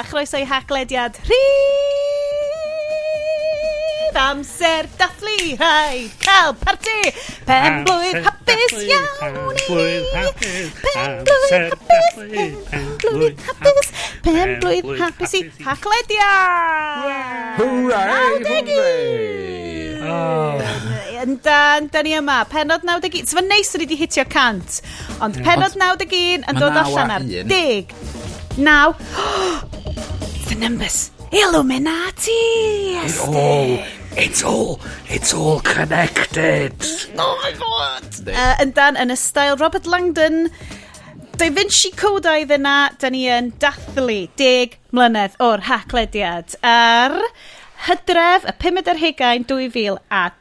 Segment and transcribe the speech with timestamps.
[0.00, 1.80] a chroeso i haglediad rhif
[4.20, 7.00] amser dathlu rhai cael parti.
[7.48, 9.66] Pen blwydd hapus iawn i.
[10.84, 13.86] pen blwydd hapus pen blwydd hapus.
[14.24, 19.60] Pen blwydd hapus i haglediad hwrai hwrai
[21.20, 22.38] yndan, da ni yma.
[22.48, 23.28] Penod 91.
[23.28, 24.80] Sfa neis ydy hitio cant.
[25.20, 27.92] Ond penod 91 yn dod allan ar 10.
[28.56, 29.68] 9.
[30.50, 31.10] the numbers.
[31.30, 32.30] Illuminati!
[33.06, 33.78] It all,
[34.16, 36.74] it's all, it's all connected.
[37.16, 38.04] Oh my god!
[38.26, 40.48] Uh, yn dan yn y style Robert Langdon,
[41.38, 47.14] Da Vinci Codau yna, da ni yn dathlu deg mlynedd o'r haclediad ar
[47.86, 50.36] hydref y 5 ar hugain 2010.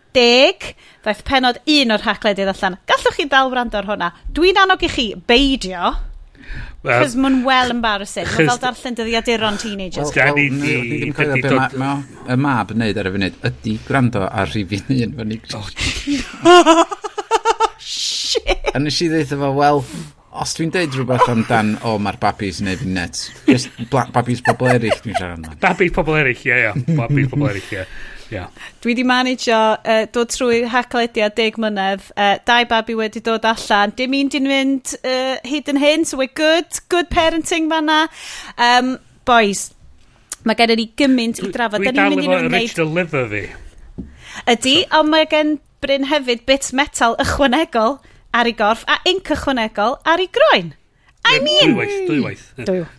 [1.05, 2.81] Daeth penod un o'r haclediad allan.
[2.89, 4.13] Gallwch chi dal wrando ar hwnna.
[4.33, 5.93] Dwi'n annog i chi beidio
[6.85, 8.27] Cos mae'n well embarrassing.
[8.29, 10.13] Mae'n fel darllen dyddiaduron teenagers.
[10.15, 11.75] Wel, well, ni ddim cael ei dod...
[11.81, 15.41] Mae y mab yn neud ar y funud ydy gwrando ar rhif un fan i.
[17.89, 18.71] Shit!
[18.75, 19.83] A nes i ddeitha fo, wel,
[20.39, 23.25] os dwi'n deud rhywbeth amdan, o, mae'r babis yn neud fi'n net.
[23.49, 23.75] Just
[24.15, 25.59] babis pobl eraill dwi'n siarad amdan.
[25.63, 26.71] Babis pobl eraill, ie, ie.
[26.99, 27.85] Babis pobl eraill, ie.
[28.29, 28.49] Yeah.
[28.83, 32.03] Dwi wedi managio uh, dod trwy haclediau deg mlynedd.
[32.13, 33.93] Uh, dau babi wedi dod allan.
[33.97, 36.69] Dim un di'n mynd uh, hyd yn hyn, so we're good.
[36.93, 38.03] Good parenting fanna.
[38.57, 38.97] Um,
[39.29, 39.69] boys,
[40.45, 41.81] mae gen i gymaint i drafod.
[41.81, 43.43] Dwi dal efo Rich Deliver fi.
[44.45, 45.01] Ydy, so.
[45.01, 47.99] ond mae gen Bryn hefyd bit metal ychwanegol
[48.35, 50.73] ar ei gorff a inc ychwanegol ar ei groen.
[51.25, 51.73] I mean...
[51.73, 52.47] Dwy waith, dwy waith.
[52.55, 52.69] dwywaith.
[52.69, 52.98] Dwywaith.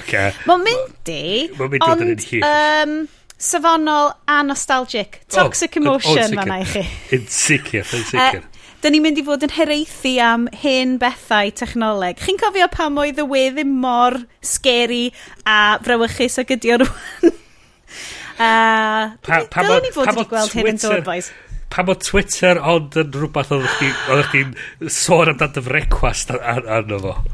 [0.00, 0.32] Okay.
[0.48, 1.26] Mae'n mynd i...
[1.58, 2.46] Mae'n mynd i yn hir.
[2.46, 2.94] Um,
[3.42, 5.20] safonol a nostalgic.
[5.32, 6.86] Toxic oh, emotion oh, yna i chi.
[7.16, 8.42] Yn sicr, yn sicr.
[8.82, 12.18] Da ni'n mynd i fod yn hereithi am hen bethau technoleg.
[12.18, 15.12] Chi'n cofio pam oedd y we ddim mor scary
[15.46, 17.36] a frawychus ag ydi o rwan?
[18.42, 21.30] uh, pa Dylen ni fod wedi gweld hyn yn dod, boys
[21.72, 26.34] Pa o Twitter ond yn rhywbeth oeddech chdi'n chi, oedd chi sôn amdano dy frecwast
[26.36, 27.18] arno fo.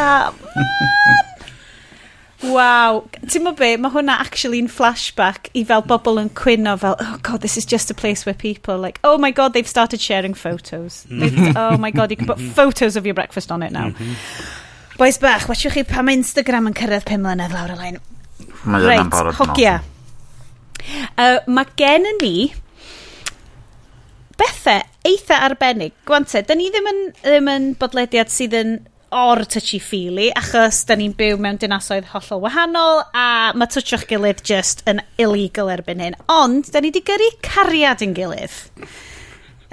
[0.00, 0.32] Uh,
[2.40, 3.02] Waw.
[3.28, 7.42] Ti'n mo be, mae hwnna actually'n flashback i fel bobl yn cwyno fel, oh god,
[7.44, 11.04] this is just a place where people like, oh my god, they've started sharing photos.
[11.10, 11.56] They've, mm-hmm.
[11.56, 13.90] oh my god, you can put photos of your breakfast on it now.
[13.90, 14.96] Mm-hmm.
[14.96, 18.00] Boys bach, watchwch chi pa mae Instagram yn cyrraedd 5 mlynedd lawr y lein.
[18.64, 19.36] Mae yna'n right, barod.
[19.38, 19.76] Hogia.
[21.16, 22.34] Uh, mae gen i ni
[24.40, 25.92] bethau eitha arbennig.
[26.08, 28.74] Gwante, da ni ddim yn, ddim yn bodlediad sydd yn
[29.10, 34.84] or touchy-feely, achos da ni'n byw mewn dinasoedd hollol wahanol, a mae twtio'ch gilydd just
[34.90, 36.18] yn illegal erbyn hyn.
[36.30, 38.56] Ond, da ni wedi gyrru cariad yn gilydd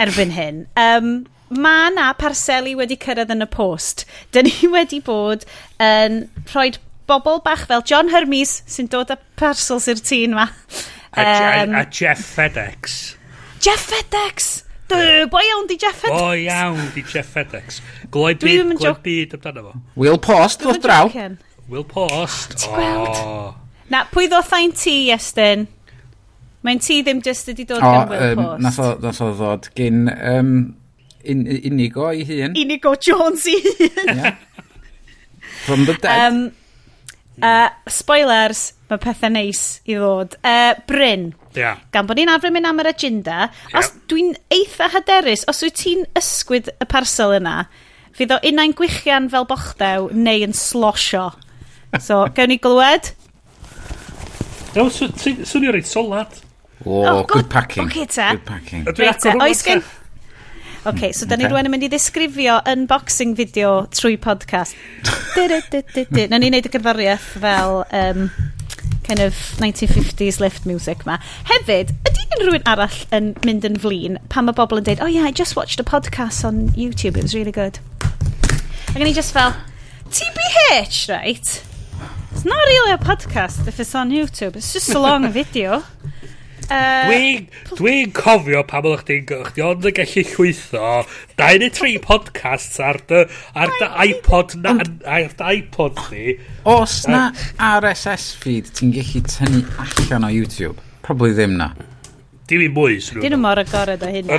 [0.02, 0.66] erbyn hyn.
[0.80, 1.12] Um,
[1.50, 4.06] mae na parseli wedi cyrraedd yn y post.
[4.34, 5.46] Da ni wedi bod
[5.82, 6.72] yn rhoi
[7.08, 10.50] bobl bach fel John Hermes sy'n dod â parcels i'r tîn ma.
[11.18, 11.24] A,
[11.64, 12.98] um, a, a Jeff FedEx.
[13.64, 14.67] Jeff FedEx!
[14.88, 16.20] Dy, bo iawn di Jeff Fedex.
[16.22, 17.82] Bo iawn di Jeff Fedex.
[18.14, 19.80] Gloi byd, gloi byd amdano fo.
[20.00, 21.10] Will Post ddoth draw.
[21.68, 22.56] Will Post.
[22.62, 23.58] Ti'n gweld?
[23.92, 25.68] Na, pwy ddoth ein ti, Estyn?
[26.68, 28.64] Mae'n ti ddim just wedi dod gan Will um, Post.
[28.64, 30.54] Nath o, nath o ddod gyn um,
[31.28, 32.56] un, unigo i hun.
[32.56, 34.24] Unigo Jones i hun.
[35.66, 36.32] From the dead.
[36.32, 36.42] Um,
[37.38, 40.38] Uh, spoilers, mae pethau neis i ddod.
[40.42, 41.30] Uh, Bryn.
[41.58, 41.82] Yeah.
[41.94, 43.78] Gan bod ni'n arfer mynd am yr agenda, yeah.
[43.82, 47.60] os dwi'n eitha hyderus, os wyt ti'n ysgwyd y parsel yna,
[48.18, 51.30] fydd o unau'n gwichian fel bochdew neu yn slosio.
[52.02, 53.14] So, gawn ni glywed?
[54.78, 56.42] No, swnio reit solad.
[56.86, 57.88] O, oh, good, good packing.
[57.90, 58.30] Okay, ta.
[58.30, 58.38] Eh?
[58.38, 58.88] Good packing.
[58.88, 59.82] Eh, oes gen
[60.88, 61.54] okay, so da ni okay.
[61.54, 64.78] rwan yn mynd i ddisgrifio unboxing video trwy podcast.
[66.32, 68.30] Na ni'n neud y gyrfariaeth fel um,
[69.08, 71.20] kind of 1950s lift music ma.
[71.52, 75.28] Hefyd, ydy unrhyw'n arall yn mynd yn flin pan mae bobl yn dweud, oh yeah,
[75.28, 77.80] I just watched a podcast on YouTube, it was really good.
[78.94, 79.56] Ac ni just fel,
[80.10, 81.64] TBH, right?
[82.32, 85.84] It's not really a podcast if it's on YouTube, it's just a long video.
[86.68, 87.46] Uh, dwi'n
[87.78, 90.90] dwi cofio pam oedd chdi'n chdi ond yn gallu llwytho
[91.40, 93.22] Dau neu tri podcasts ar dy,
[93.56, 94.74] ar dy iPod na,
[95.08, 96.36] ar dy iPod ni.
[96.68, 100.84] Os na RSS feed ti'n gallu tynnu allan o YouTube?
[101.08, 101.72] Probably ddim na.
[102.48, 103.02] Dim i mwy.
[103.20, 104.38] Dyn nhw mor agored o hynna.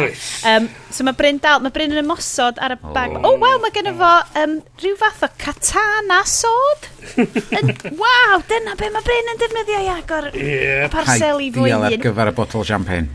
[0.48, 3.18] um, so mae Bryn dal, mae Bryn yn ymosod ar y bag.
[3.18, 6.88] Oh, oh wow, mae gennym fo um, rhyw fath o katana sod.
[7.20, 10.88] yn, wow, dyna be mae Bryn yn defnyddio i agor yeah.
[10.88, 11.68] y i fwy.
[11.68, 13.12] Diol ar gyfer y botol champagne.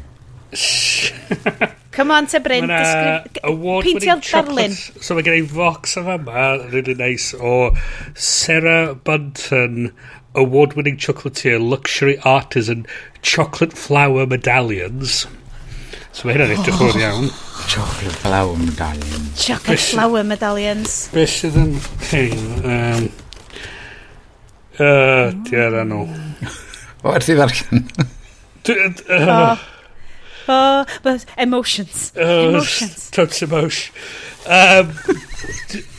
[1.94, 4.74] Come on te Bryn, peintio'r darlun.
[4.78, 7.72] So mae gen i fox o fama, really nice, o
[8.14, 9.92] Sarah Bunton
[10.36, 12.86] award-winning chocolatier, luxury artisan,
[13.22, 15.26] chocolate flower medallions.
[16.14, 17.02] So mae hynna'n edrych o'r oh.
[17.02, 17.28] iawn.
[17.72, 19.34] Chocolate flower medallions.
[19.42, 20.98] Chocolate Bish, flower medallions.
[21.14, 21.76] Be sydd yn...
[22.12, 23.12] hyn um,
[24.74, 26.08] Uh, diar anw.
[27.06, 27.84] Werth i ddarllen.
[29.30, 29.60] Oh,
[30.50, 32.12] oh emotions.
[32.18, 33.12] Uh, emotions.
[33.14, 33.94] Touch emotion.
[34.46, 34.90] Um,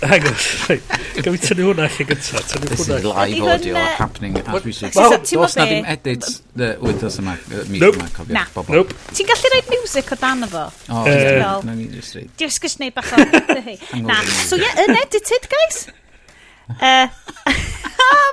[0.04, 0.34] hang on,
[0.68, 2.42] gael Gawin tynnu hwnna allan gyntaf.
[2.50, 2.98] Tynnu This hwnna.
[2.98, 4.94] is live Ydi audio hwnna- happening as we speak.
[4.98, 5.92] Wel, Ti'n Does na ddim gwybod be?
[5.94, 7.34] edits uh, with us yma.
[7.40, 7.96] uh, Mi Nope.
[8.02, 8.44] yma Na.
[8.44, 8.76] cofiwch bobl.
[8.76, 8.96] Nope.
[9.16, 10.64] Ti'n gallu rhaid music o dan efo?
[10.92, 11.54] O, Eh, no.
[11.64, 12.30] na ni just reid.
[12.36, 13.16] Diolch gys neud bach o...
[14.10, 14.20] Na.
[14.48, 15.84] So ie, yeah, unedited, guys.
[16.80, 17.08] Uh,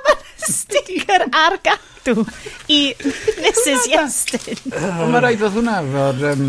[0.08, 2.22] Mae'n sticker ar gadw
[2.72, 2.78] i
[3.44, 4.62] Mrs Iestyn.
[4.72, 6.46] Ond mae rhaid oedd hwnna fo'r um,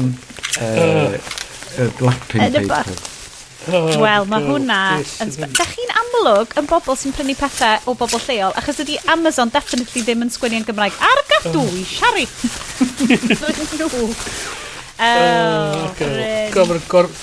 [0.64, 3.12] uh, uh, black Yn y ba- paper.
[3.72, 4.78] Oh, Wel, mae oh, hwnna...
[5.56, 10.04] Da chi'n amlwg yn bobl sy'n prynu pethau o bobl lleol, achos ydy Amazon definitely
[10.04, 10.98] ddim yn sgwennu yn Gymraeg.
[11.00, 12.26] Ar gadw i, siari!
[13.80, 14.04] Nhw!
[15.04, 15.88] Oh,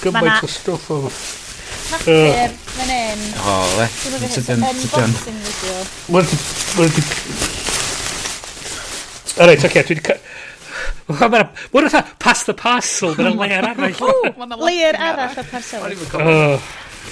[0.01, 0.99] gymaint o stwff o...
[1.91, 2.59] Papur, oh.
[2.77, 3.23] fan hyn.
[3.45, 3.87] O, le.
[4.01, 4.61] Tydyn, tydyn.
[6.15, 6.35] Mae'n...
[6.79, 6.99] Mae'n...
[9.41, 10.21] Reit, oce, dwi wedi...
[11.11, 14.61] Mae'n fatha pass the parcel, mae'n layer arall.
[14.63, 15.89] Layer arall o parcel.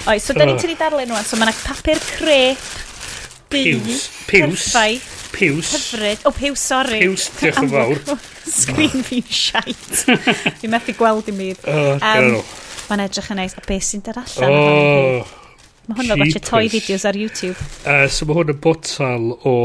[0.08, 1.22] Oes, so da ni'n tynnu darlun nhw.
[1.26, 2.68] So mae yna papur crep,
[3.52, 4.68] piws, piws,
[5.32, 7.00] piws, hyfryd, o piws, sori.
[7.02, 8.02] Piws, diolch yn fawr.
[8.48, 9.90] Sgrin fi'n siait.
[10.60, 11.50] Fi'n methu gweld i mi.
[11.68, 13.56] Mae'n edrych yn neis.
[13.58, 15.26] A beth sy'n dod allan?
[15.88, 17.56] Mae hwnna gotcha toy videos ar YouTube.
[17.88, 19.56] Uh, so mae hwn yn botal o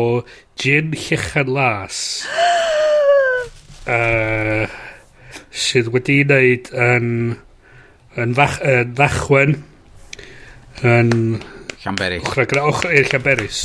[0.59, 1.99] gin llechen las.
[3.87, 4.65] uh,
[5.53, 7.07] sydd wedi wneud yn
[8.19, 9.57] yn, fach, yn fachwen
[10.83, 11.13] yn
[11.83, 12.23] Llanberis.
[12.23, 13.63] ochr, ochr i'r Llanberis.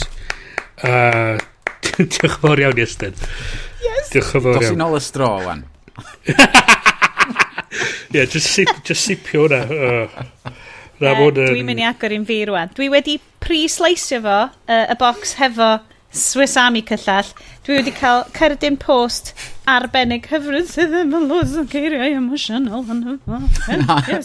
[0.78, 1.36] Uh,
[2.08, 3.18] diolch yn fawr iawn Iestyn.
[3.84, 4.12] Yes.
[4.14, 4.64] diolch yn fawr iawn.
[4.64, 5.66] dosi'n ôl y stro wan
[8.08, 9.60] ie yeah, just, sip, just sipio hwnna.
[9.68, 10.54] Uh,
[10.98, 12.70] Na, uh, dwi'n mynd i agor i'n fi rwan.
[12.74, 15.68] Dwi wedi pre-sliceio fo, uh, y box hefo
[16.10, 17.28] Swiss Army cyllall.
[17.66, 19.34] Dwi wedi cael cerdyn post
[19.68, 22.86] arbennig hyfryd sydd ddim yn lwys o geiriau emosiynol.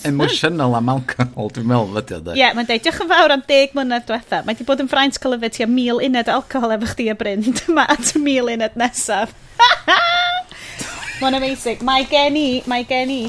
[0.08, 2.30] Emosiynol am alcohol, dwi'n meddwl fyddi oedd.
[2.40, 4.42] Ie, mae'n deud, diolch yn fawr am deg mlynedd diwetha.
[4.44, 7.44] Mae wedi bod yn fraint cylifau ti a mil uned alcohol efo chdi a Bryn.
[7.60, 9.36] Dyma at mil uned nesaf.
[11.22, 11.84] Mae'n amazing.
[11.88, 13.22] Mae gen i, mae gen i.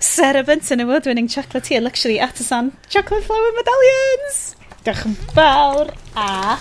[0.00, 4.42] Sarah Benson award-winning chocolatier luxury artisan chocolate flower medallions.
[4.86, 5.92] Diolch yn fawr.
[6.16, 6.58] A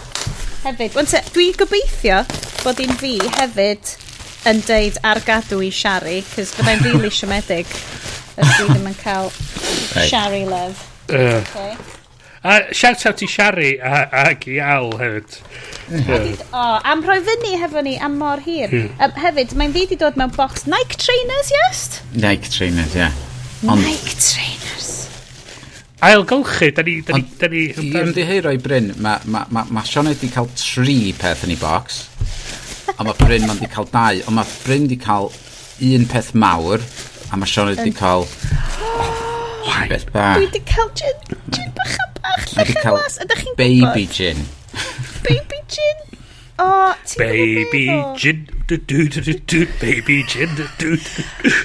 [0.65, 2.21] hefyd, Wante, dwi gobeithio
[2.61, 3.95] bod un fi hefyd
[4.49, 7.69] yn deud ar gadw i Shari, cys byddai'n really siomedig
[8.41, 10.07] os dwi ddim yn cael right.
[10.09, 10.79] Shari love.
[11.09, 11.41] Uh.
[11.41, 11.75] Okay.
[12.43, 15.35] A shout out i Shari a, ac i Al hefyd.
[15.91, 16.31] Yeah.
[16.49, 18.71] O, am rhoi fyny hefo ni am mor hir.
[18.71, 18.95] Mm.
[18.97, 21.83] Um, hefyd, mae'n fi wedi dod mewn box Nike trainers, yes?
[22.15, 23.03] Nike trainers, ie.
[23.03, 23.19] Yeah.
[23.69, 23.85] Ond...
[23.85, 24.89] Nike trainers.
[26.01, 26.97] Ail golchi, da ni...
[27.05, 30.49] Da ni, da ni, I ymddiheuro i Bryn, mae ma, ma, ma Sean wedi cael
[30.57, 32.07] tri peth yn ei box
[32.97, 35.31] a mae Bryn ma'n di cael dau, ond mae Bryn di cael
[35.87, 36.83] un peth mawr,
[37.31, 38.27] a mae Sean wedi cael...
[39.61, 40.39] Oh, beth bach.
[40.39, 41.19] Dwi wedi cael gin,
[41.53, 44.41] gin bach a bach, llach a cael a da chi'n Baby gin.
[45.27, 45.99] baby gin.
[46.61, 46.67] O,
[47.05, 47.85] ti'n Baby
[48.17, 48.41] gin.
[49.81, 50.57] Baby gin.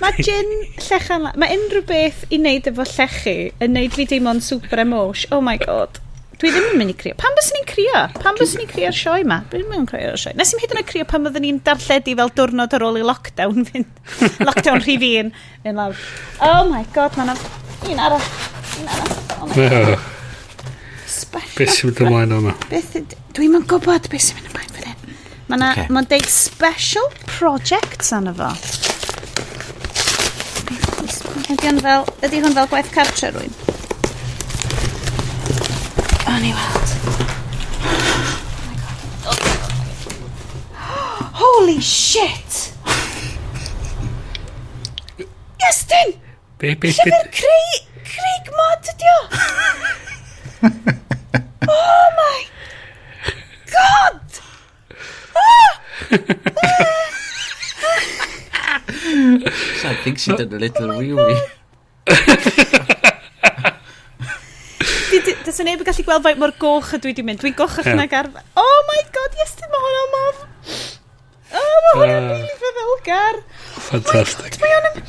[0.02, 4.44] Mae gin llechan a Mae unrhyw beth i wneud efo llechu yn wneud fi deimlo'n
[4.44, 6.00] super emosh Oh my god.
[6.36, 7.16] Dwi ddim yn mynd i crio.
[7.16, 8.00] Pam bys ni'n crio?
[8.20, 9.38] Pam bys ni'n crio'r sioe ma?
[9.48, 10.34] Dwi ddim yn crio'r sioe.
[10.36, 13.04] Nes i'n hyd yn oed crio pan byddwn ni'n darlledu fel diwrnod ar ôl i
[13.06, 14.02] lockdown fynd.
[14.48, 15.30] lockdown rhif un.
[15.62, 16.02] Fynd lawr.
[16.44, 18.26] Oh my god, mae'n un arall.
[18.82, 19.14] Un arall.
[19.38, 20.04] Oh my god.
[21.08, 21.56] Special.
[21.56, 22.52] Beth sy'n mynd ymlaen o'na?
[22.68, 22.98] Beth...
[23.38, 25.16] Dwi'm yn gwybod beth sy'n mynd ymlaen fan hyn.
[25.48, 25.88] Mae'n okay.
[25.88, 28.52] ma deud special projects anna fo.
[31.46, 33.56] Ydy hwn fel, ydy hwn fel gwaith cartre rwy'n?
[36.28, 36.88] Only world.
[41.34, 42.72] Holy shit!
[45.60, 46.12] Justin!
[46.58, 46.92] Be, Baby, be.
[46.92, 49.08] Llyfr Craig, Craig Mod ydi
[51.68, 52.38] oh my
[53.72, 54.20] god!
[59.06, 61.40] I think she did a little wee wee.
[65.26, 67.40] Dys neb yn gallu gweld faint mor goch y dwi wedi mynd.
[67.42, 67.98] Dwi'n gochach yeah.
[67.98, 68.44] na garfa.
[68.62, 70.44] Oh my god, yes, dim hwnna mof.
[71.56, 73.40] Oh, mae hwnna'n uh, rili feddylgar.
[73.88, 74.60] Fantastic.
[74.62, 75.02] Mae hwnna'n...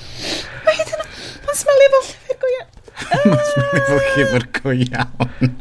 [0.65, 1.05] Mae hyd yna...
[1.45, 2.71] Mae'n smelio fel llyfr go iawn.
[3.27, 5.53] Mae'n smelio fel llyfr go iawn.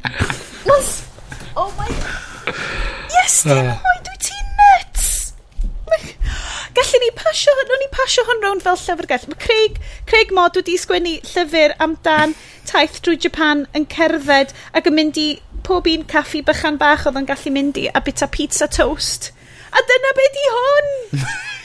[1.57, 1.91] Oh my...
[3.13, 3.96] Yes, dim hwnna.
[6.77, 9.23] Gallen ni pasio hwn, o'n i pasio hwn rownd fel llyfrgell.
[9.33, 9.79] Mae Craig,
[10.11, 12.35] Craig Mod wedi sgwennu llyfr amdan
[12.69, 15.29] taith drwy Japan yn cerdded ac yn mynd i
[15.67, 19.31] pob un caffi bychan bach oedd yn gallu mynd i a bita pizza toast.
[19.73, 20.93] A dyna be di hwn!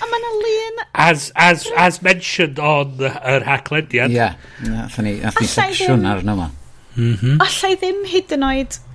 [0.02, 0.80] a mae yna lun...
[0.94, 4.16] As, as, as mentioned on yr hacklediad.
[4.16, 6.50] Ie, yeah, nath ni, nath ni section arno yma.
[6.96, 7.44] Mm -hmm.
[7.48, 8.80] Allai ddim hyd yn oed...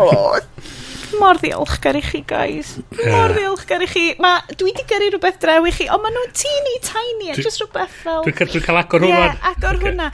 [0.00, 0.38] Oh,
[1.20, 2.74] mor ddiolchgar i chi, guys.
[2.92, 3.32] Mor yeah.
[3.36, 4.04] ddiolchgar i chi.
[4.22, 7.62] Ma, dwi wedi gyrru rhywbeth drew i chi, ond maen nhw'n teeny tiny, dwi, just
[7.62, 8.22] rhywbeth fel...
[8.26, 9.18] Dwi'n cael, dwi cael agor hwnna.
[9.18, 9.90] Ie, yeah, agor okay.
[9.90, 10.10] hwnna.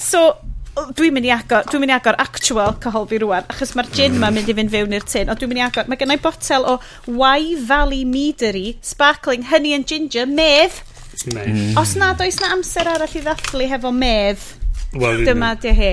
[0.00, 0.24] So,
[0.72, 4.16] dwi'n mynd i agor, dwi'n mynd i agor actual cohol fi rwan, achos mae'r gin
[4.20, 6.68] ma'n mynd i fynd fewn i'r tin, ond dwi'n mynd i agor, mae gennau botel
[6.68, 10.80] o Wai Valley Meadery, Sparkling Honey and Ginger, medd.
[11.28, 11.44] Nice.
[11.44, 11.76] Mm.
[11.80, 14.46] Os nad oes na amser arall i ddathlu hefo medd,
[14.96, 15.92] well, dyma di hi.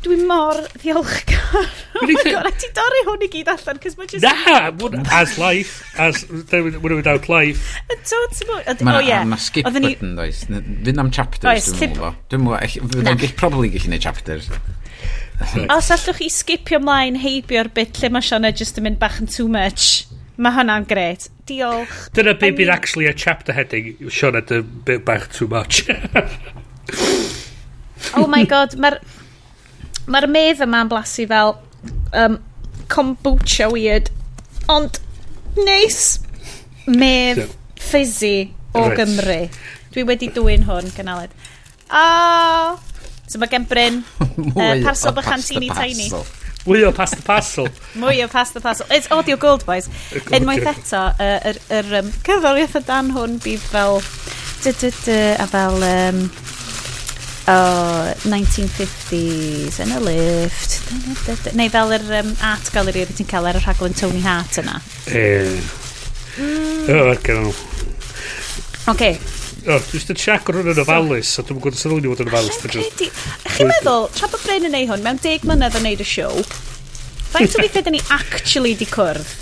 [0.00, 1.68] Dwi mor ddiolchgar.
[2.00, 4.24] Oh my god, a ti dorri hwn i gyd allan, cos mae just...
[4.24, 4.70] Na,
[5.12, 7.74] as life, as, when without life.
[7.92, 9.18] Yn tot, ti'n mwyn, o ie.
[9.28, 10.38] ma skip Oedden button, does.
[10.48, 12.16] Fynd am chapters, dwi'n mwyn.
[12.32, 14.48] Dwi'n mwyn, dwi'n probably gallu gwneud chapters.
[15.76, 19.28] Os allwch chi skipio mlaen heibio'r bit lle mae Sianna just yn mynd bach yn
[19.28, 20.08] too much,
[20.40, 21.28] mae hwnna'n gret.
[21.50, 22.08] Diolch.
[22.16, 24.40] Dyna be bydd actually a chapter heading, Sianna,
[24.88, 25.84] bit bach too much.
[28.16, 28.96] oh my god, mae'r
[30.10, 31.54] Mae'r medd yma'n blasu fel
[32.18, 32.38] um,
[32.90, 34.10] kombucha weird,
[34.70, 34.98] ond
[35.58, 36.18] neis.
[36.90, 37.44] Medd
[37.78, 38.98] fizzy o right.
[38.98, 39.40] Gymru.
[39.94, 41.32] Dwi wedi dwy'n hwn, gynaled.
[41.90, 42.76] O!
[43.30, 44.02] So mae gen Bryn
[44.58, 46.10] uh, parcel bach antini tiny.
[46.66, 47.70] Mwy o past the parcel.
[47.96, 48.86] Mwy o pasta parcel.
[48.90, 49.88] It's audio gold, boys.
[50.34, 54.02] Unwaith eto, yr uh, er, er, um, cyforiaeth y dan hwn bydd fel...
[54.60, 55.80] Dy, dy, dy, a fel...
[55.80, 56.24] Um,
[57.48, 60.78] oh, 1950s yn y lift.
[61.56, 64.80] Neu fel yr um, art gallery oedd ti'n cael ar y rhaglen Tony Hart yna.
[65.08, 65.26] E
[66.40, 67.50] o ar yn
[68.90, 69.12] oce
[69.68, 72.30] O, dwi'n dweud siac o'r hwn yn ofalus, a dwi'n gwybod sy'n rwy'n nhw'n yn
[72.30, 72.56] ofalus.
[73.52, 76.40] Chi'n meddwl, tra bod Bryn yn ei hwn, mewn deg mlynedd yn neud y siow,
[77.34, 79.34] faint o weithiau da ni actually di cwrdd?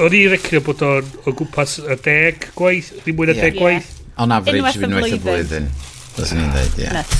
[0.00, 3.92] O'n i'n recrio bod o'n o gwmpas y deg gwaith, ddim mwy na deg gwaith.
[4.24, 5.68] On average, fi'n waith y blwyddyn.
[6.14, 6.90] Fyswn i'n dweud, ie.
[6.94, 7.16] Nuts.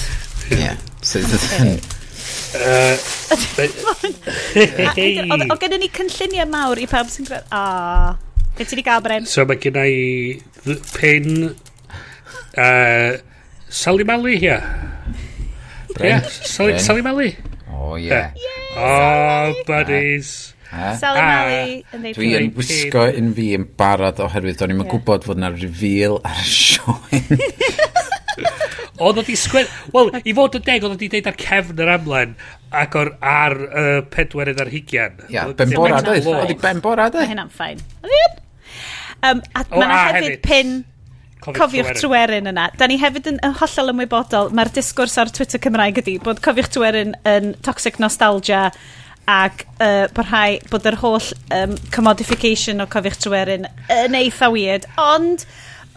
[0.54, 0.70] Ie.
[1.04, 1.18] So,
[5.50, 7.50] O gen ni cynlluniau mawr i pawb sy'n gwrdd...
[7.50, 7.62] O.
[8.54, 9.26] Beth ti wedi gael, Bren?
[9.26, 10.38] So mae gen i
[10.94, 11.50] pen...
[12.54, 13.18] Uh,
[13.74, 14.60] Sally Mally, ia.
[15.96, 16.22] Bren?
[16.30, 16.84] Sally Bren.
[16.86, 17.30] Sally Mally.
[17.74, 18.14] O, ie.
[18.14, 20.54] O, oh, buddies.
[20.70, 21.26] Sally ah.
[21.26, 22.12] Mali.
[22.14, 24.90] Dwi yn wisgo un fi yn barod oherwydd do'n i'n yeah.
[24.94, 27.22] gwybod fod yna reveal ar y sioe.
[29.02, 29.66] Oedd oedd i sgwer...
[29.94, 32.34] Wel, i fod yn deg, oedd oedd i deud ar cefn yr amlen
[32.74, 35.20] ac o'r ar uh, pedwerydd ar hugian.
[35.26, 36.26] Ia, yeah, ben bora dweud.
[36.30, 37.30] Oedd i ben bora dweud.
[37.30, 37.82] Hynna'n ffain.
[39.24, 40.74] Um, a o, mae a hefyd hefyd pin
[41.44, 42.68] cofiwch tryweryn yna.
[42.78, 46.70] Da ni hefyd yn, yn hollol ymwybodol, mae'r disgwrs ar Twitter Cymraeg ydy bod cofiwch
[46.74, 48.68] tryweryn yn toxic nostalgia
[49.30, 54.88] ac uh, parhau bod yr holl um, commodification o cofiwch tryweryn yn eitha weird.
[55.00, 55.46] Ond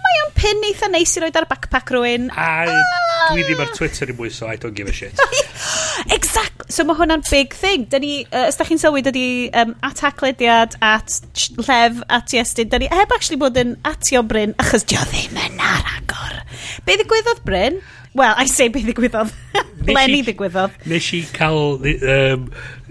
[0.08, 2.32] mae o'n pin eitha neis i roed ar backpack rhywun.
[2.32, 2.78] A oh.
[2.78, 3.08] Ah!
[3.34, 5.20] dwi ddim ar Twitter i mwy, so I don't give a shit.
[6.18, 6.66] exact.
[6.72, 7.88] So mae hwnna'n big thing.
[7.92, 9.14] Da ni, uh, ysdach chi'n sylwi, da
[9.62, 11.20] um, at haglediad, at
[11.60, 12.72] llef, at iestyn.
[12.72, 16.42] Da ni heb actually bod yn atio Bryn, achos dio ddim yn ar agor.
[16.88, 17.82] Be ddigwyddodd Bryn?
[18.18, 19.34] Well, I say be ddigwyddodd.
[19.98, 20.80] Lenny ddigwyddodd.
[20.90, 21.78] Nes i cael...
[21.84, 22.48] Um,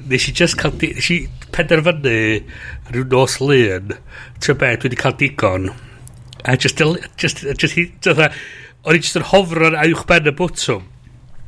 [0.07, 0.77] nes i just cael...
[0.83, 1.25] Nes i
[1.57, 2.21] penderfynu
[2.93, 3.97] rhyw nos lun.
[4.39, 5.71] Tio be, dwi wedi cael digon.
[6.47, 6.79] A just,
[7.19, 8.21] just, just, just,
[8.87, 10.85] o'n i just yn hofro'r uwch ben y bwtwm.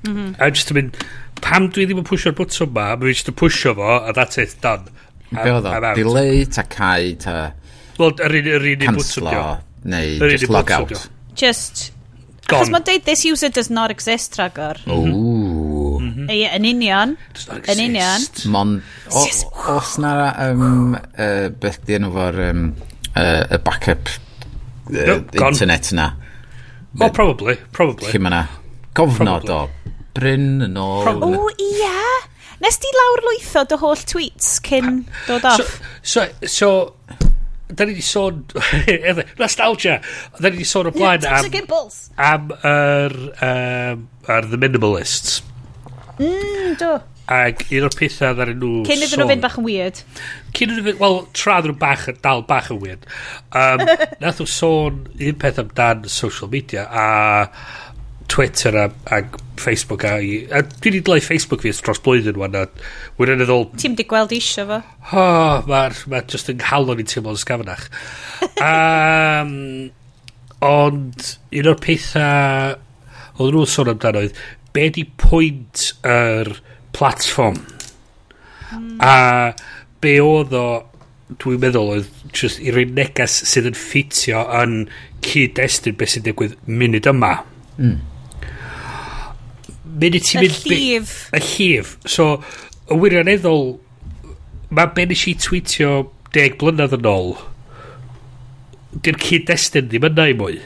[0.02, 0.30] Mm -hmm.
[0.42, 0.96] A just yn mynd,
[1.44, 4.56] pam dwi ddim yn pwysio'r bwtwm ma, mae'n just yn pwysio fo, a that's it,
[4.64, 4.90] done.
[5.30, 5.92] Be oedd o?
[5.98, 7.36] Delay, ta cau, ta...
[7.98, 9.30] Wel, yr un yr un bwtwm
[9.88, 11.08] neu just log out.
[11.38, 11.88] Just...
[12.48, 14.80] Cos mae'n deud, this user does not exist, ragor.
[14.88, 15.98] Ooh.
[16.00, 16.30] Mm-hmm.
[16.32, 17.18] Ie, yn union.
[17.60, 18.24] Yn union.
[18.50, 18.78] Mon...
[19.12, 20.14] Os na...
[20.48, 22.40] Um, uh, beth di enw fo'r...
[22.48, 22.72] Um,
[23.12, 24.16] uh, y backup
[24.88, 26.12] uh, no, internet na.
[26.94, 28.10] Well, oh, probably, probably.
[28.10, 28.46] Chi ma'na
[28.96, 29.54] gofnod probably.
[29.54, 31.06] o Bryn yn ôl.
[31.06, 31.94] O, oh, ia!
[32.58, 35.76] Nes di lawr lwytho dy holl tweets cyn dod off?
[36.02, 36.70] So, so, so
[37.68, 38.44] da ni wedi sôn
[39.42, 39.98] nostalgia
[40.40, 45.42] da ni wedi sôn o blaen yeah, am am yr um, ar the minimalists
[46.18, 46.96] mm, do
[47.28, 48.84] Ac un o'r pethau ddaren nhw...
[48.88, 49.98] Cyn iddyn nhw fynd bach yn weird.
[50.56, 51.00] Cyn iddyn nhw fynd...
[51.02, 53.04] Wel, tra ddyn nhw bach, dal bach yn weird.
[53.52, 53.84] Um,
[54.22, 57.04] nath nhw sôn un peth amdan social media a
[58.28, 59.22] Twitter a, a
[59.60, 60.14] Facebook a...
[60.20, 60.46] i...
[60.52, 62.64] a dwi wedi dylai Facebook fi dros blwyddyn wan a
[63.20, 63.68] wedyn yn ôl...
[63.76, 64.80] Ti'n di gweld isio fo?
[65.12, 67.88] Oh, mae'r ma just yn halon i teimlo'n sgafnach.
[68.56, 69.52] um,
[70.64, 72.76] ond un o'r pethau
[73.38, 74.40] oedd nhw'n sôn amdano oedd
[74.76, 76.56] be di pwynt yr er,
[76.96, 77.58] platform.
[78.72, 79.00] Mm.
[79.00, 79.54] A
[80.02, 80.66] be oedd o,
[81.40, 84.78] dwi'n meddwl, oedd just i'r un neges sydd yn ffitio yn
[85.26, 87.34] cyd-destun beth sy'n digwydd munud yma.
[87.78, 87.98] Mm.
[89.98, 90.62] Munud ti'n mynd...
[90.62, 91.16] Y llif.
[91.34, 91.96] Y llif.
[92.06, 92.38] So,
[92.88, 93.76] y wirioneddol,
[94.70, 95.92] mae be nes i tweetio
[96.36, 97.34] deg blynedd yn ôl,
[99.04, 100.60] di'r cyd-destun ddim yna i mwy.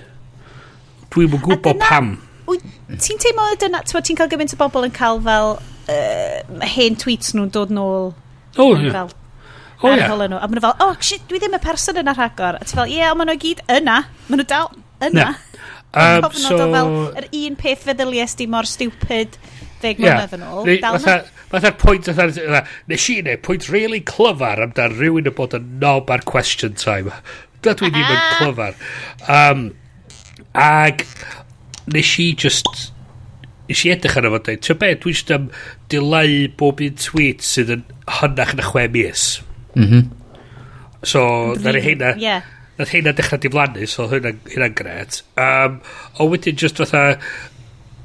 [1.12, 2.14] Dwi'n mwyn gwybod pam.
[2.52, 5.54] Ti'n teimlo dyna, ti'n cael gymaint o bobl yn cael fel
[5.90, 8.12] uh, hen tweets nhw'n dod nôl
[8.58, 8.90] O, oh, ie.
[8.92, 9.96] fel ie.
[9.96, 10.12] yeah.
[10.12, 10.38] nhw.
[10.38, 12.58] A maen nhw fel, oh shit, dwi ddim y person yna rhagor.
[12.60, 14.02] A ti fel, ie, yeah, maen nhw gyd yna.
[14.28, 14.70] Maen nhw dal
[15.08, 15.32] yna.
[15.92, 16.56] Um, so...
[16.56, 19.34] fel, yr un peth feddylies di mor stupid
[19.82, 20.20] ddeg yeah.
[20.20, 20.70] mlynedd yn ôl.
[20.84, 25.68] Fatha'r fatha pwynt, fatha, nes i neud, pwynt really clyfar amdano rhywun yn bod yn
[25.82, 27.12] nob ar question time.
[27.62, 28.30] Da dwi ddim yn ah.
[28.40, 28.78] clyfar.
[29.30, 29.60] Um,
[30.58, 31.04] ag
[31.94, 32.91] nes i just
[33.72, 35.52] nes i edrych arno fo dweud, ti'n be, dwi eisiau am
[35.92, 37.86] dileu bob un tweet sydd yn
[38.20, 39.30] hynach na chwe mis.
[39.74, 39.86] Mhm.
[39.86, 40.18] Mm
[41.02, 42.14] so, na ni hynna...
[42.18, 42.44] Yeah.
[42.78, 45.18] Nath hynna dechrau diflannu, so hynna'n hynna gret.
[45.40, 45.80] Um,
[46.22, 47.18] o wedyn just fatha,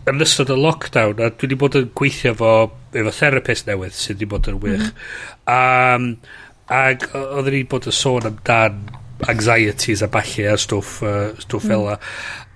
[0.09, 2.51] yn ystod y lockdown, a dwi wedi bod yn gweithio fo,
[2.97, 4.89] efo therapist newydd sydd wedi bod yn wych.
[4.89, 4.91] Mm
[5.47, 6.09] -hmm.
[6.09, 6.09] um,
[6.73, 8.81] ag oedden ni bod yn sôn amdan
[9.31, 11.71] anxieties a balli a stwff, uh, stwff mm.
[11.71, 11.99] fela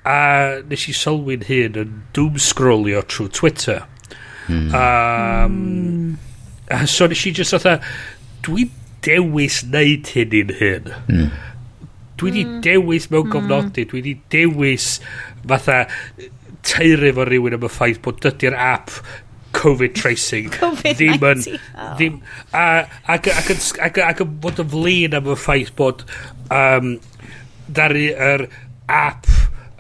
[0.08, 3.84] a nes i sylwi'n hyn yn doom scrollio trwy Twitter
[4.48, 4.70] mm.
[4.74, 5.58] um,
[6.66, 6.88] mm.
[6.90, 7.78] so nes i just atha
[8.46, 8.72] dwi'n
[9.06, 11.28] dewis neud hyn i'n hyn mm.
[12.22, 12.62] dwi di hmm.
[12.66, 13.34] dewis mewn mm.
[13.34, 14.96] gofnodi dwi di dewis
[15.48, 15.84] fatha
[16.66, 18.94] teiri fo rhywun am y ffaith bod dydy'r app
[19.58, 21.94] Covid tracing COVID ddim yn oh.
[22.00, 22.20] ddim,
[22.56, 22.66] a,
[23.06, 26.06] ac, ac, ac, ac, yn bod yn flin am y ffaith bod
[26.50, 26.96] um,
[27.70, 28.48] ddaru yr
[28.92, 29.30] app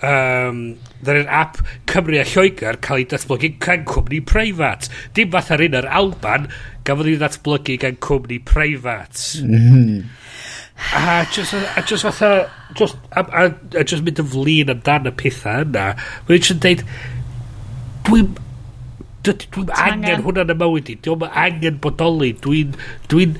[0.05, 0.61] um,
[1.05, 4.89] dda'r app Cymru a Lloegr cael ei datblygu gan cwmni preifat.
[5.17, 6.49] Dim fath ar un yr Alban,
[6.87, 9.25] gafodd ei datblygu gan cwmni preifat.
[9.41, 10.01] Mm-hmm.
[10.97, 13.43] A just, a just fatha, just, a, a,
[13.77, 15.91] a just mynd yn flin amdan y pethau yna,
[16.27, 16.81] mae'n just yn deud,
[18.07, 18.31] dwi'n
[19.21, 22.73] dwi'n dwi angen angen hwnna'n y mywyd i, dwi'n angen bodoli, dwi'n,
[23.11, 23.35] dwi'n,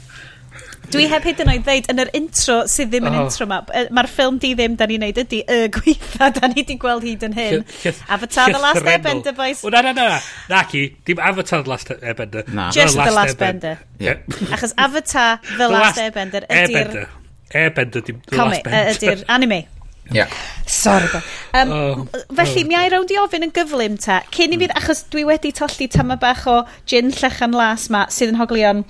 [0.93, 3.25] Dwi heb hyd yn oed ddeud yn yr intro sydd ddim yn oh.
[3.27, 3.59] intro ma.
[3.93, 7.25] Mae'r ffilm di ddim da ni'n neud ydy y gweitha da ni wedi gweld hyd
[7.29, 7.65] yn hyn.
[8.09, 9.63] Avatar The Last Airbender, boys.
[9.63, 10.19] O, na, na, na.
[10.49, 10.87] Na, ci.
[11.05, 12.49] Dim Avatar The Last Airbender.
[12.53, 12.69] Na.
[12.75, 13.77] Just The Last Airbender.
[14.55, 17.09] Achos Avatar The Last Airbender ydy'r...
[17.49, 18.95] Airbender, dim The Last Bender.
[18.95, 19.65] Ydy'r anime.
[20.11, 20.29] Yeah.
[20.65, 21.07] Sorry.
[21.53, 22.67] Um, oh, felly, oh.
[22.67, 24.23] mi ai rownd i ofyn yn gyflym ta.
[24.33, 24.81] Cyn i fi, hmm.
[24.81, 28.85] achos dwi wedi tollu tama bach o gin llechan las ma, sydd yn hoglion...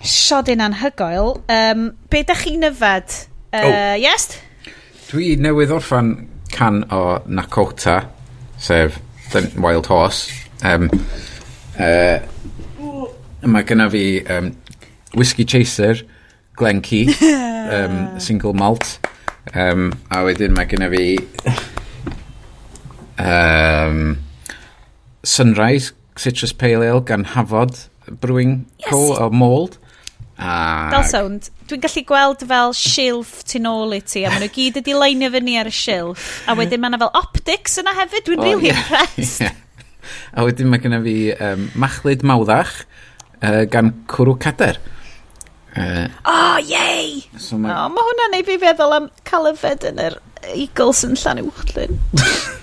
[0.00, 1.42] Siodyn anhygoel.
[1.50, 3.16] Um, be da chi'n yfed?
[3.52, 3.94] Uh, oh.
[4.00, 4.38] Yes?
[5.10, 6.14] Dwi newydd orffan
[6.54, 8.04] can o Nakota,
[8.58, 8.98] sef
[9.58, 10.30] Wild Horse.
[10.62, 10.88] Um,
[11.78, 12.18] uh,
[13.42, 14.52] mae gyna fi um,
[15.16, 16.02] Whiskey Chaser,
[16.56, 17.08] Glen Key,
[17.74, 18.98] um, Single Malt,
[19.54, 21.04] um, a wedyn mae gyna fi
[23.20, 24.18] um,
[25.24, 27.88] Sunrise, Citrus Pale Ale gan Hafod
[28.20, 28.90] Brewing yes.
[28.90, 29.78] Co o Mold.
[30.40, 30.92] Ac...
[30.94, 34.78] Fel sound, dwi'n gallu gweld fel shilf tu nôl i ti, a maen nhw gyd
[34.80, 36.30] wedi leinio fyny ar y shilf.
[36.48, 39.44] a wedyn mae yna fel optics yna hefyd, dwi'n oh, really yeah, impressed.
[39.44, 39.58] Yeah.
[40.34, 42.72] A wedyn mae genna fi um, machlid mawddach
[43.44, 44.80] uh, gan cwrw cader.
[45.76, 47.20] Uh, oh, yei!
[47.38, 50.16] So mae oh, ma hwnna'n ei fi feddwl am cael calafed yn yr
[50.50, 52.00] Eagles yn llan uwchlyn.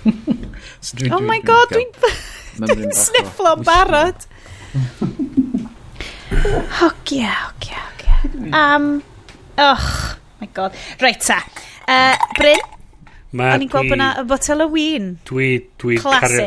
[0.84, 1.94] so dwi, oh my god, dwi'n
[2.68, 4.26] dwi snifflo barod.
[6.80, 8.14] Hogia, hogia, hogia.
[8.54, 9.02] Um,
[9.56, 9.86] och,
[10.40, 10.72] my god.
[10.98, 11.42] Reit ta.
[11.88, 12.60] Uh, Bryn,
[13.36, 15.08] Ma o'n i'n gweld bod yna y botel o wyn.
[15.28, 15.48] Dwi,
[15.80, 16.46] dwi, cario,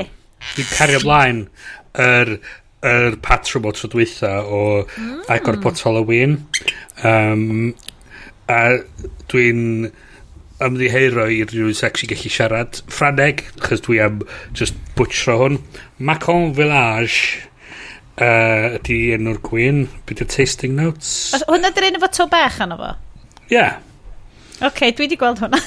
[0.56, 1.44] dwi cario blaen
[1.94, 2.38] yr er,
[2.90, 5.12] er patrwm o trydwytha o mm.
[5.34, 6.40] agor botel o wyn.
[7.06, 7.74] Um,
[8.50, 8.62] a
[9.30, 9.92] dwi'n
[10.62, 14.22] ymddiheiro i rhywun sex i gallu siarad Ffraneg, chos dwi am
[14.58, 15.62] just butchro hwn.
[16.00, 17.51] Macon Village
[18.22, 19.86] uh, ydy enw'r gwyn.
[20.06, 21.32] Be y tasting notes?
[21.38, 22.92] Os, hwnna dy'r un efo to bech anna fo?
[23.52, 23.80] Yeah.
[24.60, 25.62] Oce, okay, dwi wedi gweld hwnna.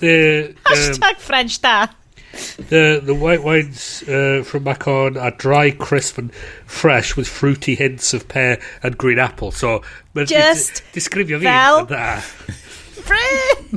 [0.00, 0.14] the,
[0.66, 1.88] um, Hashtag French da.
[2.70, 6.32] The, the white wines uh, from Macon are dry, crisp and
[6.64, 9.50] fresh with fruity hints of pear and green apple.
[9.50, 9.82] So,
[10.14, 11.86] Just disgrifio fi fel...
[11.86, 12.22] Da.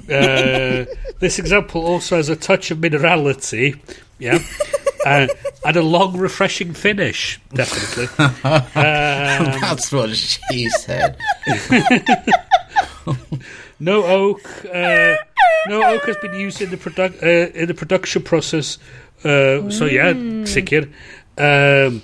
[0.10, 0.86] uh,
[1.20, 3.80] this example also has a touch of minerality
[4.20, 4.40] yeah,
[5.06, 5.28] uh,
[5.66, 7.40] and a long, refreshing finish.
[7.54, 8.08] Definitely.
[8.46, 11.18] Um, That's what she said.
[13.80, 14.42] no oak.
[14.66, 15.16] Uh,
[15.68, 18.78] no oak has been used in the product uh, in the production process.
[19.24, 20.14] Uh, So yeah,
[20.46, 20.88] sicr.
[21.38, 22.02] Um,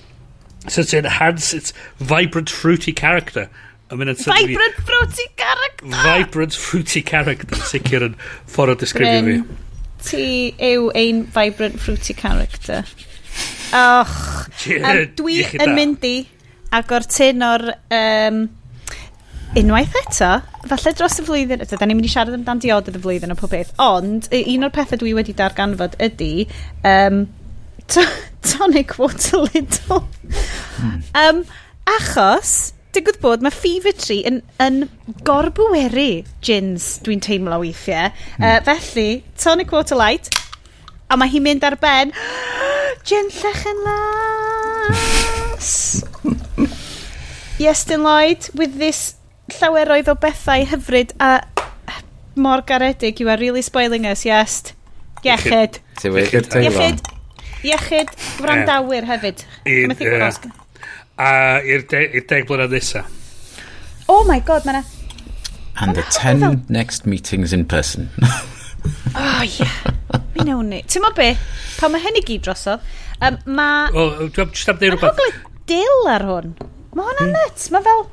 [0.67, 3.50] so to enhance its vibrant, fruity character.
[3.89, 5.86] I mean, it's Vibrant fruity character!
[5.86, 7.56] vibrant, fruity character.
[7.67, 8.13] Sicr yn
[8.47, 9.34] ffordd o disgrifio fi.
[9.41, 9.58] Bryn,
[10.06, 10.26] ti
[10.72, 12.86] yw ein vibrant fruity character.
[13.72, 14.16] Och.
[14.68, 16.16] Um, dwi yn mynd i
[16.76, 17.64] agor tyn o'r
[17.96, 18.42] um,
[19.60, 20.32] unwaith eto,
[20.70, 23.38] falle dros y flwyddyn, ydy, da ni'n mynd i siarad amdan diod y flwyddyn o
[23.40, 26.46] pob beth, ond un o'r pethau dwi wedi darganfod ydy
[26.88, 27.26] um,
[28.52, 30.06] tonic water little.
[30.78, 31.02] Hmm.
[31.16, 31.44] Um,
[32.00, 34.84] achos, digwydd bod, mae Fever Tree yn, yn
[35.28, 38.12] gorbweru gins, dwi'n teimlo weithiau.
[38.38, 38.46] Mm.
[38.46, 40.32] Uh, felly, tonic water light,
[41.12, 42.14] a mae hi'n mynd ar ben,
[43.08, 45.72] gin llech yn las.
[47.62, 49.16] Iestyn Lloyd, with this
[49.60, 51.42] llaweroedd o bethau hyfryd a
[52.36, 54.74] mor garedig, you are really spoiling us, yes.
[55.22, 55.78] Iechyd.
[56.02, 56.48] Iechyd.
[56.58, 57.02] Iechyd.
[57.62, 58.16] Iechyd.
[58.40, 59.44] Gwrandawyr hefyd.
[59.70, 60.32] I, uh,
[61.22, 63.06] a i'r de, ir deg blynedd nesa.
[64.12, 64.84] Oh my god, mae'na...
[65.82, 66.58] And the ten fel...
[66.70, 68.10] next meetings in person.
[69.16, 69.78] oh yeah,
[70.36, 70.82] mi newn ni.
[70.90, 71.32] Ti'n mo be,
[71.82, 72.84] Pa mae hyn i gyd drosodd,
[73.26, 73.90] um, mae...
[73.98, 75.18] O, dwi'n just am ddeud rhywbeth.
[75.18, 75.40] Mae'n
[75.72, 76.52] dil ar hwn.
[76.94, 77.38] Mae hwnna'n mm.
[77.40, 78.04] nuts, mae fel...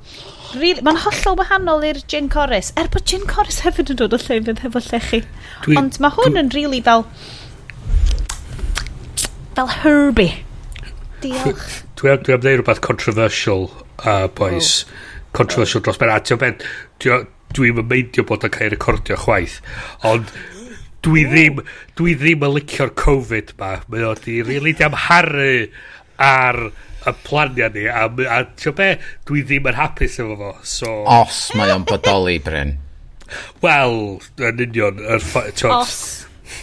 [0.55, 2.71] Really, mae'n hollol wahanol i'r gin chorus.
[2.81, 5.21] Er bod gin chorus hefyd yn dod o llefydd hefo llechi.
[5.67, 6.45] Dwi, Ond mae hwn dwi...
[6.45, 7.05] yn really fel...
[9.59, 10.31] Fel herby.
[11.21, 11.83] Diolch.
[11.99, 13.71] Dwi am, dwi am ddeud rhywbeth controversial,
[14.05, 14.85] uh, boys.
[14.85, 15.33] Oh.
[15.33, 16.13] Controversial dros ben.
[16.15, 16.61] A ti'n ben,
[17.03, 19.59] dwi'n meindio bod yn cael ei recordio chwaith.
[20.07, 20.31] Ond
[21.07, 21.63] dwi ddim,
[21.99, 23.77] dwi ddim yn licio'r Covid ma.
[23.91, 25.51] Mae o di rili di amharu
[26.23, 27.89] ar y planiau ni.
[27.91, 28.93] A, a ti'n be,
[29.27, 30.53] dwi ddim yn hapus efo fo.
[30.63, 30.95] So...
[31.19, 32.77] Os mae o'n bodoli, Bryn.
[33.65, 33.99] Wel,
[34.39, 35.03] yn union.
[35.03, 35.27] Er,
[35.75, 35.99] os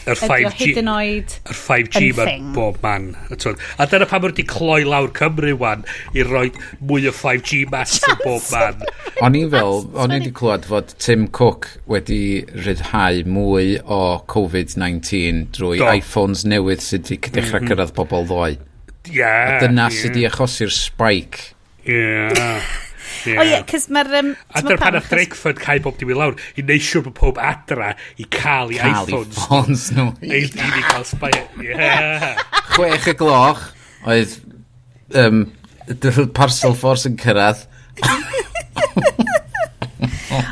[0.06, 4.84] yr 5G hyd yn oed yr 5G mae'n bob man a dyna pam wedi cloi
[4.86, 6.48] lawr Cymru wan i roi
[6.82, 8.86] mwy o 5G mas yn bob man.
[9.26, 12.22] O'n i fel o'n i wedi clywed fod Tim Cook wedi
[12.54, 15.92] rhyddhau mwy o Covid-19 drwy Do.
[15.98, 17.74] iPhones newydd sydd wedi dechrau mm -hmm.
[17.74, 18.56] cyrraedd pobl ddoe.
[19.06, 20.00] Yeah, a dyna yeah.
[20.00, 21.54] sydd wedi achosi'r spike.
[21.86, 22.85] Yeah.
[23.36, 24.12] O ie, cys mae'r...
[24.20, 27.16] Um, a dyna pan o'ch Drakeford cael bob dim i lawr, i neud siwr bod
[27.20, 29.08] pob adra i cael i iPhones.
[29.10, 30.08] Cael i ffons nhw.
[30.40, 31.46] I ni cael spire.
[31.64, 32.44] Yeah.
[32.76, 33.64] Chwech y gloch,
[34.06, 34.38] oedd
[35.24, 35.46] um,
[36.38, 37.66] parcel force yn cyrraedd.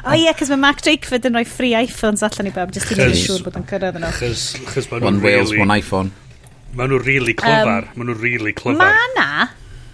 [0.04, 2.97] O ie, cys mae Mark Drakeford yn rhoi free iPhones allan i bawb, jyst i
[2.97, 4.12] wneud siŵr bod yn cyrraedd yno.
[4.15, 5.23] Chos maen nhw'n really...
[5.23, 6.12] One Wales, one iPhone.
[6.76, 7.88] Ma nhw'n really clyfar.
[7.88, 8.91] Um, maen nhw'n really clyfar.
[8.93, 9.47] Mae na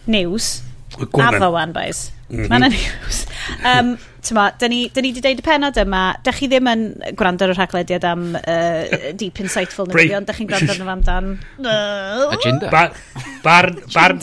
[0.10, 0.50] news.
[0.98, 1.30] Gwna.
[1.30, 2.10] addo wan, boys.
[2.30, 2.50] -hmm.
[2.50, 3.26] Mae yna news.
[3.66, 6.02] Um, Tyma, da ni wedi deud y penod yma.
[6.24, 6.82] Da chi ddim yn
[7.18, 11.04] gwrando ar y rhaglediad am uh, Deep Insightful neu ond da chi'n gwrando arno am
[11.08, 11.30] dan...
[11.64, 12.70] Uh, Agenda.
[12.74, 12.98] Barn
[13.44, 14.16] bar, bar,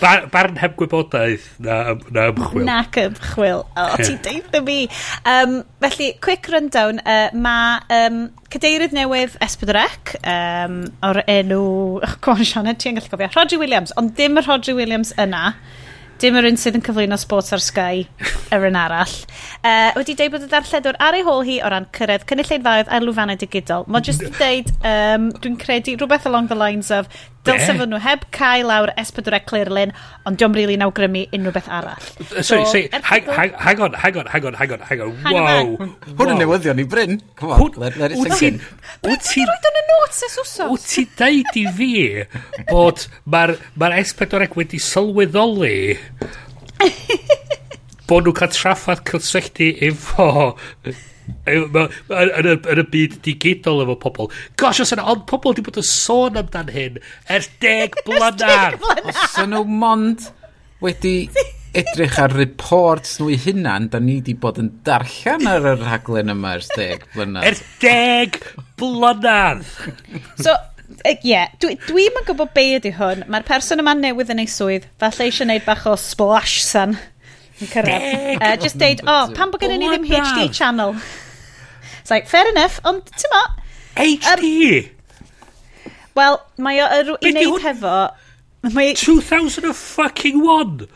[0.00, 2.66] bar, bar heb gwybodaeth na, na ymchwil.
[2.66, 3.62] Nac ymchwil.
[3.62, 4.78] O, oh, ti'n deud y mi.
[5.22, 7.00] Um, felly, quick rundown.
[7.06, 8.20] Uh, Mae um,
[8.52, 11.62] cadeirydd newydd Esbydrec um, o'r enw...
[12.04, 13.30] Oh, Gwan Sianed, ti'n gallu gofio.
[13.36, 15.54] Rodri Williams, ond dim y Rodri Williams yna
[16.22, 18.04] dim yr un sydd yn cyflwyno sports ar Sky
[18.52, 19.14] er yr un arall.
[19.60, 23.00] Uh, wedi dweud bod y darlledwr ar ei hôl hi o ran cyrraedd cynulleidfaoedd a
[23.02, 23.86] lwfannau digidol.
[23.90, 27.10] Mae jyst yn dweud, um, dwi'n credu, rhywbeth along the lines of,
[27.44, 29.92] Dylse fod nhw heb cael lawr S4 e Clearlyn,
[30.24, 32.06] ond diolch rili really nawgrymu unrhyw beth arall.
[32.30, 35.12] Sorry, so, sorry, hang, hang, hang on, hang on, hang on, hang on, hang on,
[35.36, 35.74] wow.
[36.20, 37.20] Hwn yn newyddion i Bryn.
[37.36, 38.60] Come on, Hwn, let, let it sink in.
[39.04, 40.54] Wyt ti'n rhoi yn y notes wsos?
[40.72, 41.92] Wyt ti deud i fi
[42.70, 45.76] bod mae'r ma S4 e wedi sylweddoli
[48.08, 50.30] bod nhw'n cael traffaith cysylltu efo
[51.48, 56.40] yn y byd digidol efo pobl gosh os yna ond pobl wedi bod yn sôn
[56.40, 57.00] amdan hyn
[57.32, 60.28] ers deg blynedd os yna nhw mond
[60.84, 61.16] wedi
[61.74, 66.34] edrych ar reports nhw i hunan da ni wedi bod yn darllen ar y rhaglen
[66.34, 68.40] yma ers deg blynedd ers deg
[68.80, 69.66] blynedd
[70.44, 70.54] so
[71.04, 73.24] Ie, yeah, dwi'n dwi, yn gwybod be ydy hwn.
[73.32, 74.84] Mae'r person yma newydd yn ei swydd.
[75.00, 76.94] Falle eisiau gwneud bach o splash san
[77.64, 78.08] yn cyrraedd.
[78.38, 80.94] uh, just deud, o, oh, pan bod gennym ni ddim HD channel?
[82.00, 83.42] It's like, fair enough, ond ti'n mo...
[83.96, 84.50] HD?
[84.84, 84.90] Um,
[86.14, 87.96] Wel, mae o er, i wneud hefo...
[88.74, 88.92] Mae...
[89.00, 90.86] 2001!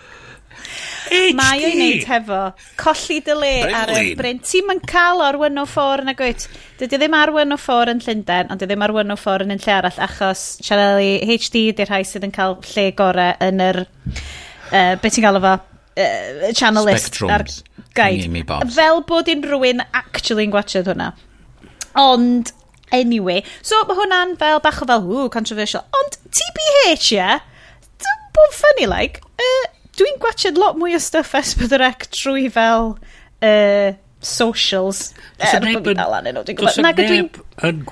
[1.09, 1.33] HD!
[1.39, 2.41] Mae o'i wneud hefo
[2.79, 4.43] colli dy le ar y bryn.
[4.45, 6.45] Ti'n ma'n cael o'r 104 yn y gwyt.
[6.81, 10.03] Dydy ddim ar 104 yn Llundain, ond dydy ddim ar 104 yn un lle arall,
[10.09, 13.83] achos sianeli HD di'r rhai sydd yn cael lle gorau yn yr...
[14.69, 15.57] Uh, beth ti'n gael efo?
[15.99, 17.45] uh, channelist ar
[17.99, 18.31] guide.
[18.75, 19.83] Fel bod unrhywun
[20.47, 21.13] yn gwachod hwnna.
[21.99, 22.53] Ond,
[22.95, 25.85] anyway, so mae hwnna'n fel bach o fel, ww, controversial.
[25.99, 27.41] Ond, TBH, ie, yeah,
[28.39, 29.65] bod funny like, uh,
[29.99, 32.95] dwi'n gwachod lot mwy o stuff S4C trwy fel
[33.43, 36.43] uh, socials er bod fi'n dal anyn nhw.
[36.49, 37.03] Dwi'n neb
[37.69, 37.83] yn,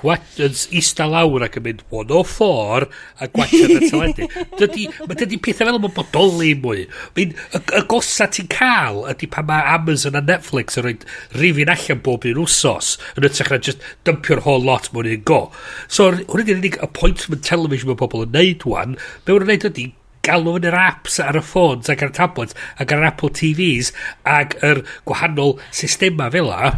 [0.43, 2.87] yn ista lawr ac yn mynd 104
[3.23, 4.27] a gwachod y teledu.
[4.59, 6.83] dydy, mae dydy pethau fel yma bodoli mwy.
[7.15, 10.97] Mae'n y, y gosa ti'n cael ydy pan mae Amazon a Netflix yn rhoi
[11.39, 15.41] rifin allan bob un wsos yn ytrach na just dympio'r whole lot mewn un go.
[15.87, 18.99] So hwn ydy'r unig appointment television mae pobl yn neud wan.
[19.23, 19.89] Be wna'n neud ydy
[20.27, 23.33] galw yn yr apps ar y ffôns ac ar y tablets ac ar yr Apple
[23.39, 23.93] TVs
[24.27, 26.73] ac yr gwahanol systema fel la.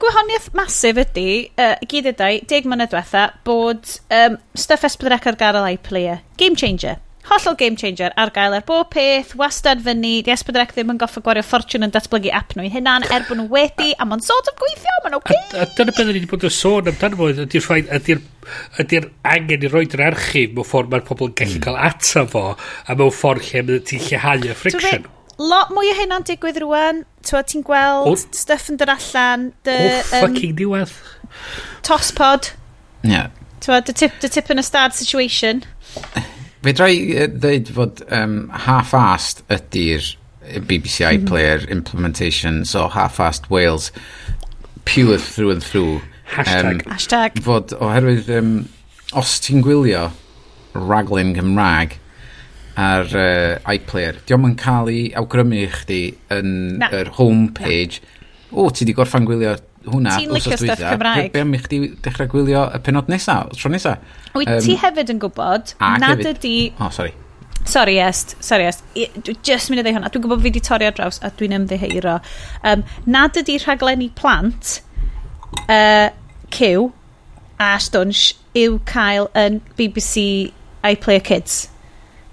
[0.00, 1.28] Gwahaniaeth masif ydy,
[1.60, 6.22] uh, gyd ydau, deg mlynedd diwetha, bod um, stuff S4C ar gael iPlayer.
[6.40, 7.00] Game changer.
[7.24, 11.22] Hollol game changer ar gael ar bob peth, wastad fyny, di esbydrec ddim yn goffa
[11.24, 14.50] gwario ffortiwn yn datblygu app nhw i hynna'n er bod nhw wedi, a mae'n sort
[14.50, 15.38] of gweithio, ma'n oce.
[15.56, 18.20] A, dyna beth ni wedi bod yn sôn amdano fo, ydy'r ffaith, ydy'r
[18.84, 19.00] ydy
[19.32, 21.64] angen i roed yr archif mewn ffordd mae'r pobl yn gallu hmm.
[21.64, 25.08] cael ato fo, a mewn ffordd lle mae'n ti'n lleihau y friction.
[25.40, 28.26] Lot mwy o hynna'n digwydd rwan, ti'n gweld oh.
[28.36, 29.48] stuff yn dod allan.
[29.66, 30.92] Dy, oh, fucking diwedd.
[31.88, 32.52] Tospod.
[33.02, 33.32] Yeah.
[33.64, 35.64] Twa, dy tip, dy tip in a stad situation.
[36.64, 40.06] Fedra i ddeud fod um, half-assed ydy'r
[40.64, 41.64] BBC iPlayer mhm.
[41.64, 41.76] mm -hmm.
[41.76, 43.92] implementation, so half-assed Wales,
[44.84, 46.00] pure through and through.
[46.36, 46.86] Hashtag.
[46.86, 47.42] Um, Hashtag.
[47.44, 48.68] Fod oherwydd, um,
[49.12, 50.08] os ti'n gwylio
[50.74, 51.98] raglen Gymraeg
[52.80, 56.02] ar uh, iPlayer, diolch yn cael ei awgrymu i chdi
[56.34, 58.00] yn yr homepage.
[58.00, 58.10] Na.
[58.54, 59.54] O, ti di gorffan gwylio
[59.88, 63.72] hwnna Ti'n licio stuff Cymraeg Be am i chdi dechrau gwylio y penod nesa, tro
[63.72, 63.98] nesa
[64.34, 67.14] Wyt um, ti hefyd yn gwybod Nad ydi O, oh, sorry
[67.64, 70.84] Sorry Est, sorry Est, dwi just mynd i ddeu hwnna, dwi'n gwybod fi wedi torri
[70.84, 72.18] ar draws a dwi'n ymddeheiro.
[72.60, 74.82] Um, nad ydy rhaglenni plant,
[75.64, 76.10] uh,
[76.52, 76.90] cyw
[77.56, 80.26] a stwnsh yw cael yn BBC
[80.84, 81.62] iPlayer Kids.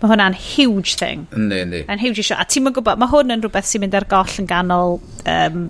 [0.02, 1.28] Mae hwnna'n huge thing.
[1.38, 1.82] Yndi, yndi.
[1.86, 2.36] Yn huge issue.
[2.36, 4.98] A ti'n mynd gwybod, mae hwn yn rhywbeth sy'n mynd ar goll yn ganol
[5.30, 5.68] um,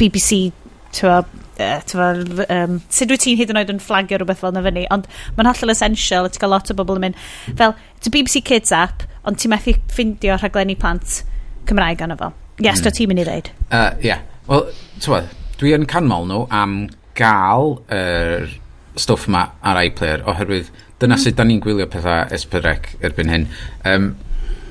[0.00, 0.50] BBC
[0.94, 1.18] twa,
[1.58, 2.08] uh, twa,
[2.48, 5.50] um, sut wyt ti'n hyd yn oed yn flagio rhywbeth fel yna fyny, ond mae'n
[5.50, 7.22] hollol essential, ti'n cael lot o bobl yn mynd,
[7.58, 11.22] fel, it's a BBC Kids app, ond ti'n methu ffindio rhaglenni plant
[11.68, 12.32] Cymraeg anna fo.
[12.62, 12.84] Yes, mm.
[12.86, 13.50] do ti'n mynd i ddeud?
[13.70, 14.22] Uh, yeah.
[14.48, 14.68] wel,
[15.02, 16.78] ti'n dwi yn canmol nhw am
[17.18, 18.52] gael yr er
[19.00, 20.70] stwff yma ar iPlayer, oherwydd
[21.02, 21.22] dyna mm.
[21.22, 23.46] sut da ni'n gwylio pethau esbyrrec erbyn hyn.
[23.90, 24.10] Um,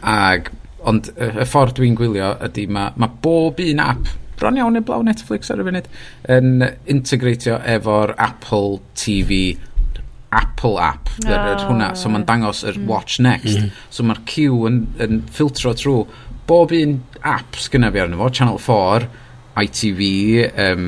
[0.07, 0.51] ag,
[0.87, 4.11] ond y, y ffordd dwi'n gwylio ydy mae ma bob un app
[4.43, 5.87] bron iawn i blaw Netflix ar y funud,
[6.35, 9.55] yn integratio efo'r Apple TV
[10.33, 11.29] Apple app, oh.
[11.29, 12.87] yr, yr hwnna, so mae'n dangos yr mm.
[12.89, 13.59] watch next.
[13.59, 13.71] Mm.
[13.93, 16.07] So mae'r queue yn, yn filtro trwy
[16.49, 19.09] bob un app sgynna fi arno fo, Channel 4,
[19.63, 20.01] ITV,
[20.65, 20.87] um,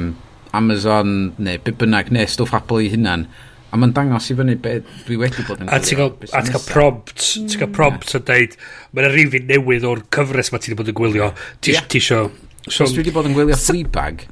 [0.57, 3.27] Amazon, neu byd bynnag, neu stwff Apple i hunan.
[3.73, 5.69] A mae'n dangos i fyny beth dwi wedi bod yn...
[5.69, 7.75] A ti'n cael prompt, ti'n cael mm.
[7.75, 8.57] prompt yn deud,
[8.95, 12.31] mae'n rhywun newydd o'r cyfres mae ti wedi bod yn gwylio, ti eisiau
[12.67, 14.25] So, Os dwi wedi bod yn gwylio Fleabag,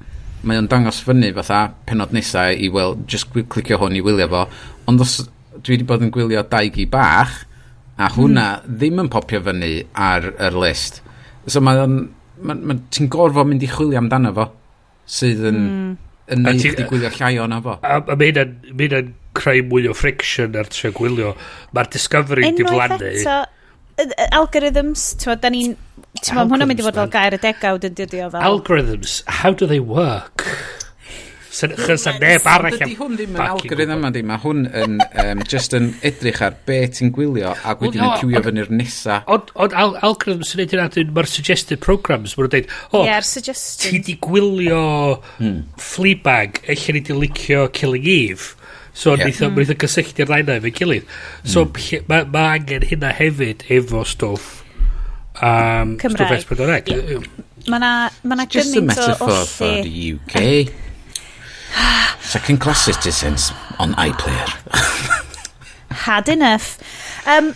[0.43, 4.47] mae o'n dangos fyny fatha penod nesau i wel, just clicio hwn i wylio fo,
[4.89, 5.19] ond os
[5.59, 7.43] dwi wedi bod yn gwylio Daigi Bach,
[8.01, 8.75] a hwnna mm.
[8.79, 11.03] ddim yn popio fyny ar yr list.
[11.45, 11.99] So mae o'n,
[12.41, 14.49] ma, ma, ti'n gorfod mynd i chwilio amdano fo,
[15.05, 15.95] sydd yn, mm.
[16.33, 17.77] yn neud chdi gwylio llai o'na fo.
[17.85, 21.33] A, a mae hynna'n creu mwy o friction ar trio gwylio.
[21.77, 22.97] Mae'r discovery diflannu.
[22.97, 23.37] Unwaith eto,
[24.33, 25.75] algorithms, ti'n da ni'n
[26.13, 28.43] Ti'n meddwl, hwnna'n mynd i fod fel gair y degawd yn dydio fel...
[28.45, 30.45] Algorithms, how do they work?
[31.53, 32.89] Chos a neb arall am...
[32.89, 34.29] Dydy hwn ddim yn algorithm yma, ddim.
[34.29, 38.43] Mae hwn yn um, just yn edrych ar be ti'n gwylio ac wedyn yn cywio
[38.45, 39.19] fyny'r nesa.
[39.33, 42.37] Ond al algorithms yn edrych ar mae'r suggested programs.
[42.37, 44.83] Mae'n dweud, o, yeah, ti di gwylio.
[45.37, 45.61] Hmm.
[45.81, 48.53] Fleabag, eich ni di licio Killing Eve.
[48.93, 49.25] So, yeah.
[49.25, 49.61] mae'n hmm.
[49.65, 49.77] mm.
[49.81, 51.15] gysylltu'r ddau na efo'i gilydd.
[51.41, 52.09] So, mm.
[52.09, 54.62] mae ma angen hynna hefyd efo stwff
[55.41, 56.45] um, Cymraeg.
[56.47, 56.87] Cymraeg.
[56.89, 57.23] Yeah.
[57.71, 60.73] Mae na, ma na Just a metaphor o for the UK.
[62.21, 64.49] Second class citizens on iPlayer.
[65.89, 66.79] Had enough.
[67.27, 67.53] Um,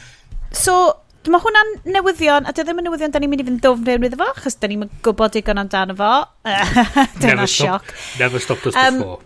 [0.52, 3.88] so, mae hwnna'n newyddion, a dy ddim yn newyddion da ni'n mynd i fynd ddofn
[3.88, 6.12] fewn iddo fo, achos da ni'n gwybod digon amdano fo.
[7.24, 7.92] Dyna sioc.
[8.22, 9.20] Never stopped us um, before.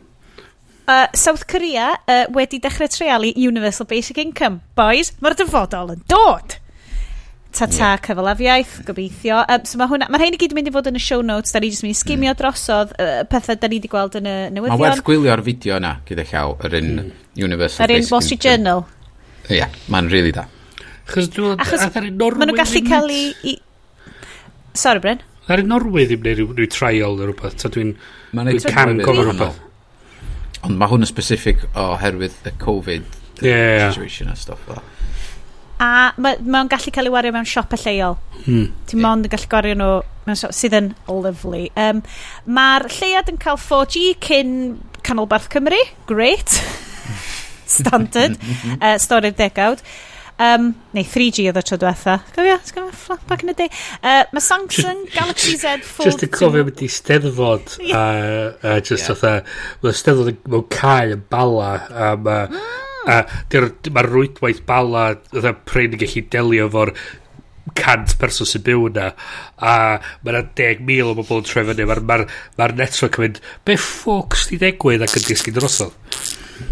[0.87, 4.63] Uh, South Korea uh, wedi dechrau treialu Universal Basic Income.
[4.75, 6.57] Boys, mae'r dyfodol yn dod.
[7.51, 7.99] Ta-ta, yeah.
[8.05, 9.41] cyfalafiaeth, gobeithio.
[9.51, 11.23] Um, so mae hwnna, mae'r rhain i gyd yn mynd i fod yn y show
[11.25, 12.37] notes, da ni jyst mynd i sgimio mm.
[12.39, 14.79] drosodd uh, pethau da ni wedi gweld yn y newyddion.
[14.79, 17.09] Mae werth gwylio'r fideo yna gyda llaw, yr un mm.
[17.43, 18.85] Universal Yr un Wall Street Journal.
[19.49, 20.45] Ie, yeah, mae'n really da.
[21.11, 21.59] Chos dwi'n...
[21.59, 23.21] Achos maen nhw'n gallu cael i...
[23.51, 23.57] i...
[24.79, 25.19] Sorry, Bryn.
[25.51, 27.97] Ar y Norwy ddim neu rhyw trial neu rhywbeth, ta dwi'n
[28.71, 29.59] cam gofio rhywbeth.
[30.69, 33.89] Ond mae hwn yn specific oherwydd y Covid yeah.
[33.89, 34.79] situation a stuff fel.
[35.81, 38.19] A mae'n ma gallu cael ei wario mewn siop lleol.
[38.45, 38.69] Hmm.
[38.89, 39.89] Ti'n mond yn gallu gwario nhw
[40.27, 41.69] mewn siop, sydd yn lovely.
[41.79, 42.03] Um,
[42.45, 44.53] Mae'r lleiad yn cael 4G cyn
[45.01, 45.81] Canolbarth Cymru.
[46.09, 46.61] Great.
[47.79, 48.37] Standard.
[48.77, 49.81] uh, stori'r degawd.
[50.41, 52.19] Um, neu 3G oedd y tro diwetha.
[52.35, 53.69] Gofio, sgofio, back in the day.
[54.01, 58.55] Uh, mae Samsung Galaxy Z Fold Just yn cofio mynd i steddfod yeah.
[58.61, 59.11] a, a just yeah.
[59.13, 59.33] oedd a,
[59.83, 65.95] mae steddfod mewn cae yn bala a mae mm a mae'r rwydwaith bala dda pren
[65.95, 66.93] yn gallu delio fo'r
[67.77, 69.07] cant person sy'n byw yna
[69.61, 69.73] a
[70.23, 73.41] mae yna deg mil o bobl yn trefyn ni mae'r ma ma, network yn mynd
[73.67, 75.93] be ffocs di degwydd ac yn disgyn drosodd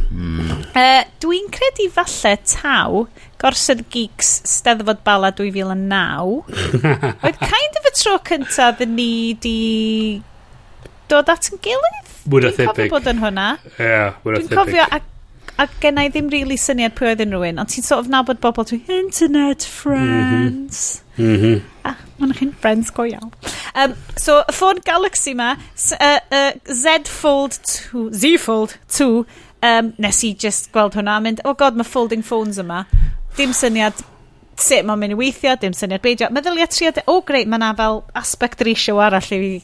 [0.10, 0.56] mm.
[0.74, 3.04] uh, dwi'n credu falle taw
[3.40, 6.42] Gorsedd Geeks Steddfod Bala 2009
[7.26, 9.12] oedd kind of y tro cyntaf ddyn ni
[9.46, 9.60] di
[11.10, 12.60] dod at yn gilydd Mwyna thebyg.
[12.60, 13.46] Dwi'n cofio bod yn hwnna.
[13.64, 14.42] Ie, yeah, mwyna.
[14.44, 15.00] Dwi'n cofio, a
[15.60, 18.40] a genna i ddim really syniad pwy oedd unrhyw un, ond ti'n sort of nabod
[18.44, 21.02] bobl trwy internet friends.
[21.18, 21.36] Mm -hmm.
[21.36, 21.62] Mm -hmm.
[21.84, 23.32] Ah, maen chi'n friends go iawn.
[23.76, 27.60] Um, so, y ffôn Galaxy ma, uh, uh, Z Fold
[27.92, 29.26] 2, Z Fold 2,
[29.64, 32.86] um, nes i just gweld hwnna a mynd, oh god, mae folding phones yma.
[33.38, 33.94] Dim syniad
[34.56, 36.30] sut mae'n mynd i weithio, dim syniad beidio.
[36.32, 39.62] Meddylia triad, o oh, greit, mae yna fel aspect ratio arall i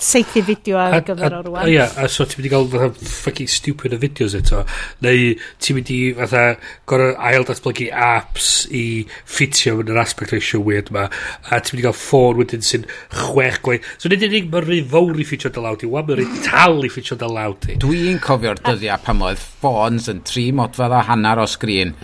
[0.00, 1.68] seithi fideo ar gyfer o rwan.
[1.70, 4.64] Ia, a so ti'n mynd i gael fatha fucking stupid o fideos eto.
[5.04, 6.42] Neu ti'n mynd i fatha
[6.90, 8.84] gorau ail datblygu apps i
[9.22, 11.06] ffitio yn yr aspect ratio weird ma.
[11.48, 13.90] A ti'n mynd i gael ffôn wedyn sy'n chwech gwaith.
[14.02, 15.90] So nid unig mae'n rhy fawr i ffitio dy lawd i.
[15.94, 17.78] Wan mae'n rhy tal i ffitio dy lawd i.
[17.84, 21.94] Dwi'n cofio'r dyddiau pan oedd ffôns yn tri modfedd a hanner o sgrin.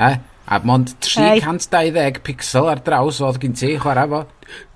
[0.00, 0.16] Eh?
[0.44, 4.24] A mond 320 pixel ar draws oedd gen ti, chwarae fo.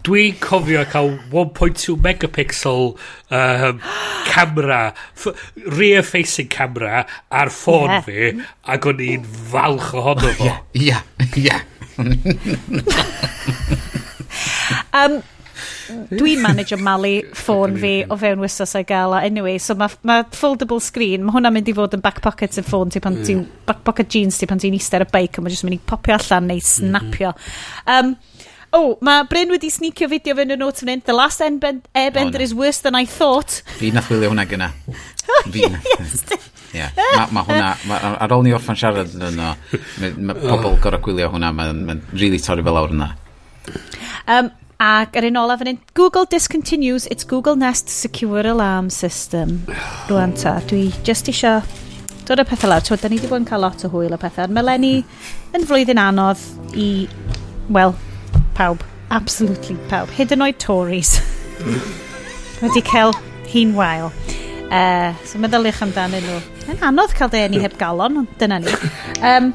[0.07, 3.81] Dwi'n cofio cael 1.2 megapixel um,
[4.29, 4.95] camera,
[5.79, 8.05] rear facing camera ar ffôn yeah.
[8.07, 8.31] fi,
[8.75, 10.53] ac o'n i'n falch ohono fo.
[10.79, 11.03] Ia,
[11.43, 11.59] ia,
[14.95, 15.19] um,
[16.13, 19.91] dwi'n manage o malu ffôn fi o fewn wisos o'i gael a anyway so mae
[20.09, 23.19] ma foldable screen mae hwnna'n mynd i fod yn back pocket y ffôn ti pan
[23.25, 25.79] ti'n back pocket jeans ti pan ti'n eistedd ar y bike a mae'n just mynd
[25.79, 26.69] i popio allan neu mhm.
[26.71, 27.99] snapio mm -hmm.
[27.99, 28.17] um,
[28.73, 31.03] Oh, mae Bryn wedi sneakio fideo fyny yn notes fan hyn.
[31.07, 33.63] The last airbender oh, is worse than I thought.
[33.79, 34.73] Fi nath wylio hwnna gyna.
[35.29, 35.61] Oh, Fi
[36.73, 36.93] yeah.
[36.97, 39.51] Mae ma hwnna, ma, ar ôl ni orffan siarad yn yno,
[40.01, 43.11] mae ma pobl gorau gwylio hwnna, mae'n ma really torri fel awr yna.
[44.25, 44.49] Um,
[44.81, 49.59] ac ar un olaf fan hyn, Google discontinues its Google Nest Secure Alarm System.
[50.09, 51.59] Rwan ta, dwi just isio
[52.25, 52.89] dod y pethau lawr.
[52.89, 54.49] Twyd, da ni wedi bod yn cael lot o hwyl o pethau.
[54.49, 54.95] Mae Lenny
[55.57, 56.41] yn flwyddyn anodd
[56.73, 56.91] i,
[57.69, 57.97] wel,
[58.59, 58.83] pawb.
[59.15, 60.11] Absolutely pawb.
[60.19, 61.17] Hyd yn oed Tories.
[62.63, 63.15] Wedi cael
[63.49, 64.11] hi'n wael.
[64.69, 66.41] Uh, so meddyliwch amdanyn nhw.
[66.67, 68.75] Mae'n anodd cael denu heb galon, ond dyna ni.
[69.25, 69.53] Um,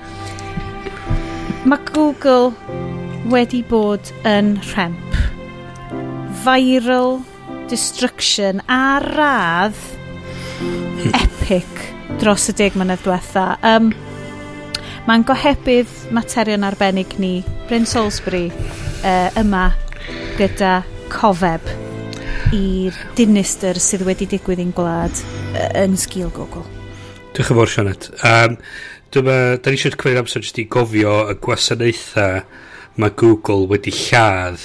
[1.69, 2.49] mae Google
[3.29, 5.19] wedi bod yn rhemp.
[6.43, 7.21] Viral
[7.71, 9.77] destruction a radd
[11.21, 11.85] epic
[12.23, 13.45] dros y deg mlynedd diwetha.
[13.61, 13.93] Um,
[15.03, 18.45] Mae'n gohebydd materion arbennig ni, Bryn Salisbury,
[19.03, 19.65] uh, yma
[20.37, 20.77] gyda
[21.11, 21.65] cofeb
[22.55, 26.63] i'r dinister sydd wedi digwydd i'n gwlad uh, yn sgil gogol.
[27.35, 28.07] yn fawr, Sianet.
[28.23, 28.55] Um,
[29.11, 32.39] dyma, da ni eisiau cwyr amser jyst i gofio y gwasanaethau
[33.03, 34.63] mae Google wedi lladd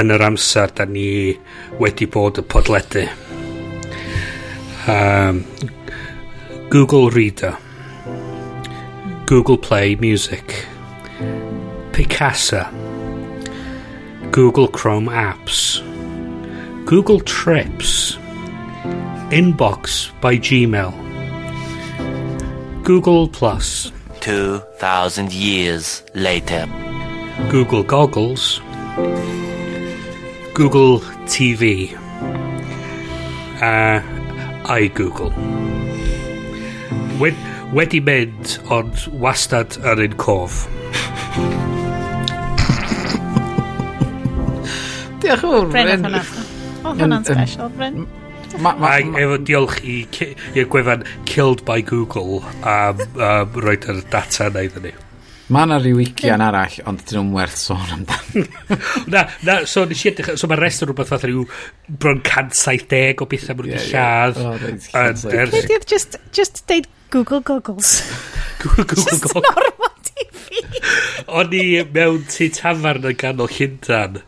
[0.00, 1.36] yn yr amser da ni
[1.78, 3.06] wedi bod y podledu.
[4.90, 5.44] Um,
[6.74, 7.54] Google Reader
[9.26, 10.66] Google Play Music.
[11.92, 12.70] Picasa.
[14.30, 15.80] Google Chrome Apps.
[16.84, 18.16] Google Trips.
[19.30, 20.92] Inbox by Gmail.
[22.84, 23.90] Google Plus.
[24.20, 26.66] 2,000 years later.
[27.50, 28.60] Google Goggles,
[30.54, 31.92] Google TV,
[33.60, 34.02] a uh,
[34.64, 35.30] iGoogle.
[37.18, 37.34] Wed,
[37.74, 40.64] wedi mynd, ond wastad yn un cof.
[45.24, 46.04] Diolch yn fawr, Bryn.
[46.84, 48.04] Oedd hwnna'n special, Bryn.
[48.54, 50.04] Ac efo diolch i,
[50.54, 54.94] i'r gwefan Killed by Google am um, roed yr data yna iddyn ni.
[55.52, 58.46] Mae yna rhyw ugian arall, ond dyn nhw'n werth sôn amdan.
[59.12, 61.42] na, na, so nes i edrych, so mae'r rest o rhywbeth fath rhyw
[61.90, 64.38] bron 170 o bethau mwyn yeah, lladd.
[64.38, 65.50] Yeah.
[65.50, 68.02] Oh, just, just deud Google Goggles.
[68.58, 69.44] Google, Google Just Goggles.
[69.54, 70.62] normal TV.
[71.38, 74.18] O'n i mewn tu tafarn yn ganol Llundan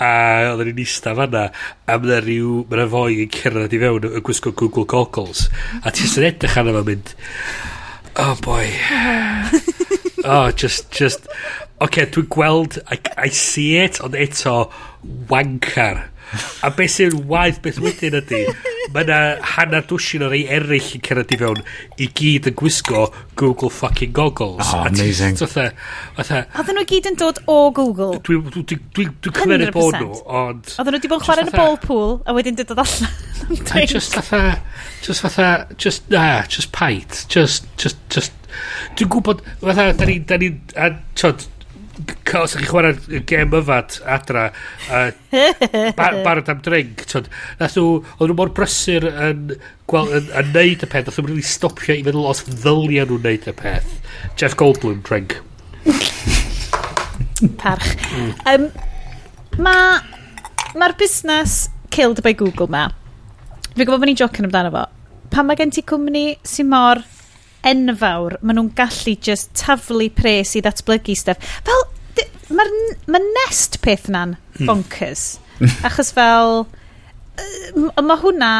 [0.00, 0.12] a
[0.54, 1.42] oedden ni'n eista fanna
[1.84, 5.50] a mae'n rhyw mae'n fwy yn cerdded i fewn yn gwisgo Google Goggles
[5.84, 7.12] a ti'n sy'n edrych arno fo mynd
[8.24, 8.64] oh boy
[10.24, 14.70] oh just just oce okay, dwi'n gweld I, I see it ond eto
[15.28, 16.09] wankar.
[16.62, 18.40] A beth sy'n waith beth wedyn ydy,
[18.94, 19.18] mae yna
[19.56, 21.62] hanner dwsin o'r ei eraill yn cerdded i fewn
[21.98, 23.06] i gyd yn gwisgo
[23.40, 24.70] Google fucking goggles.
[24.70, 25.38] Oh, amazing.
[25.40, 28.20] Oedden nhw gyd yn dod o Google?
[28.26, 30.74] Dwi'n dwi, dwi, dwi, dwi cymryd bod nhw, ond...
[30.76, 33.14] Oedden nhw wedi bod yn chwarae yn y ball pool, a wedyn dod allan.
[33.90, 34.60] just fatha,
[35.02, 38.36] just fatha, just, na, just pait, just, just, just...
[38.98, 40.60] Dwi'n gwybod, fatha, da ni, da ni'n,
[42.40, 44.48] os ydych sy'n chwarae gem yfad adra
[44.90, 45.02] a
[46.24, 47.28] barod am drink tod
[47.60, 49.56] nath nhw oedd nhw mor brysur yn,
[49.90, 53.26] gweld, yn, yn neud y peth nath nhw'n really stopio i feddwl os ddylia nhw'n
[53.26, 53.96] neud y peth.
[54.40, 55.40] Jeff Goldblum drink
[57.60, 57.96] parch.
[58.48, 58.68] Um,
[59.60, 60.00] mae
[60.78, 62.88] mae'r busnes killed by Google ma.
[63.74, 64.84] Fi'n gwybod bod ni'n jocyn amdano fo.
[65.32, 67.02] Pan mae gen ti cwmni sy'n mor
[67.66, 71.56] enfawr, maen nhw'n gallu just taflu pres i ddatblygu stuff.
[71.66, 71.86] Fel,
[72.56, 72.74] mae'r
[73.10, 74.68] ma nest peth na'n hmm.
[74.68, 75.32] bonkers.
[75.86, 76.64] Achos fel,
[78.00, 78.52] mae hwnna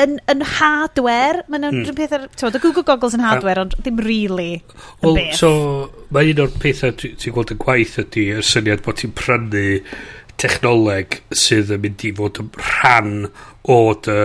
[0.00, 1.98] yn, yn hardware, mae'n hmm.
[1.98, 4.62] peth ar, ti'n y Google Goggles yn hardware, ond ddim really
[5.02, 5.50] yn Wel, so,
[6.14, 9.66] mae un o'r pethau ti'n gweld yn gwaith ydy, y syniad bod ti'n prynu
[10.40, 13.14] technoleg sydd yn mynd i fod yn rhan
[13.70, 14.16] o dy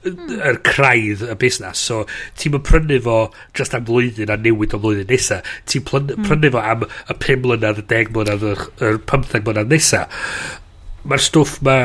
[0.00, 0.30] Hmm.
[0.32, 1.98] yr craidd y busnes so
[2.40, 3.16] ti'n mynd prynu fo
[3.58, 5.42] just am flwyddyn a newid o flwyddyn nesa.
[5.68, 6.24] Ti'n hmm.
[6.24, 8.54] prynu fo am y 5 mlynedd y 10 mlynedd y
[9.10, 10.06] 15 mlynedd nesa.
[11.04, 11.76] Mae'r stwff ma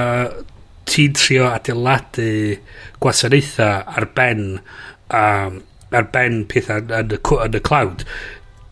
[0.88, 2.30] ti'n trio adeiladu
[3.03, 4.45] gwasanaethau ar ben
[5.09, 5.59] um,
[5.95, 8.05] ar ben pethau yn, yn, y, yn y cloud.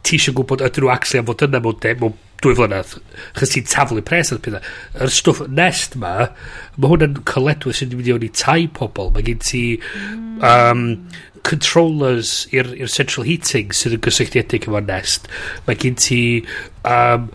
[0.04, 2.96] Ti eisiau gwybod ydyn nhw actually am fod yna mewn, mewn dwy flynedd,
[3.40, 4.64] chys ti'n taflu pres ar pethau.
[4.98, 6.30] Yr er stwff nest ma,
[6.78, 9.12] mae hwnna'n coledwy sy'n mynd i o'n i tai pobl.
[9.16, 9.64] Mae gen ti
[10.46, 10.86] um,
[11.48, 15.30] controllers i'r central heating sydd yn gysylltiedig efo nest.
[15.68, 16.22] Mae gen ti
[16.88, 17.30] um,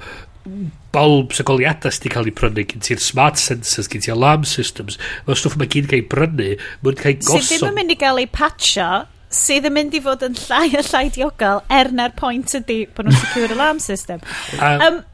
[0.95, 4.47] bulbs y goliadau sydd wedi cael ei prynu gen ti'r smart sensors, gen ti alarm
[4.49, 4.97] systems.
[5.27, 6.51] Mae'r stwff mae gyd yn cael ei prynu,
[6.85, 7.47] mae'n cael ei gosod.
[7.49, 8.89] Sydd ddim yn mynd i gael ei patcha
[9.35, 13.09] sydd yn mynd i fod yn llai a llai diogel er na'r pwynt ydy bod
[13.09, 14.24] nhw'n secure alarm system.
[14.79, 15.05] Um,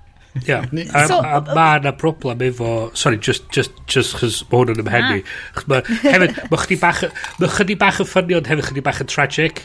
[0.42, 2.90] Ia, a, so, a, mae yna problem efo...
[2.98, 5.20] Sorry, just, just, just chys mae hwn yn ymhenni.
[5.54, 5.62] Ah.
[5.70, 7.04] Ma, hefyd, mae chdi bach...
[7.38, 9.62] Mae chdi bach yn ffynnu, ond hefyd chdi bach yn tragic.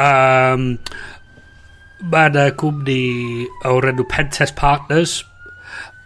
[0.00, 0.64] Um,
[2.00, 2.98] mae yna gwmni
[3.68, 5.18] o'r enw Pentest Partners.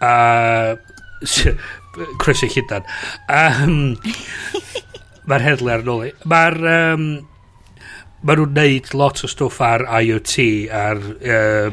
[0.03, 0.75] Uh,
[2.19, 2.87] Chris i chydan.
[3.31, 3.95] Um,
[5.31, 6.15] Mae'r heddlu ar yn ôl i.
[6.27, 6.63] Mae'r...
[6.75, 7.11] Um,
[8.21, 11.71] Mae nhw'n neud lot o stwff ar IoT ar uh,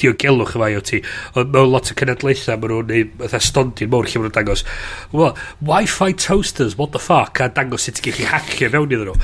[0.00, 0.92] diogelwch efo IoT
[1.38, 4.64] ond mewn lot o cenedlaethau mae nhw'n neud fatha stondin mawr lle mae nhw'n dangos
[5.12, 5.32] well,
[5.70, 7.40] Wi-Fi toasters what the fuck?
[7.40, 9.16] A dangos sut i chi hacio fewn iddyn nhw.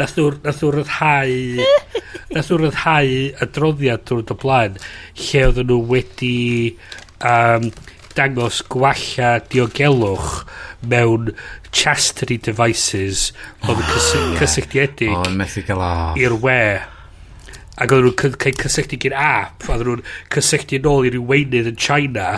[0.00, 1.36] Nath nhw'n nath nhw ryddhau
[2.34, 3.16] nath nhw'n ryddhau
[3.46, 4.78] adroddiad drwy'r dy blaen
[5.22, 6.36] lle oedden nhw wedi
[7.32, 7.70] um,
[8.16, 10.30] dangos gwalla diogelwch
[10.88, 11.32] mewn
[11.72, 13.30] chastity devices
[13.66, 15.84] oedd yn cysy cysylltiedig oh, methu cael
[16.20, 16.62] i'r we.
[17.82, 21.80] Ac oedden nhw'n cael cysylltu gyda'r app oedden nhw'n cysylltu nôl i ryw weinydd yn
[21.80, 22.28] China.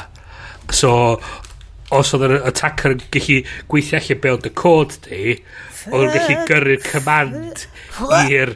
[0.72, 0.94] So
[1.94, 5.22] os oedd yr attacker yn gallu gweithio allan be oedd y cod di
[5.90, 7.66] oedd nhw'n gallu gyrru'r command
[8.30, 8.54] i'r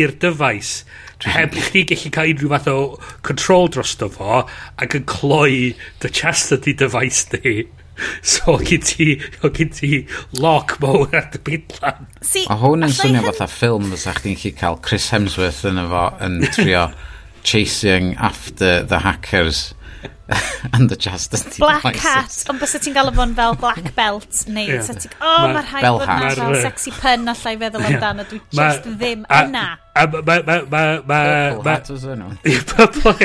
[0.00, 0.78] i'r dyfais
[1.24, 2.78] heb i chdi gallu cael unrhyw fath o
[3.26, 4.42] control drosto fo
[4.82, 7.56] ac yn cloi dy chastity device di.
[8.20, 9.06] So, gyd ti,
[9.40, 10.02] o gyd ti
[10.36, 12.04] lock mowr ar dy bidlan.
[12.20, 16.02] Si, o hwn yn swnio fatha ffilm fysa chdi'n chi cael Chris Hemsworth yn efo
[16.26, 16.90] yn trio
[17.48, 19.70] chasing after the hackers
[20.72, 22.02] and the chastity Black devices.
[22.02, 24.82] cat, ond bys ti'n gael fo'n fel black belt, neu yeah.
[24.82, 25.14] ti'n...
[25.20, 29.30] Oh, mae'r rhaid bod yna fel sexy pun allai feddwl amdano, dwi just ddim a,
[29.46, 29.66] yna.
[29.94, 30.18] A ma...
[30.26, 32.26] ma, ma, ma Purple ma, hat was yno.
[32.74, 33.14] Purple,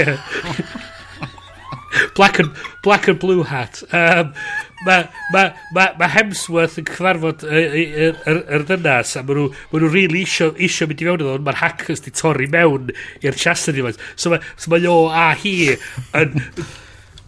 [2.15, 3.83] Black and, black and blue hat.
[3.91, 4.33] Um,
[4.85, 10.23] mae ma, ma, ma Hemsworth yn cyfarfod yr ddynas a maen nhw, ma nhw really
[10.25, 14.33] isio, isio mynd i fewn iddo mae'r hackers di torri mewn i'r chastity ones so
[14.33, 15.57] mae so ma o a hi
[16.17, 16.39] yn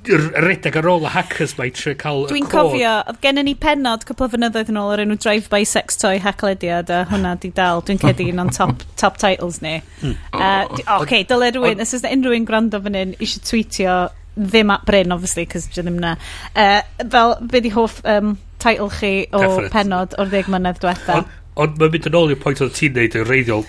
[0.03, 3.53] redeg ar ôl y hackers mae trio cael y Dwi'n cofio, oedd gen i ni
[3.59, 7.53] penod cwpl o fynyddoedd yn ôl o'r enw Drive-by Sex Toy Hacklediad a hwnna di
[7.55, 9.77] dal, dwi'n cedi un o'n top, top titles ni.
[10.01, 10.17] Hmm.
[10.33, 10.75] Uh, oh.
[10.75, 13.95] Oce, okay, dyle rhywun, os ysna unrhyw un gwrando fan hyn eisiau tweetio
[14.35, 16.15] ddim at Bryn, obviously, cos dwi ddim na.
[16.55, 19.71] Uh, fel, be di hoff um, title chi o Definite.
[19.75, 21.19] penod o'r ddeg mlynedd diwetha?
[21.21, 23.67] Ond on, mae'n mynd yn ôl i'r pwynt oedd ti'n neud yn reiddiol.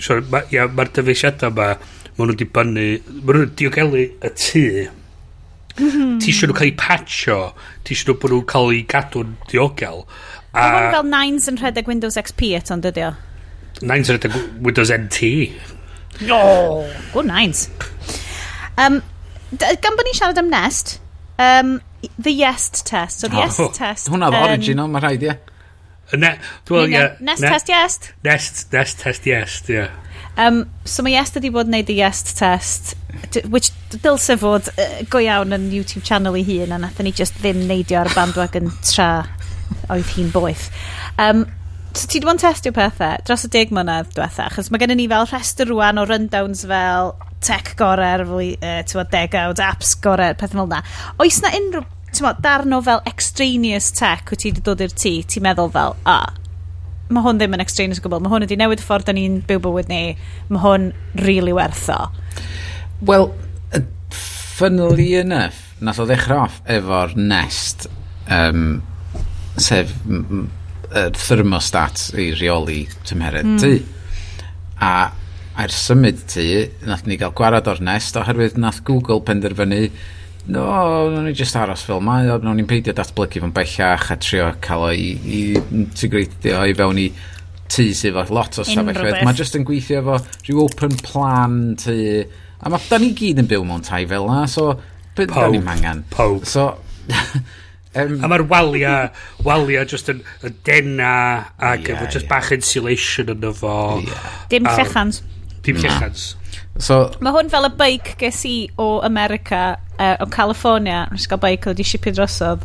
[0.00, 1.68] Mae'r ma, ia, ma dyfeisiadau yma,
[2.16, 2.86] mae nhw'n dibynnu,
[3.20, 4.64] mae nhw'n diogelu y tŷ.
[5.80, 6.16] Mhm.
[6.20, 7.38] Ti eisiau nhw cael eu patcho,
[7.84, 10.04] ti eisiau nhw bod nhw'n cael eu gadw'n diogel.
[10.50, 10.64] A...
[10.64, 13.12] Mae'n fel Nines yn rhedeg Windows XP eto'n dydy o?
[13.84, 15.30] Nines yn rhedeg Windows NT.
[16.26, 17.68] No, oh, good Nines.
[18.80, 19.00] Um,
[19.58, 20.98] gan bod ni'n siarad am nest,
[21.38, 21.78] um,
[22.18, 23.20] the yest test.
[23.20, 24.10] So the yes oh, test...
[24.12, 25.38] Hwna oedd original, mae rhaid, ie.
[26.18, 26.34] Ne,
[26.68, 28.12] well, yeah, nest ne, test yest.
[28.26, 29.76] Nest, nest test yes, ie.
[29.78, 29.90] Yeah.
[30.40, 32.94] Um, so mae yest wedi bod yn neud y yest test,
[33.50, 37.38] which dylse fod uh, go iawn yn YouTube channel i hun, a nath ni just
[37.42, 39.10] ddim neidio ar y bandwagon tra
[39.90, 40.68] oedd hi'n boeth.
[41.18, 41.44] Um,
[41.92, 45.02] so ti wedi bod yn testio pethau dros y deg mlynedd diwetha, achos mae gennym
[45.02, 47.14] ni fel rhestr rwan o rundowns fel
[47.44, 50.82] tech gorau'r uh, degawd, apps gorau'r pethau fel yna.
[51.22, 51.86] Oes na unrhyw
[52.24, 56.16] mo, darno fel extraneous tech wyt ti wedi dod i'r tŷ, ti'n meddwl fel, a,
[56.18, 56.34] ah,
[57.10, 59.62] mae hwn ddim yn extraneous gwbl, mae hwn wedi newid y ffordd da ni'n byw
[59.64, 60.02] bywyd ni,
[60.50, 60.90] mae hwn
[61.22, 61.98] really wertho.
[63.06, 63.30] Wel,
[64.12, 67.88] funnily enough, nath o ddechrau off efo'r nest,
[68.28, 68.82] um,
[69.60, 73.58] sef y thermostat i reoli tymheredd mm.
[73.62, 73.72] tŷ.
[74.80, 74.92] A
[75.58, 76.46] ar symud tu,
[76.86, 79.82] nath ni gael gwarad o'r nest, oherwydd nath Google penderfynu,
[80.50, 80.64] no,
[81.10, 84.48] nawn ni just aros fel mae, o, nawn ni'n peidio datblygu fo'n bellach a trio
[84.64, 87.08] cael o i, i integreitio i fewn i
[87.70, 89.22] tŷ sydd efo lot o stafelloedd.
[89.26, 91.96] Mae just yn gweithio efo rhyw open plan tŷ.
[92.60, 94.72] A mae da ni gyd yn byw mewn tai fel na, so
[95.16, 96.04] beth da ni'n mangan?
[96.12, 96.44] Pob.
[96.48, 96.72] So,
[98.00, 98.94] um, a mae'r walia,
[99.46, 101.12] walia just yn, yn dena
[101.56, 102.32] ac yeah, efo just yeah.
[102.32, 103.74] bach insulation yn efo.
[104.06, 104.32] Yeah.
[104.52, 105.22] Dim llechans.
[105.22, 105.39] Um,
[105.76, 106.28] Dim llechans.
[106.80, 111.40] So, Mae hwn fel y beic ges i o America, uh, o California, nes gael
[111.42, 112.62] beic oedd i shipio drosodd.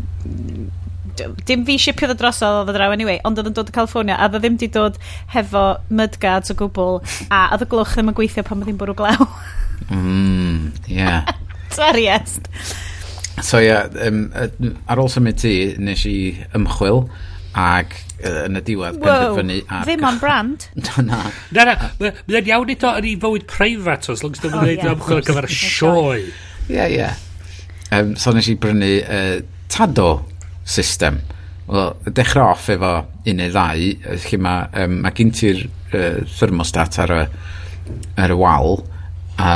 [1.16, 3.76] D- Dim fi shipio ddo drosodd oedd y draw anyway, ond oedd yn dod o
[3.76, 4.98] California, a oedd ddim di dod
[5.36, 7.02] hefo mudguards o gwbl,
[7.32, 9.28] a oedd y glwch ddim yn gweithio pan oedd hi'n bwrw glaw.
[9.90, 11.26] mm, yeah.
[11.76, 12.40] Sorry, yes.
[13.44, 14.30] So ie, yeah, um,
[14.88, 16.16] ar ôl symud ti, nes i
[16.56, 17.06] ymchwil,
[17.60, 19.06] ac yn y diwedd wow.
[19.06, 19.86] penderfynu ar...
[19.88, 20.68] Ddim on brand.
[20.80, 21.22] no, na.
[21.56, 21.92] Na, na.
[22.00, 25.50] Mae'n iawn eto yn ei fywyd preifat, os long as ddim yn gwneud amchwil gyfer
[25.50, 26.20] y sioe.
[26.72, 27.10] Ie, ie.
[27.96, 29.40] Um, so nes i brynu uh,
[29.72, 30.10] tado
[30.66, 31.22] system.
[31.68, 32.94] Wel, dechrau off efo
[33.26, 33.90] un neu ddau,
[34.26, 37.26] lle mae um, ma gen ti'r uh, thermostat ar y,
[38.22, 38.80] ar y wal,
[39.42, 39.52] a,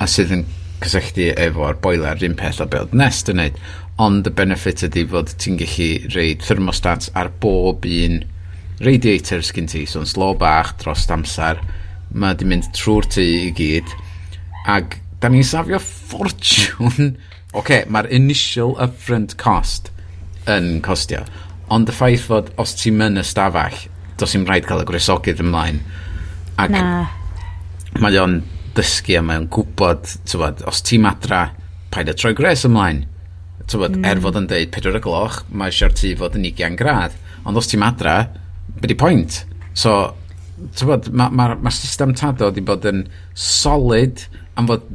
[0.00, 0.46] a sydd yn
[0.80, 3.58] cysylltu efo'r boiler, un peth o beth nest yn neud
[4.00, 8.22] ond y benefit ydy fod ti'n gallu reid thermostats ar bob un
[8.80, 11.60] radiator sgyn ti, so'n slo bach dros amser,
[12.16, 13.92] mae di mynd trwy'r tŷ i gyd,
[14.72, 17.12] ac da ni'n safio ffortiwn.
[17.50, 19.90] Oce, okay, mae'r initial upfront cost
[20.48, 21.24] yn costio,
[21.68, 23.76] ond y ffaith fod os ti'n mynd y stafell,
[24.22, 25.82] dos i'n rhaid cael y gwresogydd ymlaen.
[26.62, 26.84] Ac Na.
[28.00, 28.40] Mae o'n
[28.76, 31.48] dysgu a mae o'n gwybod, tywod, os ti'n madra,
[31.90, 33.09] paid y troi gres ymlaen
[33.70, 34.08] tywed, er mm.
[34.10, 37.16] er fod yn deud 4 y gloch, mae eisiau'r tŷ fod yn 20 gradd.
[37.48, 38.16] Ond os ti'n madra,
[38.80, 39.42] be di pwynt?
[39.78, 39.96] So,
[40.76, 44.26] tywed, mae'r ma, ma, ma system tado wedi bod yn solid
[44.58, 44.88] am fod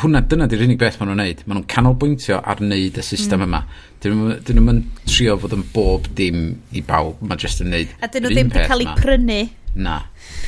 [0.00, 1.42] hwnna dyna di'r unig beth maen nhw'n neud.
[1.46, 3.48] Maen nhw'n canolbwyntio ar wneud y system mm.
[3.48, 3.60] yma.
[4.02, 7.20] Dyn nhw'n trio fod yn bob dim i bawb.
[7.26, 9.42] Mae jyst yn neud A dyn nhw ddim wedi cael ei prynu.
[9.84, 9.98] Na.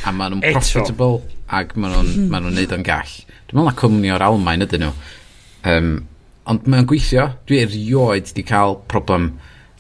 [0.05, 1.21] A maen nhw'n profitable
[1.61, 3.15] ac maen nhw'n ma nhw neud o'n gall.
[3.45, 4.95] Dwi'n meddwl na cwmni o'r Almain ydyn nhw.
[5.75, 5.93] Um,
[6.51, 7.29] ond mae'n gweithio.
[7.49, 9.33] Dwi erioed di cael problem.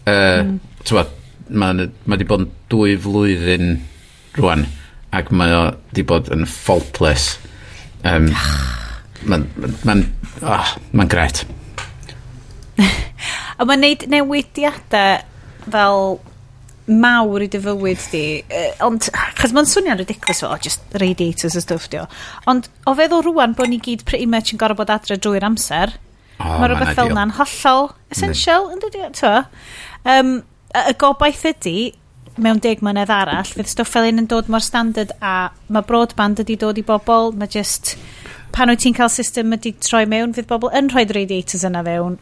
[0.04, 1.20] Uh, mm.
[1.54, 3.74] Mae ma di bod yn dwy flwyddyn
[4.38, 4.64] rwan,
[5.14, 7.34] ac mae o di bod yn faultless.
[8.04, 8.30] Um,
[9.28, 11.44] mae'n ma, ma, ma, oh, ma gret.
[13.60, 15.20] A mae'n neud newidiadau
[15.70, 16.16] fel
[16.84, 18.24] mawr i dy fywyd di.
[18.84, 19.08] Ond,
[19.38, 22.08] chas mae'n swnio'n ridiculous fel, oh, just radiators a stuff di o.
[22.50, 25.94] Ond, o feddwl rwan bod ni gyd pretty much yn gorfod bod adre drwy'r amser,
[26.44, 29.34] Oh, mae rhywbeth fel na'n hollol essential, yn dydw dydi?
[30.04, 30.34] Um,
[30.76, 31.76] y gobaith ydy,
[32.36, 35.34] mewn deg mlynedd arall, fydd stwff fel un yn dod mor standard a
[35.72, 37.94] mae broadband ydy dod i bobl, mae just
[38.54, 42.18] pan wyt ti'n cael system ydy troi mewn, fydd bobl yn rhoi radiators yna fewn.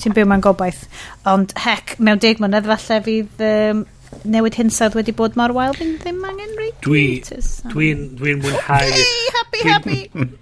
[0.00, 0.86] Ti'n byw mewn gobaith.
[1.28, 3.82] Ond hec, mewn deg mlynedd falle fydd um,
[4.24, 7.26] newid hinsawdd wedi bod mor wael fi'n ddim angen rei Dwi'n
[7.70, 8.94] dwi dwi mwynhau
[9.36, 9.98] happy happy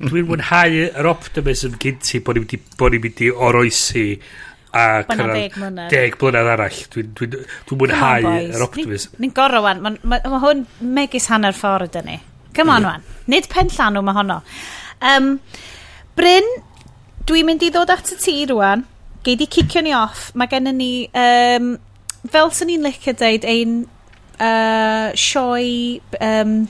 [0.09, 4.07] Dwi'n mwynhau yr optimism gynti bod ni'n mynd i, bod ni'n mynd oroesi
[4.79, 5.55] a cyrraedd
[5.89, 6.81] deg blynedd arall.
[6.93, 7.29] Dwi'n dwi,
[7.69, 9.17] dwi mwynhau yr optimism.
[9.23, 10.67] ni'n gorau wan mae ma, ma hwn
[10.99, 12.19] megis hanner ffordd yn ni.
[12.57, 14.41] Come on wan nid pen llanw mae honno.
[15.05, 15.35] Um,
[16.19, 16.47] Bryn
[17.29, 18.85] dwi'n mynd i ddod at y ti rwan
[19.25, 20.31] gei di cicio ni off.
[20.39, 21.75] Mae gennym ni um,
[22.27, 23.79] fel sy'n ni'n licio deud, ein
[24.39, 26.61] uh, sioi um,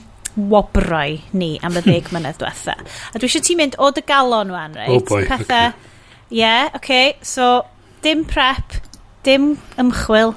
[0.49, 2.77] wobrau ni am y ddeg mynedd diwetha.
[3.13, 4.93] A dwi eisiau ti mynd o dy galon wan, reit?
[4.93, 5.95] Oh boy, Pethau, okay.
[6.29, 7.65] yeah, okay, so
[8.05, 8.79] dim prep,
[9.25, 10.35] dim ymchwil,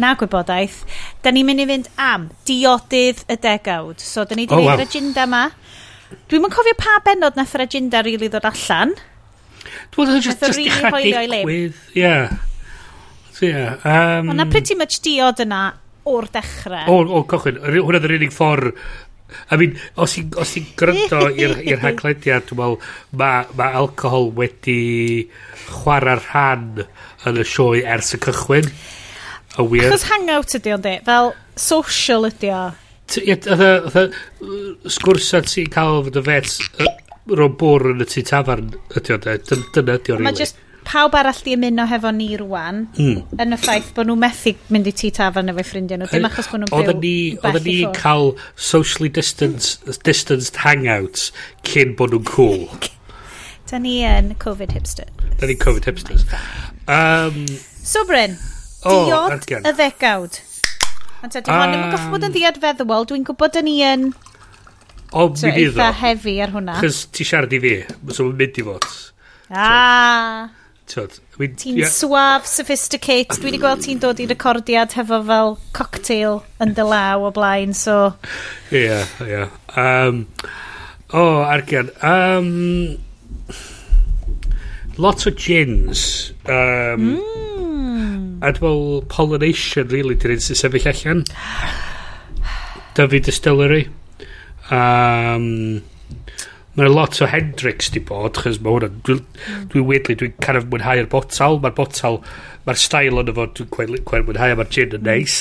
[0.00, 0.82] na gwybodaeth.
[1.22, 4.02] Da ni'n mynd i fynd am diodydd y degawd.
[4.02, 4.82] So, da ni wedi oh, wow.
[4.82, 5.44] agenda yma.
[6.30, 8.94] Dwi'n yn cofio pa benod nath yr agenda rili really ddod allan.
[9.94, 11.78] Dwi'n just, just dechrau digwydd.
[11.96, 12.34] Yeah.
[13.34, 15.64] So, yeah, um, Ond na pretty much diod yna
[16.06, 16.86] o'r dechrau.
[16.92, 17.58] O, o, cochwyn.
[17.66, 18.78] Hwna ddyn unig ffordd...
[19.50, 22.76] I mean, os i'n i gryndo i'r haglediad, dwi'n meddwl,
[23.18, 24.76] mae ma alcohol wedi
[25.64, 26.84] chwarae rhan
[27.26, 28.68] yn y sioe ers y cychwyn.
[29.58, 29.90] A weird.
[29.90, 32.62] Achos hangout ydi di, fel social ydi o.
[34.94, 36.54] Sgwrs at ti'n cael fod y fet
[37.34, 39.26] rhwng bwr yn y tu tafarn ydi ond,
[39.74, 40.28] dyna ydy o'n rili.
[40.28, 43.40] Mae just pawb arall di ymuno hefo ni rwan mm.
[43.42, 46.50] yn y ffaith bod nhw methu mynd i ti tafarn efo'i ffrindiau nhw dim achos
[46.52, 48.32] bod nhw'n byw ni, oedden ni cael
[48.70, 49.78] socially distance,
[50.08, 51.30] distanced hangouts
[51.68, 52.66] cyn bod nhw'n cool
[53.70, 55.08] da ni yn Covid hipster
[55.40, 56.26] da ni Covid hipsters
[56.86, 57.44] um,
[57.80, 58.36] so Bryn
[58.84, 59.64] oh, diod argen.
[59.64, 60.42] y ddegawd
[61.24, 64.02] Ond dy hon ddim yn goffi bod yn ddiad feddwl, dwi'n gwybod yn i yn
[65.14, 65.86] O, mi fydd o.
[66.00, 66.74] hefi ar hwnna.
[66.82, 67.72] Chos ti siarad i fi,
[68.10, 68.88] so mae'n mynd i fod.
[69.54, 70.50] Ah.
[70.50, 70.63] So.
[70.86, 71.88] Ti'n yeah.
[71.88, 73.40] swaf, sophisticated.
[73.40, 77.72] Dwi wedi gweld ti'n dod i recordiad hefo fel cocktail yn dy law o blaen,
[77.74, 78.12] so...
[78.70, 79.30] Ie, yeah, ie.
[79.32, 79.48] Yeah.
[79.80, 80.26] Um,
[81.08, 81.90] o, oh, argian.
[82.04, 82.98] Um,
[84.98, 86.32] lot o gins.
[86.44, 88.44] Um, mm.
[88.44, 91.24] A dwi'n pollination, really, dyn sy'n sefyll allan.
[92.94, 93.88] Dyfyd Distillery.
[94.70, 95.82] Um,
[96.74, 99.66] Mae'n lot o Hendrix di bod, chys mae hwnna, dwi'n hmm.
[99.70, 102.18] dwi wedli, dwi'n kind of mwynhau'r botal, mae'r botal,
[102.66, 105.36] mae'r stael yn efo, dwi'n cwen, cwen mwynhau, mae'r gin yn neis.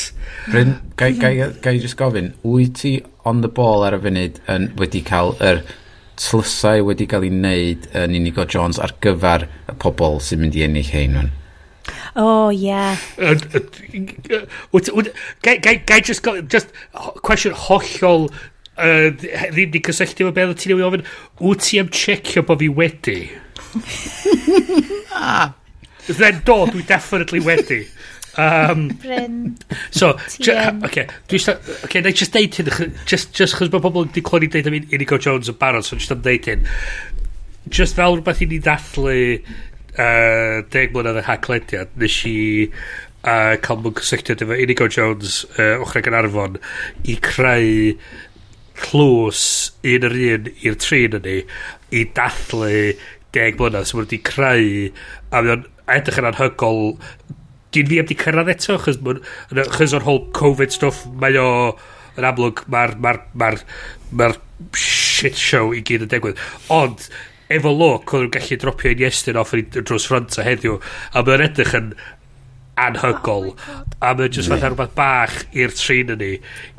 [0.51, 1.33] Bryn, gai, gai,
[1.65, 5.63] gai just gofyn, wyt ti on the ball ar y funud yn, wedi cael yr
[6.21, 10.67] tlysau wedi cael ei wneud yn Inigo Jones ar gyfer y pobl sy'n mynd i
[10.67, 11.31] ennill hein hwn?
[12.15, 12.95] Oh, yeah.
[15.41, 16.69] Gai just, go, just
[17.23, 18.29] question hollol
[18.77, 21.05] uh, ddim di cysylltu efo beth ti'n ei ofyn,
[21.41, 23.19] wyt ti am checio bod fi wedi?
[25.17, 25.53] ah.
[26.07, 27.85] Then do, dwi definitely wedi.
[28.35, 29.57] Um, Bryn.
[29.91, 30.17] So,
[30.83, 34.49] okay, dwi sta, okay, na just deud hyn, just, just chos mae pobl wedi cloni
[34.51, 36.65] deud am Inigo Jones yn barod, so just am deud hyn.
[37.69, 43.79] Just fel rhywbeth i ni ddathlu uh, deg mlynedd y haglediad, nes i uh, cael
[43.83, 46.59] mwyn cysylltiad efo Inigo Jones uh, ochr ag yn arfon
[47.05, 47.93] i creu
[48.79, 49.43] clws
[49.83, 51.37] un yr un i'r trin yn ni
[51.93, 52.71] i dathlu
[53.33, 54.69] deg blynedd sy'n so wedi creu
[55.31, 56.83] a mae o'n edrych yn anhygol.
[57.73, 58.99] Dyn fi am di cyrraedd eto chys,
[59.73, 61.49] chys o'r whole Covid stuff mae o
[62.17, 63.51] yn amlwg mae'r ma ma
[64.13, 64.31] ma
[64.77, 66.41] shit show i gyd yn degwydd
[66.73, 67.07] ond
[67.53, 71.23] efo look oedd nhw'n gallu dropio un iestyn off yn drws ffrant a heddiw a
[71.25, 71.89] mae'n edrych yn
[72.79, 76.31] anhygol oh a mae'n just fatha rhywbeth bach i'r trin yn ni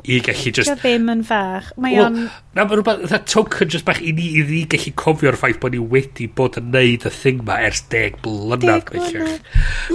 [0.05, 1.71] i gallu just Dio ddim yn fach.
[1.81, 2.17] Mae o'n
[2.55, 5.73] na mae rhywbeth fatha token just bach i ni i ni gallu cofio'r ffaith bod
[5.73, 8.91] ni wedi bod yn neud y thing ma ers deg blynedd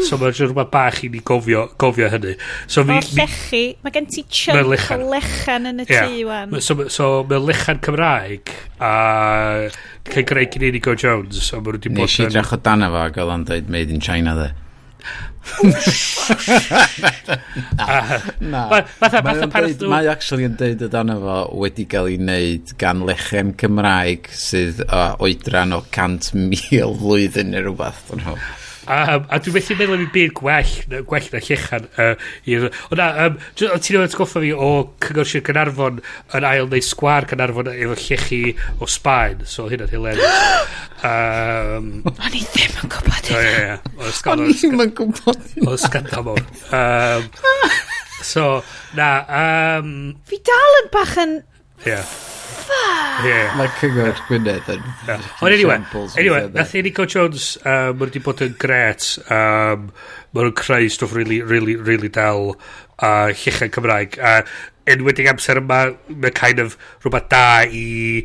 [0.09, 2.35] so mae'n just rhywbeth bach i ni gofio gofio hynny.
[2.67, 6.09] So mi, o llechi mae gen ti chunk o lechan yn y yeah.
[6.09, 8.95] tŷ wan so, so mae'n lechan Cymraeg a
[10.11, 13.05] cael greu cyn Inigo Jones so mae wedi bod nes i drach o dan efo
[13.05, 14.51] ac oedd o'n dweud made in China dde.
[18.41, 18.69] na.
[18.69, 22.99] Fatha, fatha pareth Mae actually yn deud o dan efo wedi cael ei wneud gan
[23.09, 28.05] lechem Cymraeg sydd o oedran o 100,000 flwyddyn neu rhywbeth.
[28.89, 30.71] Um, a dwi'n methu meddwl am i byd gwell,
[31.09, 31.87] gwell na llechan.
[32.01, 34.71] Uh, o na, um, ti'n ei atgoffa fi o
[35.05, 36.01] cyngor Sir Gynarfon
[36.39, 38.41] yn ail neu sgwar Gynarfon efo llechi
[38.81, 39.45] o Sbaen.
[39.45, 40.25] So hynna'n hilen.
[41.05, 43.79] um, O'n i ddim yn gwybod hynna.
[44.33, 45.71] O'n i ddim yn gwybod hynna.
[45.75, 46.45] O'n sgandal mawr.
[46.73, 47.31] Um,
[48.33, 48.51] so,
[48.97, 49.13] na...
[49.29, 49.97] Um,
[50.31, 51.41] fi dal yn bach yn...
[51.85, 52.09] Yeah
[52.63, 53.25] fuck?
[53.27, 53.55] Yeah.
[53.59, 54.85] Mae cyngor Gwynedd yn...
[55.11, 55.81] Ond anyway,
[56.21, 59.89] anyway nath Enico Jones, um, mae wedi bod yn gret, um,
[60.31, 62.55] mae nhw'n creu stwff really, really, really dal
[63.01, 64.21] a uh, llechau Cymraeg.
[64.21, 64.41] A
[64.91, 68.25] enwedig amser yma, mae kind of rhywbeth da i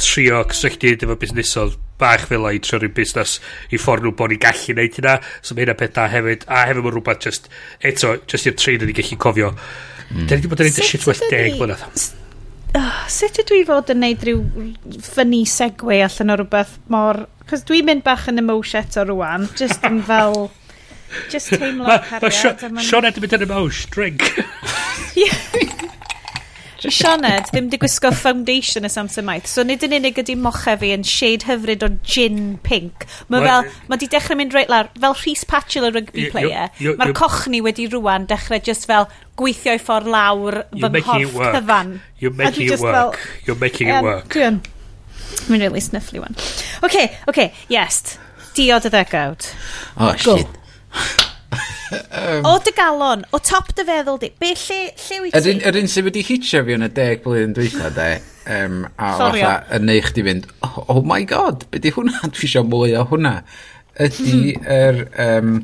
[0.00, 3.36] trio cysylltu efo busnesodd bach fel i trio rhywun busnes
[3.70, 6.64] i ffordd nhw bod ni'n gallu neud hynna so mae hynna peth da hefyd a
[6.70, 7.48] hefyd mae rhywbeth just
[7.92, 10.26] eto just i'r trin yn ei gallu cofio mm.
[10.26, 12.23] da ni wedi bod yn neud y shit well deg blynedd
[12.80, 14.42] oh, sut ydw i fod yn neud rhyw
[15.06, 17.24] ffynnu segwe allan o rhywbeth mor...
[17.44, 20.46] Cos dwi'n mynd bach yn emotion eto rwan, just yn fel...
[21.30, 22.64] Just teimlo ma, cariad.
[22.74, 24.24] Mae Sean Edmund yn emotion, drink.
[26.92, 29.46] Sioned ddim di gwisgo foundation y Samson Maith.
[29.48, 33.06] So nid yn unig ydy moche fi yn shade hyfryd o gin pink.
[33.32, 36.68] Mae fel, mae di dechrau mynd reit lawr, fel Rhys Patchell y rugby player.
[36.80, 39.08] Mae'r cochni wedi rwan dechrau just fel
[39.40, 41.96] gweithio i ffordd lawr fy nghorff cyfan.
[42.20, 42.94] You're making it work.
[42.94, 44.36] Fel, You're making it work.
[45.48, 46.36] Mi'n really sniffly one.
[46.84, 48.18] Okay, okay, yes.
[48.54, 49.48] Diod y ddegawd.
[49.98, 50.46] Oh, shit
[51.54, 55.54] um, o dy galon, o top dy feddwl di, be lle, lle wyt ti?
[55.70, 58.08] Yr un sydd wedi hitio fi yn y deg blwyddyn dwytha de,
[58.56, 62.22] um, a fatha yn neich di fynd, oh, oh my god, be di hwnna?
[62.34, 63.36] Dwi eisiau mwy o hwnna.
[64.04, 64.72] Ydy hmm.
[64.78, 65.04] yr...
[65.28, 65.54] Um,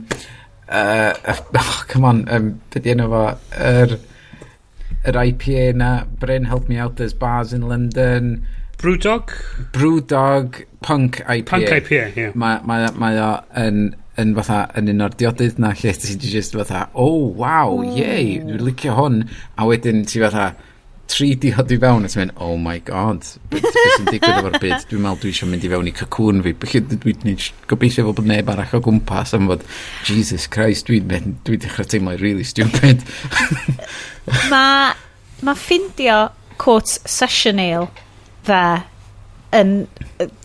[0.70, 1.12] uh,
[1.64, 3.26] oh, come on, um, be di enw fo?
[3.58, 3.98] Yr,
[5.10, 8.46] yr IPA na, Bryn Help Me Out, there's bars in London.
[8.80, 9.32] Brewdog?
[9.72, 11.46] Brewdog Punk IPA.
[11.46, 12.22] Punk IPA, ie.
[12.22, 12.32] Yeah.
[12.34, 16.16] Mae ma, ma, ma o yn yn fatha yn un o'r diodydd na lle ti
[16.20, 18.50] just fatha oh wow yay hmm.
[18.50, 19.22] dwi'n licio hwn.
[19.56, 20.52] A wedyn ti fatha
[21.10, 24.84] tri diod i fewn a ti'n mynd oh my god beth sy'n digwydd efo'r byd?
[24.90, 26.54] Dwi'n meddwl dwi eisiau mynd i fewn i cacwn fi.
[26.60, 29.66] Dwi'n gobeithio fod neb arall o gwmpas am fod
[30.06, 33.02] Jesus Christ dwi'n mynd dwi'n dechrau teimlo really stupid.
[34.52, 34.94] Mae
[35.46, 36.22] ma ffindio
[36.60, 37.88] quote session ale
[38.46, 38.64] dda
[39.56, 39.78] yn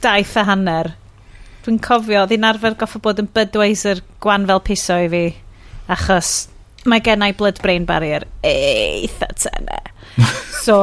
[0.01, 0.95] daith a hanner
[1.65, 5.23] Dwi'n cofio, ddi'n arfer goffa bod yn budweiser gwan fel piso i fi,
[5.89, 6.33] achos
[6.85, 9.79] mae gennau blood brain barrier eitha tenne.
[10.65, 10.75] so,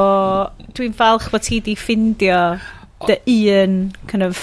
[0.74, 2.40] dwi'n falch bod ti di ffindio
[3.06, 3.76] dy un
[4.10, 4.42] kind of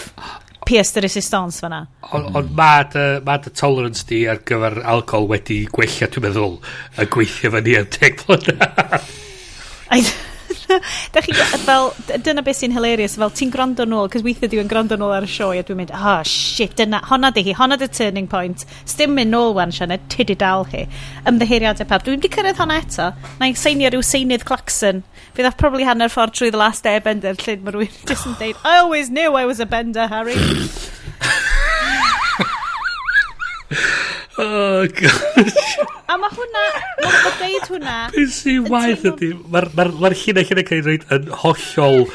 [0.64, 1.82] pièce de resistance fanna.
[2.16, 6.60] Ond on, mae dy, ma dy tolerance di ar gyfer alcohol wedi gwella, dwi'n meddwl,
[6.96, 9.16] a gweithio fan ni am teg blynedd.
[11.14, 11.34] da chi,
[11.66, 11.92] fel,
[12.26, 15.32] dyna beth sy'n hilarious, fel ti'n gwrando nôl, cos weithio dwi'n gwrando nôl ar y
[15.32, 19.16] sioe, a dwi'n mynd, oh shit, dyna, honna di hi, honna di turning point, stym
[19.18, 20.86] mynd nôl wan, Sianed, ti di dal hi,
[21.30, 23.10] ymddeheiriadau pap, dwi'n di cyrraedd honna eto,
[23.40, 25.04] na i seinio rhyw seinydd clacson,
[25.38, 28.62] fydd o'ch probably hanner ffordd trwy the last airbender, lle mae rhywun just yn deud,
[28.64, 30.38] I always knew I was a bender, Harry.
[34.40, 35.78] Oh, gosh.
[36.08, 36.66] A mae hwnna,
[37.04, 37.96] mae'n deud hwnna...
[38.16, 39.34] Beth sy'n waith ydy?
[39.52, 42.06] Mae'r ma ma hynna hynna cael ei roed yn hollol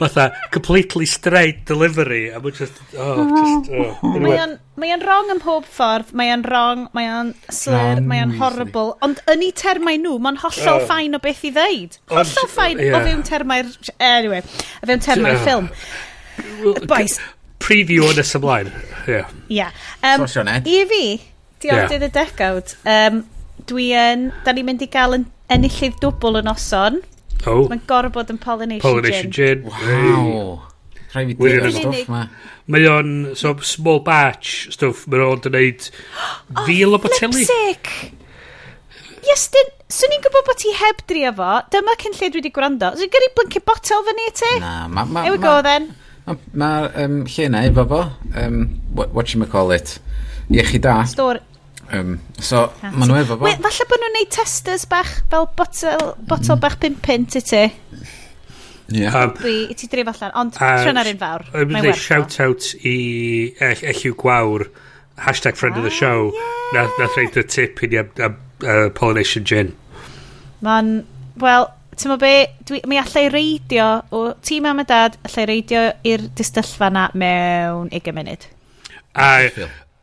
[0.00, 4.56] fatha completely straight delivery a mae'n just oh just oh anyway.
[4.80, 10.00] mae'n wrong yn pob ffordd mae'n wrong mae'n slur mae'n horrible ond yn ei termau
[10.00, 10.86] nhw mae'n hollol oh.
[10.88, 12.96] ffain o beth i ddeud hollol ffain yeah.
[12.96, 15.44] o fewn termau'r anyway o fewn termau'r yeah.
[15.44, 17.18] ffilm boys
[17.60, 18.72] preview yn ys ymlaen
[19.04, 19.20] Ie.
[19.52, 19.76] yeah.
[20.00, 20.24] um,
[20.64, 21.04] i fi
[21.62, 22.06] diod yeah.
[22.06, 22.74] y degawd.
[22.88, 23.22] Um,
[23.68, 27.00] dwi yn, da ni'n mynd i gael yn enillydd dwbl yn oson.
[27.46, 27.64] Oh.
[27.70, 29.64] Mae'n gorau bod yn Polynesian, Polynesian gin.
[29.64, 29.70] gin.
[29.70, 30.66] Wow.
[31.10, 32.24] Rhaid fi dweud stwff ma.
[32.70, 35.06] Mae o'n so, small batch stwff.
[35.10, 35.88] Mae o'n dweud
[36.66, 37.46] fil o oh, boteli.
[39.26, 41.50] Yes, dyn, swn i'n gwybod bod ti heb drio fo.
[41.72, 42.92] Dyma cyn lle dwi wedi gwrando.
[42.96, 44.52] So i'n gyrru blincio botel fyny i ti?
[44.62, 45.04] Na, ma...
[45.04, 45.90] ma Here we go, then.
[46.28, 46.70] Mae'r ma,
[47.02, 48.00] um, lle na efo fo,
[48.38, 48.62] um,
[48.94, 49.96] what, what you call it,
[50.52, 51.00] iechyd da.
[51.10, 51.40] Stor,
[51.90, 53.50] Um, so, ma nhw efo fo.
[53.50, 56.62] Falle bod nhw'n neud testers bach, fel botol, botol mm.
[56.62, 57.62] bach pum pint i ti.
[58.90, 59.14] Yeah.
[59.14, 61.46] Um, I ti dref allan, ond tryna'r un fawr.
[61.62, 62.94] Yn mynd i shout-out i
[63.62, 64.66] Elliw Gwawr,
[65.26, 66.78] hashtag friend of the ah, show, yeah.
[66.78, 69.74] nath, nath reid y tip i ni am, am uh, Polynesian Gin.
[70.66, 70.94] Mae'n,
[71.42, 71.68] wel,
[71.98, 72.32] ti'n be,
[72.70, 77.90] dwi, mi allai reidio, o ti mam a dad, allai reidio i'r distyllfa na mewn
[77.94, 78.50] 20 munud.
[79.14, 79.30] A,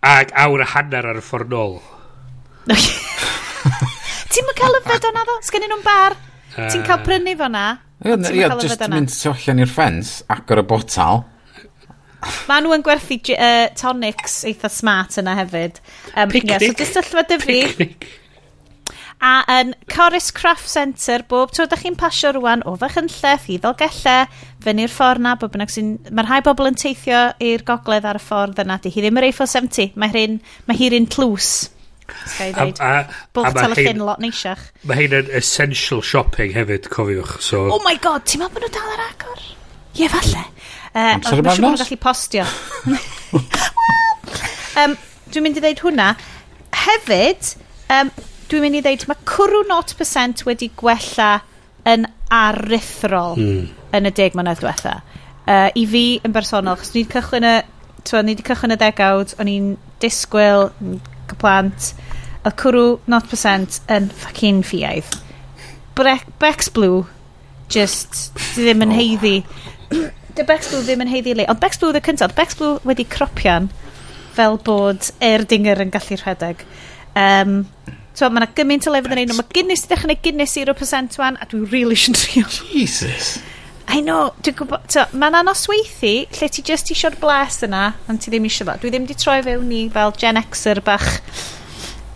[0.06, 1.80] Ag awr a hanner ar y ffordd nôl.
[4.32, 5.38] Ti'n mynd cael yfed o'na ddo?
[5.48, 6.18] Sgennyn nhw'n bar?
[6.54, 7.66] Uh, Ti'n cael prynu fo na?
[8.06, 11.24] Ie, ia just mynd tu allan i'r ffens, agor y botal.
[12.50, 15.82] Mae nhw yn gwerthu uh, tonics eitha smart yna hefyd.
[16.14, 16.54] Um, Picnic.
[16.62, 17.58] Yeah, so dystyllfa dyfu.
[17.74, 18.08] Picnic.
[19.18, 23.48] A yn Corus Craft Centre, bob tro ydych chi'n pasio rwan o fach yn lleth
[23.50, 24.28] i ddolgella,
[24.68, 25.95] fyny'r ffordd na, bod bynnag sy'n...
[26.11, 28.78] Mae rhai bobl yn teithio i'r gogledd ar y ffordd yna.
[28.84, 31.51] Di hi ddim yr Eiffel 70, mae hi'n mae hi tlws.
[32.07, 32.91] A, a,
[33.36, 34.61] Bwch tal y llyn lot neisiach.
[34.88, 37.38] Mae hyn yn essential shopping hefyd, cofiwch.
[37.43, 37.65] So.
[37.74, 39.43] Oh my god, ti'n meddwl bod nhw dal ar agor?
[39.97, 40.45] Ie, falle.
[40.93, 41.84] Uh, Amser y yma'n nos?
[41.84, 42.45] gallu postio.
[44.82, 44.95] um,
[45.34, 46.07] dwi'n mynd i ddeud hwnna.
[46.86, 47.51] Hefyd,
[47.97, 48.13] um,
[48.51, 51.32] dwi'n mynd i ddeud mae cwrw 0% wedi gwella
[51.88, 53.65] yn aruthrol mm.
[53.97, 54.99] yn y deg mlynedd diwetha.
[55.47, 57.53] Uh, I fi yn bersonol, chos ni'n cychwyn y,
[58.07, 59.69] twa, ni wedi cychwyn y degawd, o'n i'n
[60.03, 60.69] disgwyl,
[61.39, 61.93] plant,
[62.47, 65.17] y cwrw, not percent, yn ffucking ffiaidd.
[65.97, 67.05] Bre Bex Blue,
[67.71, 68.99] just, ddim yn oh.
[68.99, 69.35] heiddi.
[70.38, 71.47] Dy Bex Blue ddim yn heiddi le.
[71.49, 73.71] Ond Bex Blue y cyntaf, Bex Blue wedi cropian
[74.38, 76.61] fel bod Erdinger yn gallu rhedeg.
[77.17, 77.63] Um,
[78.18, 79.38] So, mae yna gymaint o lefydd yn ein nhw.
[79.38, 82.47] Mae Guinness i ddechrau Guinness 0% wan, a dwi'n really eisiau trio.
[82.72, 83.36] Jesus.
[83.88, 88.34] I know, dwi'n gwybod, so, mae'n anosweithi lle ti just eisiau'r bles yna, ond ti
[88.34, 88.76] ddim eisiau fo.
[88.82, 91.11] Dwi ddim wedi troi fewn i fel Gen Xer bach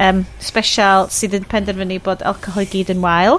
[0.01, 3.37] um, special sydd yn penderfynu bod alcohol i gyd yn wael.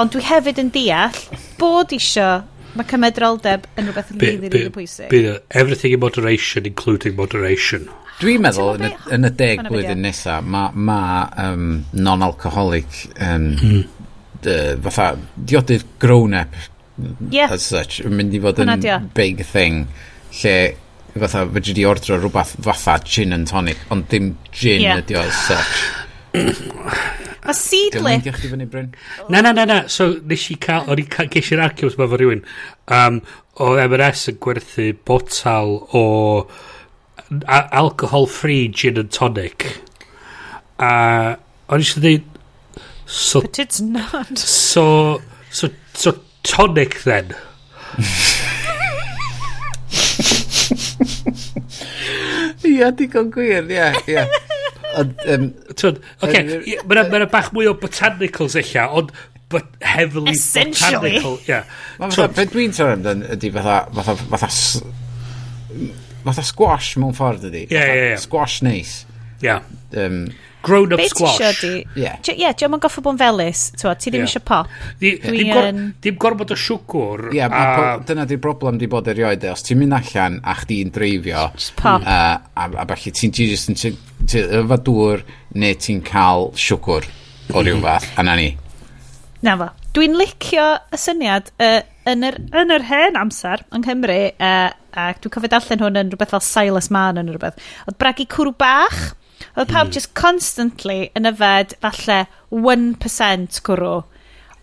[0.00, 1.20] Ond dwi hefyd yn deall
[1.60, 2.40] bod eisiau
[2.72, 5.10] Mae cymedroldeb yn rhywbeth yn rili, rili pwysig.
[5.12, 7.84] Bydd everything in moderation, including moderation.
[8.22, 11.00] Dwi'n meddwl yn y, yn y deg blwyddyn nesaf mae ma,
[11.42, 11.66] um,
[11.96, 13.80] non-alcoholic um, mm.
[14.46, 16.54] uh, fatha diodydd grown-up
[17.30, 17.50] yeah.
[17.50, 19.86] as such yn mynd i fod yn big thing
[20.42, 20.56] lle
[21.16, 25.02] fatha fedri di ordro rhywbeth fatha gin and tonic ond dim gin yeah.
[25.02, 25.82] ydi o as such
[27.42, 28.22] Mae seed lip...
[28.22, 28.92] Dwi'n fyny, Bryn?
[29.26, 29.78] Na, na, na, na.
[29.90, 30.86] So, nes i cael...
[30.86, 32.44] O'n i ges i'r argument yma fo rhywun.
[32.94, 33.18] Um,
[33.58, 36.04] o M&S yn gwerthu botal o
[37.48, 39.80] alcohol free gin and tonic.
[40.78, 41.36] A
[41.68, 42.28] o'n i eisiau dweud...
[43.12, 44.38] So, But it's not.
[44.38, 45.20] So,
[45.50, 47.34] so, so tonic then.
[52.64, 54.24] Ia, digon gwir, ia, ia.
[54.96, 55.44] Ond, um,
[55.76, 56.40] Twyd, oce,
[56.88, 59.12] mae'n bach mwy o botanicals eich ond
[59.52, 61.18] but heavily Essentially.
[61.18, 61.38] botanical.
[61.46, 61.64] Yeah.
[62.00, 64.48] Mae'n fatha, beth dwi'n teimlo ydy fatha, fatha, fatha,
[66.22, 67.66] Fatha squash mewn ffordd ydi.
[67.70, 68.16] Ie, ie, ie.
[68.22, 69.02] Squash neis.
[69.42, 69.58] Ie.
[69.98, 70.24] Um,
[70.62, 71.38] Grown-up squash.
[71.38, 72.02] Beth ti eisiau di?
[72.04, 73.62] Ie, diolch yn goffo bod yn felus.
[73.74, 74.70] Ti ddim eisiau pop.
[75.02, 77.26] Dim gorfod o siwgr.
[77.34, 77.48] Ie,
[78.06, 79.42] dyna di'r broblem di bod erioed.
[79.42, 79.50] E.
[79.50, 82.06] Os ti'n mynd allan a chdi'n dreifio, Just pop.
[82.06, 83.98] a falle ti'n just yn
[84.62, 85.24] yfadwr
[85.58, 87.08] neu ti'n cael siwgr
[87.50, 87.86] o ryw mhm.
[87.88, 88.12] fath.
[88.14, 88.52] A na ni.
[89.42, 89.72] Na fo.
[89.92, 95.22] Dwi'n licio y syniad uh, yn, yr, yn yr hen amser yng Nghymru uh, ac
[95.22, 99.00] dwi'n cofio darllen hwn yn rhywbeth fel Silas Mann yn rhywbeth, oedd bragu cwrw bach,
[99.56, 99.94] oedd pawb mm.
[99.96, 102.18] just constantly yn yfed falle
[102.52, 104.00] 1% cwrw.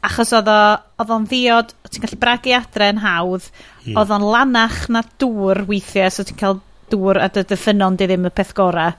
[0.05, 3.49] Achos oedd oedd o'n ddiod, oedd ti'n gallu bragu adre yn hawdd,
[3.85, 3.97] mm.
[3.99, 6.61] oedd o'n lanach na dŵr weithiau, so ti'n cael
[6.93, 8.95] dŵr a dy dyffynon di ddim y peth gorau.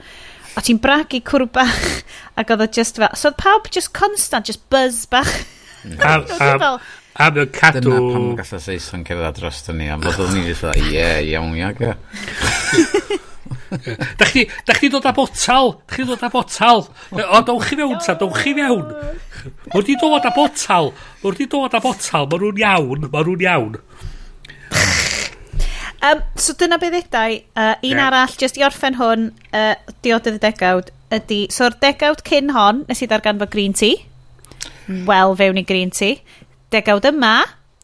[0.59, 1.81] A ti'n bragu cwrw bach,
[2.39, 3.14] ac oedd o just fel...
[3.16, 5.33] So oedd pawb just constant, just buzz bach.
[5.87, 5.97] Mm.
[6.05, 6.74] a, a,
[7.21, 7.83] A mae o'n cadw...
[7.85, 11.53] Dyna pan mae'n gallu Saeson cerdded dros ni, am fod o'n i dda, ie, iawn,
[11.59, 11.93] iawn, ge.
[13.71, 16.81] Da chdi, da chdi dod â botal, da chdi dod â botal.
[17.14, 18.83] O, dowch chi fewn, ta, dowch chi fewn.
[19.71, 20.91] Mw'r di dod â botal,
[21.23, 23.79] mw'r di dod â botal, mae nhw'n iawn, mae nhw'n iawn.
[26.01, 28.07] Um, so dyna beth ddedau, uh, un yeah.
[28.09, 33.05] arall, jyst i orffen hwn, uh, diodydd y degawd, ydy, so'r degawd cyn hon, nes
[33.05, 34.01] i ddarganfod green tea,
[35.07, 36.16] wel fewn i green tea,
[36.71, 37.35] degawd yma,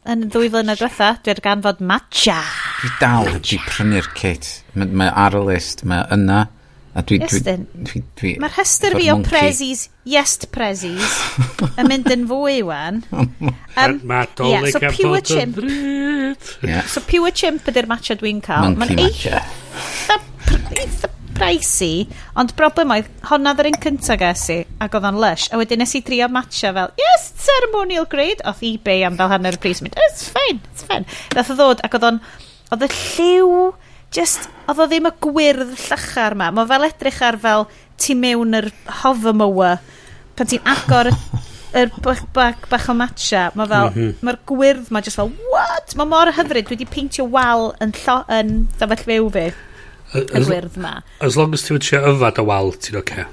[0.07, 2.37] yn ddwy flynedd diwetha, dwi wedi ganfod matcha.
[2.81, 4.51] Dwi dal wedi prynu'r kit.
[4.77, 6.45] Mae ma ar y list, mae yna.
[6.97, 11.17] A dwi, dwi, dwi, dwi, dwi, Mae'r hester fi o prezis, yes prezis,
[11.77, 13.03] yn mynd yn fwy wan.
[13.13, 15.59] Um, mae doleg yeah, so pure chimp.
[16.65, 16.87] Yeah.
[16.89, 18.73] So pure chimp ydy'r matcha dwi'n cael.
[18.79, 19.43] Monkey matcha.
[20.73, 22.05] Eitha pricey,
[22.39, 25.81] ond broblem oedd, honna ddyr un cynta ges i, ac oedd o'n lush, a wedyn
[25.83, 29.83] nes i drio matcha fel, yes, ceremonial grade, oedd ebay am fel hanner y pris,
[29.83, 31.05] mynd, it's fine, it's fine.
[31.35, 32.21] Dath o ddod, ac oedd o'n,
[32.73, 33.51] oedd y lliw,
[34.15, 37.67] just, oedd o ddim y gwyrdd llachar ma, mae fel edrych ar fel,
[38.01, 38.71] ti mewn yr
[39.03, 39.83] hover mower,
[40.37, 41.11] pan ti'n agor
[41.77, 44.19] yr bach, bach, bach o matcha, mae fel, mm -hmm.
[44.25, 45.95] mae'r gwyrdd ma just fel, what?
[45.99, 49.47] Mae mor hyfryd, dwi wedi peintio wal yn, llo, yn ddafell fyw fi
[50.15, 51.01] y gwyrdd ma.
[51.21, 53.25] As long as ti'n eisiau yfad o wal, ti'n oce.
[53.25, 53.27] Okay.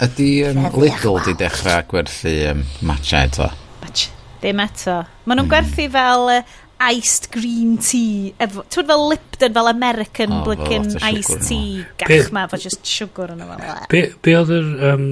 [0.00, 3.50] Ydy um, Lidl di dechrau gwerthu um, matcha eto?
[3.82, 4.14] Matcha.
[4.40, 4.96] Ddim eto.
[5.26, 5.52] Maen nhw'n mm.
[5.52, 8.30] gwerthu fel uh, iced green tea.
[8.40, 11.84] Ti'n fel Lipton, fel American oh, blickin iced tea.
[12.00, 13.84] Gach ma, fo just sugar yn fel.
[13.92, 15.06] Be, be oedd yr um,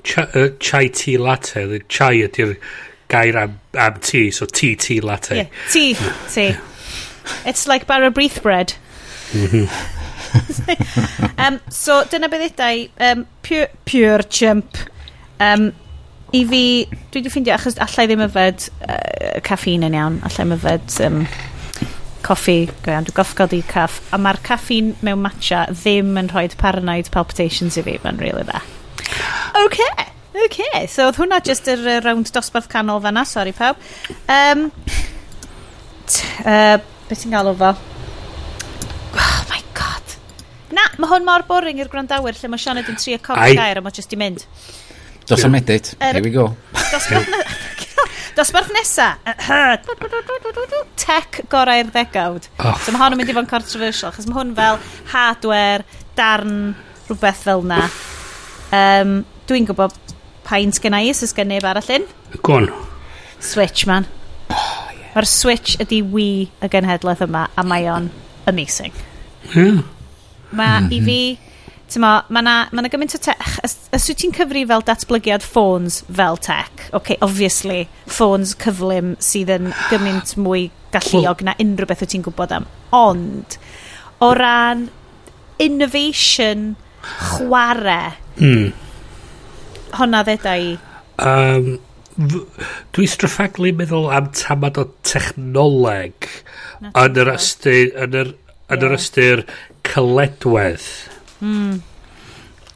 [0.00, 1.66] chai, uh, chai tea latte?
[1.68, 2.56] The chai ydy'r
[3.12, 5.42] gair am, am tea, so tea tea latte.
[5.42, 5.96] Yeah, tea,
[6.32, 6.54] tea.
[7.44, 8.72] It's like bar of breath bread.
[9.32, 10.00] Mm -hmm.
[11.42, 14.76] um, so, dyna beth ddau, um, pure, pure chimp.
[15.40, 15.72] Um,
[16.32, 20.54] I fi, dwi wedi ffeindio, achos allai ddim yfed uh, caffeine yn iawn, allai ddim
[20.56, 21.18] yfed um,
[22.24, 22.56] coffi,
[22.86, 27.84] dwi'n goffgod di caff, a mae'r caffeine mewn matcha ddim yn rhoi paranoid palpitations i
[27.84, 28.62] fi, mae'n really dda.
[29.60, 29.82] OK,
[30.46, 33.80] OK, so oedd hwnna just yr uh, round dosbarth canol fanna, sorry pawb.
[34.32, 34.70] Um,
[36.08, 36.78] t, uh,
[37.10, 37.74] beth ti'n galw fo?
[40.72, 43.84] Na, mae hwn mor boring i'r gwrandawyr lle mae Sioned yn trio cofio gair a
[43.84, 44.44] mae jyst i mynd.
[45.28, 45.92] Dos am edit.
[46.00, 46.48] Er, Here we go.
[48.36, 49.10] Dosbarth nesa.
[51.02, 52.48] Tech gorau'r ddegawd.
[52.62, 54.80] Oh, so mae hwn yn mynd i fod yn controversial, chos mae hwn fel
[55.12, 55.84] hardware,
[56.18, 56.56] darn,
[57.10, 57.82] rhywbeth fel na.
[58.72, 59.20] Um,
[59.50, 59.94] Dwi'n gwybod
[60.46, 62.04] paint gyna i, sys gen neb arall un.
[62.46, 62.68] Gwn.
[63.42, 64.06] Switch, man.
[64.48, 65.10] Oh, yeah.
[65.16, 68.08] Mae'r Switch ydi Wii y genhedlaeth yma, a mae o'n
[68.48, 68.94] amazing.
[69.52, 69.82] Yeah.
[70.52, 70.92] Mae mm -hmm.
[70.92, 71.06] i mhm.
[71.06, 71.38] fi...
[71.92, 73.58] Tyma, mae na, ma na gymaint o tech...
[73.64, 79.52] Os, os wyt ti'n cyfri fel datblygiad ffôns fel tech, okay, obviously, ffôns cyflym sydd
[79.52, 82.68] yn gymaint mwy galluog na unrhyw beth wyt ti'n gwybod am.
[82.96, 83.58] Ond,
[84.24, 84.86] o ran
[85.60, 88.72] innovation chwarae, mm.
[90.00, 90.76] honna ddeda i...
[91.20, 91.74] Um,
[92.92, 96.28] dwi straffaglu meddwl am tamad o technoleg
[96.90, 98.32] yn yr ystyr, yn yr,
[98.72, 99.44] yn yr ystyr
[99.86, 100.86] cyledwedd.
[101.42, 101.80] Mm.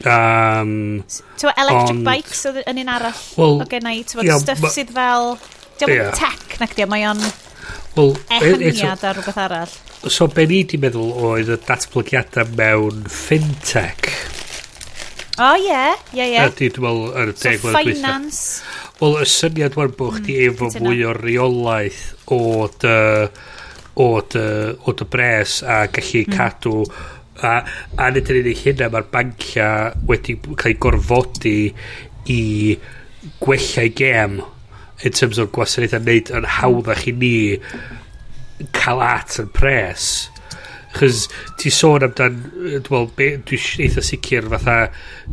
[0.07, 1.05] Um,
[1.41, 4.93] Tewa, electric ond, bikes oedd yn un arall well, o gennau, tewa, yeah, stuff sydd
[4.93, 5.39] fel,
[5.81, 6.11] diolch yeah.
[6.15, 7.23] tech nac di, mae o'n
[7.97, 9.73] well, e- ehyniad ar rhywbeth arall.
[10.13, 14.13] So, be ni di meddwl oedd y datblygiadau mewn fintech?
[15.37, 16.37] O, oh, ie, yeah, ie, yeah, ie.
[16.37, 16.53] Yeah.
[16.53, 18.45] Ydy, dwi'n meddwl, yr deg so, finance.
[19.01, 22.41] Wel, y syniad wan bod chdi mm, efo mwy o reolaeth o
[22.85, 22.97] dy...
[23.27, 23.55] Uh,
[23.97, 24.47] o dy,
[24.85, 26.37] o dy bres a gallu mm.
[26.37, 26.75] cadw
[27.45, 27.55] a,
[28.01, 29.71] a nid yn unig hynna mae'r bancia
[30.09, 31.57] wedi cael ei gorfodi
[32.33, 32.43] i
[33.43, 34.39] gwella gem
[35.05, 37.35] in terms o'r gwasanaethau wneud yn hawddach i ni
[38.77, 40.07] cael at yn pres
[40.97, 41.27] Chos
[41.61, 42.39] ti sôn amdan,
[42.89, 43.43] dwi'n
[43.85, 44.77] eitha sicr fatha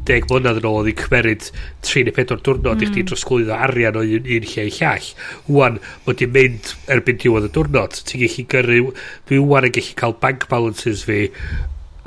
[0.08, 1.50] deg mlynedd yn ôl oedd i'n cymeryd
[1.88, 2.84] 3 neu 4 diwrnod mm.
[2.84, 3.10] i chdi mm.
[3.12, 5.10] drosglwyddo arian o un, un lle i llall.
[5.48, 8.02] Wwan, mae di mynd erbyn diwedd y diwrnod.
[8.10, 8.82] Ti'n gallu gyrru,
[9.30, 11.28] dwi'n wwan yn gallu cael bank balances fi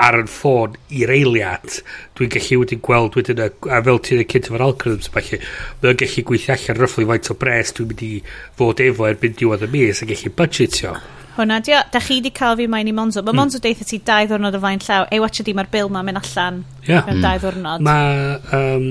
[0.02, 1.78] ar yn ffôn i'r eiliad,
[2.18, 5.40] dwi'n gallu wedyn gweld wedyn, a, a fel ti'n ei cynt efo'r algorithms, falle,
[5.82, 8.10] mae'n gallu gweithio allan ruffly faint o bres dwi'n mynd i
[8.58, 10.96] fod efo erbyn diwedd y mis a gallu budgetio.
[11.36, 13.20] Hwna, dio, da chi wedi cael fi mae'n i Monzo.
[13.20, 13.40] Mae hmm.
[13.42, 13.64] Monzo mm.
[13.66, 15.04] deitha ti dau ddwrnod o fain llaw.
[15.12, 17.04] Ei watcha di, mae'r bil ma'n mynd allan yeah.
[17.04, 17.24] mewn mm.
[17.26, 17.84] dau ddwrnod.
[17.84, 18.86] Mae um,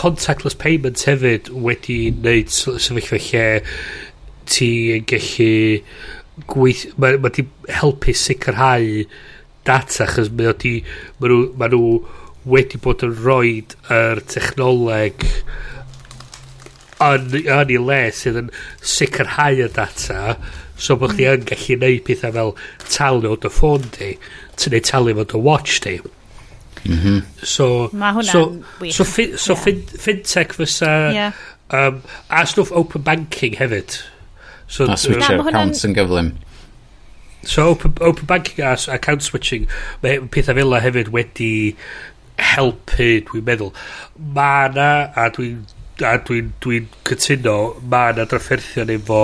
[0.00, 3.44] contactless payments hefyd wedi wneud sefyllfa lle
[4.48, 5.50] ti'n gallu
[6.48, 6.86] gweith...
[6.96, 9.04] Mae ma di helpu sicrhau
[9.70, 10.74] data, chos mae nhw,
[11.20, 11.84] mae nhw, mae nhw
[12.50, 13.58] wedi bod yn rhoi
[13.92, 15.26] yr technoleg
[17.00, 18.48] yn, yn ei le sydd yn
[18.80, 20.36] sicrhau y data
[20.80, 22.54] so bod chdi yn gallu gwneud pethau fel
[22.88, 24.14] talu o dy ffôn di
[24.60, 27.22] ti'n ei talu o dy watch di mm -hmm.
[27.42, 27.90] so
[28.22, 28.44] so,
[28.80, 29.64] wych so, fi, so yeah.
[29.64, 31.32] fin, fintech fysa yeah.
[31.68, 34.00] um, a stwff open banking hefyd
[34.66, 36.32] so, a switch accounts yn gyflym
[37.42, 39.66] So open, open banking a account switching,
[40.02, 41.52] mae pethau fel hefyd wedi
[42.40, 43.72] helpu, dwi'n meddwl.
[44.36, 45.62] Mae na, a dwi'n
[46.04, 47.56] a dwi'n dwi, dwi cytuno,
[47.92, 49.20] mae na drafferthion efo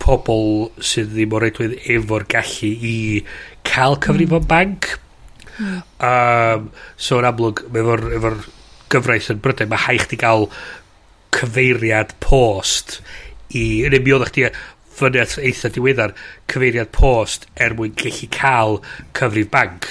[0.00, 2.96] pobl sydd ddim o reidwydd efo'r gallu i
[3.68, 4.48] cael cyfrifon mm.
[4.50, 4.90] banc.
[5.60, 5.80] Mm.
[6.10, 8.34] Um, so yn amlwg, efo'r efo
[8.90, 10.48] gyfraith yn Brydain, mae haich di gael
[11.36, 12.98] cyfeiriad post
[13.52, 13.84] i...
[13.86, 14.48] Yn ymwneud chdi,
[15.00, 16.14] fyny at eitha diweddar
[16.50, 18.80] cyfeiriad post er mwyn gallu cael
[19.16, 19.88] cyfrif banc.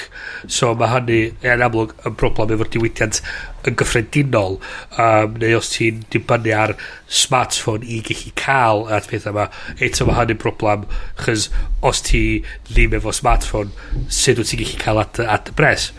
[0.47, 3.21] So mae hynny yn amlwg yn broblem efo'r diwydiant
[3.67, 4.57] yn gyffredinol
[5.01, 6.75] um, neu os ti'n dibynnu ar
[7.21, 9.49] smartphone i gallu cael at pethau yma
[9.85, 10.87] eto mae hynny'n broblem
[11.23, 11.49] chys
[11.85, 12.23] os ti
[12.71, 13.73] ddim efo smartphone
[14.07, 15.91] sut wyt ti'n gallu cael at, at y bres.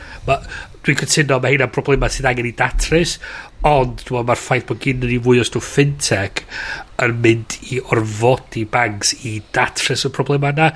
[0.80, 3.18] Dwi'n cytuno mae hynna'n broblem sydd angen i datrys
[3.68, 6.40] Ond, dwi'n mae'r ffaith bod gen ni fwy o stwff fintech
[7.04, 10.70] yn mynd i orfodi banks i datrys y problemau yna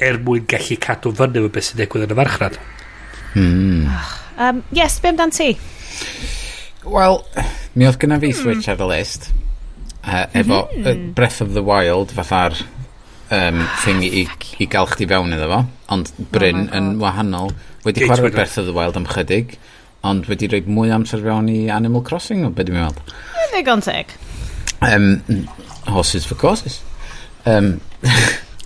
[0.00, 2.56] er mwyn gallu cadw fyny fy beth sy'n digwydd yn y farchnad.
[3.34, 3.90] Hmm.
[4.40, 5.50] Um, yes, be amdan ti?
[6.88, 7.20] Wel,
[7.76, 8.40] mi oedd gyna fi hmm.
[8.40, 9.28] Switch ar y list.
[10.00, 14.24] Uh, efo uh, Breath of the Wild, fatha'r um, ah, thing i,
[14.56, 15.60] i gael chdi fewn iddo fo.
[15.92, 17.52] Ond oh Bryn oh yn wahanol.
[17.84, 19.58] Wedi chwarae Breath of the Wild am chydig
[20.06, 23.16] ond wedi rhoi mwy amser fewn i Animal Crossing o beth dwi'n meddwl.
[23.50, 24.14] Ddigon teg.
[24.80, 25.46] Um,
[25.90, 26.80] horses for courses.
[27.44, 27.80] Um,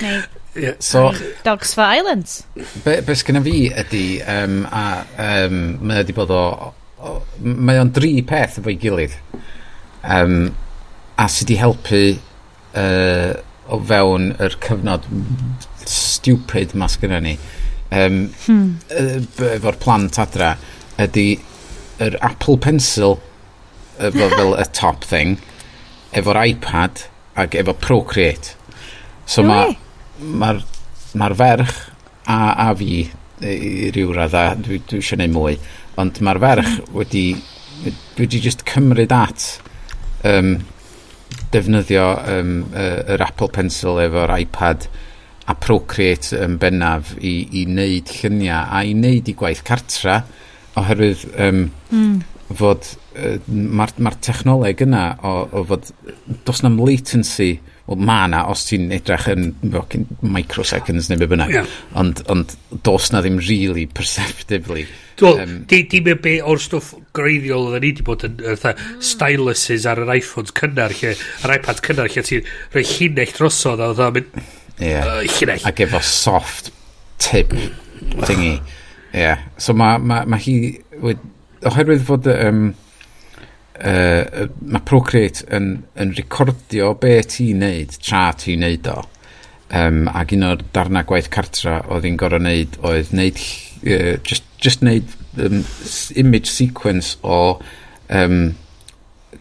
[0.01, 0.23] Neu
[0.55, 0.75] yeah.
[0.79, 1.13] so,
[1.43, 2.45] Dogs for Islands.
[2.85, 4.85] Be, be sgynna fi ydy, um, a
[5.19, 6.45] um, mae wedi bod o,
[7.03, 9.17] o mae o'n dri peth efo'i gilydd.
[10.05, 10.55] Um,
[11.19, 12.05] a sydd wedi helpu
[12.79, 13.35] uh,
[13.75, 15.11] o fewn yr cyfnod
[15.89, 17.35] stupid mas gyda ni.
[17.95, 18.71] Um, hmm.
[18.91, 20.55] Efo'r plant adra
[21.03, 21.29] ydy
[22.05, 23.19] yr Apple Pencil
[24.03, 25.39] efo fel y top thing
[26.15, 27.07] efo'r iPad
[27.39, 28.55] ac efo Procreate.
[29.27, 29.75] So mae
[30.19, 30.63] mae'r
[31.19, 31.75] ma ferch
[32.27, 32.39] a,
[32.69, 33.05] a fi
[33.45, 35.57] i ryw radda dwi, dwi eisiau gwneud mwy
[36.01, 39.49] ond mae'r ferch wedi dwi wedi just cymryd at
[40.27, 40.57] um,
[41.55, 44.89] defnyddio um, yr Apple Pencil efo'r iPad
[45.51, 50.23] a Procreate yn bennaf i, i wneud lluniau a i wneud i gwaith cartra
[50.81, 52.17] oherwydd um, mm.
[52.59, 55.93] fod uh, mae'r ma technoleg yna o, o fod
[56.47, 57.55] dos na'm latency
[57.85, 59.51] Wel, ma na, os ti'n edrych yn
[60.33, 61.73] microseconds neu be bynnag, yeah.
[62.01, 62.55] ond, ond
[62.87, 64.87] dos na ddim really perceptively.
[65.21, 68.73] Wel, um, di, di me be o'r stwff greiddiol oedden ni wedi bod yn uh,
[69.05, 71.13] styluses ar yr iPhones cynnar, lle,
[71.45, 74.41] yr iPad cynnar, lle ti'n rhoi llinell drosodd a oedden mynd...
[74.79, 75.05] Ie, yeah.
[75.05, 75.69] uh, llinell.
[75.69, 76.73] ac efo soft
[77.21, 77.53] tip
[78.25, 78.57] thingy
[79.15, 79.45] yeah.
[79.57, 80.57] so mae ma, ma hi...
[81.65, 82.29] Oherwydd fod...
[82.35, 82.67] Um,
[83.79, 85.69] uh, mae Procreate yn,
[86.01, 89.01] yn recordio be ti'n neud tra ti'n neud o.
[89.75, 93.41] Um, ac un o'r darna gwaith cartra oedd hi'n gorau neud oedd neud,
[93.89, 95.09] uh, just, just neud
[95.41, 95.65] um,
[96.21, 97.59] image sequence o
[98.11, 98.55] um,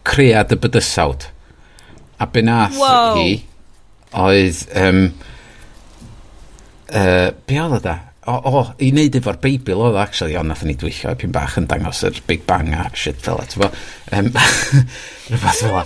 [0.08, 1.28] cread y bydysawd.
[2.22, 3.20] A be nath wow.
[3.20, 3.44] hi
[4.24, 4.64] oedd...
[4.80, 5.06] Um,
[6.90, 8.00] uh, be oedd o da?
[8.28, 11.58] o, o, i wneud efo'r Beibl oedd actually, ond nath ni dwyllio i pyn bach
[11.60, 13.70] yn dangos yr Big Bang a shit fel et, fo.
[14.16, 14.30] Um,
[15.30, 15.80] rhywbeth fel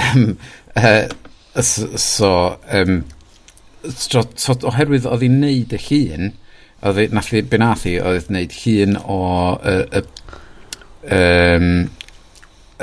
[0.00, 0.38] um,
[0.76, 1.06] uh,
[1.62, 2.30] so,
[2.68, 3.04] um,
[3.88, 6.32] so, so, oherwydd oedd hi'n neud y llun,
[6.84, 9.20] oedd hi, nath hi, benath hi, oedd hi'n neud llun o
[9.58, 10.04] y, y,
[11.18, 11.68] um,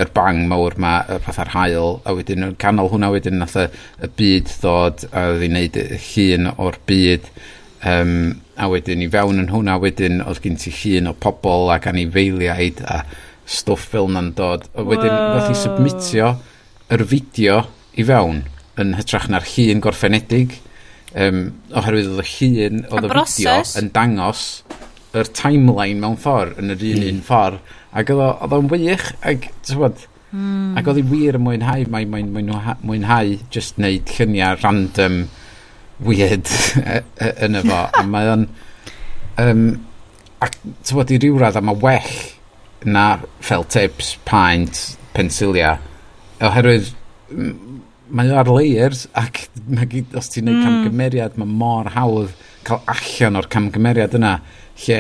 [0.02, 3.58] yr bang mawr ma, y fath ar hael, a wedyn yn canol hwnna wedyn nath
[3.60, 3.68] y,
[4.00, 7.28] y byd ddod, a oedd hi'n neud llun o'r byd,
[7.92, 8.16] um,
[8.60, 12.82] a wedyn i fewn yn hwnna wedyn oedd gen ti llun o pobl ac anifeiliaid
[12.86, 13.02] a
[13.52, 15.38] stwff fel na'n dod a wedyn wow.
[15.38, 16.34] nath i submitio
[16.92, 17.62] yr fideo
[18.00, 18.44] i fewn
[18.82, 20.58] yn hytrach na'r llun gorffenedig
[21.16, 21.44] um,
[21.76, 24.46] oherwydd oedd y llun oedd y fideo yn dangos
[25.18, 27.10] yr timeline mewn ffordd yn yr un mm.
[27.10, 27.28] un hmm.
[27.28, 30.78] ffordd ac oedd o'n wych ac tywod mm.
[30.80, 35.30] ac oedd i wir yn mwynhau mae'n mwynhau, mwynhau just wneud lluniau random um,
[36.06, 36.50] weird
[36.82, 37.80] e, e, yn efo.
[37.88, 38.46] a mae o'n...
[39.42, 39.66] Um,
[40.44, 42.14] ac, tywod, i ryw radd, a mae well
[42.86, 43.06] na
[43.46, 44.82] fel tips, paint,
[45.16, 45.76] pensilia.
[46.42, 46.90] Oherwydd,
[48.12, 50.66] mae o ar layers, ac mae, os ti'n neud mm.
[50.66, 52.34] camgymeriad, mae mor hawdd
[52.68, 54.36] cael allan o'r camgymeriad yna,
[54.86, 55.00] lle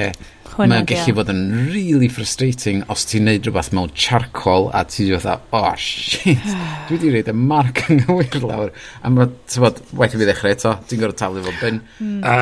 [0.60, 1.42] Mae'n gallu fod yn
[1.72, 6.44] really frustrating os ti'n neud rhywbeth mewn charcoal a ti wedi fatha, oh shit,
[6.90, 8.74] dwi wedi reid y marc yng Nghywir lawr.
[9.02, 11.80] A mae, ti'n bod, waith i fi ddechrau eto, ti'n gorau talu fo bin.
[12.28, 12.36] A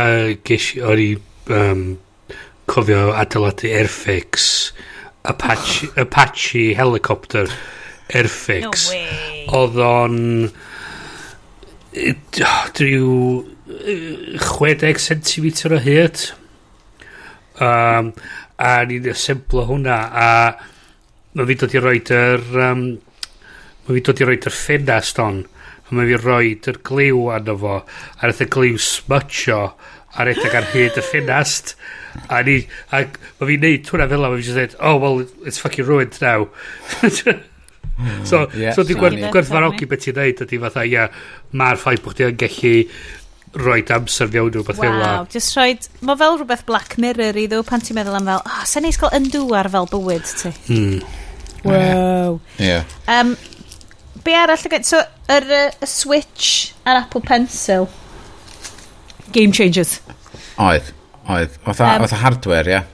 [0.47, 1.09] ges i, o'n i
[1.59, 1.83] um,
[2.69, 4.49] cofio adeiladu Airfix,
[5.29, 5.91] Apache.
[6.03, 7.45] Apache helicopter
[8.09, 8.89] Airfix.
[8.95, 10.19] No Oedd o'n...
[11.99, 13.13] Oh, dryw
[13.89, 16.21] 60 cm o hyd
[17.65, 18.11] um,
[18.59, 20.29] a ni'n asemblo hwnna a
[21.37, 22.83] mae fi dod i roed yr um,
[23.85, 27.55] mae fi dod i roed yr ffenast on a mae fi roed yr gliw arno
[27.61, 29.61] fo a nath y gliw smutio
[30.09, 31.75] a redeg ar hyd y ffenast
[32.27, 32.57] a ni
[32.89, 36.19] a mae fi'n neud hwnna fel yma mae fi'n dweud oh well it's fucking ruined
[36.21, 36.49] now.
[38.23, 41.17] So, mm, yeah, so di gwerthfawrogi beth ti'n neud ydy fatha ia yeah,
[41.59, 42.71] mae'r ffaith bod ti'n gallu
[43.57, 45.71] rhoi amser fewn nhw, beth fel wow, just rhoi
[46.05, 48.85] Mae fel rhywbeth Black Mirror i ddw pan ti'n meddwl am fel, ah, oh, sa'n
[48.85, 50.53] neis gael yndw ar fel bywyd ti.
[50.67, 50.99] hmm.
[51.63, 52.39] Wow.
[52.57, 52.85] Yeah.
[53.07, 53.35] Um,
[54.23, 57.89] be arall y So, yr uh, y Switch a'r Apple Pencil.
[59.31, 59.99] Game changers.
[60.57, 60.93] Oedd,
[61.27, 61.59] oedd.
[61.67, 62.79] Oedd um, hardware, ie.
[62.79, 62.87] Yeah.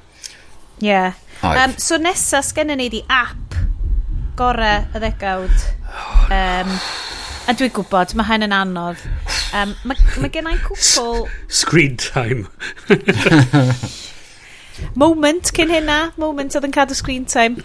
[0.81, 0.89] Ie.
[0.89, 1.13] Yeah.
[1.45, 3.44] Um, so nesa sgennyn ni di app
[4.39, 5.67] gorau y ddegawd.
[6.33, 6.71] Um,
[7.45, 9.03] a dwi'n gwybod, mae hyn yn anodd.
[9.55, 11.25] Um, mae ma gen i'n cwpl...
[11.47, 12.47] Screen time.
[14.99, 17.63] moment cyn hynna, moment oedd yn cadw screen time.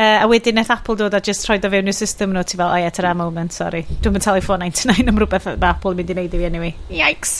[0.00, 2.56] Uh, a wedyn nath Apple dod a just rhoi o fewn i'r system nhw, ti
[2.56, 3.82] fel, o ie, tyra moment, sorry.
[4.00, 6.72] Dwi'n mynd talu 499 am rhywbeth mae Apple yn mynd i wneud i fi anyway.
[7.02, 7.34] Yikes.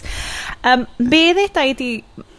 [0.68, 1.90] Um, be ddedau i di,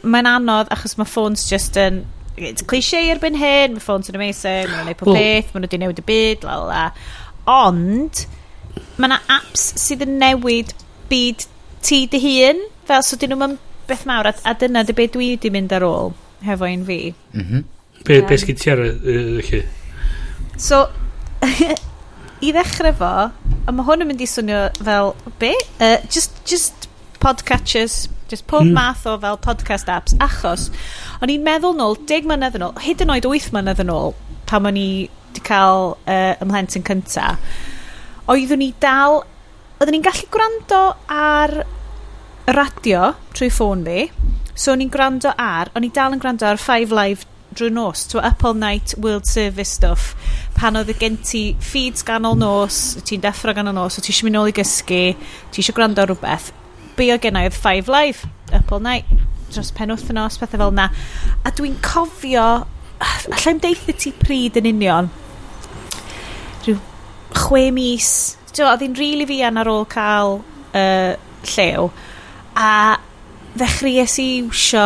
[0.06, 2.04] mae'n anodd achos mae ffôns just yn
[2.38, 6.02] it's cliché erbyn hyn, mae ffôn yn amazing, mae'n gwneud pob peth, mae'n wedi newid
[6.02, 6.86] y byd, la la.
[7.52, 8.24] Ond,
[8.98, 10.74] mae yna apps sydd yn newid
[11.12, 11.46] byd
[11.86, 13.58] ti dy hun, fel so dyn nhw'n
[13.90, 16.14] beth mawr, a, a dyna dy beth dwi wedi mynd ar ôl,
[16.48, 17.00] hefo un fi.
[17.34, 17.70] Mm -hmm.
[18.06, 19.64] Be, um, be sgyn ti ar y
[20.58, 20.88] So,
[22.46, 23.14] i ddechrau fo,
[23.66, 25.54] a mae hwn yn mynd i swnio fel, be?
[25.80, 26.88] Uh, just, just
[27.22, 28.72] podcatchers, Just pob mm.
[28.72, 30.16] math o fel podcast apps.
[30.24, 30.70] Achos,
[31.20, 34.16] o'n i'n meddwl nôl, deg mlynedd yn ôl, hyd yn oed wyth mlynedd yn ôl,
[34.48, 34.92] pan o'n i
[35.32, 37.36] wedi cael uh, ymhlentyn cynta,
[38.32, 39.22] oeddwn ni dal,
[39.80, 40.82] oeddwn ni'n gallu gwrando
[41.12, 41.58] ar
[42.52, 44.08] radio trwy ffôn fi,
[44.56, 48.06] so o'n i'n gwrando ar, o'n i dal yn gwrando ar Five Live drwy nos,
[48.08, 50.16] to Up All Night World Service stuff,
[50.56, 54.30] pan oedd y gen ti feeds ganol nos, ti'n deffro ganol nos, o ti eisiau
[54.30, 55.04] mynd nôl i gysgu,
[55.52, 56.52] ti eisiau gwrando rhywbeth,
[57.02, 59.10] be o gen i oedd Five Live, Up All Night,
[59.52, 60.90] dros pen wythnos pethau fel na.
[61.42, 62.46] A dwi'n cofio,
[63.02, 65.10] allai'n deitha ti pryd yn union,
[66.62, 66.78] rhyw
[67.38, 68.12] chwe mis,
[68.54, 70.42] oedd hi'n rili fi fian ar ôl cael
[70.78, 71.14] uh,
[71.56, 71.88] llew,
[72.54, 72.74] a
[73.56, 74.86] ddechreuais i iwsio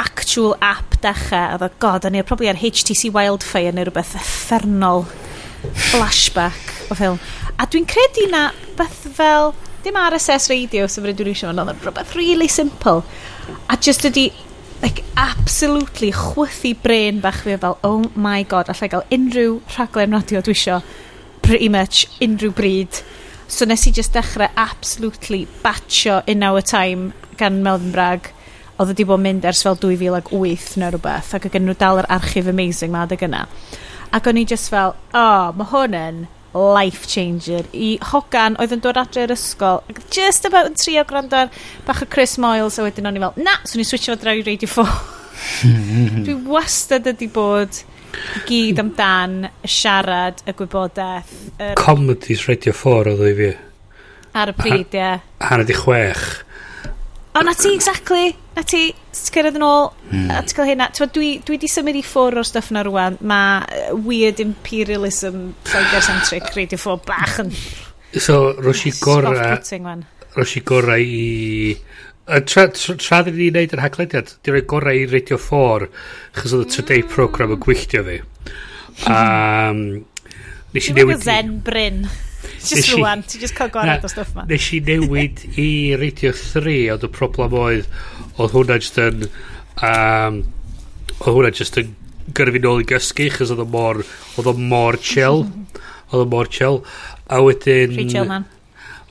[0.00, 5.04] actual app dechrau, oedd o god, o'n i probably ar HTC Wildfire neu rhywbeth effernol.
[5.92, 7.20] Flashback o ffilm.
[7.60, 8.48] A dwi'n credu na
[8.78, 9.52] beth fel
[9.84, 13.02] dim RSS radio, so fyrdd dwi'n eisiau fan oedd rhywbeth really simple.
[13.68, 14.30] A just ydi,
[14.82, 20.44] like, absolutely chwythu brain bach fi fel, oh my god, allai gael unrhyw rhaglen radio
[20.44, 20.80] dwi isio
[21.44, 23.02] pretty much unrhyw bryd.
[23.46, 28.32] So nes i just dechrau absolutely batio in our time gan Melvin Bragg
[28.74, 32.00] oedd wedi bod yn mynd ers fel 2008 neu rhywbeth ac oedd gen nhw dal
[32.00, 33.44] yr archif amazing ma adeg yna
[34.16, 36.18] ac o'n i just fel oh mae hwn yn
[36.54, 37.66] life changer.
[37.74, 41.50] I hogan oedd yn dod adre i'r ysgol ac just about yn trio gwrando ar
[41.86, 44.38] bach o Chris Moyles a wedyn o'n i fel na, swn i switcho fo draw
[44.38, 44.94] i Radio 4
[46.24, 47.82] dwi wastad ydi bod
[48.46, 51.74] gyd amdan y siarad y gwybodaeth er...
[51.80, 53.50] Comedies Radio 4 oedd i fi.
[54.34, 54.98] Ar y pryd, ie.
[54.98, 55.26] Yeah.
[55.42, 56.24] hanner di chwech.
[57.34, 58.82] O na ti, exactly na ti
[59.14, 60.28] cyrraedd yn ôl mm.
[60.30, 60.90] a ti'n cael hynna.
[60.94, 65.50] Tewa, dwi, dwi di symud i ffwr o'r stuff na rwan mae uh, weird imperialism
[65.66, 67.52] psychocentric radio 4 bach yn
[68.20, 69.34] so roes i gorau
[70.36, 71.74] roes i gorau i
[72.24, 75.88] a tra, tra, tra ddyn ni'n neud yr haglediad di roi gorau i radio 4
[76.38, 78.20] chos oedd y Today program yn gwylltio fi.
[79.10, 79.78] Um,
[80.70, 82.04] nes i newid zen bryn?
[82.64, 84.46] Just rwan, ti just cael gwared o stuff ma.
[84.48, 85.68] Nes i newid i
[86.00, 87.90] Radio 3, ond y problem oedd,
[88.38, 89.28] oedd hwnna just yn,
[89.90, 90.40] um,
[91.18, 91.92] oedd hwnna just yn
[92.34, 94.02] gyrfi nôl i gysgu, chos oedd o mor,
[94.38, 95.44] oedd o mor chill,
[96.12, 96.82] oedd o mor chill,
[97.28, 97.96] a wedyn...
[97.96, 98.48] Free chill man.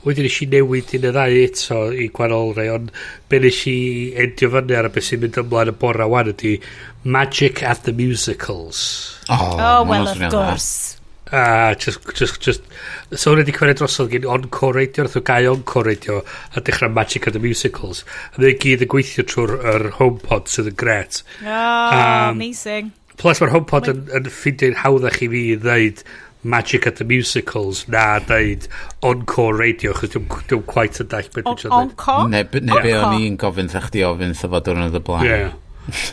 [0.04, 2.90] Wedyn nes i newid un y ddau eto i gwahanol rei, ond
[3.32, 3.78] be nes i
[4.20, 6.58] endio fyny ar y beth sy'n mynd ymlaen y bora wan ydy
[7.04, 8.82] Magic at the Musicals.
[9.30, 11.00] Oh, oh well, of course
[11.34, 12.66] a just, just, just
[13.10, 16.20] so hwnna wedi cymryd drosodd gen Encore Radio nath o gau Encore Radio
[16.54, 18.04] a dechrau Magic of the Musicals.
[18.34, 21.24] A mae'n gyd yn gweithio trwy'r HomePod sydd yn gret.
[21.42, 22.92] Oh, um, amazing.
[23.20, 26.04] plus mae'r HomePod yn, yn ffindio'n hawddach i fi i ddeud
[26.44, 28.66] Magic at the Musicals na dweud
[29.02, 32.28] Encore Radio chos dwi'n dwi quite yn dall beth dwi'n siarad Encore?
[32.32, 35.28] Ne, ne be o'n i'n gofyn thach chi ofyn sa fod o'n y blaen.
[35.30, 35.54] Yeah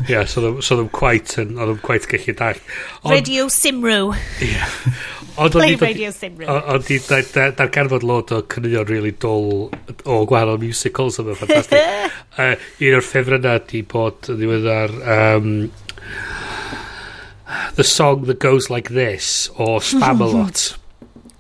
[0.10, 2.61] yeah, so ddim, so ddim quite yn, oedd ddim quite gallu dall.
[3.03, 3.99] On, Radio Simru.
[4.43, 4.73] Yeah.
[5.41, 6.48] Ond Play Radio Simru.
[6.52, 12.11] Ond di, da'r darganfod lot o cynnion really dol o gwahanol musicals yma'n ffantastig.
[12.41, 14.98] uh, un o'r ffefrynna di bod yn ddiweddar...
[15.18, 15.53] Um,
[17.76, 20.77] the song that goes like this o Spamalot.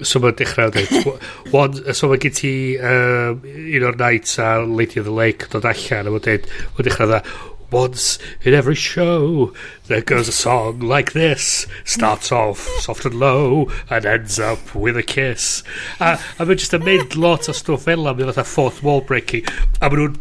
[0.01, 5.05] so mae'n dechrau dweud so mae gen ti um, un o'r nights a Lady of
[5.05, 7.29] the Lake dod allan a mae'n dweud mae'n dechrau dweud
[7.71, 9.53] Once in every show,
[9.87, 11.67] there goes a song like this.
[11.85, 15.63] Starts off soft and low and ends up with a kiss.
[15.99, 19.47] A, a mae'n just yn mynd lot o stwff fel am fatha fourth wall breaking.
[19.79, 20.19] A mae nhw'n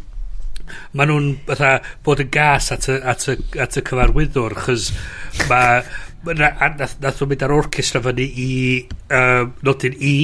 [0.94, 1.32] Mae nhw'n
[2.06, 4.92] bod yn gas at y, at y, at y cyfarwyddwr chys
[5.50, 5.82] mae
[6.26, 8.50] nath, nath nhw mynd ar orchestra fyny i
[9.16, 10.14] um, nodyn E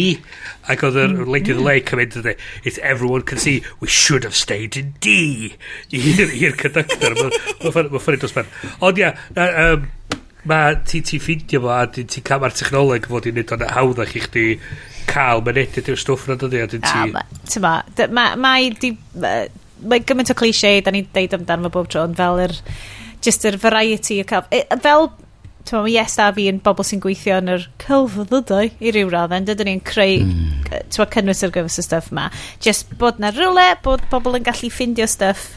[0.68, 1.70] ac oedd yr mm, Lady of the mm.
[1.70, 3.62] Lake yn mynd ydy if everyone can see.
[3.80, 5.54] We should have stayed in D.
[5.96, 7.16] I'r conductor.
[7.16, 8.50] Mae'n ffynu dros ben.
[8.84, 9.88] Ond ia um,
[10.46, 13.64] mae ti ti ffindio fo a ti'n ti cael ma'r technoleg fod i'n wneud o'n
[13.74, 14.44] hawddach i chdi
[15.10, 20.32] cael mae'n edrych i'r stwff na dydy a ti'n ti ma, mae di mae gymaint
[20.32, 22.54] o cliché da ni'n deud amdano fo bob tro ond fel yr
[23.26, 25.10] just yr variety o cael e, fel
[25.66, 29.46] Tyma, mi yes da fi yn bobl sy'n gweithio yn yr celfyddydau i ryw raddau.
[29.48, 30.66] Dydyn ni'n creu mm.
[30.94, 32.28] tyma, cynnwys ar gyfer y stuff ma.
[32.62, 35.48] Just bod na rhywle, bod pobl yn gallu ffindio stuff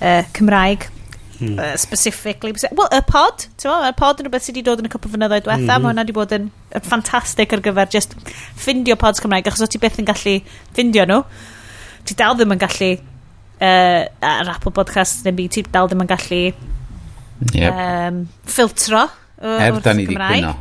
[0.00, 0.90] uh, Cymraeg
[1.36, 1.58] Mm.
[1.58, 2.54] Uh, specifically.
[2.72, 5.10] Wel, y pod, ti'n meddwl, y pod yn rhywbeth sydd wedi dod yn y cwpl
[5.12, 5.82] fynyddoedd diwetha, mm -hmm.
[5.84, 8.16] mae hwnna wedi bod yn, yn ffantastig ar gyfer just
[8.56, 10.38] ffindio pods Cymraeg, achos o ti beth yn gallu
[10.70, 11.18] ffindio nhw,
[12.08, 16.10] ti dal ddim yn gallu uh, ar Apple Podcast neu byd, ti dal ddim yn
[16.14, 16.40] gallu
[17.52, 17.84] yep.
[17.84, 18.24] um,
[18.56, 19.04] filtro
[19.42, 20.54] Er da ni wedi cwyno.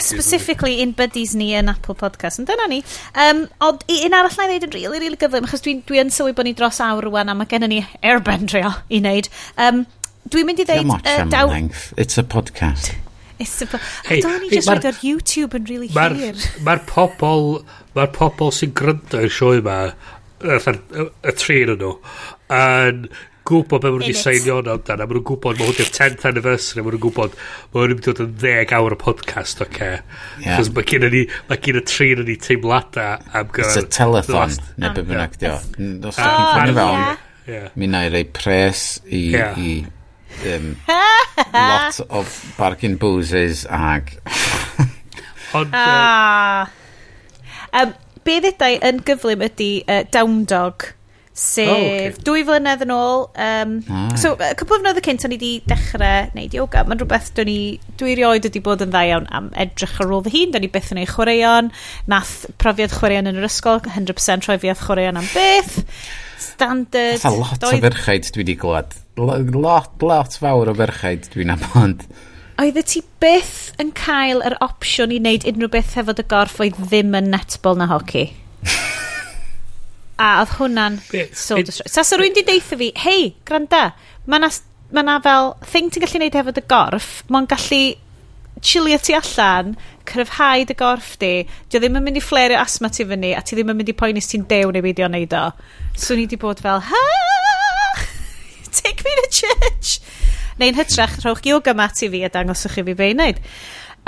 [0.00, 2.40] Specifically in buddies ni yn Apple Podcast.
[2.42, 2.82] Yn dyna ni.
[3.18, 6.14] Um, ond un arall na i ddeud yn really, really gyflym, achos dwi'n dwi, dwi
[6.14, 9.30] sylwi bod ni dros awr rwan a mae gennym ni airbendrio i wneud.
[9.60, 9.84] Um,
[10.32, 10.92] dwi'n mynd i ddeud...
[11.00, 11.50] Uh, am daw...
[11.50, 11.90] length.
[11.96, 12.94] It's a podcast.
[13.42, 16.38] It's a po hey, I hey, just read ar YouTube yn really ma hir.
[16.62, 17.62] Mae'r pobol,
[17.96, 19.78] ma pobol sy'n gryndo i'r sioe yma,
[20.42, 21.96] y tri yn nhw,
[22.54, 23.08] yn
[23.48, 26.26] gwybod beth maen nhw wedi seinio yn amdan, a maen nhw'n gwybod mae hwn 10th
[26.30, 29.70] anniversary, a maen nhw'n gwybod mae hwn wedi dod yn 10 awr o podcast, oce.
[29.70, 29.96] Okay?
[30.44, 30.60] Yeah.
[30.60, 33.72] Cos mae gen ni, mae gen y tri yn ni teimlada am gyfer...
[33.72, 35.08] It's a telethon, neu beth ah.
[35.10, 35.56] bynnag di o.
[35.78, 39.58] Mm, os ydych chi'n ffynnu fewn, mi na i rei pres i, yeah.
[39.58, 39.72] i
[40.54, 40.70] um,
[41.56, 42.24] lot o
[42.60, 44.14] bargain boozes ag...
[45.58, 45.74] Ond...
[45.76, 46.70] Ah.
[47.76, 47.92] Um,
[48.24, 50.92] be ddedau yn gyflym ydy uh, Down Dog
[51.32, 52.10] sef oh, okay.
[52.26, 54.08] dwy flynedd yn ôl um, ah.
[54.20, 57.30] so y cwpl o fnod y cynt o'n i wedi dechrau neud yoga mae'n rhywbeth
[57.38, 60.52] dwi, ni, dwi rioed wedi bod yn dda iawn am edrych ar ôl fy hun
[60.52, 61.70] dwi beth yn ei chwaraeon
[62.12, 65.80] nath profiad chwaraeon yn yr ysgol 100% rhoi fi ath chwaraeon am beth
[66.42, 67.80] standard a lot doedd...
[67.80, 72.04] o ferchaid dwi wedi glwad lot lot fawr o ferchaid dwi'n abond
[72.60, 76.76] oeddet ti byth yn cael yr opsiwn i wneud unrhyw beth hefo dy gorff oedd
[76.84, 78.28] ddim yn netball na hoci
[80.20, 80.98] A oedd hwnna'n
[81.32, 81.94] so distracting.
[81.94, 83.92] Sasa rwy'n di deitha fi, hei, granda,
[84.28, 84.50] mae na,
[84.92, 87.82] ma na fel thing ti'n gallu neud hefo dy gorff, mae'n gallu
[88.62, 89.74] chilio ti allan,
[90.06, 91.32] cryfhau dy gorff di,
[91.68, 93.96] di ddim yn mynd i fflerio asma ti fyny, a ti ddim yn mynd i
[93.98, 95.48] poeni ti'n dew neu beidio neud o.
[95.98, 97.04] So ni di bod fel, ha!
[98.78, 99.98] Take me to church!
[100.60, 103.24] Neu'n hytrach, rhowch yoga mat i fi a dangoswch chi fi be'n.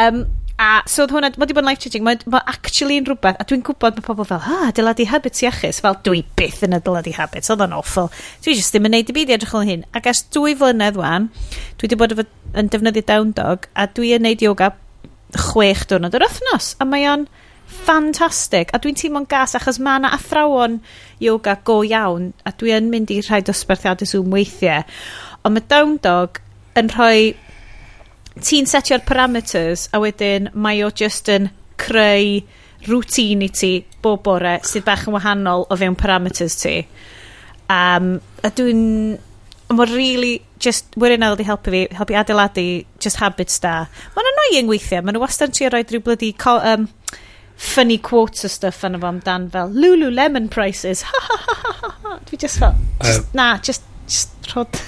[0.05, 0.25] Um,
[0.55, 3.47] A so oedd hwnna, mae wedi bod yn life-changing, mae ma actually yn rhywbeth, a
[3.51, 7.11] dwi'n gwybod mae pobl fel, ha, adeiladu habits i achus, fel dwi byth yn adeiladu
[7.17, 8.07] habits, oedd o'n awful.
[8.45, 9.83] Dwi jyst ddim yn neud i byd i edrych o'n hyn.
[9.99, 11.27] Ac as dwy flynedd wan,
[11.81, 12.23] dwi wedi bod
[12.55, 14.71] yn defnyddio down dog, a dwi yn neud yoga
[15.35, 17.27] chwech diwrnod yr wythnos, a mae o'n
[17.75, 20.79] ffantastig, a dwi'n teimlo'n gas achos mae yna athrawon
[21.25, 24.87] yoga go iawn, a dwi yn mynd i rhai dosbarthiadau Zoom weithiau,
[25.43, 26.39] ond mae down dog
[26.79, 27.35] yn rhoi
[28.43, 31.51] ti'n setio'r parameters a wedyn mae o just yn
[31.81, 32.41] creu
[32.89, 36.81] routine i ti bob bore sydd bach yn wahanol o fewn parameters ti.
[37.71, 38.83] Um, a dwi'n...
[39.75, 40.93] Mae'n really just...
[41.01, 42.67] Wyrin a wedi helpu fi, helpu adeiladu
[43.01, 43.87] just habits da.
[44.15, 45.07] Mae'n annoying weithiau.
[45.07, 46.35] Mae'n wastad trio roed rhyw blydi...
[46.55, 46.91] Um,
[47.55, 51.05] funny quotes o stuff yn efo amdan fel Lululemon prices.
[51.07, 52.19] Ha ha ha ha ha.
[52.29, 52.75] Dwi just fel...
[53.03, 54.83] Just, um, na, just, just rhod...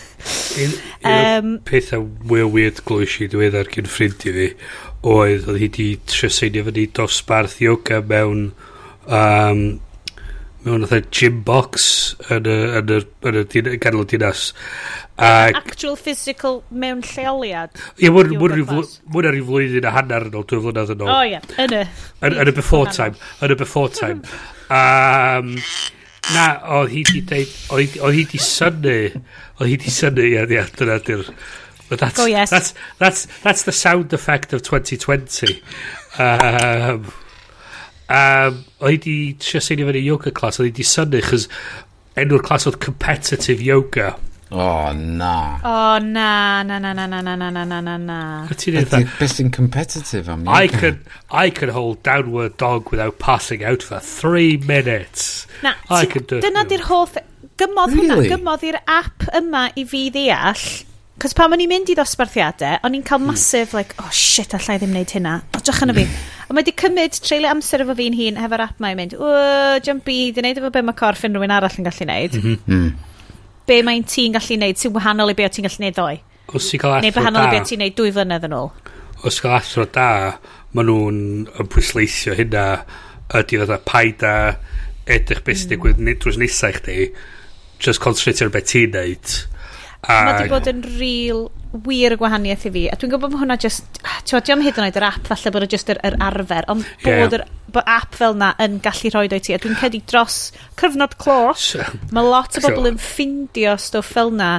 [0.56, 4.46] Un, um, pethau mwy o weird glwys i ddiweddar cyn ffrind i fi
[5.06, 8.46] oedd oedd hi di trio seinio fyny dosbarth yoga mewn
[9.06, 9.60] um,
[10.66, 11.88] mewn oedd gym box
[12.32, 14.48] yn y, yn y, yn y ganol dinas.
[15.16, 17.76] Ac, actual physical mewn lleoliad?
[18.02, 21.12] Ie mwyn mwyn ar i flwyddyn a hanner yn ôl dwy flynedd yn ôl.
[21.12, 21.84] O ie yn y
[22.26, 23.14] yn y before time
[23.44, 24.24] yn y before time.
[24.66, 25.54] Um,
[26.34, 26.46] Na,
[26.78, 28.96] oedd hi di deud, oedd hi di synu,
[29.60, 31.28] oedd hi di synu, ia, ia, dyna di'r...
[31.88, 32.50] But that's, oh, yes.
[32.50, 35.62] that's, that's, that's the sound effect of 2020.
[36.18, 37.12] Um,
[38.10, 41.46] um, oedd hi di trio seinio fyny yoga class, oedd hi di synu, chys
[42.18, 44.14] enw'r class oedd competitive yoga.
[44.50, 45.58] O, oh, na.
[45.64, 48.46] O, oh, na, na, na, na, na, na, na, na, na, na, na.
[48.46, 51.00] Beth sy'n competitive am I can,
[51.30, 55.48] I can hold downward dog without passing out for three minutes.
[55.64, 57.18] Na, I can do, dyna di'r hoff...
[57.56, 58.06] Gymodd really?
[58.12, 60.64] hwnna, gymodd i'r app yma i fi ddeall.
[61.18, 63.32] Cos pan o'n i'n mynd i ddosbarthiadau, o'n i'n cael hmm.
[63.32, 65.38] masif, like, oh shit, allai ddim wneud hynna.
[65.56, 66.04] O, drach yna fi.
[66.04, 66.34] Hmm.
[66.46, 69.32] A mae wedi cymryd treulio amser efo fi'n hun hefo'r app mae'n mynd, o,
[69.82, 72.36] jump i, di wneud efo be mae corff yn rhywun arall yn gallu wneud.
[72.36, 72.72] Mm mm-hmm.
[72.76, 73.15] -hmm
[73.66, 76.20] be mae'n ti'n gallu neud sy'n wahanol i be o ti'n gallu neud ddoe.
[76.54, 78.70] Os ti'n cael athro Neu wahanol i be ti'n neud dwy flynedd yn ôl.
[79.22, 80.10] Os ti'n cael athro da,
[80.76, 82.66] maen nhw'n pwysleisio hynna
[83.40, 84.36] ydy fydda paid a
[85.06, 85.74] edrych beth sy'n hmm.
[85.74, 86.18] digwydd mm.
[86.22, 86.98] drws nesaf i chdi
[87.82, 89.36] just concentrate ar beth ti'n neud.
[90.06, 91.46] A, mae wedi bod yn real
[91.84, 92.84] wir y gwahaniaeth i fi.
[92.90, 94.00] A dwi'n gwybod bod hwnna just...
[94.26, 96.86] ti'n diolch hyd yn oed yr app, falle bod o just yr, yr arfer, ond
[97.04, 97.22] yeah.
[97.22, 97.46] bod yr
[97.76, 99.54] bod app fel na yn gallu rhoi o'i ti.
[99.54, 100.38] A dwi'n cedi dros
[100.80, 101.54] cyfnod clo.
[102.14, 104.50] Mae lot o bobl yn ffindio stwff fel na.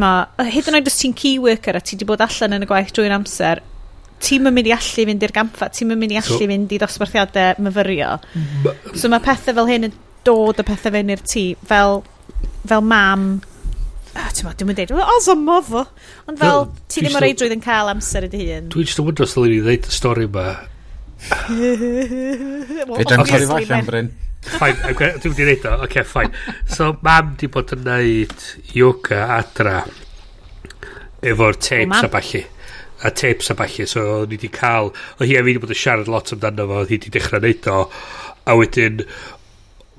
[0.00, 2.68] ma, hyd yn oed os ti'n key worker a ti wedi bod allan yn y
[2.68, 3.60] gwaith drwy'n amser,
[4.24, 7.64] ti'n mynd i allu fynd i'r gamfa, ti'n mynd i allu so, mynd i ddosbarthiadau
[7.64, 8.14] myfyrio.
[8.96, 12.00] So mae pethau fel hyn yn dod o pethau fewn i'r tŷ, fel,
[12.64, 13.28] fel mam
[14.14, 15.84] oh, ti'n meddwl, dwi'n mynd dweud, os o mofo.
[16.30, 18.70] Ond fel, no, ti ddim o reidrwydd yn cael amser ydy hun.
[18.74, 20.46] Dwi'n just yn wyndro os ddylwn i ddeud y stori yma.
[22.98, 24.10] Fedra'n torri falle, Bryn.
[24.44, 26.42] Fine, dwi'n mynd i ddeud o, oce, fine.
[26.70, 29.78] So, mam di bod yn neud yoga adra
[31.24, 32.42] efo'r tapes a balli
[33.04, 35.80] a tapes a balli so ni di cael o hi a fi wedi bod yn
[35.80, 37.78] siarad lot amdano fo hi di dechrau neud o
[38.44, 39.00] a wedyn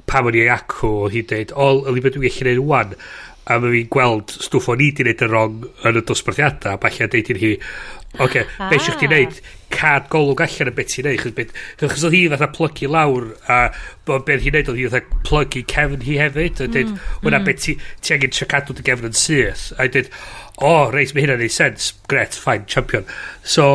[0.10, 2.94] pam o'n i acw o hi dweud, o, o'n i beth dwi'n gallu neud wan,
[3.46, 6.82] a mae fi'n gweld stwff o'n i di wneud yn rong yn y dosbarthiadau, a
[6.82, 7.52] falle a deud i'n hi,
[8.16, 8.72] oce, okay, ah.
[8.72, 9.40] beth sy'ch ti neud
[9.76, 13.60] Cad golwg allan y beth ti'n neud Chos oedd hi fatha plygu lawr, a
[14.08, 17.14] bod beth hi'n neud oedd hi fatha plygu cefn hi hefyd, a dweud, mm.
[17.26, 17.50] wna mm.
[17.50, 19.68] beth ti, ti angen cadw dy gefn yn syth.
[19.78, 20.12] A dweud,
[20.56, 23.10] o, oh, reis mae hynna'n neud sens, gret, fine, champion.
[23.44, 23.68] So,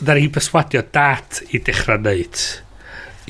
[0.00, 2.40] dda'r hi'n perswadio dat i dechrau neud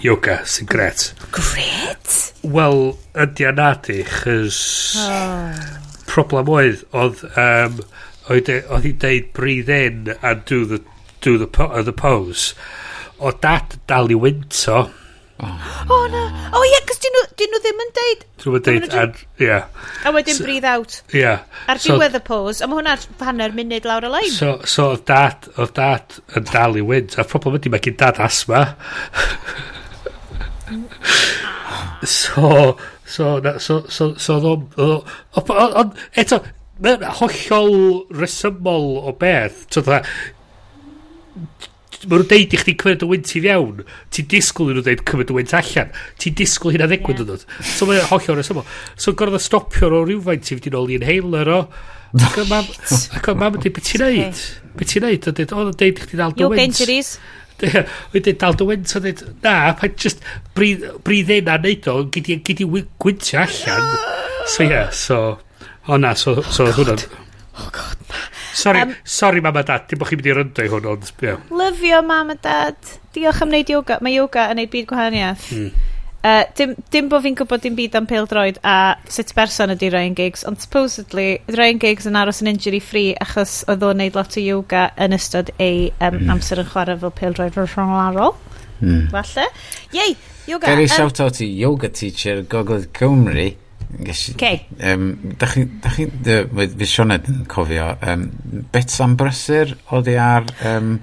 [0.02, 1.12] yoga sy'n gret.
[1.34, 2.16] Gret?
[2.42, 2.80] Wel,
[3.16, 4.60] ydy a nadi, chys...
[5.02, 5.64] Oh.
[6.06, 7.24] Problem oedd, oedd...
[7.38, 7.80] Um,
[8.32, 10.82] oedd hi'n deud breathe in and do the,
[11.20, 12.54] do the, uh, the pose.
[13.18, 14.86] O dat dal i wynto.
[15.36, 16.20] Oh, oh na.
[16.48, 18.22] O oh, ie, yeah, cos dyn nhw ddim yn deud...
[18.40, 19.58] Dyn nhw ddim yn deud, ie.
[20.08, 20.94] A wedyn breathe out.
[21.10, 21.18] Ie.
[21.20, 21.42] Yeah.
[21.68, 24.30] Ar so, diwedd y pose, a mae hwnna'r hanner munud lawr y lein.
[24.32, 27.18] So, so oedd dat, oedd dat yn dal i wynt.
[27.20, 28.64] A problem ydy, mae gen dad asma.
[32.06, 32.76] So,
[33.06, 34.96] so, na, so, so, so, so,
[35.36, 36.40] ond, eto,
[36.82, 37.76] mae'n hollol
[38.14, 39.64] resymol o beth.
[39.72, 40.02] So, dda,
[42.06, 43.82] mae nhw'n deud i chdi cymryd y wynt i fewn
[44.14, 47.46] ti'n disgwyl i nhw deud cymryd y wynt allan ti'n disgwyl hynna ddigwydd yn dod.
[47.66, 48.66] So mae'n hollol resymol.
[49.00, 51.60] So gorfod stopio o rhywfaint i fynd yn ôl i inhaler o
[52.26, 52.68] ac o mam
[53.18, 54.44] ac o'n mam yn dweud beth ti'n neud?
[54.76, 55.26] Beth ti'n neud?
[55.26, 56.64] A dweud o dweud i chdi dal dy wynt.
[56.68, 57.16] injuries
[58.12, 60.24] Wedyn dal dy wynt o dweud, na, pa just
[60.56, 63.90] bryd ena neud o, gyd i gwyntio allan.
[64.46, 65.20] So ie, yeah, so,
[65.88, 67.06] o na, so, so oh, hwnna'n...
[67.56, 68.24] Oh god, na.
[68.56, 71.10] Sorry, um, sorry mam a dad, dim bod chi'n mynd i ryndo i hwn, ond...
[71.24, 71.42] Yeah.
[71.52, 72.78] Lyfio mam a dad.
[73.16, 73.98] Diolch am wneud yoga.
[74.04, 75.50] Mae yoga yn neud byd gwahaniaeth.
[75.56, 75.85] Mm.
[76.26, 80.16] Uh, dim, dim bod fi'n gwybod dim byd am peildroed a sut berson ydy Ryan
[80.18, 84.34] Giggs, ond supposedly Ryan Giggs yn aros yn injury free achos oedd o'n neud lot
[84.34, 86.32] o yoga yn ystod ei um, mm.
[86.34, 88.34] amser yn chwarae fel peildroed rhwnglarol.
[88.80, 89.06] Mm.
[89.12, 89.46] Falle.
[89.94, 90.16] Yei,
[90.50, 90.66] yoga.
[90.66, 93.46] Gary um, shout out i yoga teacher Gogledd Cymru.
[94.34, 94.66] Okay.
[94.82, 95.08] Um,
[95.38, 98.26] da chi, da chi, fi Sioned yn cofio, um,
[98.74, 100.96] Bets am Brysur oedd i ar um,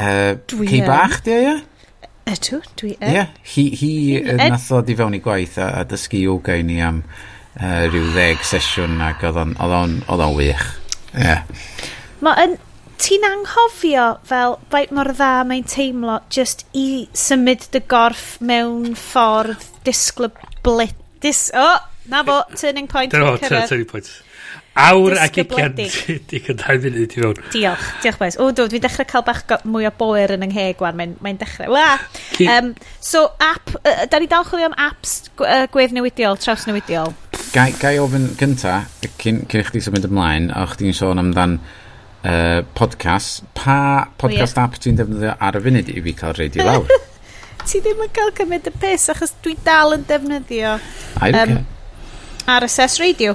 [0.00, 1.56] uh, Cei Bach, di e?
[2.26, 3.06] Ydw, dwi yn.
[3.06, 6.56] Ie, yeah, hi, hi yn nath ddod i fewn i gwaith a, a dysgu yoga
[6.58, 10.64] i ni am uh, rhyw ddeg sesiwn ac oedd o'n wych.
[11.14, 11.22] Ie.
[11.22, 11.44] Yeah.
[12.26, 12.56] Mae yn,
[12.98, 19.70] ti'n anghofio fel faint mor dda mae'n teimlo just i symud dy gorff mewn ffordd
[19.86, 20.98] disglyblit...
[21.22, 21.78] Dis, o, oh,
[22.10, 23.14] na fo, turning point.
[23.14, 24.10] Dyna fo, turning point
[24.76, 27.40] awr ac ugian digon dau funud i fewn.
[27.54, 28.38] Diolch, diolch Wes.
[28.42, 31.72] O, dwi dechrau cael bach mwy o boer yn yng ngheg wan, mae'n mae dechrau.
[31.72, 31.96] Wa!
[32.44, 37.14] Um, so, app, uh, da ni dal chwilio am apps uh, traws newidiol.
[37.54, 38.82] Gai, gai ofyn gynta,
[39.22, 44.64] cyn, cyn i chdi symud ymlaen, a chdi'n sôn amdan uh, podcast, pa podcast yeah.
[44.64, 46.90] app ti'n defnyddio ar y funud i fi cael reid i lawr?
[47.66, 50.76] ti ddim yn cael cymryd y pus, achos dwi dal yn defnyddio...
[51.24, 51.62] Um,
[52.46, 53.34] RSS Radio.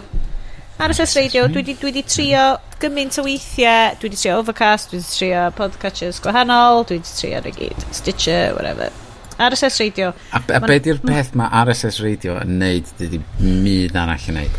[0.82, 4.98] RSS Radio, dwi di, dwi di trio gymaint o weithiau, dwi di trio Overcast, dwi
[4.98, 8.90] di trio podcatchers gwahanol, dwi di trio ar y gyd, Stitcher, whatever.
[9.38, 10.10] RSS Radio.
[10.34, 14.40] A, a be di'r peth mae RSS Radio yn neud, dwi di myd arall yn
[14.40, 14.58] neud?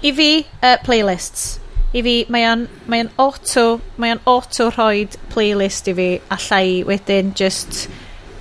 [0.00, 0.30] I fi,
[0.62, 1.58] uh, playlists.
[1.92, 3.66] I fi, mae o'n, mae o'n auto,
[4.00, 5.04] mae o'n auto rhoi
[5.34, 7.90] playlist i fi, a llai wedyn just...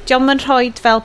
[0.08, 1.04] Diolch yn rhoi fel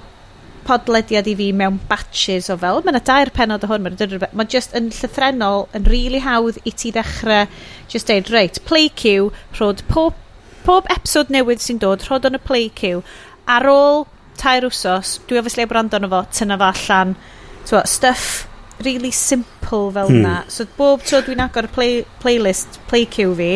[0.66, 4.46] podlediad i fi mewn batches o fel, mae yna dair penod o hwn, mae'n ma
[4.56, 7.46] just yn llythrenol, yn rili really hawdd i ti ddechrau,
[7.92, 10.18] just deud, reit, play queue, rhod pob,
[10.66, 13.04] pob episod newydd sy'n dod, rhod o'n y play queue,
[13.46, 14.04] ar ôl
[14.36, 17.16] tair wsos, dwi obviously e brando arno fo, tyna fo allan,
[17.64, 18.46] so, stuff
[18.84, 20.22] really simple fel hmm.
[20.22, 20.44] na.
[20.48, 23.52] So bob tro dwi'n agor play, playlist, play queue fi,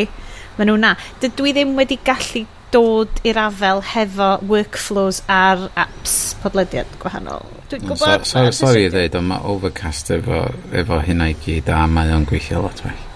[0.57, 0.95] maen nhw na.
[1.20, 7.47] Dydw i ddim wedi gallu dod i'r afel hefo workflows ar apps podlediad gwahanol.
[7.71, 8.27] Dwi'n mm, gwybod...
[8.27, 10.43] So, so, sorry i ddeud, ond mae Overcast efo,
[10.83, 13.07] efo hynna i gyd a mae o'n gweithio lot fel.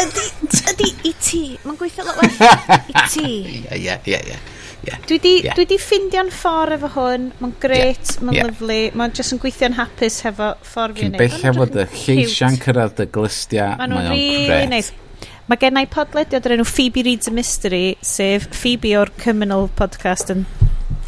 [0.00, 0.24] Ydy,
[0.72, 1.42] ydy, i ti.
[1.64, 2.80] Mae'n gweithio lot well.
[2.88, 3.34] I ti.
[3.68, 4.22] Ie, ie, ie.
[4.32, 4.96] ie.
[5.06, 5.56] dwi di, yeah.
[5.58, 8.22] dwi di ffindio'n ffordd efo hwn mae'n gret, yeah.
[8.24, 8.48] mae'n yeah.
[8.48, 12.56] lyflu mae'n jyst yn gweithio'n hapus hefo ffordd fi'n neud cyn bella bod y lleisia'n
[12.64, 14.96] cyrraedd dy glystiau mae o'n gret
[15.50, 20.44] Mae gennau podlediad o'r enw Phoebe Reads a Mystery, sef Phoebe o'r Criminal podcast yn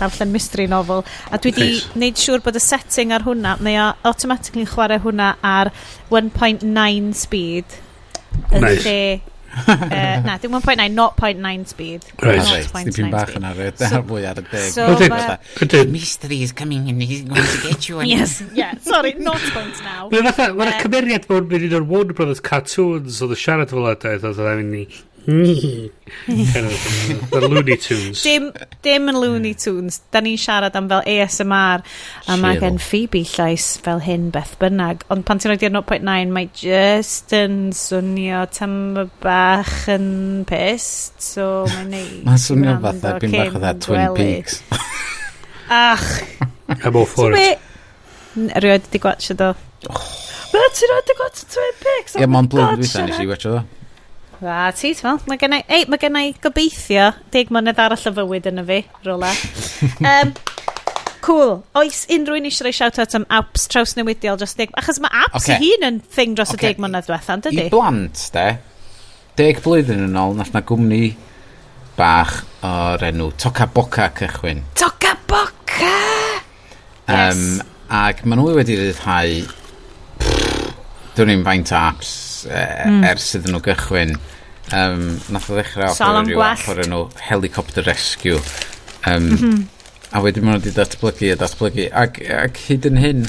[0.00, 1.04] darllen mystery novel.
[1.30, 5.36] A dwi wedi wneud siŵr bod y setting ar hwnna, mae o automatically chwarae hwnna
[5.46, 5.70] ar
[6.10, 7.76] 1.9 speed.
[8.50, 8.82] Yn nice.
[8.82, 12.04] lle uh, na, dim 1.9, not 0.9 speed.
[12.22, 12.86] Right, not right.
[12.86, 13.78] Dipyn bach yna, rhaid.
[13.80, 14.66] Dyna'r fwy ar y deg.
[14.72, 18.00] So, the uh, mystery is coming and he's going to get you.
[18.02, 20.08] yes, yeah, sorry, not point now.
[20.12, 20.76] Mae'n uh, eh.
[20.82, 24.80] cymeriad mewn un o'r Warner Brothers cartoons oedd y siarad fel yna, oedd yn mynd
[24.82, 24.84] i
[25.24, 25.88] The
[27.48, 28.22] Looney Tunes.
[28.24, 28.50] Dim,
[28.82, 29.60] dim yn Looney hmm.
[29.60, 30.00] Tunes.
[30.10, 31.84] Da ni'n siarad am fel ASMR
[32.26, 35.04] a mae gen Phoebe llais fel hyn beth bynnag.
[35.14, 38.74] Ond pan ti'n rhoi 0.9 mae just yn swnio tam
[39.22, 40.08] bach yn
[40.48, 41.20] pist.
[41.22, 42.16] So mae'n neud.
[42.28, 44.62] mae'n swnio fatha bim bach o dda Twin Peaks.
[45.72, 46.08] Ach.
[46.82, 47.62] I'm all for it.
[48.34, 49.52] Rwy'n wedi gwachio do.
[49.92, 50.10] Oh.
[50.50, 52.18] Rwy'n wedi gwachio Twin Peaks.
[52.18, 53.81] Ie, mae'n blwyddyn dwi'n sain i si gwachio do.
[54.42, 58.48] A ti, ti'n fel, mae gennau, ei, mae gennau gobeithio deg mlynedd arall o fywyd
[58.50, 59.30] yn y fi, rola.
[60.02, 60.34] um,
[61.22, 61.60] Cool.
[61.78, 64.72] Oes unrhyw un eisiau rhoi shout-out am apps traws newidiol dros deg...
[64.78, 65.60] Achos mae apps okay.
[65.62, 66.72] hun yn thing dros okay.
[66.72, 67.68] y deg mlynedd diwetha'n dydy?
[67.68, 68.46] I blant, de,
[69.38, 71.12] deg blwyddyn yn ôl, nath na gwmni
[71.94, 74.64] bach o'r enw Toca Boca cychwyn.
[74.78, 75.94] Toca Boca!
[77.06, 77.62] Um, yes.
[77.92, 79.38] Ac maen nhw wedi rhyddhau
[81.16, 82.12] Dwi'n ni'n faint o apps
[82.48, 83.02] er, mm.
[83.10, 84.16] ers iddyn nhw gychwyn.
[84.72, 88.40] Um, nath o ddechrau o'r rhyw app o'r enw Helicopter Rescue.
[89.04, 89.62] Um, mm -hmm.
[90.12, 91.88] A wedyn maen nhw wedi datblygu a datblygu.
[91.92, 93.26] Ac, ac hyd yn hyn,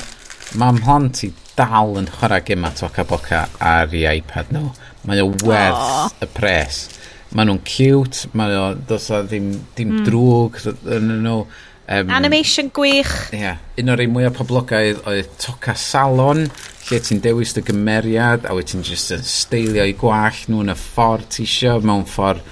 [0.60, 4.72] mae'n mhlant i dal yn chwarae gema toca boca ar i iPad nhw.
[5.08, 6.86] Mae o werth y pres.
[7.34, 10.04] Mae nhw'n cute, mae o, dos o ddim, ddim mm.
[10.08, 10.60] drwg
[10.98, 11.38] yn nhw.
[11.84, 13.12] Um, Animation gwych.
[13.34, 13.42] Ie.
[13.42, 13.64] Yeah.
[13.82, 16.46] Un o'r un mwyaf poblogaidd oedd Toca Salon,
[16.94, 20.74] lle ti'n dewis dy gymeriad a wyt ti'n just yn steilio i gwall nhw yn
[20.74, 22.44] y ffordd ti isio mewn ffordd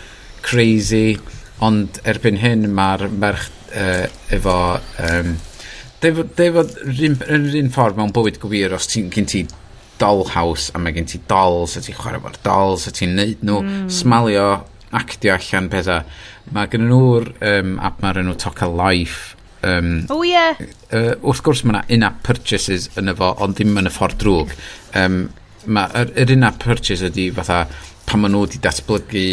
[0.42, 1.20] crazy
[1.62, 4.56] ond erbyn hyn mae'r merch uh, efo
[5.06, 5.36] um,
[6.02, 7.20] defod yn
[7.62, 9.44] un ffordd mewn bywyd gwir os ti'n gen ti
[10.02, 13.62] dollhouse a mae gen ti dolls a ti'n chwarae fo'r dolls a ti'n neud nhw
[13.62, 13.84] mm.
[13.94, 14.48] smalio
[14.98, 16.02] actio allan pethau
[16.56, 20.34] mae gen nhw'r um, app mae'r enw Toca Life Um, o oh, ie.
[20.34, 20.62] Yeah.
[20.90, 24.56] Uh, wrth gwrs mae yna in-app purchases yn efo, ond ddim yn y ffordd drwg.
[24.98, 25.24] Um,
[25.62, 27.68] Mae'r er, er in-app purchase ydy fatha
[28.10, 29.26] pan maen nhw wedi datblygu...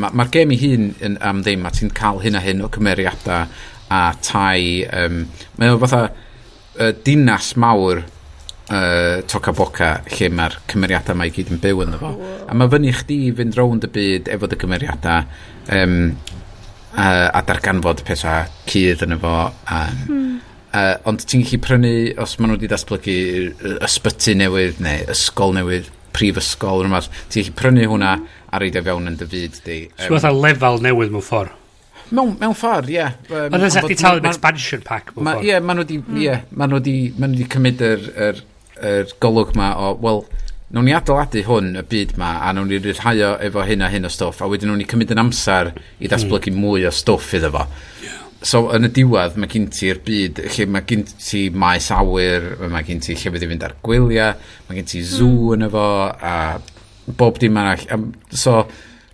[0.00, 2.70] Mae'r ma gem i hun yn, am ddim, a ti'n cael hyn a hyn o
[2.74, 3.46] cymeriadau
[3.90, 4.82] a tai...
[4.90, 5.22] Um,
[5.58, 11.54] mae o fatha uh, dinas mawr uh, Toca Boca lle mae'r cymeriadau mae i gyd
[11.54, 12.12] yn byw yn fo.
[12.50, 15.26] A mae fyny chdi fynd rownd y byd efo dy cymeriadau
[15.78, 15.96] um,
[16.96, 19.36] uh, a darganfod pethau cydd yn efo.
[19.70, 20.34] Um, hmm.
[20.72, 23.16] uh, ond ti'n gallu prynu, os maen nhw wedi datblygu
[23.86, 28.18] ysbyty newydd neu ysgol newydd, prifysgol, rhywbeth, ti'n gallu prynu hwnna
[28.50, 29.80] a reid o fewn yn dy fyd di.
[30.00, 31.56] Um, so, lefel newydd mewn ffordd?
[32.10, 32.98] Mewn, mewn ffordd, ie.
[32.98, 33.18] Yeah.
[33.30, 35.46] Um, Ond ydych chi talu expansion pack mewn ffordd?
[35.46, 37.50] Ie, maen nhw wedi hmm.
[37.54, 38.44] cymryd yr, yr,
[38.90, 40.24] yr golwg ma o, wel,
[40.70, 43.88] nawn ni adeiladu hwn, y byd ma, a nawn ni rhai o efo hyn a
[43.90, 46.60] hyn o stwff, a wedyn nawn ni cymryd yn amser i ddatblygu hmm.
[46.62, 47.64] mwy o stwff iddo fo.
[48.46, 52.86] So, yn y diwedd, mae gen ti'r byd, lle mae gen ti maes awyr, mae
[52.86, 54.38] gen ti llefydd i fynd ar gwyliau,
[54.68, 55.10] mae gen ti hmm.
[55.10, 55.56] zoo mm.
[55.58, 55.88] yn efo,
[56.30, 58.06] a bob dim arall.
[58.30, 58.62] So,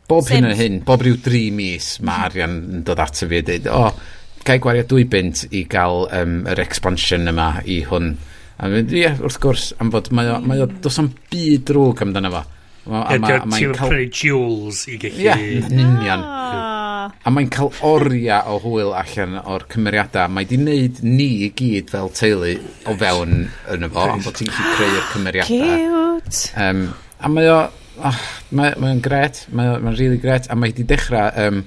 [0.07, 0.37] bob Sims.
[0.37, 2.28] hyn yn hyn, bob rhyw dri mis, mae hmm.
[2.28, 4.15] arian yn dod ato fi a dweud, o, oh,
[4.47, 8.12] gael gwario dwy bint i gael um, yr expansion yma i hwn.
[8.57, 10.49] A mynd, ie, wrth gwrs, am fod, mae o, hmm.
[10.49, 12.43] mae o dos am byd drwg amdano fo.
[12.87, 13.74] Er ti'n cael...
[13.77, 15.24] prynu jewels i gallu...
[15.27, 15.89] Ie, yn ah.
[15.91, 16.23] union.
[17.27, 20.31] A mae'n cael oriau o hwyl allan o'r cymeriadau.
[20.33, 22.55] Mae di wneud ni i gyd fel teulu
[22.87, 23.43] o fewn
[23.74, 25.51] yn y fo, am bod ti'n gallu creu'r cymeriadau.
[25.51, 26.47] Cute!
[26.62, 26.87] Um,
[27.20, 27.59] a mae o...
[27.97, 28.16] Oh,
[28.53, 31.28] mae, mae o'n gret, mae'n mae really gret, a mae di dechrau...
[31.45, 31.66] Um,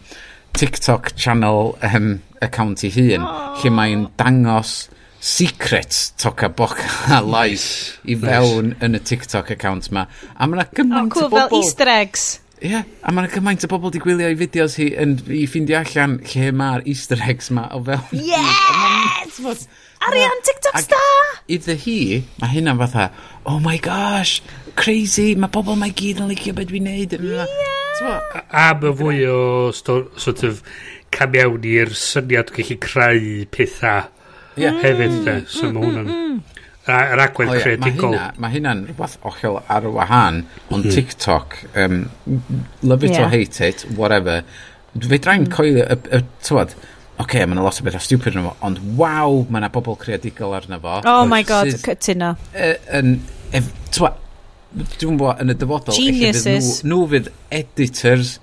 [0.60, 3.60] TikTok channel um, account i hun, oh.
[3.61, 4.90] lle mae'n dangos
[5.20, 7.66] secret toca boca lies
[8.08, 10.06] i fewn yn y TikTok account ma.
[10.36, 11.50] A mae'na oh, gymaint oh, cool, o bobl...
[11.50, 12.28] fel easter eggs.
[12.60, 15.80] Ie, yeah, a mae'na gymaint o bobl di gwylio i fideos hi yn, i ffindio
[15.82, 18.08] allan lle mae'r easter eggs ma o fewn.
[18.16, 19.68] Yes!
[20.08, 21.34] Arian, TikTok ag, star!
[21.52, 21.98] Iddo hi,
[22.40, 23.10] mae hynna'n fatha,
[23.52, 24.40] oh my gosh,
[24.80, 27.18] crazy, mae bobl mae gyd yn licio beth dwi'n neud.
[27.20, 27.52] Yeah.
[28.08, 29.41] A, a mae fwy o
[29.76, 30.64] sort of
[31.12, 34.08] cam iawn i'r syniad gallu creu pethau
[34.61, 34.76] yeah.
[34.76, 35.36] Mm, hefyd de.
[35.48, 36.57] So mm, mae mm, hwnna'n...
[36.90, 37.65] Yr agwedd oh, yeah.
[37.65, 38.15] creadigol.
[38.41, 40.40] Mae hynna'n rhywbeth ochiol ar y wahan,
[40.72, 40.94] ond mm.
[40.95, 41.99] TikTok, um,
[42.81, 43.26] love it yeah.
[43.26, 44.41] or hate it, whatever.
[44.95, 45.52] Fe draen mm.
[45.53, 46.95] coelio, y, y, tywad, oce,
[47.26, 50.56] okay, mae yna lot o bethau stupid yn fo, ond waw, mae yna bobl creadigol
[50.57, 50.98] arno fo.
[51.11, 52.34] Oh my god, cytuno.
[52.56, 53.18] Yn,
[53.94, 54.18] tywad,
[54.98, 56.80] dwi'n bod yn y dyfodol, Geniuses.
[56.81, 58.38] Nhw, nhw fydd editors,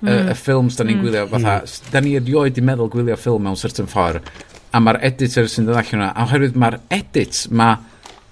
[0.00, 0.30] y mm.
[0.32, 1.02] ffilms da ni'n mm.
[1.04, 1.32] gwylio hmm.
[1.34, 1.90] fatha, mm.
[1.92, 4.24] da ni erioed i meddwl gwylio ffilm mewn certain ffordd
[4.70, 7.78] a mae'r editor sy'n dod allan yna, a oherwydd mae'r edits, mae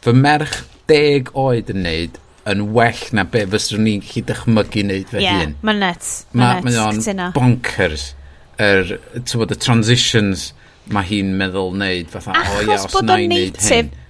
[0.05, 0.61] fy merch
[0.91, 5.43] deg oed yn neud yn well na be fyswn ni'n gallu dychmygu neud fe yeah,
[5.43, 5.57] hun.
[5.57, 6.13] Ie, mae'n net.
[6.33, 7.03] Mae ma o'n
[7.37, 8.13] bonkers.
[8.59, 8.97] Er,
[9.35, 10.49] bod, y transitions
[10.95, 12.09] mae hi'n meddwl neud.
[12.13, 14.07] Fatha, Achos o ia, os bod o'n native,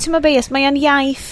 [0.00, 1.26] ti'n ma be, os mae o'n iaith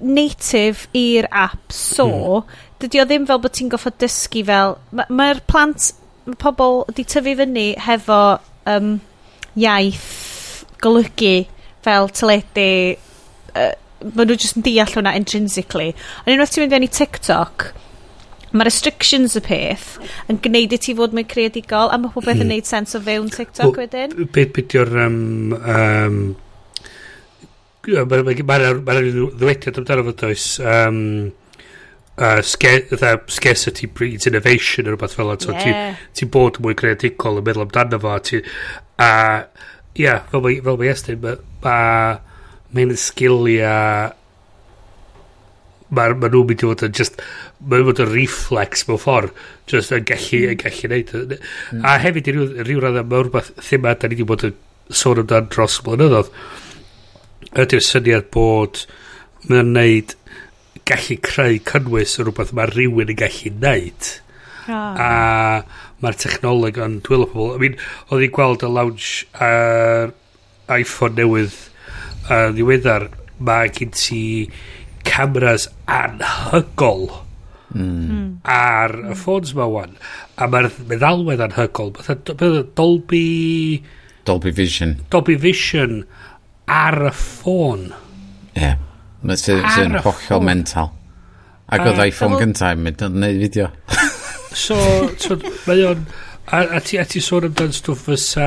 [0.00, 2.56] native i'r app, so, mm.
[2.82, 5.90] dydy o ddim fel bod ti'n goffod dysgu fel, mae'r ma, ma plant,
[6.24, 8.20] mae pobl wedi tyfu fyny hefo
[8.72, 8.96] um,
[9.56, 11.34] iaith golygu
[11.86, 12.68] fel teledu
[13.56, 13.72] uh,
[14.12, 17.68] maen nhw jyst yn deall hwnna intrinsically ond unwaith ti'n mynd fewn i TikTok
[18.56, 19.96] mae restrictions y peth
[20.32, 22.50] yn gwneud i ti fod mwy creadigol a mae popeth yn hmm.
[22.50, 26.20] gwneud sens o fewn TikTok wedyn beth bydio'r um, um,
[27.86, 31.02] mae'n ma ddywediad amdano fod oes um,
[32.18, 35.58] uh, scarcity breeds innovation neu rhywbeth fel yna.
[35.60, 36.00] Yeah.
[36.10, 38.16] Ti'n ti bod mwy creadigol yn meddwl amdano fo.
[38.26, 38.42] Ti,
[39.02, 39.10] A
[39.96, 41.80] ia, fel mae, fel mae Estyn, mae ma,
[42.76, 44.14] mae'n sgiliau
[45.94, 47.20] mae ma nhw'n mynd i fod yn just
[47.70, 51.84] mae'n fod yn reflex mewn ffordd just yn gallu, yn gallu neud mm.
[51.86, 54.56] a hefyd i ryw, ryw radd mewn rhywbeth thema da ni wedi bod yn
[54.90, 56.32] sôn amdan dros blynyddoedd
[57.62, 58.82] ydy'r syniad bod
[59.46, 60.16] mae'n neud
[60.90, 64.10] gallu creu cynnwys o rhywbeth mae rhywun yn gallu neud
[64.66, 64.74] oh.
[64.74, 65.10] a
[66.04, 67.54] mae'r technoleg yn dwylo pobl.
[67.56, 67.76] I mean,
[68.10, 69.10] oedd i gweld y launch
[69.42, 70.12] ar
[70.76, 71.54] iPhone newydd
[72.28, 73.08] uh, ddiweddar,
[73.46, 74.22] mae gen ti
[75.06, 77.06] cameras anhygol
[77.70, 78.40] mm.
[78.42, 79.18] ar y hmm.
[79.20, 79.94] ffôns ma wan.
[80.36, 81.94] A mae'r meddalwedd anhygol.
[81.96, 83.26] Bydd Dolby...
[84.26, 84.96] Dolby Vision.
[85.12, 86.00] Dolby Vision
[86.66, 87.88] ar y ffôn.
[88.56, 88.64] Ie.
[88.64, 88.82] Yeah.
[89.26, 90.92] Mae'n sy'n hollol mental.
[91.72, 93.70] Ac oedd iPhone gyntaf yn mynd yn neud fideo.
[94.56, 94.76] So,
[95.20, 96.06] so mae o'n...
[96.46, 98.46] A, a, ti, a ti sôn amdan stwff fysa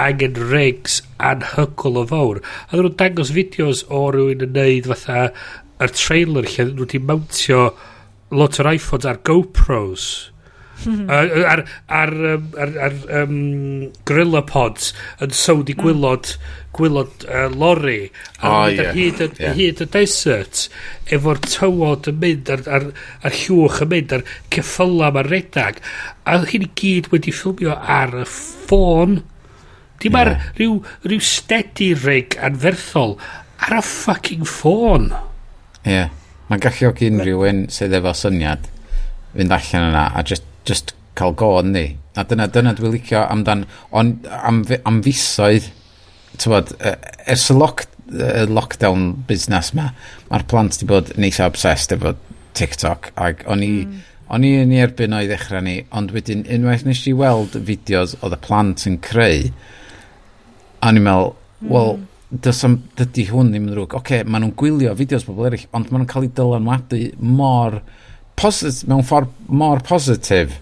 [0.00, 2.40] angen rigs anhygol o fawr.
[2.40, 5.28] A ddyn nhw'n dangos fideos o rhywun yn neud fatha
[5.84, 7.60] yr trailer lle nhw wedi mountio
[8.34, 10.08] lot o'r iPhones ar GoPros
[10.86, 12.14] ar, ar, ar,
[12.62, 14.92] ar, ar um, gorilla pods
[15.24, 15.82] yn sawd i hmm.
[15.82, 16.32] gwylod
[16.78, 18.92] gwylod uh, lori a oh, yeah.
[18.94, 19.56] hyd, yeah.
[19.56, 20.66] hyd y desert
[21.14, 22.86] efo'r tywod yn mynd a'r, ar,
[23.26, 24.24] ar llwch yn mynd a'r
[24.54, 25.80] ceffyla ma'n redag
[26.28, 29.20] a hyn i gyd wedi ffilmio ar y ffôn
[29.98, 30.20] dim yeah.
[30.20, 30.78] ar rhyw,
[31.08, 33.16] rhyw steady rig anferthol
[33.66, 35.10] ar y fucking ffôn
[35.82, 36.12] ie yeah.
[36.50, 38.70] mae'n galluogi unrhyw un sydd efo syniad
[39.34, 41.86] fynd allan yna a just just cael go yn ni.
[42.18, 43.64] A dyna, dyna dwi'n licio amdan,
[43.96, 45.70] ond am, am fisoedd,
[46.38, 46.96] tywod, uh,
[47.30, 49.90] ers y lock, uh, lockdown busnes ma,
[50.30, 52.14] mae'r plant wedi bod neitha obsessed efo
[52.58, 54.04] TikTok, ac o'n i, mm.
[54.34, 58.16] o'n i yn ei erbyn o'i ddechrau ni, ond wedyn unwaith nes i weld fideos
[58.20, 59.50] oedd y plant yn creu,
[60.78, 61.70] a o'n i'n meddwl, mm.
[61.74, 61.94] wel,
[62.44, 63.94] dysam, dydy hwn ddim yn ddrwg.
[63.94, 67.82] Oce, okay, maen nhw'n gwylio fideos pobl eraill, ond maen nhw'n cael eu dylanwadu mor...
[67.82, 68.06] Mm
[68.38, 70.58] posit, mewn ffordd mor positif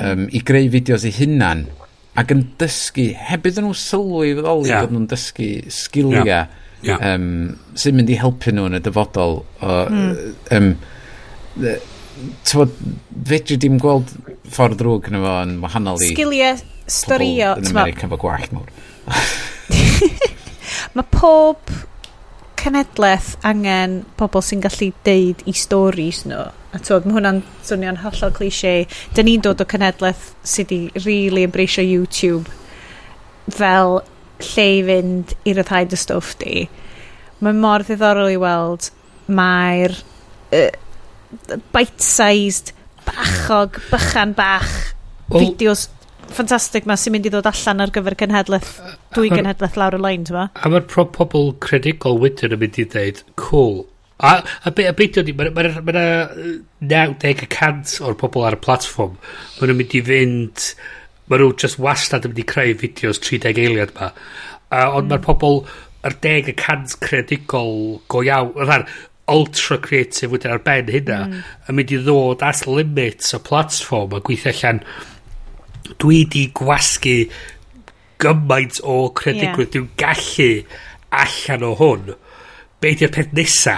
[0.00, 1.66] um, i greu fideos i hunan
[2.18, 4.82] ac yn dysgu, heb iddyn nhw sylwi i feddoli yeah.
[4.82, 6.48] bod nhw'n dysgu sgiliau yeah.
[6.82, 7.04] yeah.
[7.12, 9.42] um, sy'n mynd i helpu nhw yn y dyfodol.
[9.62, 10.34] O, mm.
[10.56, 10.72] um,
[12.48, 12.72] Tywod,
[13.30, 14.10] fedri dim gweld
[14.50, 16.08] ffordd drwg yn efo yn wahanol i...
[16.10, 16.58] Sgiliau
[16.90, 17.52] storio.
[17.54, 18.72] ...pobl yn America efo gwallt mawr.
[20.98, 21.70] Mae pob
[22.68, 26.44] cenedlaeth angen pobl sy'n gallu deud i stories nhw.
[26.76, 28.72] A twyd, mae hwnna'n swnio'n hollol cliché.
[29.16, 32.52] Dyn ni'n dod o cenedlaeth sydd wedi really embraceio YouTube
[33.56, 34.02] fel
[34.50, 36.66] lle i fynd i ryddhau dy stwff di.
[37.40, 38.90] Mae mor ddiddorol i weld
[39.32, 39.94] mae'r
[40.58, 40.68] uh,
[41.72, 42.74] bite-sized
[43.08, 44.68] bachog, bychan bach,
[45.30, 45.88] well, fideos
[46.34, 48.72] ffantastig ma sy'n mynd i ddod allan ar gyfer cenhedlaeth,
[49.16, 50.48] dwy cenhedlaeth lawr y lein, ti'n ma?
[50.54, 53.80] A mae'r pobl credigol wedyn yn mynd i ddeud, cool.
[54.18, 56.06] A, a, be, a beth ydy, mae ma, ma, ma
[56.92, 59.18] 90% o'r pobl ar y platform,
[59.58, 60.64] mae nhw'n mynd i fynd,
[61.30, 64.10] mae nhw just wastad yn mynd i creu fideos 30 eiliad ma.
[64.68, 65.12] A, ond mm.
[65.12, 65.62] mae'r pobl,
[66.08, 67.78] yr 10% credigol
[68.10, 68.88] go iawn, rhan,
[69.28, 71.46] ultra creative wedyn ar ben hynna, mm.
[71.68, 74.82] yn mynd i ddod at limits o platform a gweithio allan
[75.96, 77.18] dwi di gwasgu
[78.22, 79.86] gymaint o creadigwydd yeah.
[79.86, 80.50] dwi'n gallu
[81.22, 82.12] allan o hwn
[82.82, 83.76] be di'r peth nesa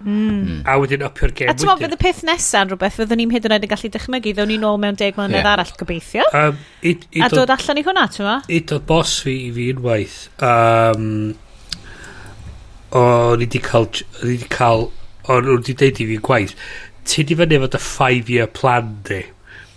[0.00, 0.62] mm.
[0.68, 3.34] a wedyn upio'r gem a ti'n meddwl fydd y peth nesa yn rhywbeth fyddwn ni'n
[3.34, 5.52] hyd yn oed yn gallu dychmygu ddown ni'n ôl mewn deg mlynedd yeah.
[5.52, 8.86] arall gobeithio um, it, it a dod dod allan i hwnna ti'n meddwl i dod
[8.88, 10.20] bos fi i fi unwaith
[10.50, 11.10] um,
[12.96, 13.02] o
[13.40, 14.88] ni di cael o'n i di cael
[15.30, 16.56] o'n i di deud i fi gwaith
[17.10, 19.39] ti di fyny efo dy 5 year plan di mm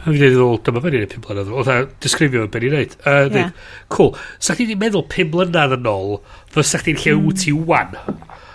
[0.00, 1.50] Fi'n meddwl, dyma fe ni'n pum blynedd.
[1.52, 2.96] Oedd e disgrifio beth ni'n neud.
[3.04, 3.50] Uh, yeah.
[3.92, 4.14] Cool.
[4.40, 6.16] Sa chdi wedi meddwl pum blynedd yn ôl,
[6.54, 7.26] fysa chdi'n lle hmm.
[7.28, 7.92] wyt ti wan.
[8.00, 8.08] A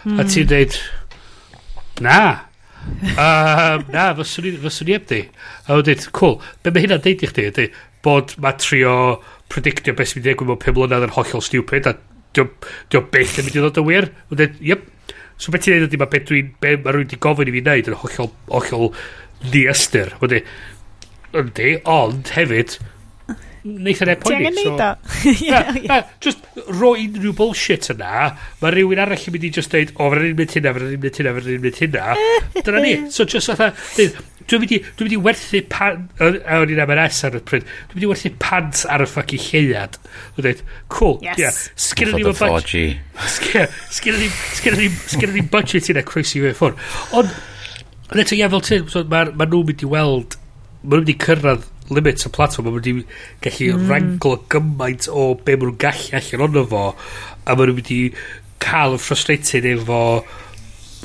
[0.08, 0.24] hmm.
[0.32, 0.78] ti'n dweud,
[2.06, 2.18] na.
[2.86, 5.22] um, na, fyswn i, fyswn i ebdi.
[5.68, 6.40] A wedyn, cool.
[6.66, 7.48] Be mae hynna'n deud i chdi?
[7.52, 7.68] Ydy,
[8.06, 8.96] bod ma trio
[9.54, 11.94] predictio beth sy'n mynd i ddigwydd mewn pum blynedd yn hollol stupid, a
[12.36, 14.10] dio beth yn mynd i ddod yn wir.
[14.34, 14.90] Wedyn, yep.
[15.38, 17.62] So beth ti'n neud ydy, mae beth dwi'n, be mae rwy'n di gofyn i fi
[17.62, 18.92] wneud yn hollol, hollol
[19.46, 20.16] ddiastyr.
[20.16, 20.46] ystyr.
[21.36, 22.78] Yndi, ond hefyd,
[23.66, 24.38] neitha e neb poeni.
[24.38, 24.90] Ti angen neud o.
[25.42, 26.14] yeah, yeah.
[26.22, 28.30] Just roi unrhyw bullshit yna,
[28.62, 31.02] mae rhywun arall yn mynd i just dweud, o, fe'n ni'n mynd hynna, fe'n ni'n
[31.04, 32.06] mynd hynna, fe'n ni'n mynd hynna.
[32.68, 32.94] Dyna ni.
[33.16, 36.84] So just fatha, dweud, dwi'n mynd i, dwi'n mynd i werthu pan, a o'n i'n
[36.86, 40.00] am yr S ar y pryd, dwi'n mynd i werthu pants ar y ffacu lleiad.
[40.38, 40.64] Dwi'n dweud,
[40.94, 41.42] cool, yes.
[41.42, 43.20] yeah, sgyrra ni'n budget.
[43.98, 46.88] Sgyrra ni'n budget i'n croesi fe ffwrdd.
[47.18, 47.36] Ond,
[48.06, 50.36] Ond eto, ie, fel ti, so, mae ma nhw'n mynd i weld
[50.86, 52.96] maen nhw wedi cyrraedd limit y platform, maen nhw wedi
[53.46, 53.92] gallu mm.
[53.92, 56.88] ranglo gymaint o be maen nhw'n gallu allan ond fo,
[57.46, 58.00] a maen nhw wedi
[58.64, 60.02] cael yn frustrated efo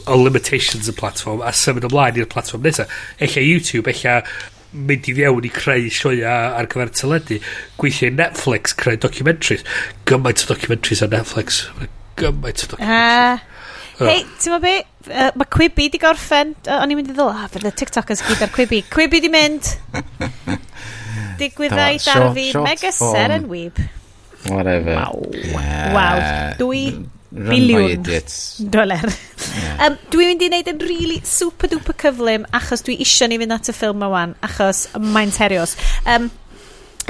[0.06, 2.92] o limitations y platform a symud ymlaen i'r platform nesaf.
[3.20, 4.20] Ella YouTube, ella
[4.72, 7.40] mynd i fiewn i creu sioia ar gyfer teledu,
[7.80, 9.66] gweithio i Netflix, creu documentaries.
[10.08, 11.64] Gymaint o documentaries ar Netflix.
[12.20, 13.48] Gymaint o documentaries.
[14.00, 14.78] Uh, Hei, ti'n be?
[15.08, 16.54] Uh, mae Quibi di gorffen.
[16.66, 18.82] Uh, o'n i'n mynd i ddol, ah, fydd y TikTokers gyd ar Quibi.
[18.92, 19.70] Quibi di mynd.
[21.40, 23.80] Digwyddau da, darfu mega ser yn wyb.
[24.50, 24.94] Whatever.
[24.96, 25.24] Wow.
[25.32, 25.94] Yeah.
[25.96, 26.20] Wow.
[26.60, 26.82] Dwi
[27.30, 28.04] biliwn
[28.74, 29.06] doler.
[29.54, 29.86] Yeah.
[29.86, 33.54] Um, dwi'n mynd i wneud yn really super duper cyflym achos dwi isio ni fynd
[33.54, 35.76] at y ffilm yma wan achos mae'n terios.
[36.04, 36.30] Um,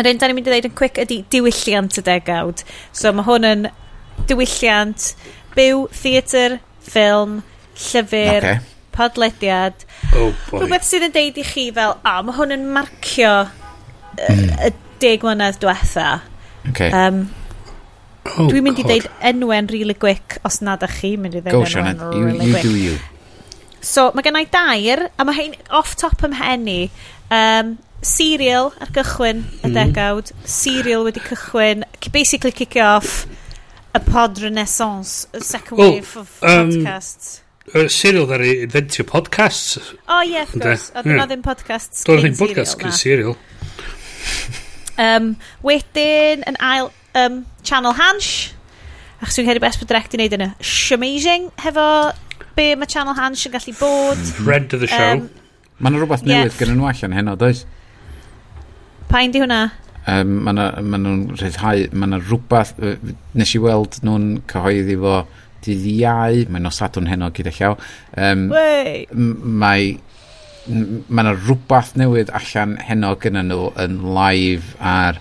[0.01, 2.62] Yr un da ni'n mynd i ddeud yn quick ydy diwylliant y degawd.
[2.97, 3.67] So mae hwn yn
[4.31, 5.11] diwylliant,
[5.57, 7.41] byw, theatr, ffilm,
[7.89, 8.61] llyfr, okay.
[8.97, 9.85] podlediad.
[10.15, 10.65] Oh boy.
[10.65, 14.57] Rhywbeth sydd yn deud i chi fel, a oh, mae hwn yn marcio mm.
[14.69, 16.09] y deg mlynedd diwetha.
[16.70, 16.90] Okay.
[16.93, 17.23] Um,
[18.36, 21.57] oh, Dwi'n mynd i ddeud enwen really quick os nad ych chi mynd i ddeud
[21.57, 22.07] Go, enwen Sianed.
[22.15, 22.69] really you, you quick.
[22.69, 22.98] Do you.
[23.81, 26.81] So mae gennau dair, a mae hyn off top ym hen i.
[27.32, 29.77] Um, serial ar gychwyn y mm.
[29.77, 33.27] degawd, serial wedi cychwyn, basically kick off
[33.94, 37.40] y pod renaissance, y second oh, wave of um, podcasts
[37.74, 39.78] uh, serial ddari inventio podcasts.
[39.78, 40.91] O oh, ie, yeah, of course.
[40.95, 41.27] Oedd yeah.
[41.28, 43.37] ddim podcasts Doedd ddim podcasts cyn serial.
[45.01, 45.35] Um,
[45.65, 48.53] wedyn, yn ail, um, Channel Hansh.
[49.20, 50.51] Achos dwi'n credu best bod direct i wneud yna.
[50.65, 51.87] Shamazing, hefo
[52.57, 54.24] be mae Channel Hansh yn gallu bod.
[54.41, 55.12] Friend of the show.
[55.20, 55.28] Um,
[55.81, 57.62] Mae yna rhywbeth newydd gyda nhw allan heno, does?
[59.09, 59.62] Pa'n di hwnna?
[60.11, 64.99] Um, Mae nhw'n ma rhyddhau, mae yna rhywbeth, uh, nes i weld nhw'n cyhoeddi.
[65.01, 65.15] Fo
[65.65, 67.77] dydd iau, mae'n osadwn heno gyda llaw.
[68.16, 69.99] Um, mae
[70.70, 75.19] mae yna rhywbeth newydd allan heno gyda nhw yn live ar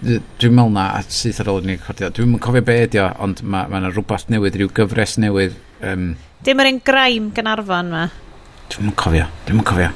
[0.00, 2.08] dwi'n meddwl na a syth ar ôl ni'n recordio.
[2.14, 5.58] Dwi'n yn cofio be ydi o ond mae ma yna rhywbeth newydd rhyw gyfres newydd
[5.86, 6.14] um,
[6.46, 8.06] dim yr un graim gan arfon ma.
[8.72, 9.90] Dwi'n yn cofio dwi'n yn cofio.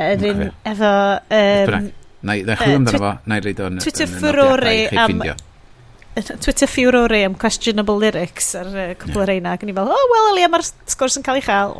[0.00, 0.42] Ydyn
[0.72, 0.90] efo
[1.36, 1.90] um,
[2.26, 5.22] na i ddechrau amdano fo na i reid o'n Twitter furori am
[6.18, 9.28] Twitter few o rei am questionable lyrics ar uh, cwbl o yeah.
[9.30, 11.76] reina ac o'n i'n fel, oh, wel, Elia, mae'r sgwrs yn cael ei chael.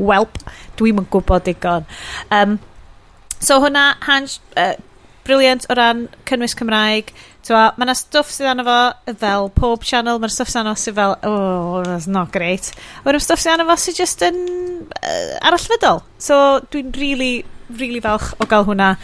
[0.00, 0.38] Welp,
[0.80, 1.84] dwi'm yn gwybod digon.
[2.32, 2.56] Um,
[3.36, 4.72] so hwnna, hans, uh,
[5.26, 7.12] briliant o ran cynnwys Cymraeg.
[7.42, 11.16] Mae yna stwff sydd anna fo fel pob channel, mae'r stwff sydd anna sydd fel,
[11.28, 12.70] oh, that's not great.
[13.04, 14.40] Mae'r stwff sydd anna fo sydd just yn
[14.96, 16.02] uh, arallfydol.
[16.22, 18.94] So dwi'n really, really falch o gael hwnna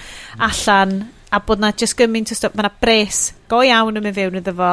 [0.48, 1.00] allan
[1.30, 3.18] a bod na just gymaint o stwff, mae na bres
[3.50, 4.70] go iawn yn mynd fewn iddo fo,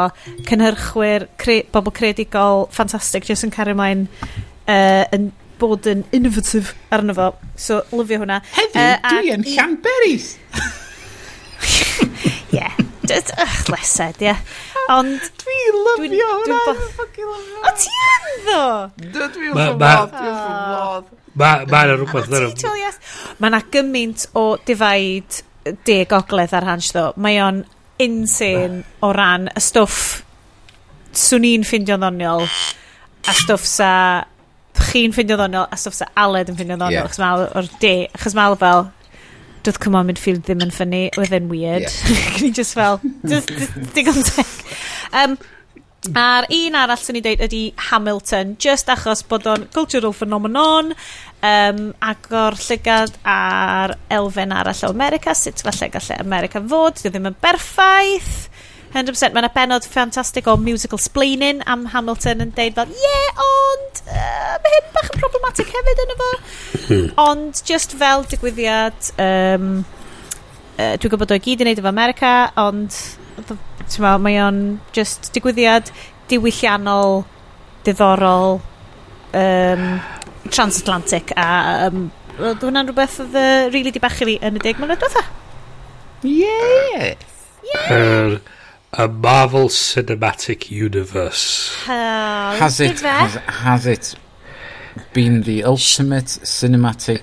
[0.47, 5.23] cynhyrchwyr, cre, bobl credigol, ffantastig, just yn cario mlaen uh, yn
[5.59, 7.27] bod yn innovative arno fo.
[7.59, 8.37] So, lyfio hwnna.
[8.55, 10.27] Heddi, uh, dwi yn Llanberis!
[12.55, 12.69] Ie.
[13.05, 14.35] Ych, lesed, ie.
[14.93, 15.19] Ond...
[15.19, 16.61] Ah, dwi lyfio hwnna!
[16.65, 16.67] O,
[17.75, 18.63] ti yn ddo!
[19.01, 21.07] Dwi yn ffordd, dwi yn ffordd.
[21.35, 22.91] Mae yna rhywbeth ddyn nhw.
[23.41, 25.31] Mae yna gymaint o difaid
[25.87, 27.09] de gogledd ar hans ddo.
[27.21, 27.63] Mae o'n
[28.01, 30.21] insane o ran y stwff
[31.15, 33.91] swn i'n ffindio'n ddoniol a stwff sa
[34.75, 38.35] chi'n ffindio'n ddoniol a stwff sa Aled yn ffindio'n ddoniol achos mael o'r de achos
[38.37, 38.89] mael fel
[39.65, 42.39] doedd come on midfield ddim yn ffynnu oedd e'n weird yeah.
[42.43, 43.51] ni just fel just
[43.95, 44.51] digon teg
[45.23, 45.37] um,
[46.19, 50.93] a'r un arall sy'n ni dweud ydy Hamilton just achos bod o'n cultural phenomenon
[51.45, 57.29] um, agor llygad ar elfen arall o America, sut falle gallu America fod, dwi ddim
[57.31, 58.45] yn berffaith.
[58.95, 63.99] 100% mae yna benod ffantastig o musical splaining am Hamilton yn deud fel, yeah, ond
[64.05, 66.29] uh, mae hyn bach yn problematic hefyd yn efo.
[66.85, 67.09] Hmm.
[67.25, 69.69] Ond just fel digwyddiad, um,
[70.77, 73.01] uh, dwi'n gwybod o'i gyd yn neud efo America, ond
[74.23, 74.61] mae o'n
[74.95, 75.91] just digwyddiad
[76.31, 77.25] diwylliannol,
[77.85, 78.61] diddorol,
[79.35, 79.89] um,
[80.51, 82.09] transatlantic a um,
[82.39, 85.23] oedd hwnna'n rhywbeth oedd uh, really di bachu fi yn y deg mlynedd diwetha.
[86.25, 87.39] Yes!
[87.73, 88.41] Yes!
[88.95, 91.75] A Marvel Cinematic Universe.
[91.85, 94.15] Hell, has it, has, has it
[95.13, 97.21] been the ultimate cinematic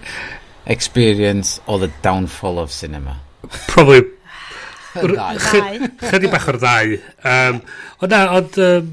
[0.66, 3.20] experience or the downfall of cinema?
[3.68, 4.02] Probably.
[4.92, 6.98] Chydig bach o'r ddau.
[7.24, 7.62] Um,
[8.04, 8.90] ond na, ond um,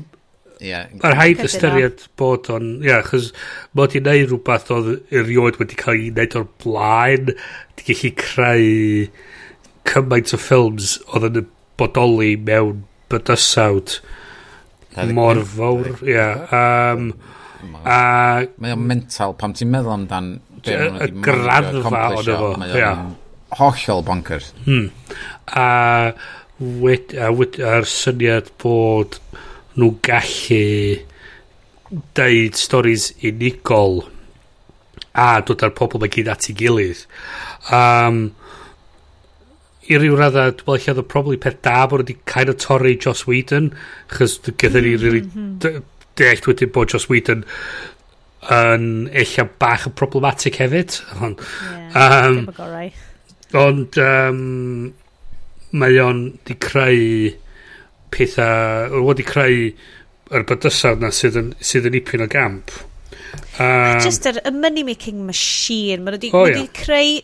[0.60, 0.91] Yeah.
[1.07, 2.68] Ar haid ystyried bod o'n...
[2.84, 3.30] Ia, yeah, chos
[3.77, 7.31] mod i'n neud rhywbeth oedd erioed wedi cael ei wneud o'r blaen.
[7.80, 8.68] Di gallu creu
[9.90, 11.48] cymaint o ffilms oedd yn
[11.80, 13.99] bodoli mewn bydysawd
[15.15, 15.94] mor fawr.
[16.03, 16.27] Ia.
[16.60, 17.14] Um,
[17.86, 18.02] a...
[18.60, 20.31] Mae o'n mental pam ti'n meddwl amdan...
[20.60, 22.52] Y graddfa o'n efo.
[22.60, 23.14] Mae o'n
[23.56, 24.52] hollol bonkers.
[24.65, 24.90] Hmm.
[25.56, 26.11] A,
[26.60, 29.22] wed, a, wed, a'r syniad bod
[29.77, 30.63] nhw'n gallu
[32.17, 34.03] deud stories unigol
[35.19, 37.05] a dod ar pobl mae gyd at ei gilydd.
[37.73, 38.29] Um,
[39.89, 42.59] I ryw radda, dwi'n meddwl lle oedd y probably peth da bod wedi kind of
[42.61, 43.71] torri Joss Whedon,
[44.13, 45.23] chys gyda ni really
[46.19, 47.45] deall wedyn bod Joss Whedon
[48.53, 50.99] yn eich bach yn problematic hefyd.
[51.25, 52.37] Ond, yeah, um,
[53.59, 54.39] ond um,
[55.81, 57.33] mae o'n di creu
[58.14, 59.72] pethau, wedi creu
[60.30, 62.73] yr bydysawd na sydd yn, sydd yn ipyn o gamp.
[63.60, 66.06] Um, Just yr er, money making machine.
[66.06, 66.69] Mae wedi, oh, yeah.
[66.73, 67.19] creu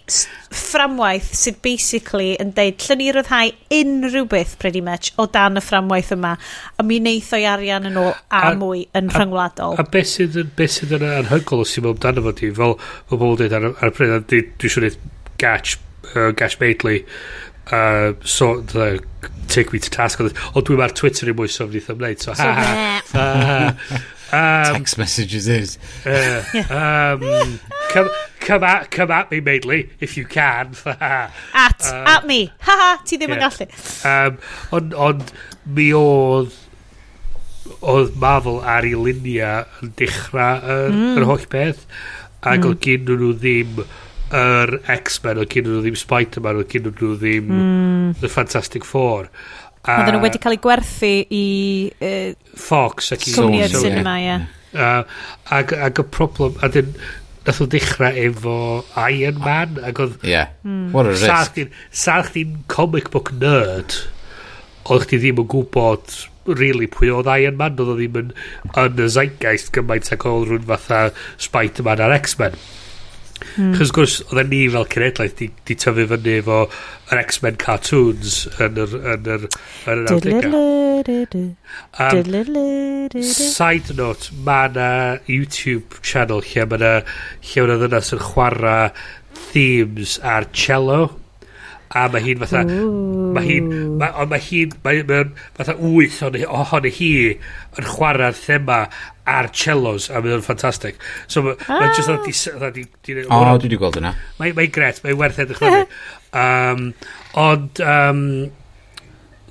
[0.53, 5.63] fframwaith sydd basically yn deud llyn ni ryddhau unrhyw beth pretty much o dan y
[5.63, 9.79] fframwaith yma a mi wneith o'i arian yn ôl a, a mwy yn a, rhyngwladol.
[9.79, 12.51] A, a beth sydd, be sydd yn anhygol o sy'n mynd amdano fo ti?
[12.59, 12.77] Fel,
[13.09, 15.01] fel bod dweud ar, ar pryd, dwi'n siŵr eith
[15.41, 15.79] Gatch,
[16.13, 17.01] uh, Gatch Bately,
[17.71, 18.99] uh, so, the,
[19.51, 20.33] take me to task ond
[20.67, 24.97] dwi mae'r Twitter i mwy so fnith am wneud so ha ha ha Um, Text
[24.97, 25.77] messages is.
[26.05, 27.59] Uh, um,
[27.89, 28.09] come,
[28.39, 30.75] come, at, come at me, mainly, if you can.
[30.85, 32.51] at, um, at me.
[32.59, 33.37] Ha ha, ti ddim yeah.
[33.37, 33.67] yn gallu.
[34.11, 34.39] Um,
[34.77, 35.33] ond, ond
[35.65, 36.53] mi oedd
[37.81, 41.15] oedd Marvel ar ei luniau yn dechrau yr, mm.
[41.17, 41.85] yr holl beth
[42.45, 42.67] ac mm.
[42.69, 43.81] oedd gyn nhw ddim
[44.33, 48.15] yr X-Men oedd cyn nhw ddim Spider-Man oedd cyn nhw ddim mm.
[48.21, 49.29] The Fantastic Four
[49.85, 51.45] a oedden nhw wedi cael eu gwerthu i
[51.99, 54.47] uh, Fox ac i cwmni'r so, cinema yeah.
[54.73, 55.05] yeah.
[55.05, 56.93] uh, ag, ag y problem a dyn
[57.45, 58.57] nath o dechrau efo
[59.05, 60.53] Iron Man ac oedd yeah.
[60.65, 60.89] mm.
[60.95, 61.59] what a risk
[61.93, 63.99] sa chdi'n comic book nerd
[64.89, 66.17] oedd chdi ddim yn gwybod
[66.49, 68.33] really pwy oedd Iron Man oedd o ddim yn
[68.81, 71.05] yn y zeitgeist gymaint ac oedd rhywun fatha
[71.45, 72.57] Spider-Man a'r X-Men
[73.55, 73.73] Mm.
[73.75, 76.59] Chos gwrs, oedd e ni fel cenedlaeth di, di tyfu fyny efo
[77.11, 78.95] yr X-Men cartoons yn yr...
[79.15, 79.47] Yn yr,
[79.91, 80.15] yn yr
[81.99, 84.89] um, side note, mae yna
[85.31, 88.89] YouTube channel lle mae yna lle mae yna ddynas yn chwarae
[89.51, 91.03] themes ar cello
[91.95, 93.67] a mae hi'n fatha mae hi'n
[94.01, 95.19] mae hi'n mae ma,
[95.57, 98.79] fatha wyth o'n ohon hi yn chwarae'r thema
[99.25, 101.93] ar cellos a mae'n ffantastig so mae'n ah.
[101.97, 105.17] just dda di, di, di o oh, dwi wedi gweld yna mae'n mae gret mae'n
[105.21, 105.85] werth edrych fyny
[106.43, 106.91] um,
[107.41, 108.21] ond um,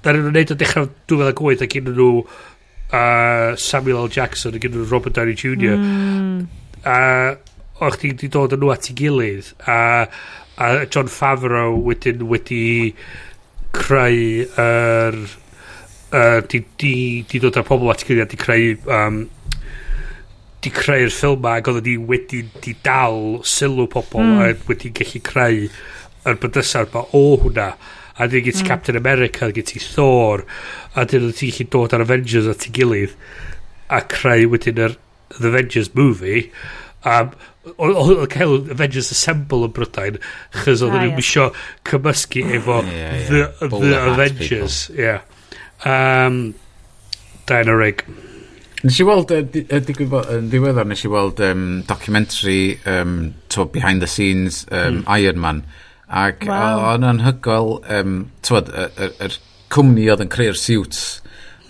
[0.04, 4.12] da nhw'n neud o dechrau 2008 a un nhw uh, Samuel L.
[4.12, 6.40] Jackson a un nhw Robert Downey Jr mm.
[6.86, 7.00] a
[7.82, 9.78] o'ch ti wedi dod yn nhw at ei gilydd a,
[10.62, 12.94] a John Favreau wedyn wedi
[13.74, 15.18] creu yr
[16.14, 16.94] uh, di, di,
[17.26, 19.24] di dod â pobl at ei gilydd a di creu um,
[20.64, 24.40] di creu'r ffilm ac oedd ni wedi di dal sylw pobl mm.
[24.40, 25.66] a wedi gallu creu
[26.24, 27.72] yr bydysawd ma o hwnna
[28.14, 28.68] a dyn gyd mm.
[28.68, 30.44] Captain America a gen ti Thor
[30.94, 33.16] a dyn oedd ti'n gallu dod ar Avengers at ei gilydd
[33.92, 34.96] a creu wedyn yr
[35.34, 36.48] The Avengers movie
[37.04, 37.24] a
[37.76, 40.20] oedd cael Avengers Assemble yn Brydain
[40.62, 41.48] chys oedd ah, nhw'n misio
[41.88, 43.48] cymysgu efo yeah, yeah.
[43.60, 45.24] The, the Avengers yeah.
[45.84, 46.54] um,
[47.48, 48.06] Diana Rigg
[48.84, 54.04] Nes i weld, digwydd bod, yn ddiweddar, nes i weld um, documentary um, to behind
[54.04, 55.04] the scenes um, mm.
[55.16, 55.62] Iron Man.
[56.12, 56.82] Ac wow.
[56.92, 59.38] o'n anhygoel, um, tywed, yr, yr
[59.72, 61.00] cwmni oedd yn creu'r suits,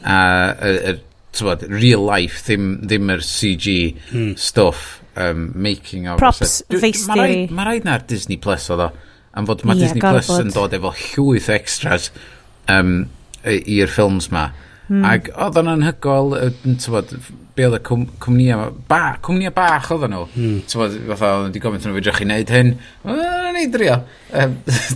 [0.02, 0.18] a
[0.58, 0.98] yr, yr
[1.38, 3.76] tywed, real life, ddim, ddim yr CG
[4.10, 4.34] mm.
[4.34, 6.18] stuff, um, making of...
[6.18, 7.44] Props, face theory.
[7.46, 8.90] Mae rhaid na'r Disney Plus oedd o,
[9.38, 12.10] am fod mae yeah, Disney Plus yn dod efo llwyth extras
[12.74, 13.04] um,
[13.46, 14.48] i'r ffilms ma.
[14.84, 15.04] Mm.
[15.08, 16.34] Ac oedd o'n anhygol,
[16.82, 17.14] tywod,
[17.56, 18.58] be oedd y cwm, cwmnïa,
[18.90, 20.26] ba, cwmnïa bach oedd nhw.
[20.34, 20.58] Mm.
[20.68, 22.72] Tywod, fatha oedd wedi gofyn nhw fedrwch chi wneud hyn.
[23.14, 23.98] O'n i drio.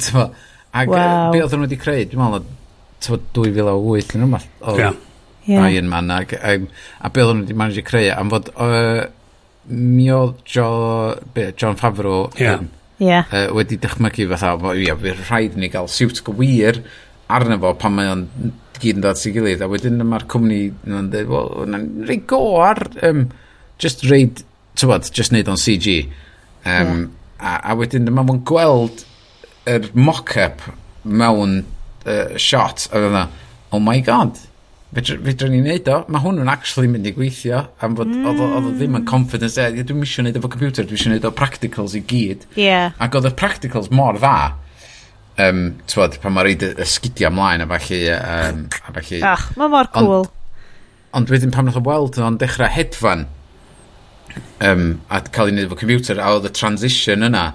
[0.05, 0.39] tywod,
[0.77, 1.28] ac wow.
[1.32, 2.48] be oedd nhw wedi creu, dwi'n meddwl,
[3.06, 4.48] tywod, 2008 yn rhywbeth.
[4.77, 4.98] Yeah.
[5.48, 6.12] Brian man.
[6.12, 6.59] Ac, a,
[7.01, 9.06] a be oedd nhw wedi manage i creu, am fod, uh,
[9.73, 10.69] mi oedd jo,
[11.32, 12.60] be, John Favreau yeah.
[12.60, 12.70] Um,
[13.01, 13.24] yeah.
[13.32, 16.82] Uh, wedi dychmygu fatha, ia, yeah, bydd rhaid ni gael siwt gwir
[17.32, 18.24] arno fo pan mae o'n
[18.82, 22.42] gyd yn dod sy'n gilydd, a wedyn mae'r cwmni yn dweud, wel, yna'n rei go
[22.64, 23.26] ar um,
[23.82, 24.42] just reid,
[24.78, 26.00] tywod, just neud o'n CG.
[26.64, 27.06] Um, yeah.
[27.38, 29.05] a, a wedyn mae mwyn gweld
[29.68, 30.64] yr mock-up
[31.05, 31.62] mewn
[32.06, 34.38] uh, shot, a fydda, e, oh my god,
[34.96, 38.28] fedrwn ni wneud o, mae hwn yn actually mynd i gweithio, am fod mm.
[38.30, 41.34] oedd o ddim yn confidence, e, dwi'n misio wneud efo computer, dwi'n misio wneud o
[41.36, 42.46] practicals i gyd.
[42.59, 42.96] Yeah.
[43.02, 44.36] Ac oedd y practicals mor dda,
[45.43, 48.19] um, twod, pan mae reid y sgidiau ymlaen a falle...
[48.19, 50.27] Um, a falle Ach, mae mor cool.
[50.27, 50.62] Ond,
[51.20, 53.27] ond wedyn pan wnaeth o weld o'n dechrau hedfan
[54.65, 57.47] um, a cael ei wneud efo computer a oedd y transition yna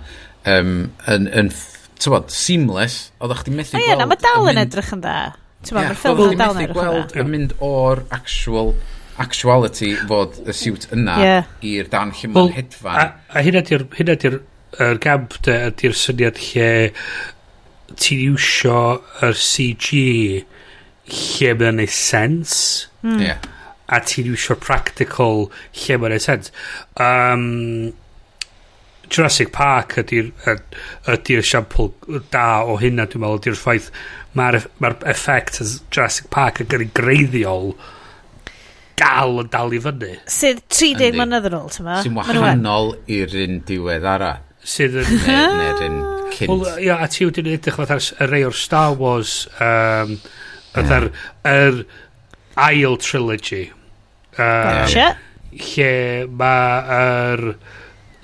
[0.50, 0.74] um,
[1.12, 1.54] yn, yn
[2.02, 3.92] tywod, seamless, oedd chdi methu gweld...
[3.92, 5.20] Ie, na, mae dal yn edrych yn dda.
[5.64, 7.22] Ti'n meddwl, mae'r ffilm yn dal yn edrych yn dda.
[7.24, 8.74] yn mynd o'r actual
[9.22, 11.52] actuality fod y siwt yna yeah.
[11.70, 12.98] i'r dan lle mae'n hedfan.
[12.98, 14.40] A, a hynna di'r
[14.82, 16.70] er gamp, ydy'r syniad lle
[18.00, 18.78] ti'n iwsio
[19.26, 20.04] yr CG
[21.14, 22.54] lle mae'n ei sens.
[23.04, 23.50] Mm.
[23.94, 25.48] A ti'n iwsio practical
[25.84, 26.54] lle mae'n ei sens.
[27.02, 27.94] Um,
[29.14, 30.32] Jurassic Park ydy'r
[31.14, 31.92] ydy siampl
[32.34, 33.90] da o hynna dwi'n meddwl ydy'r ffaith
[34.38, 37.74] mae'r ma effect as Jurassic Park yn gyrru greiddiol
[39.00, 44.08] dal yn dal i fyny sydd 30 mlynedd yn ôl sy'n wahanol i'r un diwedd
[44.16, 44.34] ara
[44.64, 45.12] sydd yn...
[45.28, 46.00] Neu yn
[46.34, 46.50] cynt.
[46.50, 50.18] Wel, ia, a ti wedi'n edrych fatha'r rei o'r Star Wars, um,
[50.74, 51.84] fatha'r yr er
[52.70, 53.68] ail trilogy.
[54.38, 55.16] Um, yeah.
[55.54, 57.48] Lle mae'r...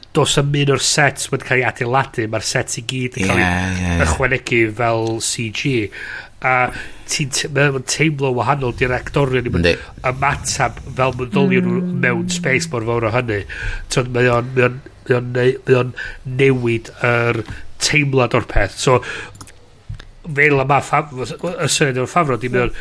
[0.09, 3.37] Dos am un o'r sets wedi cael ei adeiladu, mae'r sets i gyd yn cael
[3.37, 4.71] yeah, ei yeah, ychwanegu yeah.
[4.79, 5.75] fel CG.
[6.39, 6.53] A
[7.09, 11.75] ti'n te, teimlo wahanol di'r actorion i ymatab fel myddolion mm.
[11.77, 13.43] nhw mewn space mor fawr o hynny.
[14.15, 15.91] Mae o'n mae o'n mae o'n
[16.39, 17.43] newid yr
[17.83, 18.77] teimlad o'r peth.
[18.79, 18.99] So
[20.29, 22.75] fel yma y syniad o'r ffafro di mae o'n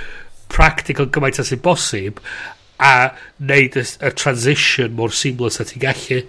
[0.53, 2.21] practical gymaint as sy'n bosib
[2.79, 3.11] a
[3.43, 6.23] wneud y, y transition mor seamless a ti'n gallu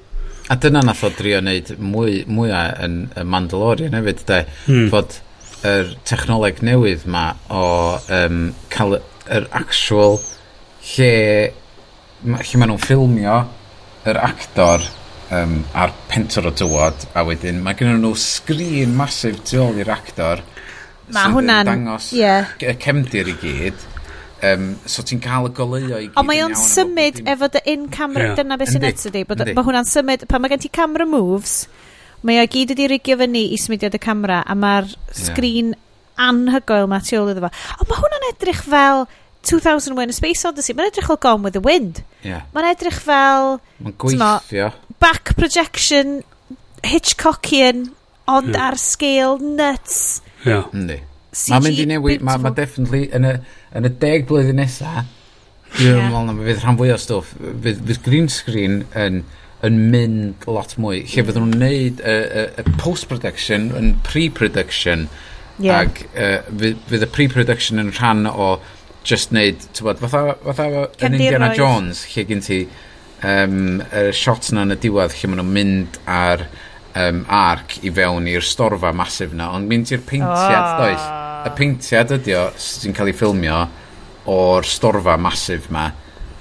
[0.50, 4.40] a dyna nath o drio wneud mwy, mwy yn y Mandalorian hefyd de.
[4.66, 4.88] Hmm.
[4.90, 5.20] fod
[5.70, 7.64] yr technoleg newydd ma o
[8.16, 8.42] um,
[8.74, 8.98] cael
[9.30, 10.18] yr actual
[10.96, 11.12] lle
[12.24, 13.36] lle maen nhw'n ffilmio
[14.10, 14.88] yr actor
[15.36, 19.94] um, a'r pentor o dywod a wedyn mae gen nhw sgrin masif tu ôl i'r
[19.94, 20.44] actor
[21.14, 22.54] mae hwnna'n dangos yeah.
[22.60, 23.88] cefndir i gyd
[24.46, 26.18] um, so ti'n cael y goleuo i gyd.
[26.20, 28.40] Ond mae o'n symud efo dy in-camera, yeah.
[28.40, 31.62] dyna beth sy'n eto di, bod mae hwnna'n symud, pan mae gen ti camera moves,
[32.26, 36.30] mae o gyd wedi rigio fyny i smudiad y camera, a mae'r sgrin yeah.
[36.30, 37.54] anhygoel mae tu ôl iddo fo.
[37.80, 39.08] Ond mae hwnna'n edrych fel
[39.48, 42.04] 2001 A Space Odyssey, mae'n edrych fel Gone with the Wind.
[42.26, 42.48] Yeah.
[42.56, 43.58] Mae'n edrych fel...
[43.80, 44.32] Mae'n gweithio.
[44.50, 46.20] Tymo, back projection
[46.86, 47.90] Hitchcockian,
[48.30, 48.68] ond yeah.
[48.70, 50.22] ar scale nuts.
[50.46, 50.68] Yeah.
[50.74, 51.02] Yndi.
[51.50, 53.34] Mae'n mynd i newid, mae ma definitely yn y,
[53.78, 55.04] yn y deg blwyddyn nesa
[55.76, 56.08] dwi'n yeah.
[56.10, 59.22] meddwl na fydd rhan fwy o stwff, fydd, fydd green screen yn,
[59.66, 65.06] yn mynd lot mwy, lle fydden nhw'n neud y uh, uh, post-production yn pre-production,
[65.62, 65.84] yeah.
[65.84, 68.52] ac uh, fydd, fydd y pre-production yn rhan o
[69.06, 71.62] just neud, ti'n bod, fatha, fatha yn Indiana Roedd.
[71.62, 72.64] Jones, lle gen ti
[73.24, 76.46] um, y shot na yn y diwedd lle maen nhw'n mynd ar
[76.96, 80.84] um, arc i fewn i'r storfa masif na, ond mynd i'r peintiad, oh.
[80.84, 81.08] does?
[81.50, 83.60] Y peintiad ydi o sy'n cael ei ffilmio
[84.30, 85.90] o'r storfa masif ma.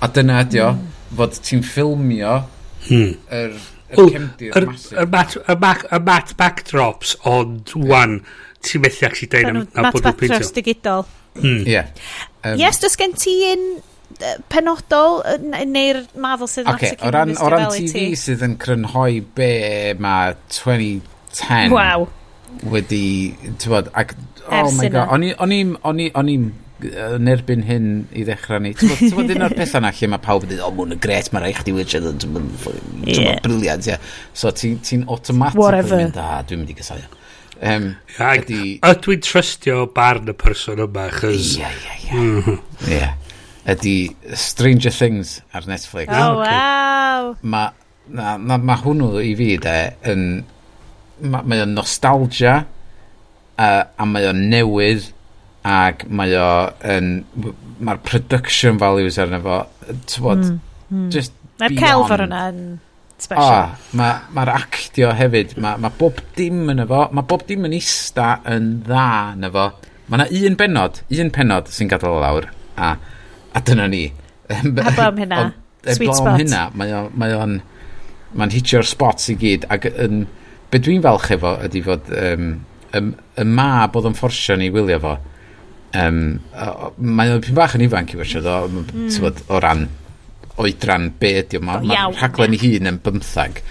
[0.02, 0.96] A dyna ydi o, mm.
[1.18, 2.34] fod ti'n ffilmio
[2.88, 3.12] hmm.
[3.40, 3.54] yr,
[3.92, 4.96] yr Ooh, cemdir yr, masif.
[4.96, 8.20] Yr mat, yr mat, yr mat backdrops, ond wan,
[8.64, 10.10] ti'n methu ac sy'n deud am, am bod yn peintio.
[10.10, 11.06] Mat backdrops digidol.
[11.38, 11.62] Hmm.
[11.68, 11.84] Ie.
[12.42, 13.68] Um, yes, does gen ti un
[14.50, 15.20] penodol
[15.68, 19.50] neu'r maddwl sydd yn okay, o ran, o ran TV sydd yn crynhoi be
[20.02, 22.06] mae 2010 wow.
[22.72, 23.04] wedi,
[23.44, 24.16] ti'n bod, ac,
[24.48, 26.48] oh my god, o'n i'n, o'n i'n,
[26.78, 28.72] yn erbyn hyn i ddechrau ni.
[28.78, 31.30] Ti'n bod un o'r pethau na lle mae pawb yn dweud o, mwyn y gret,
[31.34, 32.50] mae'n rhaid chdi wydio, ti'n bod
[33.44, 33.98] briliant, ie.
[34.32, 37.06] So ti'n ti automatically mynd, a dwi'n mynd i gysau.
[37.58, 37.88] Um,
[38.22, 38.76] Ag, ydy...
[38.86, 41.56] ydw i'n trystio barn y person yma, chys...
[41.58, 42.20] Ie, ie, ie.
[42.20, 43.24] Mhm
[43.68, 43.96] ydy
[44.38, 46.08] Stranger Things ar Netflix.
[46.12, 46.56] Oh, okay.
[46.56, 47.36] wow!
[47.42, 47.70] Mae
[48.08, 49.76] na, na, ma hwnnw i fi, de,
[50.08, 50.24] yn,
[51.28, 52.58] ma, mae o'n nostalgia,
[53.58, 55.10] uh, a mae o'n newydd,
[55.68, 56.50] ac mae o
[56.88, 57.12] yn,
[57.84, 59.58] mae'r production values arno fo,
[60.08, 61.08] tywod, mm, mm.
[61.14, 62.58] just Mae'r celf ar hwnna yn
[63.18, 63.48] special.
[63.50, 67.74] Oh, mae'r ma, actio hefyd, mae ma bob dim yn efo, mae bob dim yn
[67.74, 69.64] ista yn dda yn efo.
[70.08, 72.46] Mae yna un benod, un penod sy'n gadael o lawr,
[72.78, 72.94] a
[73.56, 74.04] A dyna ni.
[74.50, 75.48] Heblaw am hynna.
[75.86, 76.26] E, Sweet spot.
[76.34, 77.12] am hynna, mae o'n...
[77.16, 77.52] Mae o'n
[78.36, 80.24] mae'n hitio'r spots i gyd ac yn,
[80.68, 82.50] be dwi'n falch efo ydy fod um,
[82.92, 83.02] y,
[83.40, 85.14] y ma bod yn fforsio ni wylio fo
[85.96, 86.20] um,
[86.98, 89.08] mae o'n pyn bach yn ifanc i wasiad o, mm.
[89.24, 89.86] bod, o ran
[90.60, 93.62] oedran be ydi o mae'n ma rhaglen i hun yn bymthag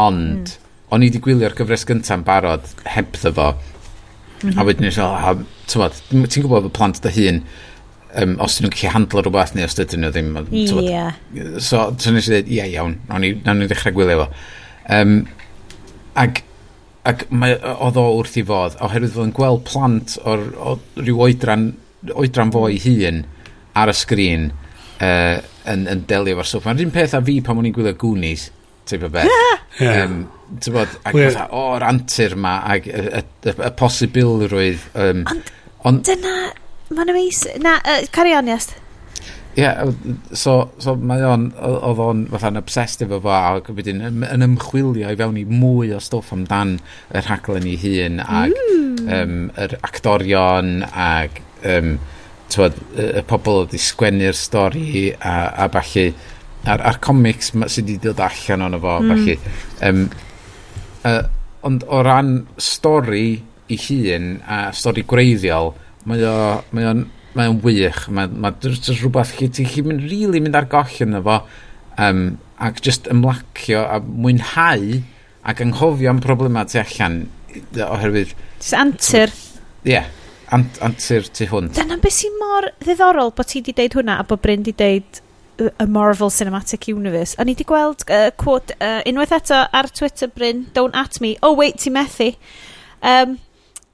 [0.00, 0.68] ond mm.
[0.90, 2.66] o'n i wedi gwylio'r gyfres gyntaf barod
[2.96, 4.58] heb ddo fo mm -hmm.
[4.58, 7.44] a wedyn eisiau ti'n gwybod y plant dy hun
[8.18, 10.30] um, os dyn nhw'n gallu handlo rhywbeth neu os dydyn nhw ddim.
[10.84, 11.18] Yeah.
[11.58, 14.30] So, so nes i dweud, ie, iawn, nawn ni, nawn ni ddechrau gwylio fo.
[14.90, 15.20] Um,
[16.18, 16.42] ac
[17.08, 21.22] ac mae, oedd o wrth i fod oherwydd fod yn gweld plant o'r, o ryw
[21.26, 21.70] oedran,
[22.12, 23.22] oedran fo i hun
[23.80, 25.38] ar y sgrin uh,
[25.70, 26.68] yn, yn delio efo'r stwff.
[26.68, 28.50] Mae'r un peth a fi pan o'n i'n gwylio Goonies,
[28.90, 29.32] type o beth.
[29.80, 30.04] Yeah.
[30.04, 30.24] Um,
[30.60, 34.90] ti'n bod, ac well, fatha, o'r antur ma, ac y, y, y, y posibilrwydd...
[34.98, 35.24] Um,
[35.80, 36.50] Ond on, dyna
[36.90, 37.44] Mae'n amais...
[37.62, 38.72] Na, uh, carion yes.
[39.56, 39.90] Ie, yeah,
[40.36, 45.10] so, so mae o'n, oedd o'n fatha'n obsessed efo fo ac wedyn yn, yn ymchwilio
[45.10, 46.76] i fewn i mwy o stwff amdan
[47.10, 49.08] y rhaglen i hun ac mm.
[49.16, 51.96] um, yr actorion ac um,
[52.50, 55.34] twod, y pobl oedd i sgwennu'r stori a,
[55.66, 56.06] a falle
[56.70, 59.12] a'r, ar comics sydd wedi dod allan o'n efo mm.
[59.12, 59.36] falle.
[59.88, 60.02] Um,
[61.10, 61.22] uh,
[61.66, 63.28] ond o ran stori
[63.70, 65.74] i hun a stori gwreiddiol,
[66.08, 66.36] mae o,
[66.76, 67.02] mae o'n,
[67.36, 68.06] mae o'n wych.
[68.14, 71.42] Mae, mae just rhywbeth chi, ti'n chi mynd, really mynd ar goll yn efo,
[72.00, 75.00] Um, ac just ymlacio a mwynhau
[75.50, 77.22] ac anghofio am problemau tu allan
[77.86, 78.32] oherwydd...
[78.60, 79.32] Just antur.
[79.84, 80.06] Ie, yeah,
[80.54, 81.72] ant, antur tu hwn.
[81.76, 85.20] Dyna beth sy'n mor ddiddorol bod ti wedi deud hwnna a bod Bryn wedi deud
[85.60, 87.36] y Marvel Cinematic Universe.
[87.36, 91.36] A ni wedi gweld uh, quote uh, unwaith eto ar Twitter Bryn, don't at me,
[91.42, 92.32] oh wait, ti methu.
[93.02, 93.38] Um,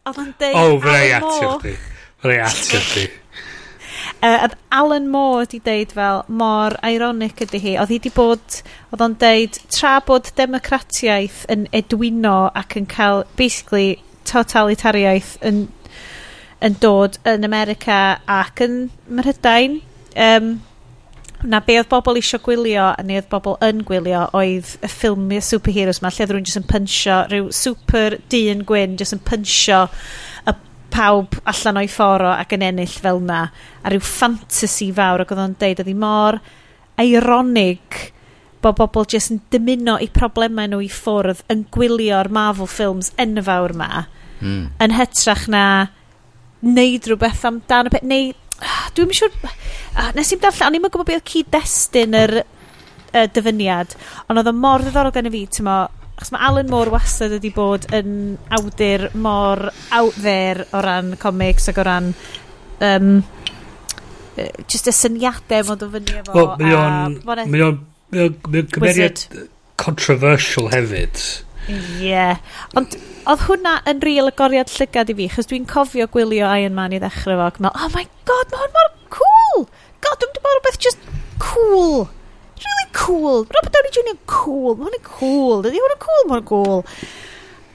[0.06, 0.58] Oedd yn deud...
[0.60, 1.76] Oh, fyna i atio chdi.
[2.24, 3.06] Rhai at ydi.
[4.22, 8.60] Uh, Alan Moore wedi deud fel, mor ironic ydy hi, oedd hi wedi bod,
[8.94, 15.66] oedd o'n deud, tra bod democratiaeth yn edwino ac yn cael, basically, totalitariaeth yn,
[16.64, 18.78] yn dod yn America ac yn
[19.12, 19.82] Myrhydain,
[20.16, 20.56] um,
[21.44, 25.44] na be oedd bobl eisiau gwylio a neu oedd bobl yn gwylio oedd y ffilmiau
[25.44, 29.82] superheroes ma lle oedd rhywun jyst yn pynsio rhyw super dyn gwyn jyst yn pynsio
[30.48, 30.54] y
[30.94, 33.46] pawb allan o'i fforo ac yn ennill fel na
[33.82, 36.38] a rhyw fantasy fawr ac oedd o'n deud oedd hi mor
[37.02, 38.00] ironig
[38.64, 43.74] bod bobl jyst yn dymuno i problemau nhw i ffwrdd yn gwylio'r Marvel films enfawr
[43.76, 43.90] ma
[44.40, 44.62] mm.
[44.82, 45.64] yn hytrach na
[46.66, 48.32] neud rhywbeth amdano peth neu
[48.64, 53.26] ah, dwi'n siŵr ah, nes i'n darllen o'n i'n gwybod beth oedd cyd-destun yr uh,
[53.36, 53.94] dyfyniad
[54.26, 55.78] ond oedd o mor ddiddorol gen i fi tymo
[56.16, 61.68] achos mae Alan Moore wastad wedi bod yn awdur mor out there o ran comics
[61.72, 62.12] ac o ran
[62.84, 63.10] um,
[64.68, 67.18] just y syniadau mod o fyny efo well, mae o'n
[67.52, 67.82] mae o'n
[68.12, 69.26] mae o'n gymeriad
[69.80, 71.20] controversial hefyd
[71.66, 71.78] Ie.
[72.00, 72.38] yeah.
[72.78, 72.94] Ond
[73.26, 77.00] oedd hwnna yn real agoriad llygad i fi, chos dwi'n cofio gwylio Iron Man i
[77.02, 79.66] ddechrau fo, ac meddwl, oh my god, mae hwn mor cool!
[80.04, 81.08] God, dwi'n bod rhywbeth just
[81.42, 82.06] cool
[82.66, 83.46] really cool.
[83.54, 84.12] Robert Downey Jr.
[84.14, 84.76] yn cool.
[84.76, 85.62] Mae hwn yn cool.
[85.64, 86.84] Dydy hwn yn cool, mae hwn cool.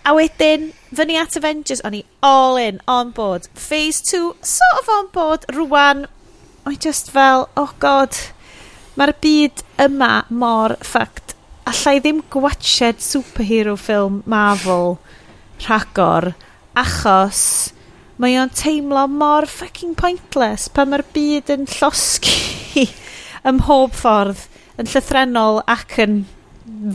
[0.02, 3.48] A wedyn, fyny at Avengers, o'n i all in, on board.
[3.54, 6.08] Phase 2, sort of on board, rwan.
[6.66, 8.18] O'n i just fel, oh god,
[8.98, 11.36] mae'r byd yma mor ffact.
[11.70, 14.98] Alla i ddim gwachod superhero film Marvel
[15.62, 16.34] rhagor,
[16.78, 17.44] achos
[18.22, 22.86] mae o'n teimlo mor fucking pointless pan mae'r byd yn llosgi
[23.50, 24.44] ym mhob ffordd
[24.80, 26.22] yn llythrenol ac yn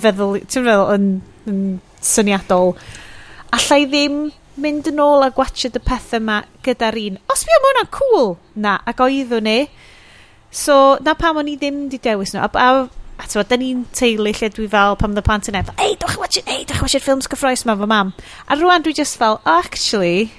[0.02, 1.10] feddwl, ti'n meddwl, yn,
[1.50, 1.60] yn
[2.04, 2.76] syniadol,
[3.56, 4.16] Alla i ddim
[4.60, 7.18] mynd yn ôl a gwachod y pethau yma gyda'r un.
[7.32, 8.30] Os mi o'n hwnna'n cool!
[8.60, 9.58] Na, ac oeddwn ni.
[10.50, 12.42] So, na pam o'n i ddim di dewis nhw.
[12.44, 15.76] A, a, a ti'n da ni'n teulu lle dwi fel pam dda plant yn efo,
[15.80, 18.12] ei, dwi'n chwasio'r ei, dwi'n chwasio'r ffilms cyffroes yma fo mam.
[18.48, 20.32] A rwan dwi just fel, oh, actually,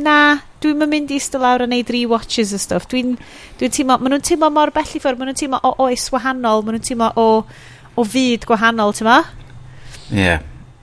[0.00, 0.18] na,
[0.64, 2.88] dwi'n mynd i still lawr a neud re-watches a stuff.
[2.90, 3.14] Dwi'n
[3.60, 6.64] dwi teimlo, maen nhw'n teimlo mor bell i ffwrdd, maen nhw'n teimlo o oes wahanol,
[6.64, 7.28] maen nhw'n teimlo o,
[7.94, 9.20] o fyd gwahanol, ti'n ma?
[10.10, 10.24] Ie.
[10.24, 10.42] Yeah.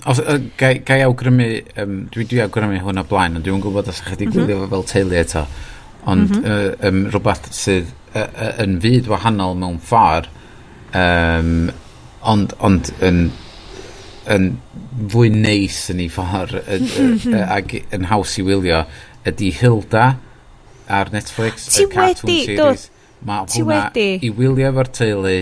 [0.09, 1.47] Os, uh, gai, gai awgrymu,
[1.83, 4.63] um, dwi dwi awgrymu hwn o blaen, ond dwi'n gwybod os ydych chi gwylio mm
[4.63, 4.71] -hmm.
[4.71, 5.43] fel teulu eto,
[6.09, 6.79] ond mm -hmm.
[6.81, 10.31] uh, um, rhywbeth sydd uh, uh, yn fyd wahanol mewn ffordd,
[10.97, 11.69] um,
[12.33, 13.21] ond, ond yn,
[14.25, 14.49] yn
[15.13, 16.57] fwy neis yn ei ffordd,
[17.57, 18.81] ac yn haws i wylio,
[19.27, 20.05] ydy Hilda
[20.91, 22.89] ar Netflix, ti y cartoon wedi, series.
[23.21, 24.07] Mae hwnna wedi.
[24.25, 25.35] i wylio efo'r teulu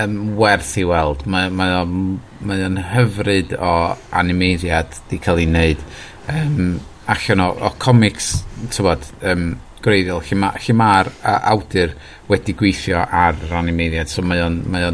[0.00, 1.24] um, werth i weld.
[1.30, 1.94] Mae o'n
[2.44, 3.74] ma ma hyfryd o
[4.14, 5.84] animeiriad di cael ei wneud.
[6.32, 6.76] Um,
[7.10, 8.30] allan o, o comics,
[8.72, 9.50] tywod, um,
[9.84, 11.92] greiddiol, lle mae'r ma awdur
[12.30, 14.86] wedi gweithio ar yr animeiriad, so mae o'n ma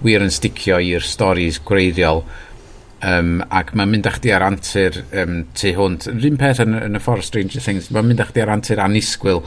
[0.00, 2.24] wir yn sticio i'r storys greiddiol.
[3.00, 6.08] Um, ac mae'n mynd â chdi ar antur um, tu hwnt.
[6.18, 9.40] Rhyn peth yn, yn y ffordd Stranger Things, mae'n mynd â chdi ar antur anisgwyl.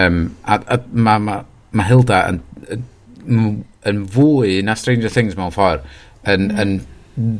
[0.00, 1.34] Um, a, a mae ma,
[1.76, 2.40] ma Hilda yn,
[2.72, 3.50] yn,
[3.90, 5.84] yn fwy na Stranger Things mewn ffordd.
[6.24, 6.62] Yn, mm.
[6.62, 7.36] yn,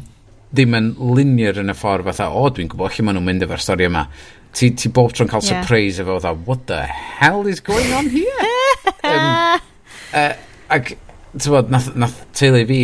[0.56, 3.64] ddim yn linear yn y ffordd fatha, o, dwi'n gwybod lle maen nhw'n mynd efo'r
[3.64, 4.04] stori yma.
[4.56, 5.62] Ti, ti bob tro'n cael yeah.
[5.64, 8.52] surprise efo, fatha, what the hell is going on here?
[9.08, 9.26] um,
[10.12, 10.30] uh,
[10.76, 10.94] ac,
[11.32, 12.80] ti'n bod, nath, nath teulu fi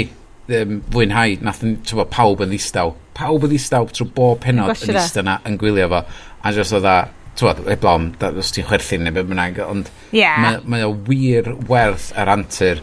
[0.49, 1.79] um, fwynhau, nath yn,
[2.11, 2.95] pawb yn ddistaw.
[3.17, 5.27] Pawb yn ddistaw trwy bob penod yn ddistaw e.
[5.29, 6.05] na yn gwylio fo.
[6.43, 6.97] A jyst o dda,
[7.39, 8.09] ti'n eblom,
[8.43, 10.41] os ti'n chwerthin neu beth bynnag, ond yeah.
[10.43, 12.83] mae, mae o wir werth yr antur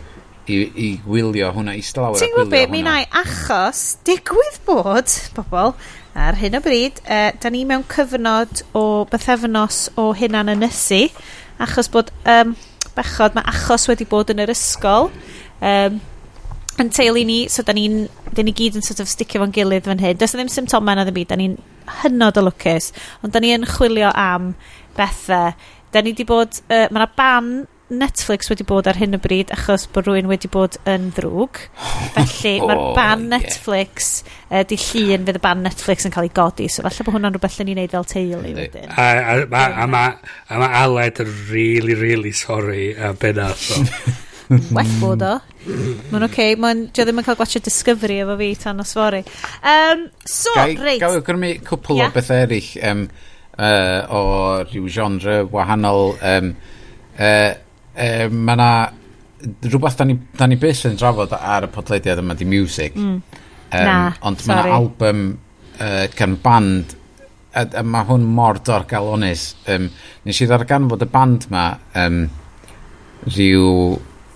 [0.49, 2.49] i, i gwylio hwnna, i stalawer a gwylio hwnna.
[2.49, 5.75] Ti'n gwybod mi nai, achos digwydd bod, bobl,
[6.19, 11.05] ar hyn o bryd, uh, da ni mewn cyfnod o bythefnos o hunan ynysu,
[11.61, 12.55] achos bod um,
[12.97, 15.11] bechod, mae achos wedi bod yn yr ysgol,
[15.61, 15.99] um,
[16.83, 18.03] yn teulu ni, so da ni'n
[18.35, 20.19] da ni gyd yn sort of sticio fo'n gilydd fan hyn.
[20.19, 21.57] Does ddim symptomau na ddim byd, da ni'n
[22.03, 22.91] hynod o lwcus,
[23.23, 24.53] ond da ni yn chwilio am
[24.97, 25.51] bethau.
[25.93, 27.51] Da ni wedi bod, uh, mae yna ban
[27.89, 31.63] Netflix wedi bod ar hyn o bryd achos bod rhywun wedi bod yn ddrwg.
[32.15, 34.61] Felly oh, mae'r ban Netflix, yeah.
[34.61, 37.35] Uh, di llun fydd y ban Netflix yn cael ei godi, so falle bod hwnna'n
[37.35, 38.93] rhywbeth lle ni'n neud fel teulu wedyn.
[38.93, 43.71] A, a, a, a, a mae ma Aled yn really, really sorry am bennath.
[44.75, 45.33] well bod o.
[45.69, 46.55] Mae'n oce, okay.
[46.59, 46.87] mae'n...
[46.95, 49.21] Dio ddim yn cael gwachio Discovery efo fi tan os fori.
[49.61, 51.01] Um, so, Gai, reit.
[51.03, 52.09] Gael gyrmu cwpl yeah.
[52.09, 53.03] o beth eraill um,
[53.59, 54.21] uh, o
[54.63, 56.15] rhyw genre wahanol.
[56.31, 56.55] Um,
[57.19, 57.51] uh,
[57.93, 58.71] uh, mae yna
[59.69, 62.97] rhywbeth da ni, da ni beth yn drafod ar y podlediad yma di music.
[62.97, 63.21] Mm.
[63.69, 65.25] Um, na, ond mae yna album
[65.77, 66.97] uh, gan band
[67.53, 69.89] a, a mae hwn mor dor galonis um,
[70.25, 71.71] nes i ddarganfod y band ma
[72.01, 72.23] um,
[73.29, 73.69] rhyw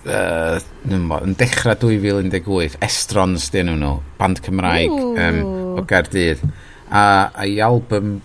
[0.06, 0.58] uh,
[0.90, 5.42] yn dechrau 2018 Estrons dyn nhw band Cymraeg um,
[5.78, 6.44] o Gardydd.
[6.90, 8.18] a, a i album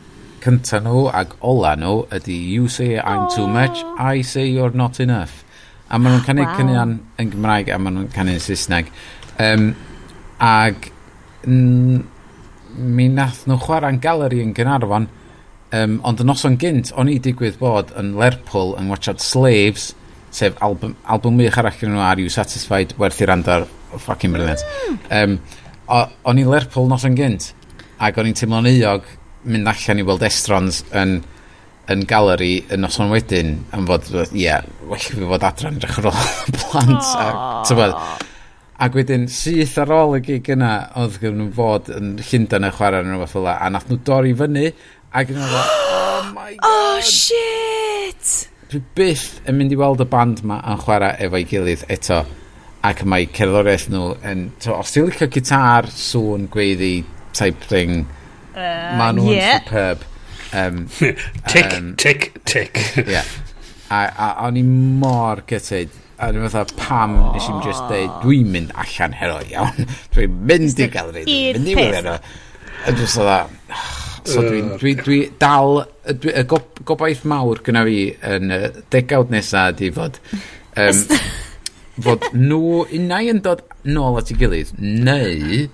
[0.44, 3.36] cynta nhw ag ola nhw ydy You Say I'm oh.
[3.36, 5.44] Too Much I Say You're Not Enough
[5.90, 6.58] a maen nhw'n canu wow.
[6.58, 8.92] cynion yn Gymraeg a maen nhw'n canu yn Saesneg
[9.42, 9.72] um,
[10.40, 10.92] ag
[11.50, 15.10] mi nath nhw chwarae'n galeri yn Gynarfon
[15.76, 19.92] um, ond yn noson gynt o'n i digwydd bod yn Lerpwl yn watchad Slaves
[20.36, 22.96] sef album, album mwych arall gen nhw Are You Satisfied?
[23.00, 23.30] Werth hmm.
[23.30, 25.00] i andar fucking brilliant mm.
[25.10, 25.40] um,
[25.90, 27.52] o'n i'n Lerpwl nos yn gynt
[28.00, 29.08] ac o'n i'n teimlo'n euog
[29.50, 31.20] mynd allan i weld estrons yn
[31.90, 36.10] yn galeri yn noson wedyn am fod, ie, yeah, well fi fod adran edrych ar
[36.12, 36.20] ôl
[36.60, 37.30] plant a,
[37.66, 37.96] tybod,
[38.86, 42.72] ac wedyn syth ar ôl y gig yna oedd gyda nhw fod yn Llundain y
[42.78, 44.68] chwarae yn rhywbeth fel a nath nhw dorri fyny
[45.10, 46.70] ac yn meddwl, oh my oh, god.
[46.70, 48.36] oh shit!
[48.70, 52.20] dwi byth yn mynd i weld y band ma yn chwarae efo'i gilydd eto
[52.86, 56.92] ac mae cerddoriaeth nhw yn to, os ti'n licio gitar sŵn gweiddi
[57.34, 58.04] type thing
[58.54, 59.64] uh, ma nhw'n yeah.
[59.64, 60.06] superb
[60.54, 60.84] um,
[61.50, 62.78] tick, um, tick, tick
[63.08, 63.26] yeah.
[63.90, 67.32] a, a o'n i mor gytid a dwi'n fatha pam oh.
[67.34, 71.58] nes i'n just deud dwi'n mynd allan hero iawn dwi'n mynd i gael galri dwi'n
[71.58, 73.42] mynd i wylio a dwi'n fatha
[74.28, 78.00] So dwi'n dwi, dwi dal, dwi, y gobaith mawr gyda fi
[78.36, 78.64] yn y
[78.94, 80.20] degawd nesaf di fod...
[80.80, 81.06] Um,
[82.04, 85.66] fod nhw unau yn dod nôl at ei gilydd, neu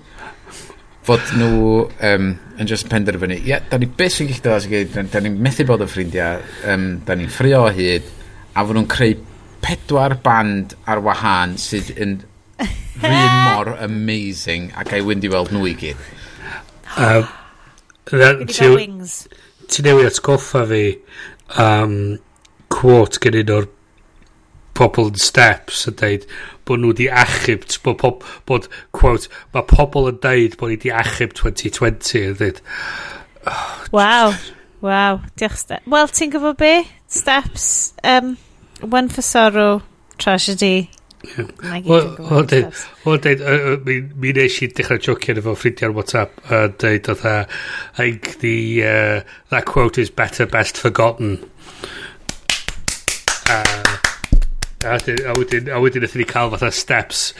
[1.06, 4.66] fod nhw um, yn just penderfynu, ie, yeah, da ni beth sy'n gallu dod at
[4.66, 6.42] ei gilydd, da ni'n methu bod yn ffrindiau,
[6.72, 8.10] um, da ni'n ffrio o hyd,
[8.56, 9.18] a fod nhw'n creu
[9.66, 12.18] pedwar band ar wahân sydd yn
[13.02, 16.06] rhywun mor amazing ac a'i wynd i weld nhw i gyd.
[16.96, 17.22] Uh,
[18.06, 18.68] Ti,
[19.66, 20.82] ti newid atgoffa fi
[21.58, 21.96] um,
[22.70, 23.66] quote gen un o'r
[24.76, 26.26] pobl yn steps yn deud
[26.68, 30.92] bod nhw wedi achub bod, pob, bod quote mae pobl yn deud bod ni wedi
[31.02, 32.60] achub 2020 yn dweud
[33.48, 33.64] oh,
[33.96, 34.34] waw
[34.84, 36.74] waw diolch Steph wel ti'n gwybod be?
[37.08, 38.36] Steps um,
[38.82, 39.80] one for sorrow
[40.18, 40.90] tragedy
[43.06, 43.42] O dweud,
[43.86, 47.44] mi nes i dechrau jocio efo ffrindiau ar WhatsApp a dweud oedd I
[47.96, 49.20] think the, uh,
[49.50, 51.38] that quote is better best forgotten.
[53.48, 53.96] Uh,
[54.84, 57.32] a wedyn, a wedyn ni cael fatha steps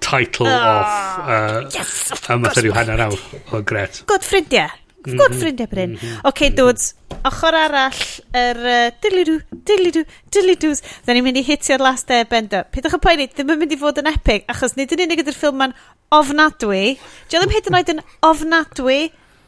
[0.00, 4.02] title oh, off uh, yes, of a matha rhyw hanner awr o gret.
[4.06, 4.81] Good ffrindiau.
[5.02, 5.94] Of gwrdd ffrindiau Bryn.
[5.98, 6.92] Ok, okay, dudes,
[7.26, 8.02] ochr arall,
[8.38, 10.04] yr uh, dilidw, dilidw,
[10.34, 10.82] dilidws.
[11.02, 12.68] Da ni'n mynd i hitio'r last e, airbender.
[12.70, 15.38] Pidwch y poeni, ddim yn mynd i fod yn epic, achos nid yn unig ydy'r
[15.38, 15.74] ffilm ma'n
[16.14, 16.84] ofnadwy.
[17.26, 19.00] Dio ddim hyd yn oed yn ofnadwy,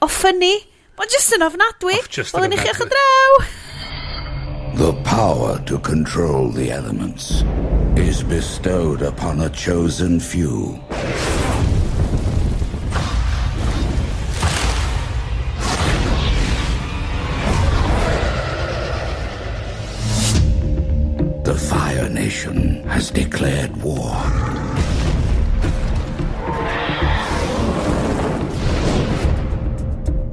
[0.03, 0.55] o ffynnu.
[0.99, 2.01] Mae'n just yn ofnadwy.
[2.03, 3.45] Wel, yn i chi ochr draw.
[4.75, 7.45] The power to control the elements
[7.95, 10.81] is bestowed upon a chosen few.
[21.55, 24.11] The Fire Nation has declared war.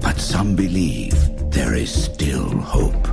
[0.02, 1.14] But some believe
[1.52, 3.08] there is still hope.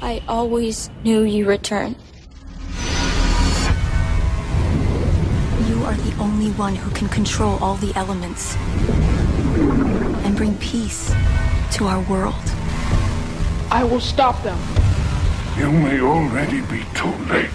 [0.00, 1.94] I always knew you return.
[5.68, 8.56] You are the only one who can control all the elements
[10.24, 11.12] and bring peace
[11.72, 12.63] to our world.
[13.74, 14.56] I will stop them.
[15.58, 17.50] You may already be too late.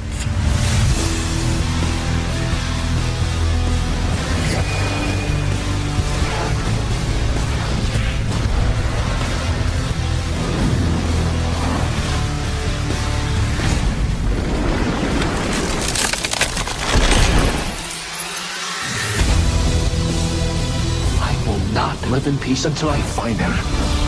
[21.22, 23.99] I will not live in peace until I find him.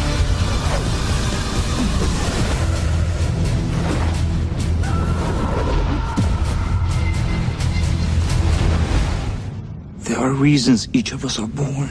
[10.42, 11.90] Reasons each of us are born.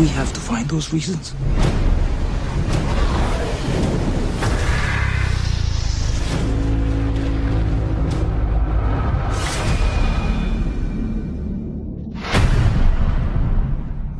[0.00, 1.34] We have to find those reasons.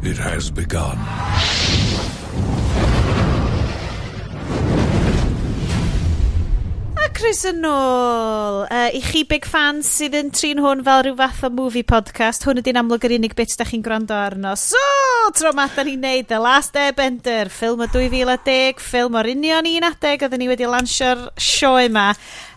[0.03, 0.99] It has begun.
[7.21, 8.63] Chris yn ôl.
[8.73, 12.47] Uh, I chi big fans sydd yn trin hwn fel rhyw fath o movie podcast,
[12.49, 14.55] hwn ydy'n amlwg yr unig bit da chi'n gwrando arno.
[14.57, 14.81] So,
[15.37, 19.89] tro ma da ni'n neud The Last Airbender, ffilm o 2010, ffilm o'r union un
[19.91, 22.07] adeg, oedden ni wedi lansio'r sioe yma.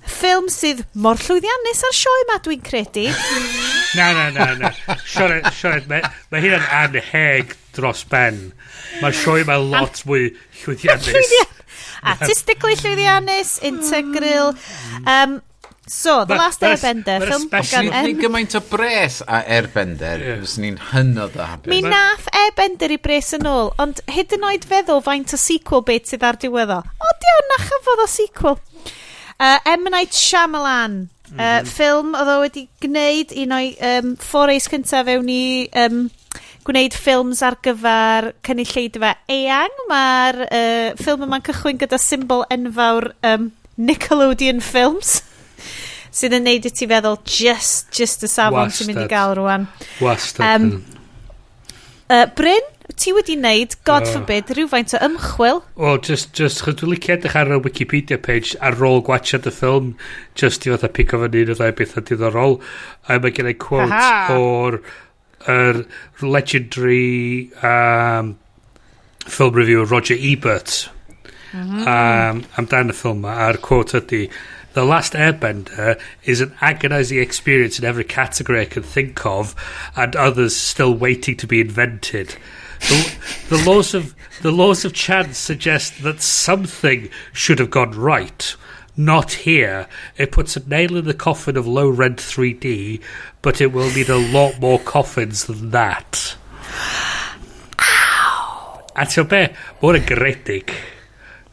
[0.08, 3.10] Ffilm sydd mor llwyddiannus ar sioe yma, dwi'n credu.
[4.00, 4.72] na, na, na, na.
[5.04, 8.46] Sioed, sioed, mae, ma hyn yn anheg dros ben.
[9.02, 10.30] Mae'r sioe yma lot mwy
[10.62, 11.36] llwyddiannus.
[12.14, 14.54] Artistically llwyddiannus, integral.
[15.06, 15.42] Um,
[15.86, 18.06] So, The ma, Last Airbender, ma, ffilm gan N.
[18.08, 20.54] Ni gymaint o bres a Airbender, yeah.
[20.64, 21.68] ni'n hynod o hapus.
[21.74, 25.84] Mi nath Airbender i bres yn ôl, ond hyd yn oed feddwl faint o sequel
[25.84, 26.80] bit sydd ar diwedd o.
[26.80, 28.58] O, diawn, na chyfodd o sequel.
[29.36, 29.84] Uh, M.
[29.92, 31.44] Night Shyamalan, mm -hmm.
[31.44, 35.44] uh, ffilm oedd o wedi gwneud un o'i um, forays cyntaf fewn i
[35.84, 36.06] um,
[36.68, 39.84] gwneud ffilms ar gyfer cynulleidfa eang.
[39.92, 45.20] Mae'r uh, ffilm yma'n cychwyn gyda symbol enfawr um, Nickelodeon Films.
[46.14, 49.66] sydd yn neud i ti feddwl just, just y safon ti'n mynd i gael rwan.
[50.04, 50.46] Wastad.
[50.46, 50.84] Um,
[52.14, 52.68] uh, Bryn,
[53.00, 54.12] ti wedi wneud, god oh.
[54.18, 55.64] forbid, rhywfaint o ymchwil.
[55.74, 59.50] O, oh, just, just, chyd dwi'n licio edrych ar y Wikipedia page ar ôl gwachod
[59.50, 59.94] y ffilm,
[60.40, 62.60] just i fatha pico fan un o ddau bethau diddorol.
[63.10, 64.04] A mae gen i quote
[64.38, 64.80] o'r
[65.48, 65.86] yr
[66.22, 68.38] legendary um,
[69.26, 70.90] film review Roger Ebert.
[71.54, 74.30] um, amdan y ffilm 'ma, a'r quote ydy
[74.74, 79.54] The Last Airbender is an agonizing experience in every category I can think of,
[79.96, 82.36] and others still waiting to be invented.
[82.90, 83.16] The,
[83.50, 88.56] the laws of the laws of chance suggest that something should have gone right.
[88.96, 89.88] not here.
[90.18, 93.02] It puts a nail in the coffin of low rent 3D,
[93.42, 96.36] but it will need a lot more coffins than that.
[97.80, 98.86] Ow!
[98.96, 99.44] A ti'n be?
[99.82, 100.78] Mae'n yn gredig.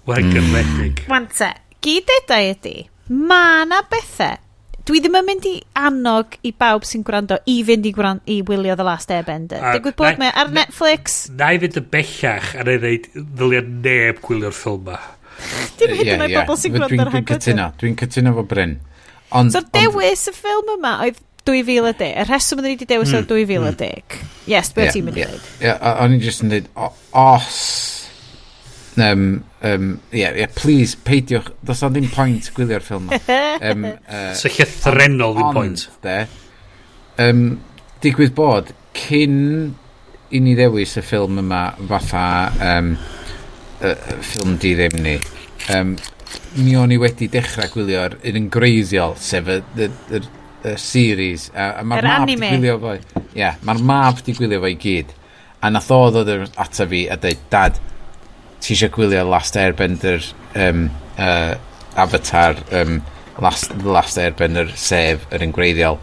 [0.07, 0.53] Mae'n yn hmm.
[0.53, 1.03] gredig.
[1.11, 1.51] Wante,
[1.85, 2.77] gyd edau ydy,
[3.09, 4.39] mae na bethau
[4.91, 8.41] dwi ddim yn mynd i annog i bawb sy'n gwrando i fynd i, gwrando, i
[8.47, 9.61] wylio The Last Airbender.
[9.63, 11.23] Uh, Digwydd bod mae ar Netflix.
[11.37, 14.99] Na i fynd y bellach a neud wneud ddyliau neb gwylio'r ffilm yma.
[15.81, 17.33] Dim hyd yn oed bobl sy'n gwrando ar hagod.
[17.33, 18.79] Dwi'n cytuno, dwi'n cytuno fo Bryn.
[19.37, 22.11] Ond, so dewis y ffilm yma oedd 2010.
[22.11, 24.03] Y rheswm ydyn ni wedi dewis oedd mm, 2010.
[24.03, 24.35] Mm.
[24.51, 25.49] Yes, beth yeah, ti'n mynd i ddweud?
[25.63, 26.71] Yeah, o'n i jyst yn dweud,
[27.23, 27.63] os...
[29.01, 31.49] Um, um, yeah, yeah, please, peidiwch.
[31.65, 33.21] Does o'n ddim pwynt gwylio'r ffilm ma.
[33.71, 35.87] Um, uh, so lle threnol ddim pwynt.
[36.05, 36.17] De,
[37.23, 37.45] um,
[38.05, 39.39] digwydd bod, cyn
[40.31, 42.25] i ni ddewis y ffilm yma fatha
[42.73, 42.93] um,
[43.83, 45.17] uh, ffilm di ddim ni,
[45.75, 45.95] um,
[46.59, 50.23] mi o'n i wedi dechrau gwylio'r un yn greiddiol, sef y, y, y,
[50.65, 51.49] y series.
[51.55, 52.51] A, a mae'r mab anime.
[52.51, 52.97] di gwylio fo.
[52.97, 55.15] Ie, yeah, mae'r mab di gwylio fo i gyd.
[55.61, 56.31] A nath o ddod
[56.61, 57.81] ata fi a dweud, dad,
[58.61, 60.23] ti eisiau gwylio Last Airbender
[60.55, 60.87] um,
[61.19, 61.55] uh,
[61.97, 63.01] Avatar um,
[63.41, 66.01] Last, Last Airbender sef yr un greiddiol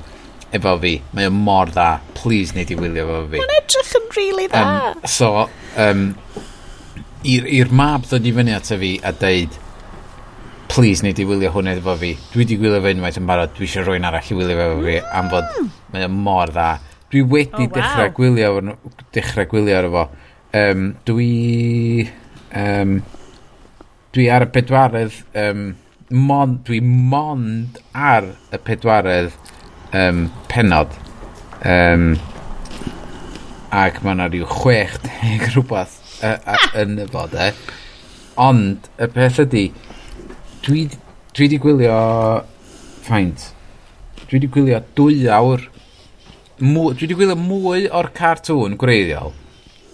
[0.58, 0.98] efo fi.
[1.18, 1.90] Mae o mor dda.
[2.18, 3.42] Please, neud i wylio efo fi.
[3.42, 4.64] Mae'n edrych yn really dda.
[4.64, 5.32] Um, so,
[5.78, 6.08] um,
[7.28, 9.56] i'r mab ddod i fyny ato fi a deud
[10.72, 12.14] please neud i wylio hwn efo fi.
[12.32, 13.54] Dwi wedi gwylio fe unwaith yn barod.
[13.58, 15.12] Dwi eisiau rhywun arall i wylio fe efo fi hmm.
[15.20, 16.70] am fod mae o mor dda.
[17.12, 17.76] Dwi wedi oh, wow.
[17.78, 18.78] dechrau gwylio
[19.16, 20.08] dechrau gwylio ar efo
[20.62, 22.10] um, dwi
[22.56, 22.98] um,
[24.16, 25.68] dwi ar y pedwaredd um,
[26.10, 29.32] mon, dwi mond ar y pedwaredd
[29.96, 30.96] um, penod
[31.64, 32.10] um,
[33.76, 37.52] ac mae yna rhyw chwech deg rhywbeth yn y bodau.
[37.52, 37.78] E.
[38.38, 39.66] Ond, y peth ydy,
[40.66, 40.88] dwi,
[41.34, 41.98] dwi di gwylio...
[43.08, 43.52] ffaint,
[44.28, 45.62] Dwi di gwylio dwy awr...
[46.60, 49.34] Mw, dwi di gwylio mwy o'r cartŵn gwreiddiol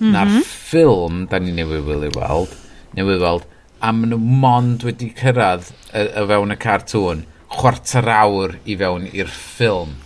[0.04, 0.14] mm -hmm.
[0.16, 0.46] na'r mhm.
[0.48, 2.56] ffilm da ni newydd wylio weld,
[2.98, 3.46] newydd weld,
[3.80, 9.10] a maen nhw mond wedi cyrraedd y, y fewn y cartŵn chwarter awr i fewn
[9.12, 9.98] i'r ffilm.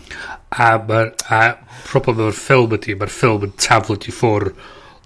[0.49, 1.41] A, ma, a
[1.87, 4.51] problem o'r ffilm ydy, mae'r ffilm yn taflod i ffwr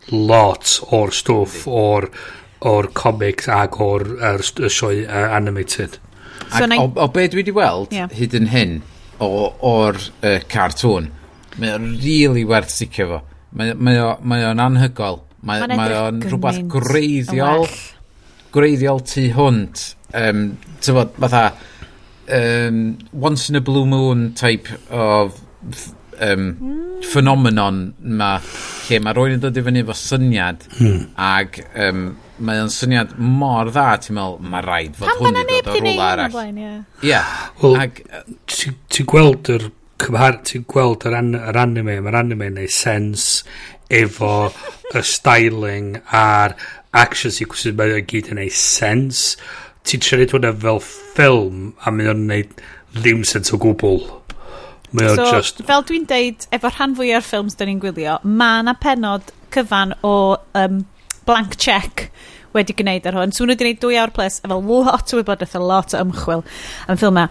[0.10, 2.10] lot o'r stwff o'r
[2.68, 5.98] o'r comics ac o'r er, sioe uh, animated.
[6.52, 8.12] So ac, o, o be dwi wedi weld yeah.
[8.14, 8.78] hyd yn hyn
[9.22, 11.10] o'r uh, cartŵn,
[11.62, 13.22] mae o'n really werth sticio fo.
[13.54, 13.74] Mae
[14.48, 15.22] o'n anhygol.
[15.46, 17.66] Mae ma o'n rhywbeth greiddiol,
[18.54, 19.84] greiddiol tu hwnt.
[20.18, 20.44] Um,
[20.84, 21.46] Tyfod, fatha,
[22.30, 25.40] um, once in a blue moon type of
[26.22, 27.02] um, mm.
[27.06, 27.80] ffenomenon
[28.22, 28.34] ma
[28.88, 31.00] lle mae rwy'n yn dod i fyny efo syniad mm.
[31.28, 32.06] ag um,
[32.46, 36.08] mae o'n syniad mor dda ti'n meddwl mae rhaid fod hwn i ddod o rhywle
[36.08, 36.74] arall ie
[37.06, 37.32] yeah.
[37.62, 38.02] well, ag
[38.48, 39.70] ti'n gweld yr
[40.02, 43.28] cymhar ti'n gweld yr, an, yr anime mae'r anime yn neud sens
[43.92, 44.36] efo
[44.96, 46.56] y styling a'r
[46.98, 49.26] action sequences o'n gyd yn neud sens
[49.88, 52.56] ti'n trefnu hwnna fel ffilm a mae o'n neud
[52.96, 54.02] ddim sens o gwbl
[54.98, 55.62] Mae so, just...
[55.68, 59.96] fel dwi'n deud, efo rhan fwy o'r ffilms dyn ni'n gwylio, mae na penod cyfan
[60.08, 60.16] o
[60.58, 60.84] um,
[61.28, 62.10] blank check
[62.56, 63.32] wedi gwneud ar hwn.
[63.32, 66.46] So, nhw wedi gwneud dwy awr plus efo lot o wybodaeth, a lot o ymchwil
[66.92, 67.22] am ffilm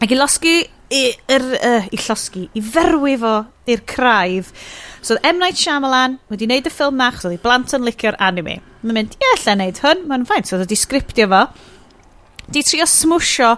[0.00, 0.54] Ac i losgi,
[0.96, 3.34] i, er, uh, i llosgi, i ferwi fo
[3.68, 4.48] i'r craidd.
[5.04, 5.36] So, M.
[5.42, 8.56] Night Shyamalan wedi wneud y ffilm ma, chos oedd i blant yn licio'r anime.
[8.80, 10.48] Mae'n mynd, ie, lle wneud hwn, mae'n ffaint.
[10.48, 11.42] So, oedd wedi sgriptio fo.
[12.50, 13.52] Di trio smwsio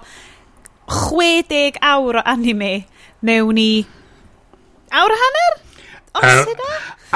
[0.90, 2.72] 60 awr o anime
[3.26, 3.70] mewn i
[4.92, 5.54] awr a hanner?
[6.18, 6.72] Os yna?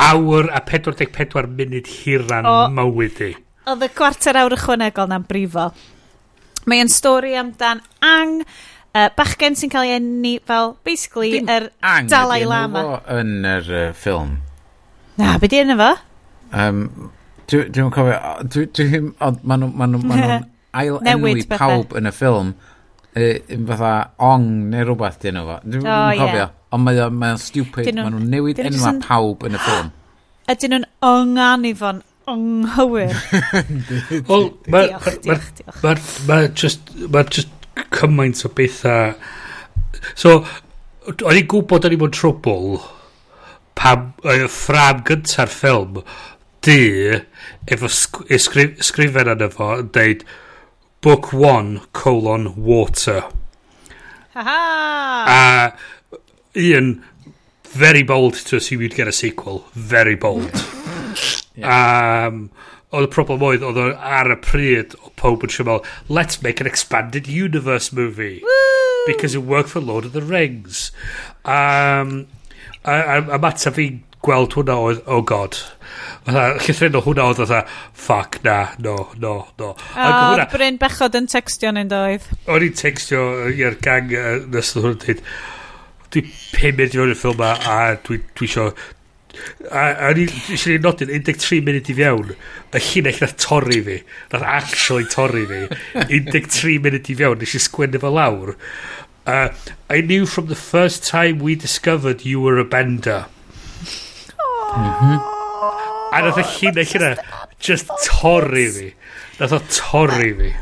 [0.06, 3.32] Awr a 44 munud hiran o, mywyd i.
[3.66, 5.70] Oedd y gwarter awr ychwanegol na'n brifo.
[6.66, 11.70] Mae yn stori amdan ang uh, bachgen sy'n cael ei enni fel, basically, Dim yr
[11.84, 12.82] ang, Dalai Lama.
[12.82, 14.38] Dim yn yr uh, ffilm.
[15.20, 15.92] Na, be di enw fo?
[16.56, 16.82] Um,
[17.46, 18.16] Dwi'n dwi cofio,
[18.50, 18.70] dwi'n...
[18.74, 20.40] Dwi, ond maen nhw'n ma
[20.80, 22.54] ail enwi pawb yn y ffilm,
[23.16, 23.92] fatha
[24.30, 25.58] ong neu rhywbeth dyn nhw fo.
[25.64, 26.48] Dwi'n oh, cofio.
[26.76, 27.88] Ond mae o'n mae stupid.
[27.96, 29.88] Maen nhw'n newid enwa pawb yn y ffilm.
[30.52, 33.14] Ydyn nhw'n ong anifon anghywir.
[34.28, 37.52] Wel, mae just, ma just
[37.94, 39.14] cymaint o bethau.
[40.18, 40.42] So,
[41.06, 42.80] o'n i'n gwybod o'n i'n bod trwbl
[43.78, 46.00] pam y ffram gyntaf'r ffilm
[46.66, 46.80] di
[47.70, 47.90] efo
[48.36, 50.24] ysgrifen yna fo yn deud
[51.06, 53.22] book one colon water.
[54.34, 55.70] Haha.
[55.70, 57.04] Uh A Ian,
[57.62, 59.64] very bold to assume you'd get a sequel.
[59.74, 60.50] Very bold.
[61.54, 62.26] yeah.
[62.26, 62.50] um,
[62.90, 66.66] oedd y problem oedd, oedd ar y pryd o pob yn siarad, let's make an
[66.66, 68.40] expanded universe movie.
[68.42, 69.06] Woo!
[69.06, 70.90] Because it worked for Lord of the Rings.
[71.44, 72.26] Um,
[72.82, 73.92] a, a, a mata fi
[74.26, 75.62] gweld hwnna oedd, oh god,
[76.26, 77.60] Fatha, llythrenol hwnna oedd fatha,
[78.06, 79.74] fuck, na, no, no, no.
[79.74, 82.26] O, hwnna, Bryn Bechod yn textio neu'n doedd.
[82.50, 85.22] O'n i'n textio i'r gang uh, nes oedd hwnnw dweud,
[86.14, 88.70] dwi pum munud i fewn i'r ffilm a, a dwi, dwi isio
[89.70, 93.98] a, a ni eisiau ni nodyn 13 munud i fewn y llinell na torri fi
[94.32, 95.62] na actually torri fi
[96.02, 99.48] 13 munud i fewn nes i sgwennu fo lawr uh,
[99.90, 103.24] I knew from the first time we discovered you were a bender
[104.76, 105.35] mm -hmm.
[106.16, 107.10] A nath y llinell yna
[107.60, 108.86] just torri fi.
[109.40, 110.54] Nath o torri fi.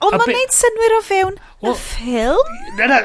[0.00, 2.50] Ond ma'n neud synwyr o fewn y ffilm?
[2.78, 2.98] Na, na,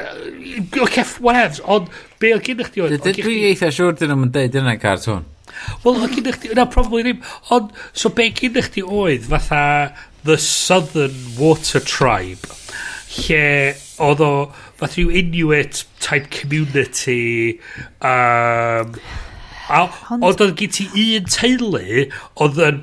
[0.84, 1.88] oce, whatevs, ond
[2.22, 3.08] be o gyn chdi oedd?
[3.16, 5.24] Dwi eitha siwr dyn nhw'n deud yna cartoon.
[5.84, 7.22] Wel, o gennych chdi, na, probably ddim.
[7.54, 9.62] Ond, so be gennych chdi oedd fatha
[10.26, 12.48] the Southern Water Tribe,
[13.16, 14.32] lle oedd o
[14.76, 17.60] fath rhyw Inuit type community
[18.00, 18.96] um,
[19.68, 19.86] A
[20.20, 22.06] oedd oedd gyd ti un teulu
[22.42, 22.82] oedd yn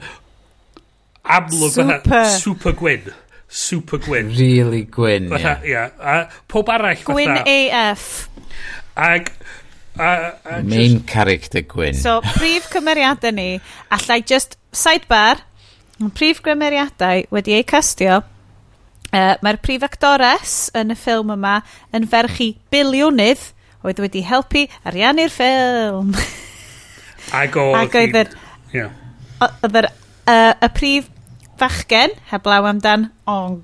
[1.24, 2.32] amlwg super.
[2.40, 3.12] super gwyn.
[3.48, 4.34] Super gwyn.
[4.36, 5.40] Really gwyn, ie.
[5.40, 5.64] Yeah.
[5.68, 5.94] yeah.
[6.00, 7.00] A pob arall.
[7.08, 8.28] Gwyn AF.
[8.98, 9.32] Ag...
[9.94, 10.10] A,
[10.50, 11.08] a Main just...
[11.08, 11.94] character gwyn.
[11.94, 13.62] So, prif cymeriadau ni,
[13.94, 15.44] allai just sidebar,
[16.18, 18.24] prif cymeriadau wedi eu castio
[19.14, 21.60] Uh, Mae'r prif actores yn y ffilm yma
[21.94, 23.44] yn ferchu biliwnydd
[23.86, 26.16] oedd wedi helpu ariannu'r ffilm.
[27.34, 27.80] Ac oedd...
[27.82, 28.34] Ac oedd yr...
[29.44, 29.90] Oedd yr...
[30.24, 31.10] Y prif
[31.60, 33.60] fachgen, heblaw amdan, ong,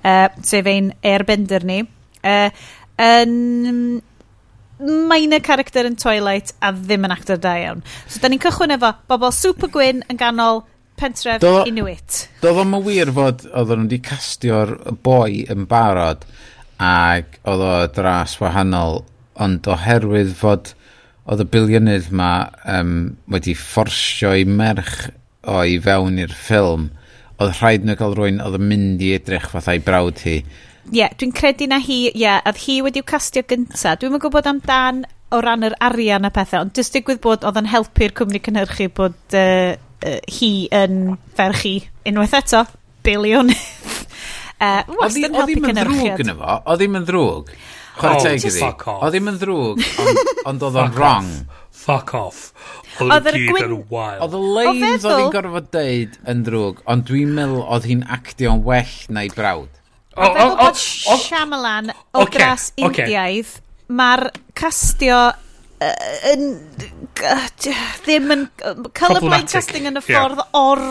[0.00, 1.82] uh, sef ein airbender ni,
[2.26, 2.48] uh,
[3.02, 3.34] yn
[4.80, 7.84] minor character yn Twilight a ddim yn actor da iawn.
[8.08, 10.64] So, da ni'n cychwyn efo bobl super gwyn yn ganol
[11.00, 12.26] pentref do, Inuit.
[12.42, 14.74] Doedd o'n wir fod oedd nhw wedi castio'r
[15.04, 16.24] boi yn barod
[16.82, 19.02] ac oedd o dras wahanol
[19.40, 20.74] ond oherwydd fod
[21.26, 22.30] oedd y bilionydd ma
[22.70, 25.08] um, wedi fforsio i merch
[25.46, 26.88] o i fewn i'r ffilm,
[27.42, 30.38] oedd rhaid nhw gael rwy'n oedd yn mynd i edrych fatha i brawd hi.
[30.86, 33.96] Ie, yeah, dwi'n credu na hi, ie, yeah, oedd hi wedi'w castio gynta.
[33.98, 35.02] Dwi'n mynd gwybod amdan
[35.34, 38.86] o ran yr arian a pethau, ond dys digwydd bod oedd yn helpu'r cwmni cynhyrchu
[38.94, 42.62] bod uh, uh, hi yn ferchi unwaith eto,
[43.06, 43.50] biliwn.
[44.62, 45.58] uh, wastad yn helpu cynhyrchiad.
[45.58, 46.60] Oedd hi'n mynd ddrwg yna fo?
[46.70, 47.56] Oedd hi'n mynd ddrwg?
[47.96, 48.64] Chwarae teg iddi.
[48.96, 49.86] Oedd ddim yn ddrwg,
[50.50, 51.30] ond oedd o'n wrong.
[51.86, 52.40] Fuck off.
[53.04, 53.74] Oedd yr gwyn...
[54.24, 58.62] Oedd y leins oedd hi'n gorfod deud yn drwg, ond dwi'n meddwl oedd hi'n actio'n
[58.66, 59.72] well na'i brawd.
[60.16, 63.58] Oedd e'n gwybod Shyamalan o dras Indiaidd,
[63.92, 65.18] mae'r castio
[66.32, 66.46] yn
[68.06, 68.46] ddim yn
[68.96, 70.82] colorblind casting yn y ffordd o'r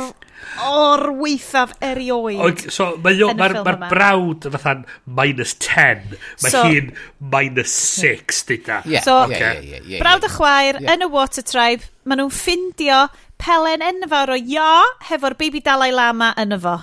[0.66, 4.86] o'r weithaf erioed okay, so mae'r ma, r, ma brawd fatha'n
[5.20, 9.40] minus 10 mae so, hi'n minus 6 dyda yeah, so okay.
[9.40, 10.96] yeah, yeah, yeah, yeah, brawd a chwaer yeah.
[10.96, 13.06] yn y water tribe maen nhw'n ffindio
[13.42, 14.74] pelen enfawr o ia
[15.10, 16.80] hefo'r baby Dalai Lama yn efo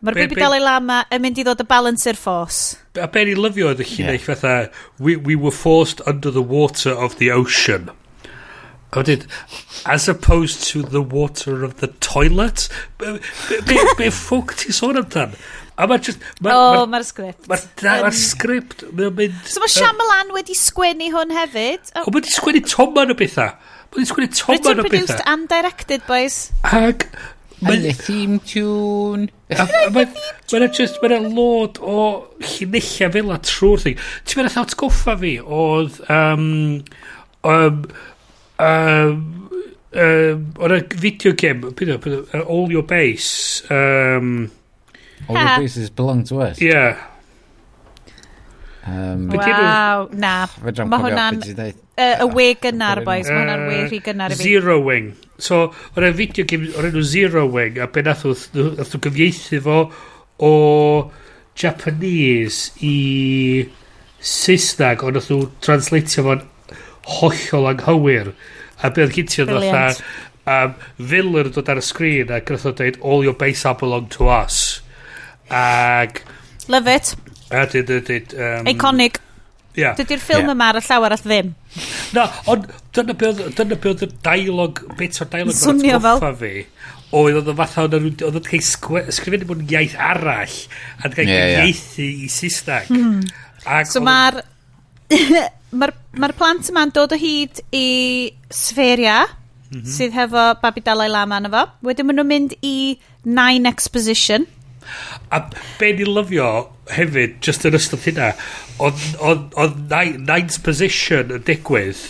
[0.00, 2.60] Mae'r baby be, Dalai Lama yn mynd i ddod y balance i'r ffos.
[2.96, 4.22] A be ni'n lyfio oedd y chi'n yeah.
[4.24, 4.52] fatha,
[4.96, 7.90] we, we were forced under the water of the ocean.
[8.90, 9.26] A wedyn,
[9.86, 12.68] as opposed to the water of the toilet?
[12.98, 13.18] Be,
[13.48, 15.36] be, be ffwc ti sôn amdan?
[15.80, 16.24] A mae just...
[16.42, 17.46] Ma, oh, mae'r ma sgript.
[17.48, 18.82] Mae'r ma, ma sgript.
[18.90, 19.36] Mae'n mynd...
[19.48, 21.92] So mae Shyamalan uh, wedi sgwennu hwn hefyd.
[21.94, 22.02] Oh.
[22.02, 23.54] O, mae wedi sgwennu toman o bethau.
[23.54, 24.90] Mae wedi sgwennu toman o bethau.
[24.90, 26.40] produced and directed, boys.
[26.64, 27.06] Ag...
[27.62, 29.30] And the theme tune.
[29.52, 31.00] Mae'n just...
[31.04, 31.96] Mae'n lod o
[32.42, 34.06] llinellia fel a trwy'r thing.
[34.26, 36.00] Ti'n meddwl atgoffa fi oedd...
[36.10, 36.48] Um,
[37.46, 37.84] um,
[38.60, 39.50] Um,
[39.96, 43.62] um, o'r video game, byd o, uh, All Your Base.
[43.70, 44.50] Um,
[45.28, 45.54] All ha.
[45.54, 46.60] Your Bases belong to us.
[46.60, 47.00] Yeah.
[48.84, 50.46] Um, wow, na.
[50.60, 51.40] Mae hwnna'n
[52.00, 53.28] y we gynnar, boys.
[53.28, 54.46] Mae hwnna'n we rhy gynnar i fi.
[54.48, 55.12] Zero Wing.
[55.40, 55.66] So,
[55.96, 58.32] o'r y video game o'r enw Zero Wing, a be nath o
[59.04, 59.82] gyfieithu fo
[60.40, 60.52] o
[61.60, 62.94] Japanese i
[64.20, 66.46] Saesnag, ond nath o translatio fo'n
[67.18, 68.34] hollol anghywir.
[68.80, 69.86] A bydd gytio fatha
[70.50, 74.08] um, Filler dod ar y sgrin ac roedd o dweud all your base up belong
[74.14, 74.80] to us.
[75.50, 76.22] Ag...
[76.70, 77.14] Love it.
[77.50, 79.20] A dyd, dyd, dyd, um, Iconic.
[79.78, 79.94] Yeah.
[79.98, 80.54] Dydy'r ffilm yeah.
[80.54, 81.52] yma ar y llawer all ddim.
[82.16, 82.66] Na, ond
[82.96, 86.24] dyna beth oedd y dialog, bit o'r dialog Swnio fel.
[86.40, 86.52] fi,
[87.14, 88.64] oedd oedd y fatha oedd oedd oedd cael
[89.12, 90.56] ysgrifennu bod yn iaith arall
[90.98, 91.70] a oedd cael yeah, yeah.
[91.70, 92.90] ieithi i Saesneg.
[92.94, 93.22] Mm.
[93.66, 94.40] Ag, so mae'r
[95.70, 97.86] mae'r ma plant yma'n dod o hyd i
[98.50, 99.22] Sferia,
[99.70, 99.90] mm -hmm.
[99.96, 101.66] sydd hefo Babi Dalai Lama yna fo.
[101.86, 104.46] Wedyn maen nhw'n mynd i Nine Exposition.
[105.30, 105.44] A
[105.78, 108.32] be ni lyfio hefyd, just yn ystod hynna,
[108.80, 109.76] oedd
[110.18, 112.00] Nine's Position yn digwydd,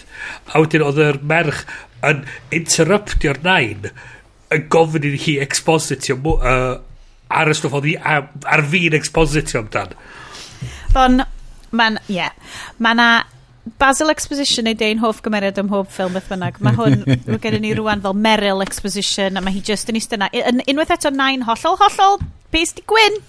[0.52, 1.64] a wedyn oedd yr merch
[2.06, 2.24] yn
[2.56, 3.92] interruptio'r Nine
[4.54, 6.78] yn gofyn i hi expositio uh,
[7.30, 9.92] ar y stwff oedd hi ar, ar fi'n expositio amdan.
[10.94, 11.20] Bon,
[11.70, 12.16] mae'n, ie.
[12.16, 12.56] Yeah.
[12.82, 13.10] Mae na
[13.78, 16.60] Basil Exposition neu Dane hoff gymeriad ym mhob ffilm beth bynnag.
[16.64, 19.98] Mae hwn, mae gen i ni rwan fel Meryl Exposition, a mae hi just yn
[20.00, 20.30] eistedd yna.
[20.70, 22.18] Unwaith eto, nain hollol, hollol,
[22.54, 23.20] pes di gwyn.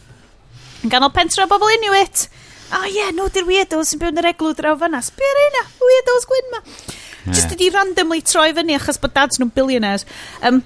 [0.82, 2.26] Yn ganol pentra o bobl Inuit.
[2.72, 5.04] O oh, ie, yeah, nhw di'r weirdos sy'n byw yn yr eglwyd raw fanna.
[5.04, 6.64] Sbir eina, weirdos gwyn ma.
[6.64, 7.36] Yeah.
[7.36, 10.08] Just ydi randomly troi fyny achos bod dads nhw'n billionaires.
[10.48, 10.64] Um,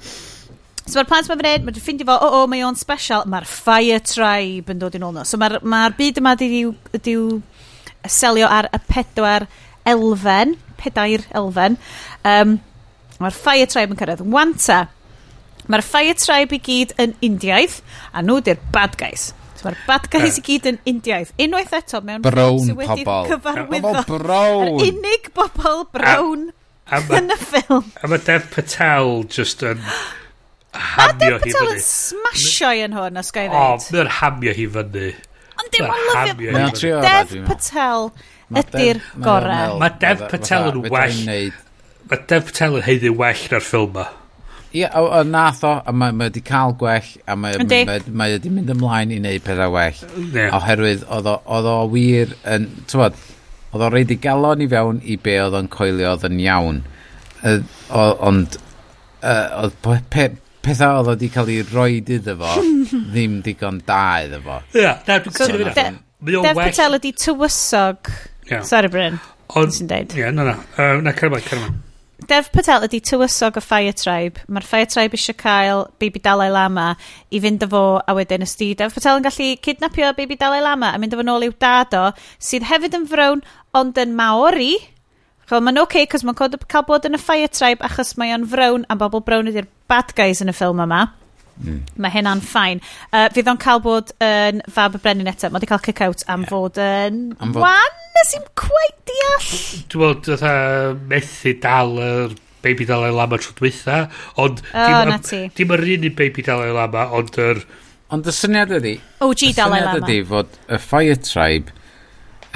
[0.85, 3.97] So mae'r plant mae'n fred, mae'n ffeindio fo, o o, mae o'n special, mae'r fire
[4.05, 5.23] tribe yn dod i'n ôl nhw.
[5.25, 7.23] So mae'r ma byd yma di'w, diw
[8.05, 9.47] selio ar y pedwar
[9.85, 11.77] elfen, pedair elfen.
[12.25, 12.59] Um,
[13.21, 14.81] Mae'r Fire Tribe yn cyrraedd wanta.
[15.71, 17.79] Mae'r Fire Tribe i gyd yn Indiaidd,
[18.11, 19.29] a nhw di'r bad guys.
[19.55, 21.31] So Mae'r bad guys i gyd yn Indiaidd.
[21.41, 23.31] Unwaith eto mewn brown sydd wedi pobol.
[23.31, 23.93] cyfarwyddo.
[23.95, 24.67] Pobol brown.
[24.75, 27.89] Yr unig bobl brown a, a yn y ffilm.
[28.03, 29.81] A mae Dev Patel just yn
[30.75, 31.55] hamio hi fyny.
[31.55, 33.87] A Dev yn smasio i yn hwn, os gael ei ddeud.
[33.87, 35.09] O, mae'n hamio hi fyny.
[35.55, 37.01] Ond dim ond lyfio.
[37.07, 38.09] Dev Patel.
[38.11, 39.79] Dyma ydy'r gorau.
[39.81, 41.23] Mae Dev Patel yn well.
[42.09, 44.05] Mae Dev Patel yn heiddi well na'r ffilm ma.
[44.75, 49.21] Ie, o, nath o, a mae wedi cael gwell, a mae wedi mynd ymlaen i
[49.21, 50.01] wneud pethau well.
[50.57, 53.15] Oherwydd, oedd o wir yn, tywod,
[53.71, 56.83] oedd o reid i galon i fewn i be oedd o'n coelio oedd yn iawn.
[57.95, 58.59] Ond,
[59.23, 59.79] oedd
[60.11, 62.59] pethau oedd wedi cael ei roed iddo fo,
[63.13, 64.59] ddim digon da iddo fo.
[64.75, 65.75] Ie, na, dwi'n cyfeirio.
[66.25, 68.11] Dev Patel ydi tywysog
[68.49, 68.61] Yeah.
[68.61, 69.19] Sorry, Bryn.
[69.55, 69.73] Ond...
[69.73, 70.15] Ti'n deud.
[70.15, 70.55] Ie, yeah, na, na.
[70.77, 71.81] Uh, na, Carmen, Carmen.
[72.25, 74.41] Dev Patel ydy tywysog o Fire Tribe.
[74.47, 76.93] Mae'r Fire Tribe eisiau cael Baby Dalai Lama
[77.29, 78.71] i fynd â fo a wedyn ysdi.
[78.79, 81.93] Dev Patel yn gallu cydnapio Baby Dalai Lama a mynd â fo nôl i'w dad
[81.99, 82.05] o,
[82.39, 83.43] sydd hefyd yn frown
[83.77, 84.73] ond yn Maori.
[85.45, 88.47] Chol, mae'n oce, okay, cos mae'n cael bod yn y Fire Tribe achos mae o'n
[88.49, 91.03] frown a bobl brown ydy'r bad guys yn y ffilm yma.
[91.63, 91.81] Mm.
[92.03, 92.81] Mae hynna'n ffain.
[93.11, 95.49] Uh, fydd o'n cael bod yn fab y brenin eto.
[95.49, 96.51] Mae wedi cael kick-out am yeah.
[96.51, 97.21] fod yn...
[97.39, 97.63] Am fod...
[97.63, 99.53] Wan, nes i'n cweith deall.
[99.93, 100.55] Dwi'n bod dda
[101.13, 104.05] methu dal yr baby Dalai Lama tro dwytha,
[104.41, 105.17] ond oh,
[105.53, 107.61] dim yr un i baby Dalai Lama, ond yr...
[108.13, 108.95] Ond y syniad ydi...
[109.21, 109.99] OG Dalai Lama.
[109.99, 111.75] Y syniad ydi fod y Fire Tribe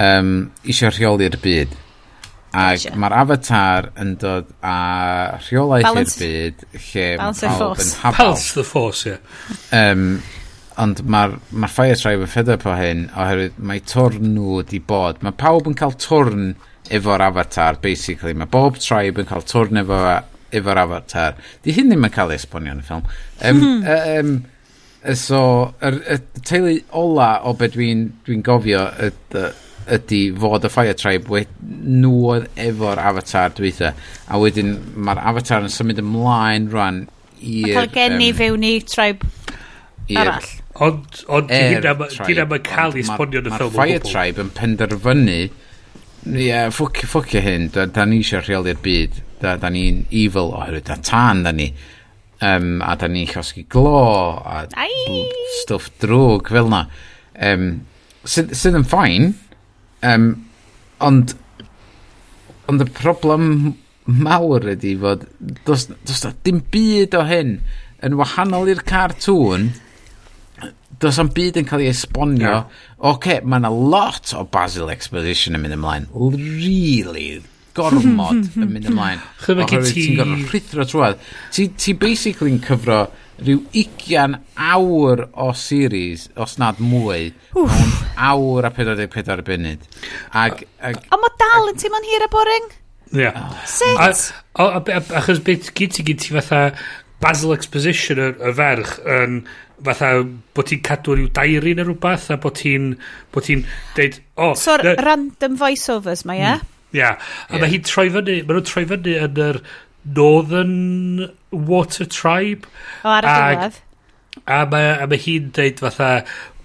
[0.02, 0.34] um,
[0.66, 1.78] eisiau rheoli'r byd.
[2.50, 2.96] Ac gotcha.
[2.98, 4.76] mae'r avatar yn dod a
[5.44, 8.18] rheolaeth i'r byd lle mae pawb yn habal.
[8.18, 9.14] Balance the force, ie.
[9.14, 9.92] Yeah.
[9.92, 10.06] Um,
[10.80, 14.82] ond mae'r ma Fire Tribe yn ffed up o hyn oherwydd mae twrn nhw wedi
[14.82, 15.22] bod.
[15.22, 16.52] Mae pawb yn cael twrn
[16.90, 18.34] efo'r avatar, basically.
[18.34, 20.00] Mae bob tribe yn cael twrn efo
[20.56, 21.38] efo'r avatar.
[21.62, 23.06] Di hyn ddim yn cael esbonio yn y ffilm.
[23.46, 23.62] Um,
[23.94, 24.32] um,
[25.16, 25.42] so,
[25.78, 29.12] y, y teulu ola o beth dwi'n dwi gofio, y,
[29.96, 33.94] ydy fod y Fire Tribe wed, nhw oedd efo'r avatar dweitha
[34.28, 37.04] a wedyn mae'r avatar yn symud ymlaen rwan
[37.40, 37.70] i'r...
[37.70, 39.30] Mae'n cael geni um, fewn i tribe
[40.20, 40.50] arall.
[40.80, 44.44] Ond, ond er ti'n am yn cael ei sponio yn y ffilm Mae'r Fire Tribe
[44.44, 45.40] yn penderfynu
[46.20, 50.50] Ie, yeah, ffwcio, ffwcio hyn, da, da ni eisiau rheoli'r byd, da, da ni'n evil
[50.52, 51.70] oherwydd, da tan da ni,
[52.44, 54.02] um, a da ni'n llosgi glo,
[54.44, 54.66] a
[55.62, 56.82] stwff drwg fel na.
[57.40, 57.70] Um,
[58.28, 59.30] sydd sy yn ffain,
[60.06, 60.32] Um,
[61.04, 61.34] ond,
[62.70, 63.46] ond y problem
[64.10, 65.26] mawr ydy fod,
[65.66, 67.58] does, does da dim byd o hyn
[68.06, 69.70] yn wahanol i'r cartŵn,
[71.00, 72.48] does am byd yn cael ei esbonio.
[72.48, 72.82] Yeah.
[72.98, 76.08] Oce, okay, mae yna lot o Basil Exposition yn mynd ymlaen.
[76.12, 77.40] Really,
[77.76, 79.22] gormod yn mynd ymlaen.
[79.46, 81.24] Oherwydd ti'n gorfod rhithro trwad.
[81.54, 83.04] Ti, ti basically'n cyfro
[83.40, 84.38] rhyw 20
[84.70, 87.96] awr o series, os nad mwy, mewn
[88.30, 89.88] awr a 44 munud.
[90.36, 92.70] Ag, ag, Ond mae dal yn teimlo'n hir a boring?
[93.10, 93.22] Ia.
[93.24, 93.64] Yeah.
[93.66, 94.30] Sut?
[94.60, 96.70] Achos beth gyd ti gyd ti fatha
[97.20, 99.40] Basil Exposition y, y ferch yn
[99.84, 100.12] fatha
[100.56, 102.92] bod ti'n cadw rhyw dairi neu rhywbeth a bod ti'n
[103.32, 103.64] bod ti'n
[103.96, 106.60] deud oh, so random voiceovers mae hmm.
[106.60, 106.76] e?
[106.90, 107.00] Ia.
[107.00, 107.14] Yeah.
[107.48, 107.62] A yeah.
[107.62, 109.60] mae hi'n troi fyny, mae nhw'n troi fyny yn yr
[110.04, 112.68] Northern Water Tribe.
[113.04, 113.80] O, ar y diwedd.
[114.46, 116.12] A, a mae hi'n deud fatha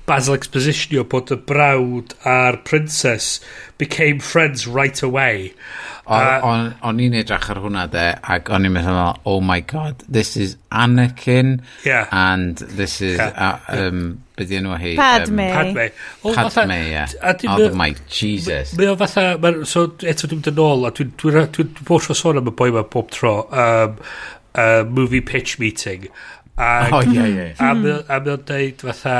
[0.05, 3.39] Basil Expositionio bod y brawd a'r princess
[3.81, 5.49] became friends right away.
[6.05, 10.35] O'n o'n i'n edrych ar hwnna de, ac o'n i'n meddwl, oh my god, this
[10.37, 12.05] is Anakin, yeah.
[12.11, 13.33] and this is yeah.
[13.33, 14.93] uh, um, Be di enw hi?
[14.99, 15.47] Padme.
[15.47, 15.85] Um, Padme.
[16.23, 16.91] O, Padme, ie.
[16.91, 17.07] Yeah.
[17.53, 18.73] Oh, my Jesus.
[18.75, 22.03] Mae o fatha, ma, so eto dwi'n dyn ôl, a dwi'n dwi, dwi, dwi bod
[22.03, 23.95] tro sôn am y boi ma bob tro, um,
[24.59, 26.09] uh, movie pitch meeting.
[26.57, 27.63] Ag, oh, yeah, yeah.
[27.63, 29.15] A mae o'n deud fatha,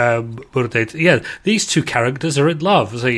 [0.00, 2.96] um, mae o'n deud, yeah, these two characters are in love.
[3.00, 3.12] So,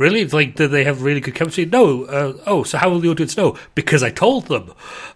[0.00, 0.24] really?
[0.24, 1.66] Like, did they have really good chemistry?
[1.66, 2.04] No.
[2.04, 3.56] Uh, oh, so how will the audience know?
[3.74, 4.72] Because I told them.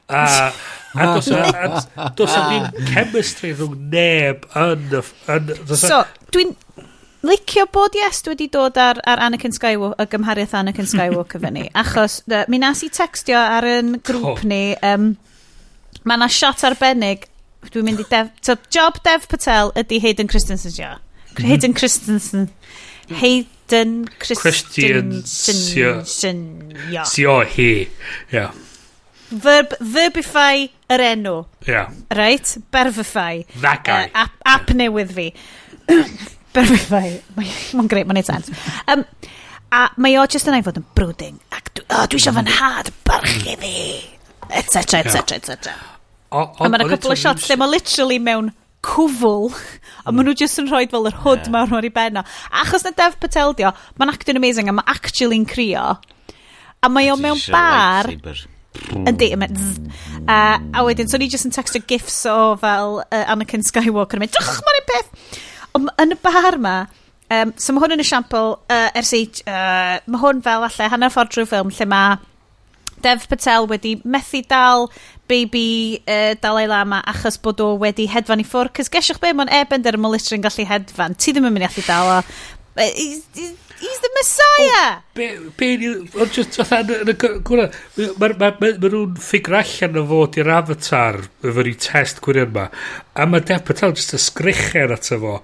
[0.08, 0.52] Uh,
[0.94, 1.20] a
[2.14, 4.92] does a ddim chemistry rhwng neb yn...
[5.34, 6.52] yn so, dwi'n
[7.26, 12.20] licio bod yes wedi dod ar, ar Anakin Skywalker, y gymhariaeth Anakin Skywalker fyny, achos
[12.30, 15.08] uh, mi nas i textio ar yn grŵp ni, um,
[16.04, 17.26] mae yna shot arbennig,
[17.72, 20.92] dwi'n mynd i Dev, so job Dev Patel ydy Hayden Christensen, ja.
[21.32, 21.48] Mhm.
[21.48, 22.46] Hayden Christensen.
[23.10, 25.23] Hayden Christian Christian
[27.09, 27.89] Sio hi.
[28.33, 28.52] Yeah.
[29.31, 31.47] Verb, verbify yr enw.
[31.67, 31.91] Yeah.
[32.15, 33.44] right berfify.
[33.60, 34.10] That guy.
[34.15, 35.31] uh, App ap newydd fi.
[36.55, 37.09] Berfify.
[37.39, 38.52] Mae'n greit mae'n neud sens
[38.86, 39.02] um,
[39.75, 41.41] a mae o just yn ei fod yn brooding.
[41.57, 42.52] Ac dwi, oh, dwi eisiau fy mm.
[42.52, 43.65] nhad barchu mm.
[43.65, 43.75] fi.
[44.60, 45.94] Etc etc etc
[46.34, 48.51] a mae a couple o shots lle mae literally mewn
[48.84, 49.48] cwfl,
[50.04, 51.52] a maen nhw jyst yn rhoi fel yr hwd yeah.
[51.54, 52.24] mawr o'r i benno
[52.62, 55.86] Achos na Dev Patel dio, mae'n actio'n amazing a mae actually'n crio.
[56.84, 58.12] A mae o mewn bar...
[58.74, 64.18] Yndi, uh, a wedyn, so ni jyst yn textio gifs o fel uh, Anakin Skywalker
[64.18, 65.38] yn mynd, drach mae'n un peth!
[65.78, 66.74] Ond yn y bar ma,
[67.30, 71.14] um, so mae hwn yn esiampl, uh, ers i, uh, mae hwn fel allai hanner
[71.14, 72.18] ffordd drwy ffilm lle mae
[73.04, 74.88] Dev Patel wedi methu dal
[75.28, 78.75] baby uh, Dalai Lama achos bod o wedi hedfan i ffwrdd.
[78.78, 81.17] Cys gesiwch be, mae'n ebender y molitrin gallu hedfan.
[81.19, 82.19] Ti ddim yn mynd i allu dal o.
[82.75, 84.86] He's, he's the Messiah!
[84.99, 89.55] O, be, ni ond just, fatha yn y gwrna, mae ma, ma, ma nhw'n ffigur
[89.61, 92.65] allan o fod i'r avatar efo ni test gwirion ma
[93.15, 95.36] a mae Dev Patel just y sgrichen at fo.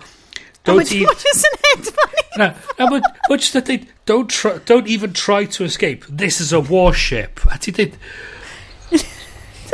[0.67, 1.15] Don't even...
[1.15, 4.35] E- Na, a mae just yn dweud,
[4.67, 7.39] don't even try to escape, this is a warship.
[7.55, 7.95] A ti dweud,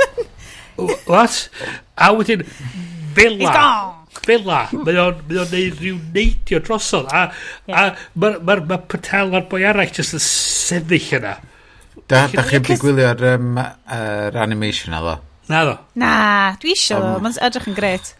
[1.10, 1.46] What?
[1.96, 2.44] A wedyn,
[3.16, 3.52] fela.
[4.26, 4.60] Fela.
[4.72, 7.08] Mae o'n neud rhyw neidio drosodd.
[7.12, 7.28] A,
[7.70, 7.84] a
[8.18, 11.36] mae'r ma, ma patel a'r boi arall jyst yn sefyll yna.
[12.06, 15.16] Da, da chi'n byd gwylio'r um, uh, animation na ddo?
[15.50, 15.74] Na ddo.
[15.98, 16.12] Na,
[16.62, 17.16] dwi eisiau ddo.
[17.24, 18.12] Mae'n edrych yn gret.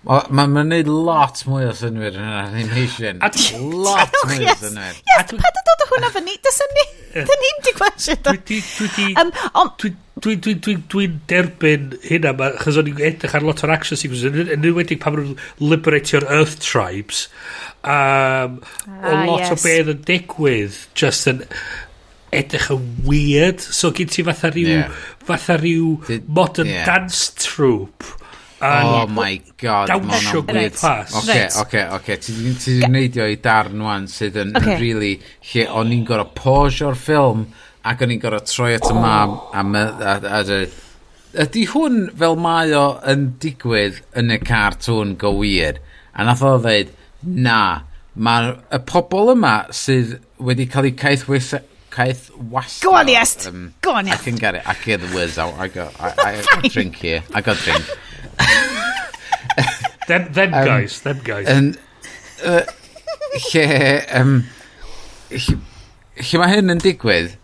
[0.00, 3.18] Mae'n ma, ma neud lot mwy o synwyr yn yr animation.
[3.20, 3.28] A
[3.60, 4.94] lot mwy o synwyr.
[4.96, 6.36] Yes, yes pa dy dod o hwnna fyny?
[6.46, 6.84] Dysyn ni,
[7.28, 8.32] dy ni'n di gwasio do.
[8.40, 8.88] Dwi, dwi,
[9.82, 14.00] dwi, dwi'n dwi, dwi, dwi derbyn hynna, chos o'n i'n edrych ar lot o'r action
[14.00, 17.26] sequences, yn enwedig pan nhw'n liberatio'r Earth Tribes,
[17.84, 19.52] um, o ah, lot yes.
[19.54, 21.44] o beth yn digwydd, just yn
[22.36, 25.04] edrych yn weird, so gyd ti fatha rhyw, yeah.
[25.28, 26.84] fatha rhyw modern yeah.
[26.88, 28.16] dance troupe,
[28.60, 30.76] Oh my god, ma' hwnna'n weird.
[30.76, 32.16] Oce, oce, oce.
[32.20, 34.76] Ti wedi neidio i darn wan sydd yn okay.
[34.82, 35.14] really
[35.52, 37.46] lle o'n i'n gorau pausio'r ffilm
[37.88, 39.84] ac o'n i'n gorau troi at y mam a,
[40.20, 40.62] a,
[41.30, 45.78] Ydy hwn fel mae o yn digwydd yn y cartwn go wir?
[46.10, 46.90] A nath o ddeud,
[47.22, 47.60] na,
[48.18, 51.28] mae'r y pobl yma sydd wedi cael eu caeth
[51.90, 52.86] caeth wasta.
[52.86, 53.46] Go on, yes.
[53.46, 54.20] Um, Go on, Iest!
[54.20, 54.68] I can get it.
[54.68, 55.54] I can get the words out.
[55.54, 57.22] I got, I, I, I drink here.
[57.34, 57.84] I got drink
[60.08, 61.48] them, them um, guys, them guys.
[61.50, 61.74] Yn,
[62.44, 62.62] uh,
[63.50, 63.66] lle,
[64.20, 64.34] um,
[65.30, 65.58] lle,
[66.20, 67.36] lle mae hyn yn digwydd,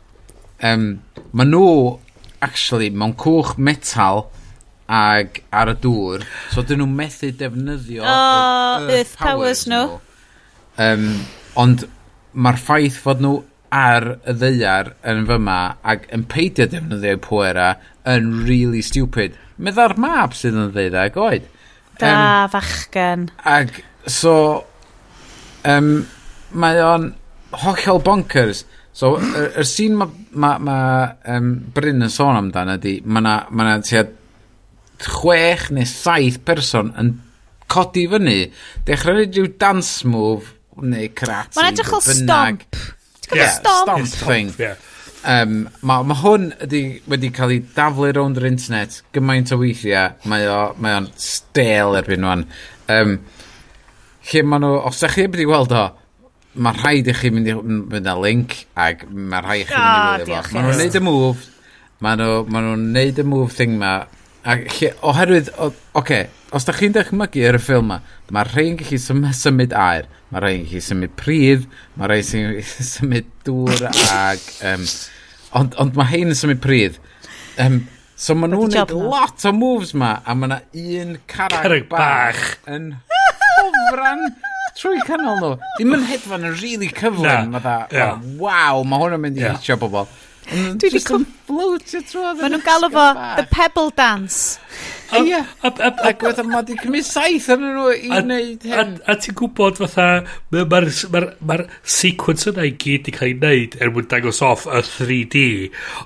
[0.66, 0.88] um,
[1.36, 1.68] mae nhw,
[2.44, 4.26] actually, mewn cwch metal
[4.86, 9.84] ag ar y dŵr, so dyn nhw methu defnyddio oh, earth, earth powers, powers nhw.
[10.76, 11.06] Um,
[11.58, 11.86] ond
[12.36, 13.40] mae'r ffaith fod nhw
[13.76, 15.58] ar y ddeiar yn fyma
[15.92, 17.70] ac yn peidio defnyddio'u pwera
[18.06, 19.36] yn really stupid.
[19.58, 21.46] Medda'r map sydd yn ddeuddeg oed.
[22.00, 23.28] Da, um, fachgen.
[23.48, 23.72] Ag,
[24.10, 24.34] so,
[25.66, 25.92] um,
[26.52, 27.10] mae o'n
[27.64, 28.64] hollol bonkers.
[28.96, 30.78] So, yr, er, er sîn mae ma, ma,
[31.32, 34.06] um, Bryn yn sôn amdano ydy, mae yna ma, na, tua
[35.02, 37.16] chwech neu saith person yn
[37.72, 38.38] codi fyny,
[38.88, 41.56] dechrau gwneud rhyw dance move neu karate.
[41.56, 42.78] Mae'n edrych fel stomp.
[43.26, 43.90] Ti'n yeah, stomp?
[43.90, 44.52] stomp thing.
[44.60, 44.80] Yeah.
[45.26, 46.80] Um, mae ma hwn ydi,
[47.10, 50.14] wedi cael ei daflu rownd yr internet gymaint o weithiau.
[50.30, 52.44] Mae o'n mae o stel erbyn nhw'n.
[52.94, 53.16] Um,
[54.30, 55.82] lle maen nhw, os ydych chi wedi weld o,
[56.62, 58.54] mae rhaid i chi mynd i fynd â link
[58.86, 60.54] ac mae rhaid i chi mynd i wylio fo.
[60.54, 61.50] Maen nhw'n neud y move,
[62.06, 63.96] maen nhw, ma nhw'n neud y move thing ma.
[64.46, 67.98] Ac lle, oherwydd, oce, okay, os da chi'n dychmygu ar y ffilm ma,
[68.30, 71.66] mae rhaid i chi symud air, mae rhaid i chi symud pridd,
[71.98, 74.86] mae rhaid i chi symud dŵr ac um,
[75.56, 76.98] Ond, ond mae hein yn symud pryd.
[77.62, 77.84] Um,
[78.16, 82.42] so mae nhw'n gwneud lot o moves ma, a mae yna un carag, carag bach
[82.72, 82.90] yn
[83.56, 84.26] hofran
[84.76, 85.52] trwy canol nhw.
[85.78, 88.20] Dim yn hedfan yn really cyflym, na, ma dda, yeah.
[88.40, 89.56] waw, mae hwn yn mynd i yeah.
[89.56, 90.08] hitio bobl.
[90.46, 93.06] Mm, Dwi wedi coflwtio trwy Maen nhw'n galw fo
[93.38, 94.60] The Pebble Dance.
[95.18, 95.40] Ie.
[95.66, 98.96] Ac wedi'n ma di cymryd saith yn nhw i wneud hyn.
[99.10, 100.08] A ti'n gwybod fatha,
[100.54, 105.46] mae'r sequence yna i gyd i cael ei wneud er mwyn dangos off y 3D.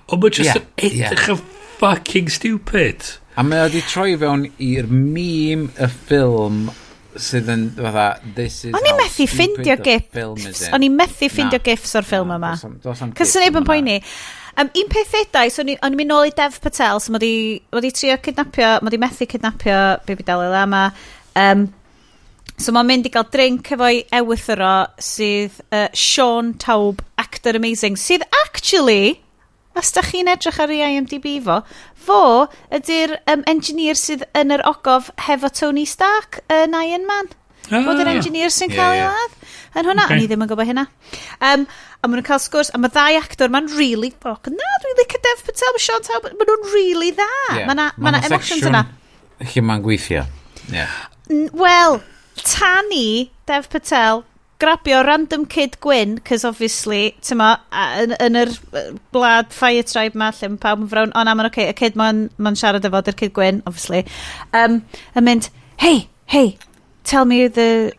[0.09, 1.43] Ond mae'n just yn edrych yn
[1.81, 3.17] fucking stupid.
[3.37, 6.71] A mae wedi troi fewn i'r meme y ffilm
[7.19, 8.05] sydd yn fatha
[8.37, 10.67] this is o'n i methu ffindio gifs.
[10.71, 12.53] o'n i methu ffindio gifs o'r ffilm yma.
[13.19, 13.99] cys yn ebyn poeni.
[14.59, 17.23] Um, un peth edau so o'n i'n mynd nôl i Dev Patel so mae
[17.75, 20.89] wedi trio cydnapio mae wedi methu cydnapio Baby Dalai Lama.
[21.39, 21.69] Um,
[22.61, 28.27] so mae'n mynd i gael drink efo'i ewythro sydd uh, Sean Taub actor amazing sydd
[28.45, 29.21] actually
[29.79, 31.61] os da chi'n edrych ar ei IMDb fo,
[32.07, 32.23] fo
[32.75, 37.31] ydy'r um, engineer sydd yn yr ogof hefo Tony Stark yn Iron Man.
[37.71, 39.35] Ah, Fod yr engineer sy'n cael ei ladd.
[39.79, 40.19] Yn hwnna, okay.
[40.19, 40.87] ni ddim yn gwybod hynna.
[41.39, 41.67] Um,
[42.03, 45.21] a maen nhw'n cael sgwrs, a mae ddau actor, mae'n really, fuck, na, dwi'n licio
[45.27, 47.29] Dev Patel, mae Sean Taub, maen nhw'n really dda.
[47.53, 47.69] Yeah.
[47.69, 48.83] Mae na, ma na emotions yna.
[49.45, 50.25] Lle mae'n gweithio.
[50.73, 50.99] Yeah.
[51.55, 52.01] Wel,
[52.43, 54.25] tani Dev Patel
[54.61, 57.55] grabio random kid gwyn, cos obviously, tyma,
[58.03, 58.53] yn, yn yr
[59.15, 61.77] blad fire tribe ma, lle mae pawb yn frawn, o na, mae'n oce, okay, y
[61.79, 64.05] kid ma'n ma siarad efo, dy'r kid gwyn, obviously,
[64.57, 64.83] um,
[65.17, 65.51] yn mynd,
[65.83, 66.57] hey, hey,
[67.05, 67.93] tell me the,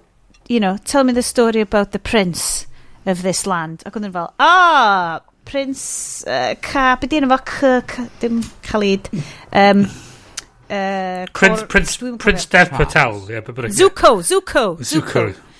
[0.48, 2.68] you know, tell me the story about the prince
[3.06, 3.84] of this land.
[3.86, 8.06] Ac oedd fel, ah, oh, Prince uh, Ca, be di enw fo?
[8.22, 9.10] Dim Khalid.
[9.52, 9.88] Um,
[10.70, 13.26] uh, Prince, Cor Prince, Prince Death Patel.
[13.28, 13.42] Yeah,
[13.74, 15.34] Zuko, Zuko, Zuko.
[15.34, 15.51] Zuko.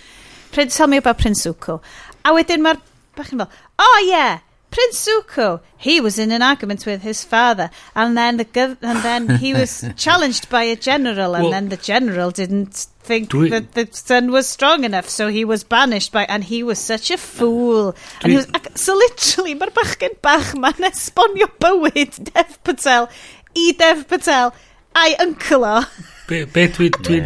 [0.52, 1.82] Prince, tell me about Prince Zuko.
[2.26, 2.80] A wedyn mae'r
[3.18, 3.50] bachyn fel,
[3.80, 4.40] oh yeah,
[4.70, 9.00] Prince Zuko, he was in an argument with his father, and then the gov- and
[9.04, 13.50] then he was challenged by a general, and Well- then the general didn't think Dwi-
[13.50, 17.10] that the son was strong enough, so he was banished by, and he was such
[17.12, 17.96] a fool.
[18.22, 23.10] And he was, ac- so literally, mae'r bachgen bach ma'n esbonio bywyd Dev Patel
[23.58, 24.54] i Dev Patel
[24.96, 25.82] a'i uncle o.
[26.28, 27.20] Be, be dwi, dwi,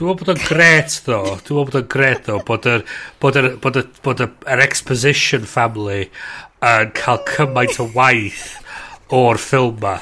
[0.00, 1.16] Dwi'n meddwl bod o'n gret ddo.
[1.44, 2.38] Dwi'n meddwl bod o'n gret ddo.
[2.48, 2.84] Bod yr,
[3.20, 6.06] bod yr, bod yr, bod yr yr exposition family
[6.64, 8.46] yn cael cymaint o waith
[9.12, 9.98] o'r ffilm ma.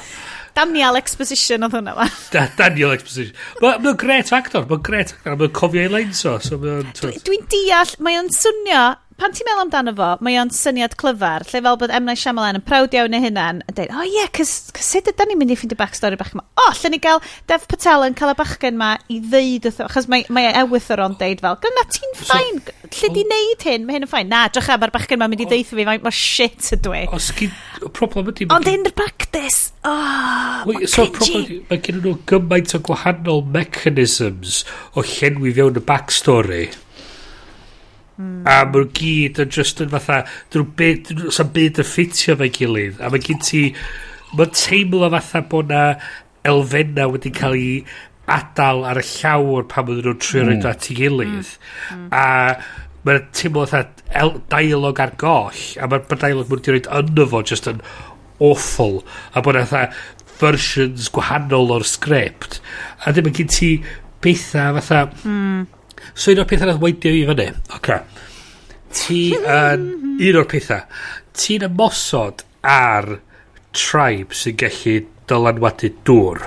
[0.55, 2.07] Daniel Exposition oedd hwnna ma.
[2.31, 3.35] Da, Daniel Exposition.
[3.59, 4.63] Mae'n ma gret actor.
[4.71, 5.35] Mae'n gret actor.
[5.35, 6.37] Mae'n cofio ei leins o.
[6.47, 8.85] So Dwi'n deall, mae o'n swnio
[9.19, 12.05] pan ti'n meddwl amdano fo, mae o'n syniad clyfar, lle fel bod M.
[12.07, 15.09] Night Shyamalan yn prawd iawn ei hunan, yn dweud, oh, ie, yeah, cys, cys sut
[15.11, 16.45] ydyn ni'n mynd i ffeindio backstory bach yma?
[16.55, 20.09] O, oh, lle ni gael Dev Patel yn cael y bachgen yma i ddeud, achos
[20.11, 23.99] mae, mae ewythyr o'n deud fel, gyda ti'n ffain, so, lle di wneud hyn, mae
[23.99, 24.31] hyn yn ffain.
[24.31, 27.05] Na, drach am, mae'r bachgen yma'n mynd i ddeitha fi, mae'r shit ydw i.
[27.15, 27.55] Os gyd,
[27.95, 28.49] problem ydy...
[28.55, 31.61] Ond in the practice, o, oh, mae'n so, cringy.
[31.69, 34.63] Mae gen nhw gymaint o gwahanol mechanisms
[34.95, 36.67] o llenwi fewn y backstory.
[38.19, 42.99] A mae'r gyd yn just yn fatha, dwi'n byd, sa'n byd yn ffitio fe gilydd.
[42.99, 43.61] A mae gen ti,
[44.35, 45.83] mae'n teimlo fatha bod na
[46.49, 47.71] elfenna wedi cael ei
[48.29, 50.51] adal ar y llawr pan mae'n nhw'n trio mm.
[50.51, 51.55] roed at ei gilydd.
[51.55, 52.03] Mm.
[52.03, 52.11] Mm.
[52.11, 57.43] A mae'n teimlo fatha dialog ar goll, a mae'r dialog mwyn wedi roed yno fo
[57.53, 57.83] just yn
[58.43, 59.01] awful.
[59.31, 59.95] A bod na fatha
[60.39, 62.59] versions gwahanol o'r sgript.
[62.99, 63.75] A ddim yn gyd ti
[64.19, 65.05] bethau fatha...
[65.23, 65.67] Mm
[66.13, 67.99] So un o'r pethau nath weidio i fyny, oce.
[68.99, 69.87] Ti yn,
[70.29, 70.85] un o'r pethau,
[71.37, 73.19] ti'n ymosod ar
[73.75, 74.95] tribe sy'n gallu
[75.29, 76.41] dylanwadu dŵr.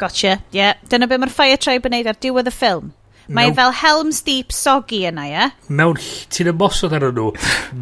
[0.00, 0.58] Gotcha, ie.
[0.58, 0.80] Yeah.
[0.88, 2.90] Dyna beth mae'r fire tribe yn neud ar diwedd y ffilm.
[3.30, 5.48] Mae mewn, fel Helm's Deep Soggy yna, ie?
[5.70, 5.98] Mewn,
[6.34, 7.30] ti'n ymosod ar nhw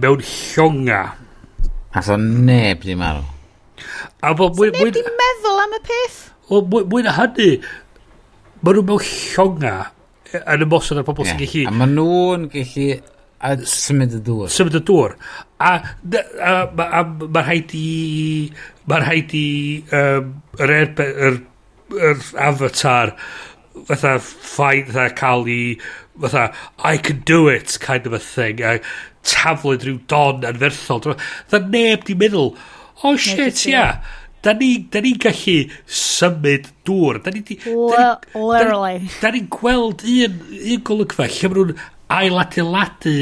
[0.03, 1.03] mewn llonga.
[1.95, 3.23] Nath o neb di marw.
[4.21, 6.19] A bo, mwy, neb mwy, di meddwl am y peth?
[6.51, 7.53] O, mwy, mwy na hynny,
[8.61, 9.77] maen nhw mewn llonga
[10.37, 11.37] yn ymosod ar pobl yeah.
[11.37, 11.67] sy'n gallu...
[11.71, 12.89] A maen nhw'n gallu
[13.39, 14.49] a symud y dŵr.
[14.53, 15.15] Symud y dŵr.
[15.63, 16.15] A, a,
[16.51, 16.55] a,
[16.89, 17.85] a mae'n rhaid i...
[18.91, 19.47] Mae'n rhaid i...
[20.01, 21.39] Um, yr, erbe, yr,
[21.97, 23.15] yr avatar
[23.87, 25.61] fatha ffaith fatha cael i
[26.21, 26.49] fatha
[26.79, 28.79] I can do it kind of a thing a
[29.23, 32.51] taflu rhyw don anferthol fatha neb di meddwl
[33.05, 34.03] oh shit yeah
[34.43, 37.21] da ni, da ni gallu symud dŵr.
[37.25, 37.59] Da ni, da ni,
[38.35, 39.11] Literally.
[39.23, 41.85] Da ni'n gweld un, un golygfa lle maen nhw'n
[42.19, 43.19] ailadeiladu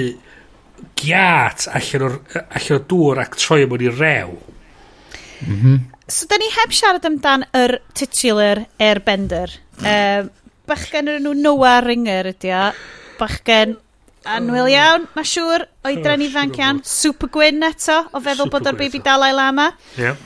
[0.96, 4.36] giat allan o'r, allan o'r dŵr ac troi mewn i rew.
[5.46, 5.78] Mm -hmm.
[6.08, 9.50] So, da ni heb siarad amdan yr titular airbender.
[9.82, 10.30] Um,
[10.66, 12.68] bachgen yn nhw Noah Ringer ydi o.
[13.18, 13.74] Bachgen
[14.26, 18.78] anwyl iawn, mae siŵr, oedran oh, ifanc iawn, super gwyn eto, o feddwl bod o'r
[18.78, 19.72] baby Dalai Lama.
[19.98, 20.16] Yeah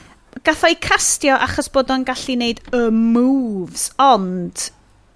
[0.47, 4.69] gathau castio achos bod o'n gallu wneud y moves, ond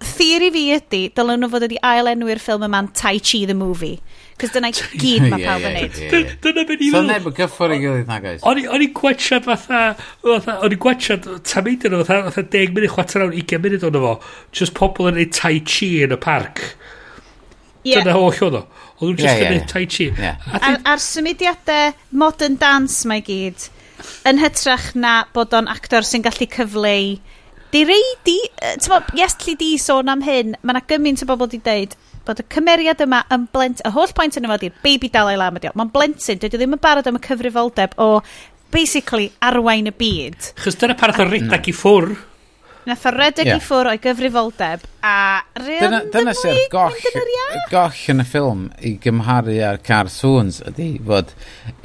[0.04, 3.96] theori fi ydy, dylen nhw fod wedi ailenwi'r ffilm yma'n Tai Chi the Movie.
[4.36, 4.68] Cos dyna
[5.02, 6.00] gyd mae pawb yn neud.
[6.44, 8.44] Dyna beth i neb yn gyffwr i gilydd na, guys.
[8.46, 9.82] O'n i'n gwachad fatha,
[10.28, 14.16] o'n i'n gwachad, tam eidyn nhw, fatha 10 munud, chwater awn, 20 munud o'n fo.
[14.60, 16.60] Just pobl yn neud Tai Chi yn y parc.
[17.86, 18.02] Yeah.
[18.02, 18.66] Dyna holl o'n o.
[18.96, 20.10] Oedd nhw'n just yn neud Tai Chi.
[20.92, 23.70] Ar symudiadau modern dance mae gyd
[24.28, 27.16] yn hytrach na bod o'n actor sy'n gallu cyfleu
[27.72, 31.50] di rei di, uh, yes li di sôn am hyn, mae yna gymaint o bobl
[31.50, 35.36] di deud bod y cymeriad yma yn blent, y holl pwynt yna ydy'r baby Dalai
[35.38, 38.08] Lama diolch, mae'n blentyn, dydw i ddim yn barod am y cyfrifoldeb o
[38.74, 40.50] basically arwain y byd.
[40.62, 42.16] Chos dyna parath o redag i ffwr.
[42.86, 43.58] Nath o redeg yeah.
[43.58, 45.14] i ffwr o'i gyfrifoldeb a
[45.58, 46.94] dyna, dyna sy'r goll,
[47.72, 51.32] goll yn y ffilm i gymharu ar cartoons ydy fod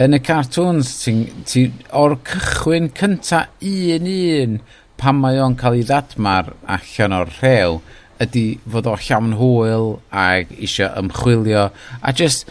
[0.05, 1.15] yn y cartoons ti,
[1.49, 1.65] ti
[1.97, 4.59] o'r cychwyn cynta un un
[5.01, 7.79] pan mae o'n cael ei ddadmar allan o'r rhew
[8.21, 11.71] ydy fod o llawn hwyl ag eisiau ymchwilio
[12.01, 12.45] a just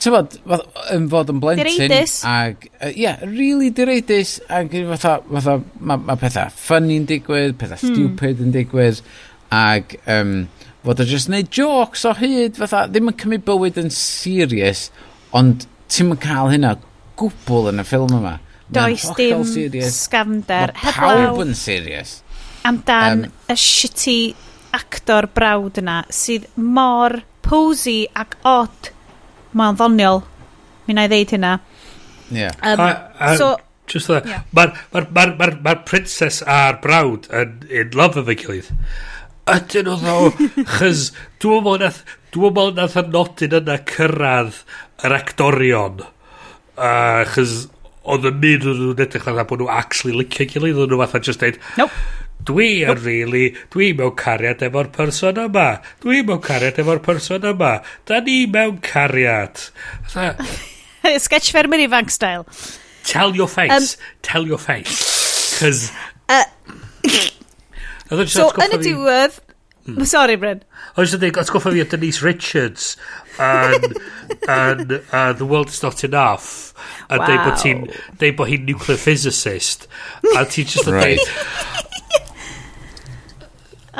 [0.00, 0.36] ti'n bod,
[0.94, 1.68] yn fod yn blentyn...
[1.68, 2.20] Direidus.
[2.28, 7.94] Ag, ie, yeah, really direidus, ag fatha, fatha, mae ma pethau ffynnu'n digwydd, pethau mm.
[7.94, 9.02] stupid yn digwydd,
[9.54, 10.36] ag um,
[10.86, 14.88] fod o just neud jokes o hyd, fatha, ddim yn cymryd bywyd yn serious,
[15.36, 16.76] ond ti'n mynd cael hynna
[17.20, 18.38] gwbl yn y ffilm yma.
[18.70, 19.42] Does dim
[19.90, 20.72] sgafnder.
[20.78, 22.20] Mae pawb yn serious.
[22.68, 24.20] Amdan um, y shitty
[24.76, 28.92] actor brawd yna sydd mor posy ac odd
[29.56, 30.22] mae'n ddoniol.
[30.86, 31.56] Mi na i ddeud hynna.
[32.30, 32.54] Yeah.
[32.62, 33.56] Um, a, a, so,
[33.90, 34.26] just that.
[34.26, 34.44] Yeah.
[34.54, 38.70] Mae'r ma, ma, ma, ma princess a'r brawd yn in love efo gilydd.
[39.50, 40.46] Ydyn nhw ddo,
[40.76, 41.10] chys
[41.42, 42.00] dwi'n meddwl nath,
[42.34, 44.62] dwi'n meddwl nath y nodyn yna cyrraedd
[45.06, 46.04] yr actorion.
[46.78, 47.64] Uh, chys
[48.10, 51.22] oedd y mynd o'n nhw'n edrych fatha bod nhw actually licio gilydd, oedd nhw fatha
[51.26, 51.94] just dweud, nope.
[52.48, 55.68] Dwi yn really, dwi mewn cariad efo'r person yma.
[56.04, 57.72] Dwi mewn cariad efo'r person yma.
[58.08, 59.66] Da ni mewn cariad.
[61.26, 62.46] Sketch fermer ifanc style.
[63.04, 63.94] Tell your face.
[63.96, 65.58] Um, Tell your face.
[65.60, 65.90] Cos...
[66.28, 66.44] Uh,
[68.26, 69.40] so, yn y diwedd...
[69.88, 70.04] Hmm.
[70.04, 70.60] Sorry, Bryn.
[71.00, 72.92] O'n yn dweud, atgoffa fi o Denise Richards
[73.40, 73.86] yn
[74.50, 76.74] uh, The World Is Not Enough
[77.08, 77.56] a wow.
[78.18, 79.86] dweud bod hi'n nuclear physicist
[80.36, 81.79] a ti'n just yn dweud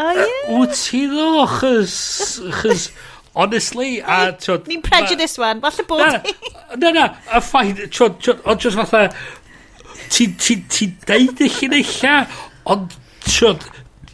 [0.00, 0.28] O, ie.
[0.56, 1.96] Wyt ti ddo, chys,
[2.62, 2.86] chys,
[3.34, 4.30] honestly, a...
[4.66, 6.34] Ni'n prejudice wan, falle bod ni.
[6.80, 9.10] Na, na, a ffain, ond just fatha,
[10.14, 12.16] ti'n ti, ti deud y llinella,
[12.70, 12.96] ond,
[13.26, 13.66] tiod,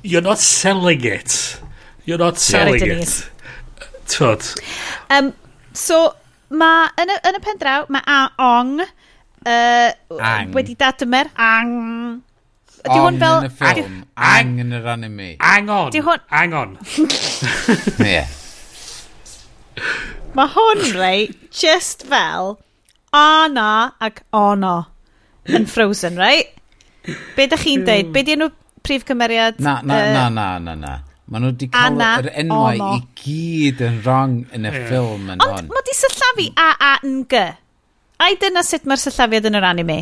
[0.02, 1.60] you're not selling it.
[2.04, 3.30] You're not selling it.
[4.06, 4.44] Tiod.
[5.10, 5.32] Um,
[5.74, 6.14] so,
[6.50, 10.54] mae, yn, y, yn y pen draw, mae Aong, uh, Ang.
[10.54, 12.22] wedi dadymer, Ang,
[12.86, 13.38] Ydy hwn fel...
[13.42, 13.96] yn y ffilm,
[14.32, 15.30] ang yn yr anime.
[15.44, 15.88] Ang on.
[15.94, 16.20] Di hwn...
[16.40, 16.76] Ang on.
[18.06, 18.22] Ie.
[20.36, 21.18] Mae hwn, rei,
[21.54, 22.56] just fel
[23.16, 24.76] Anna ac Ono
[25.48, 26.44] yn Frozen, rei?
[27.36, 28.08] Be da chi'n deud?
[28.08, 28.14] Hmm.
[28.14, 28.50] Be di enw
[28.84, 29.60] prif cymeriad?
[29.62, 30.94] Na, na, na, na, na, na.
[31.26, 35.42] Maen nhw wedi cael Anna, yr enwau i gyd yn wrong yn y ffilm yn
[35.42, 35.54] hon.
[35.56, 37.42] Ond mae di syllafu A, A, N, G.
[38.22, 39.98] Ai dyna sut mae'r syllafiad yn yr anime?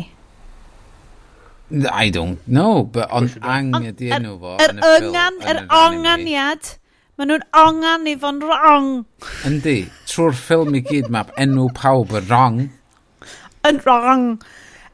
[1.71, 4.57] I don't know, but on ang ydi enw fo.
[4.61, 6.75] Yr yngan, yr onganiad.
[7.17, 8.89] Maen nhw'n ongan i fo'n wrong.
[9.47, 9.75] Yndi,
[10.11, 12.59] trwy'r ffilm i gyd mae enw pawb yn wrong.
[13.65, 14.25] Yn wrong.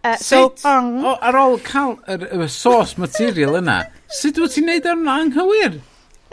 [0.02, 0.92] Uh, so, wrong.
[1.04, 3.82] O, ar ôl cael yr, yr source material yna,
[4.22, 5.82] sut wyt ti'n neud o'n anghywir?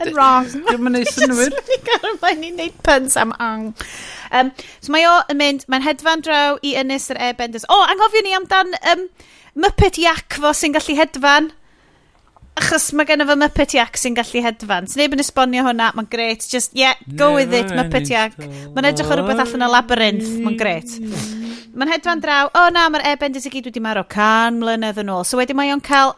[0.04, 0.46] Yn wrong.
[0.68, 1.56] Dwi'n mynd i synwyr.
[1.56, 3.72] Dwi'n garw mae'n i'n neud puns am ang.
[4.30, 4.52] Um,
[4.84, 7.66] so mae o yn mynd, mae'n hedfan draw i Ynys yr E-Benders.
[7.66, 8.76] O, anghofio ni amdan...
[8.92, 9.08] Um,
[9.58, 11.48] Muppet Iac fo sy'n gallu hedfan.
[12.58, 14.86] Achos mae gen i fy Muppet Iac sy'n gallu hedfan.
[14.90, 16.46] S'n neb yn esbonio hwnna, mae'n gret.
[16.50, 18.38] Just, yeah, go with it, Muppet Iac.
[18.38, 20.94] Mae'n edrych o rhywbeth allan o labyrinth, mae'n gret.
[21.74, 25.10] Mae'n hedfan draw, o oh, na, mae'r ebend i gyd wedi marw can mlynedd yn
[25.14, 25.26] ôl.
[25.26, 26.14] So wedyn mae o'n cael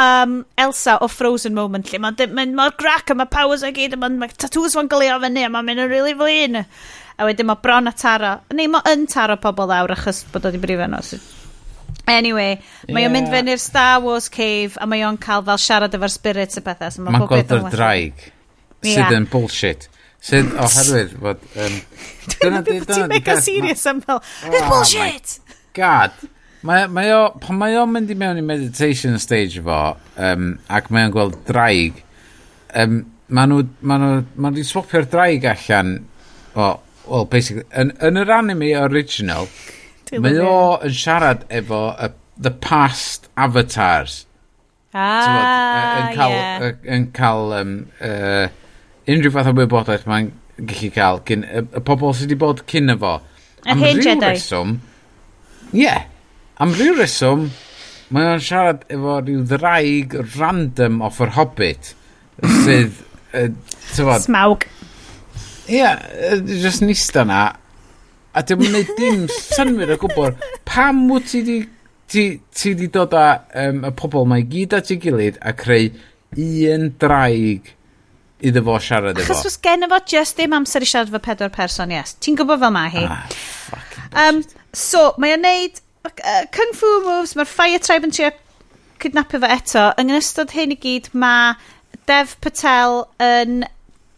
[0.00, 3.96] um, Elsa o Frozen moment lle mae'n ma, ma grac a mae powers o gyd
[3.96, 7.50] a mae ma tattoos fo'n glio fyny a mae'n mynd yn really flin a wedyn
[7.50, 10.88] mae bron a taro neu mae yn taro pobl awr achos bod o wedi brifo
[10.90, 11.14] nos
[12.10, 12.94] Anyway, yeah.
[12.96, 16.58] mae o'n mynd fyny'r Star Wars cave a mae o'n cael fel siarad efo'r spirits
[16.58, 16.90] a bethau.
[16.90, 18.26] So Mae'n gweld yr draig
[18.82, 19.88] sydd yn bullshit.
[20.24, 21.46] Sydd oherwydd fod...
[21.56, 21.78] Um,
[22.42, 22.76] dyna di...
[22.84, 23.22] Dyna di...
[23.24, 25.38] Dyna serious am fel, oh it's bullshit!
[25.76, 26.12] God.
[26.66, 29.80] Mae, mae o, pan mae o'n mynd i mewn i meditation stage fo,
[30.20, 32.02] um, ac mae o'n gweld draig,
[32.76, 32.98] um,
[33.32, 35.94] mae nhw, mae nhw, mae nhw swapio'r draig allan,
[36.52, 36.66] o,
[37.06, 39.48] well, basically, yn, yn yr anime original,
[40.18, 44.24] Mae o yn siarad efo y, the past avatars.
[44.90, 46.70] Ah, yn cael, yeah.
[46.90, 48.48] yn cael um, uh,
[49.06, 52.96] unrhyw fath o wybodaeth mae'n gallu cael gyn, y, y pobl sydd wedi bod cyn
[52.96, 53.20] efo.
[53.70, 54.16] Am Jedi.
[54.24, 54.78] reswm,
[55.70, 56.08] ie, yeah,
[56.58, 57.46] am ryw reswm,
[58.10, 61.94] mae o'n siarad efo rhyw ddraig random off yr hobbit,
[62.64, 62.98] sydd,
[63.30, 63.46] uh,
[63.94, 64.66] Smaug.
[65.70, 66.02] Ie, yeah,
[66.50, 67.44] just nista na,
[68.34, 70.36] A dim yn gwneud dim synwyr o gwbl.
[70.68, 71.58] Pam wyt ti di,
[72.10, 73.26] ti, ti di dod â
[73.64, 75.90] um, y pobl mae gyd at ei gilydd a creu
[76.38, 77.72] un draig
[78.46, 79.34] iddo fo siarad efo.
[79.34, 82.14] Achos oes gen efo just ddim amser i siarad efo pedwar person, yes.
[82.22, 83.02] Ti'n gwybod fel mae hi.
[83.10, 84.40] Ah, um,
[84.76, 88.30] so, mae o'n neud uh, Kung Fu Moves, mae'r Fire Tribe yn trio
[89.02, 89.90] cydnapu fo eto.
[90.00, 91.58] Yng ystod hyn i gyd, mae
[92.06, 93.64] Dev Patel yn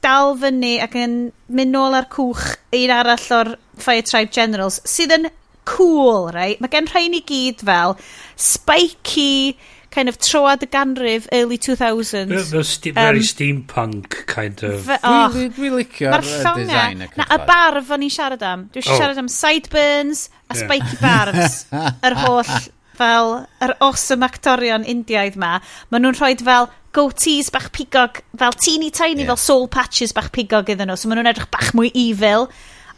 [0.03, 1.19] dal fyny ac yn
[1.55, 5.31] mynd nôl ar cwch un arall o'r Fire Tribe Generals sydd yn
[5.69, 6.61] cool, right?
[6.61, 7.97] Mae gen rhain i gyd fel
[8.41, 9.55] spiky,
[9.93, 12.51] kind of troad y ganrif, early 2000s.
[12.51, 14.85] Fel sti very um, steampunk, kind of.
[14.89, 16.29] Fe, oh, dwi, dwi, dwi licio'r
[16.59, 17.07] design.
[17.19, 18.69] Na, y barf o'n i'n siarad am.
[18.75, 19.01] Dwi'n oh.
[19.01, 20.63] siarad am sideburns a yeah.
[20.65, 21.59] spiky barbs.
[22.09, 22.55] yr holl
[22.99, 23.35] fel
[23.65, 25.59] yr awesome actorion Indiaidd ma.
[25.93, 29.33] Maen nhw'n rhoi fel goatees bach pigog, fel teeny tiny, yeah.
[29.33, 30.99] fel soul patches bach pigog iddyn nhw.
[30.99, 32.49] So maen nhw'n edrych bach mwy evil.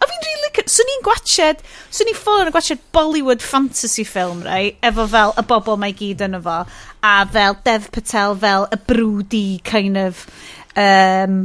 [0.05, 0.41] A fi'n rili...
[0.55, 1.60] Really swn i'n gwachod...
[1.94, 4.78] Swn i'n ffôn yn gwachod Bollywood fantasy film, right?
[4.84, 6.60] Efo fel y bobl mae gyd yn efo.
[7.05, 10.26] A fel Dev Patel, fel y broody kind of...
[10.74, 11.44] Um,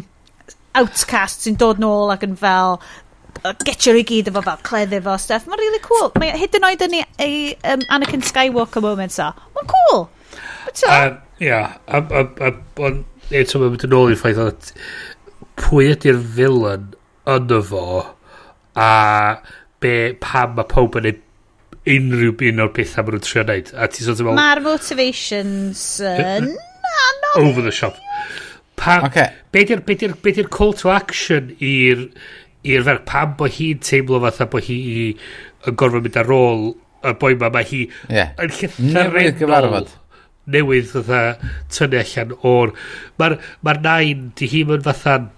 [0.78, 2.80] outcast sy'n dod nôl ac yn fel
[3.66, 5.48] getio'r i gyd efo fel cleddi efo stuff.
[5.50, 6.12] Mae'n really cool.
[6.22, 7.40] Mae hyd yn oed yn ei, ei
[7.74, 9.32] um, Anakin Skywalker moment sa.
[9.58, 10.06] Mae'n cool.
[10.74, 10.92] So
[11.40, 11.62] Ia.
[11.88, 14.74] Ond eto mae'n mynd yn ôl i'r ffaith
[15.60, 16.90] pwy ydy'r villain
[17.30, 17.86] yn y fo
[18.80, 18.90] a
[19.84, 21.26] be, pam mae pob yn neud
[21.90, 23.72] unrhyw un o'r pethau maen nhw'n trio neud.
[23.76, 24.34] A ti sort of...
[24.38, 26.52] Mae'r motivations yn...
[27.38, 27.98] Over the shop.
[28.80, 29.34] Pa, okay.
[29.52, 32.06] Be di'r be di be di call to action i'r
[32.68, 34.80] i'r fer pam bod hi'n teimlo fatha bod hi
[35.68, 36.64] yn gorfod mynd ar ôl
[37.08, 38.34] y boi ma, mae hi yeah.
[38.40, 39.90] yn llytharennol
[40.50, 41.22] newydd fatha
[41.76, 42.74] tynnu allan o'r...
[43.20, 45.30] Mae'r ma nain, di hi mynd fatha'n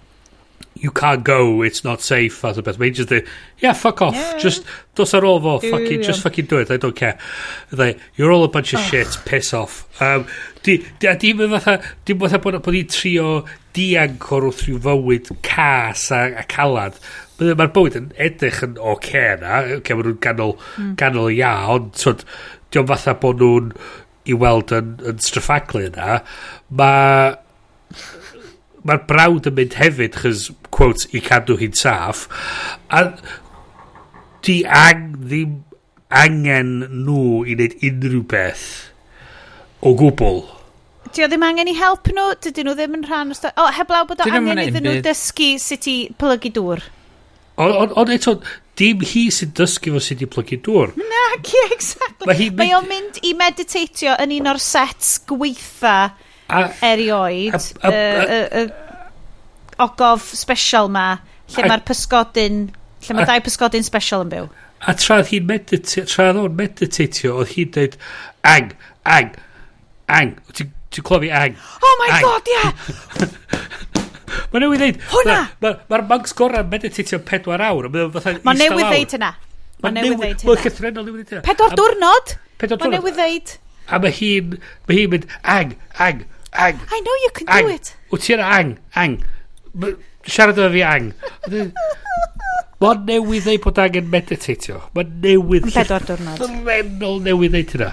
[0.74, 2.78] you can't go, it's not safe, fath o beth.
[2.80, 3.28] Mae'n just dweud,
[3.60, 4.38] yeah, fuck off, yeah.
[4.38, 4.64] just,
[4.98, 6.06] dos ar ôl fo, fucking, yeah.
[6.06, 7.18] just fucking do it, I don't care.
[7.70, 8.82] Dde, you're all a bunch of oh.
[8.82, 9.84] shit, piss off.
[10.02, 10.26] Um,
[10.62, 11.78] di, di, a dim yn fatha,
[12.08, 13.28] dim fatha bod, bod ni'n trio
[13.76, 16.98] diancor wrth rhyw fywyd cas a, a calad.
[17.38, 20.96] Mae'r e, ma bywyd yn edrych yn oce okay na, okay, maen nhw'n ganol, mm.
[21.00, 22.26] ganol ia, ond twyd,
[22.72, 23.70] diolch fatha bod nhw'n
[24.26, 26.20] i weld yn, yn straffaglu yna.
[26.80, 27.32] Mae
[28.86, 32.26] mae'r brawd yn mynd hefyd, chys quotes, i cadw hi'n saff.
[32.90, 33.04] A
[34.42, 35.60] di ang, ddim
[36.12, 36.72] angen
[37.04, 38.66] nhw i wneud unrhyw beth
[39.82, 40.42] o gwbl.
[41.12, 43.36] Di o ddim angen i help nhw, dydyn nhw ddim yn rhan o...
[43.36, 43.52] Sto...
[43.60, 46.84] O, heblaw bod o Dyn angen iddyn nhw dysgu sut i plygu dŵr.
[47.62, 48.38] Ond eto,
[48.78, 50.94] dim hi sy'n dysgu fo sydd i plygu dŵr.
[51.00, 52.28] Na, ci, exactly.
[52.28, 52.76] Mae mynd...
[52.78, 55.96] O'n mynd i meditatio yn un o'r sets gweitha
[56.52, 57.56] a, erioed.
[57.56, 58.64] A, a, a, a,
[59.84, 61.06] ogof special ma,
[61.54, 62.66] lle mae'r pysgodyn,
[63.06, 64.50] lle mae dau pysgodyn special yn byw.
[64.82, 67.98] A traedd hi'n meditatio, traedd o'n meditatio, oedd hi'n dweud,
[68.48, 68.72] ang,
[69.06, 69.34] ang,
[70.10, 71.54] ang, ti'n ti clofi ang.
[71.80, 72.26] Oh my ang.
[72.26, 72.70] god, yeah
[74.52, 75.00] Mae newydd ddeud...
[75.12, 75.38] Hwna!
[75.62, 77.88] Mae'r ma, monks gorau meditatio pedwar awr.
[77.92, 79.32] Mae newydd ddeud hynna.
[79.82, 80.48] Mae newydd ddeud hynna.
[80.48, 81.44] Mae'n cythrenol newydd ddeud hynna.
[81.48, 82.34] Pedwar diwrnod?
[82.60, 82.92] Pedwar diwrnod.
[82.92, 83.54] Mae newydd ddeud.
[83.88, 84.56] A mae hi'n...
[84.88, 85.28] Mae hi'n mynd...
[85.54, 85.74] Ang,
[86.06, 86.82] ang, ang.
[86.92, 87.68] I know you can ang.
[87.68, 87.92] do it.
[88.12, 89.18] Wyt ti'n ang, ang
[90.26, 91.12] siarad efo fi ang.
[91.48, 91.66] E,
[92.82, 94.80] Mae'n newydd ei bod angen meditatio.
[94.96, 95.68] Mae'n newydd...
[95.68, 96.40] Yn bedwar diwrnod.
[96.66, 97.92] Mae'n newydd ei tyna.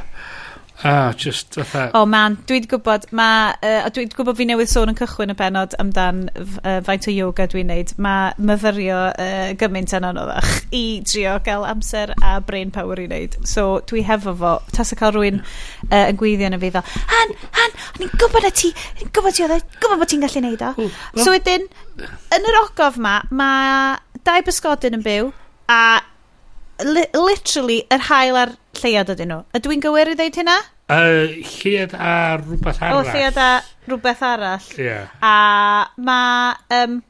[0.83, 1.91] Ah, just fatha...
[1.93, 4.95] O, oh, man, dwi wedi gwybod, ma, uh, dwi wedi gwybod fi newydd sôn yn
[4.95, 7.91] cychwyn y benod amdan uh, faint o yoga dwi'n neud.
[7.99, 13.35] Mae myfyrio uh, gymaint yn anoddach i drio gael amser a brain power i wneud.
[13.49, 14.53] So, dwi hefo fo.
[14.71, 18.15] Tas y cael rhywun uh, yn gweithio yn y fi fel, Han, Han, o'n i'n
[18.15, 20.71] gwybod na ti, o'n i'n gwybod ti oedd, e, gwybod bod ti'n gallu neud o.
[21.19, 21.67] So, wedyn,
[22.37, 25.33] yn yr ogof ma, mae dau bysgodyn yn byw
[25.75, 25.81] a
[26.87, 29.43] li literally yr hael a'r lleiad ydyn nhw.
[29.57, 30.55] Ydw i'n gywir i ddeud hynna?
[30.89, 33.03] Uh, lleuad a rhywbeth arall.
[33.03, 33.49] O, lleuad a
[33.87, 34.71] rhywbeth arall.
[34.79, 35.11] Yeah.
[35.21, 37.01] A mae um,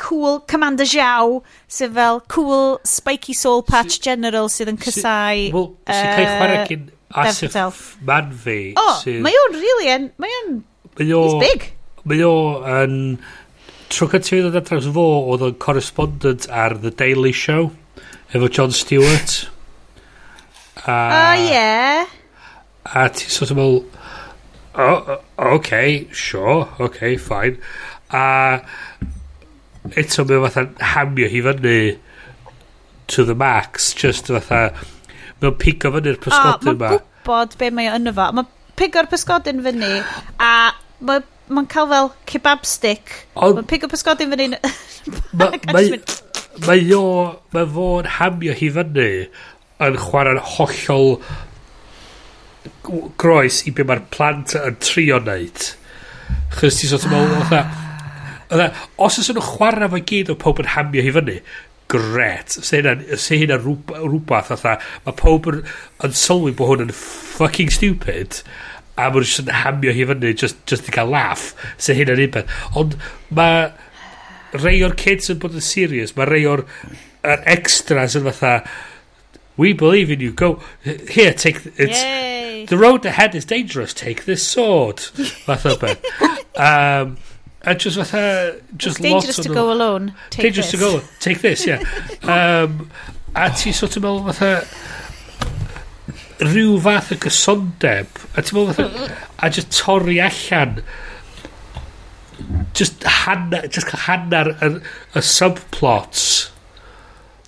[0.00, 5.42] cool Commander Zhao, sydd fel cool spiky soul patch si, general sydd yn cysau...
[5.42, 6.88] Si, well, uh, sy'n cael chwarae gyn
[7.20, 8.58] Asif Man fi.
[8.78, 10.08] O, sydd, mae o'n really yn...
[10.22, 10.56] Mae o'n...
[10.96, 11.70] Mae o, he's big.
[12.08, 12.66] Mae o'n...
[12.72, 12.98] Um,
[13.90, 17.72] Tro cyntaf i ddod at draws fo, oedd o'n correspondent ar The Daily Show
[18.30, 19.32] efo John Stewart.
[20.86, 22.06] A, o, ie.
[22.94, 23.82] A ti sort of meddwl,
[24.80, 25.18] oh,
[25.56, 27.58] okay, sure, okay, fine.
[28.10, 28.60] A
[30.00, 31.76] eto mae fatha hamio hi fyny
[33.10, 34.70] to the max, just fatha,
[35.42, 36.94] mae'n pigo fyny'r pysgodyn yma.
[36.94, 38.30] Mae'n gwybod be mae yno fo.
[38.38, 38.50] Mae'n
[38.80, 39.92] pigo'r pysgodyn fyny,
[40.40, 40.72] a
[41.04, 43.26] mae'n ma cael fel kebab stick.
[43.36, 44.52] Mae'n pigo'r pysgodyn fyny.
[44.56, 44.64] Mae
[45.36, 45.84] ma, ma, ma,
[47.52, 47.66] ma, ma,
[48.48, 49.49] ma, ma,
[49.84, 51.14] yn chwarae'n hollol
[53.20, 55.66] groes i be mae'r plant yn trio wneud.
[56.56, 57.60] Chos ti sort of meddwl,
[58.50, 61.36] Oedda, e, e, os ys nhw chwarae fo gyd o pob yn hamio hi fyny,
[61.90, 62.56] gret.
[62.56, 65.62] Se hynna se hynna rhywbeth, oedda, e, mae pob yn,
[66.06, 68.42] yn sylwi bod hwn yn fucking stupid,
[68.98, 71.52] a mae'n jyst yn hamio hi fyny just, just i cael laff.
[71.78, 72.58] Se hynna'n un peth.
[72.80, 72.98] Ond
[73.38, 73.70] mae
[74.58, 76.66] rei o'r kids yn bod yn serious, mae rei o'r
[77.22, 78.54] extras yn fatha,
[79.60, 80.32] We believe in you.
[80.32, 81.34] Go here.
[81.34, 82.64] Take it's Yay.
[82.64, 83.92] the road ahead is dangerous.
[83.92, 84.98] Take this sword.
[85.46, 86.02] fatha beth.
[86.58, 87.18] Um,
[87.60, 90.14] a just fatha just it's dangerous to go alone.
[90.30, 90.80] Take dangerous this.
[90.80, 91.02] to go.
[91.18, 91.66] Take this.
[91.66, 91.84] Yeah.
[92.22, 92.90] um,
[93.36, 94.64] a ti sort of meddwl fatha
[96.40, 100.80] rhyw fath o gysondeb a ti'n meddwl fatha a just torri allan
[102.72, 104.72] just hanner just hanner y,
[105.18, 106.24] y subplots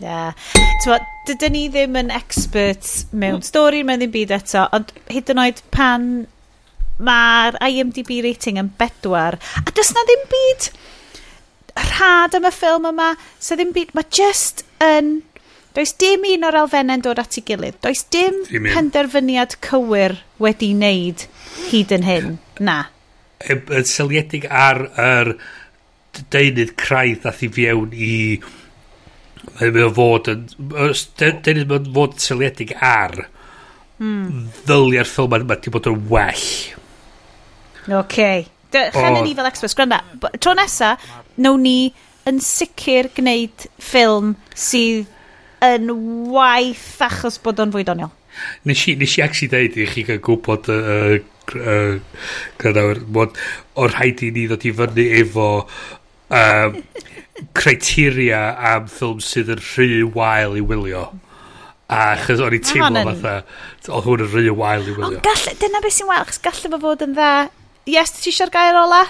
[0.03, 0.33] yeah.
[0.53, 0.93] Ti'n
[1.29, 3.47] dydyn ni ddim yn experts mewn mm.
[3.47, 6.07] stori, mewn ddim byd eto, ond hyd yn oed pan
[7.03, 10.71] mae'r IMDb rating yn bedwar, a does na ddim byd
[11.89, 15.21] rhad am y ffilm yma, so ddim byd, mae just yn...
[15.73, 17.79] Does dim un o'r elfennau'n dod at ei gilydd.
[17.81, 21.25] Does dim penderfyniad cywir wedi wneud
[21.71, 22.35] hyd yn hyn.
[22.61, 22.75] Na.
[23.49, 25.33] Yn seliedig ar yr
[26.35, 28.13] deunydd craidd ddath i fiewn i
[29.59, 30.47] Mae o fod yn...
[31.19, 33.25] Dyn nhw'n fod yn syledig ar
[34.03, 34.49] hmm.
[34.67, 36.49] ddyliau'r ffilm yma wedi bod yn well.
[38.03, 38.19] OK.
[38.73, 40.01] Chan ni fel experts, gwranda.
[40.41, 40.95] Tro nesa,
[41.43, 41.77] nawn ni
[42.29, 45.11] yn sicr gwneud ffilm sydd
[45.63, 45.91] yn
[46.33, 48.13] waith achos bod o'n fwy doniol.
[48.67, 51.19] Nes i, nes i actually dweud i chi gael gwybod uh,
[51.59, 52.23] uh,
[52.61, 53.37] granawr, bod
[53.79, 55.49] o'r rhaid i ni ddod i fyny efo
[56.33, 56.79] um,
[57.57, 58.41] criteria
[58.73, 61.07] am ffilm sydd yn rhy wael i wylio.
[61.93, 63.35] A chys o'n i teimlo fatha,
[63.89, 65.19] oedd hwn yn rhy wael i wylio.
[65.19, 67.33] Ond gall, dyna beth sy'n wael, chys gallu fo fod yn dda.
[67.91, 69.03] Yes, ti eisiau'r gair ola?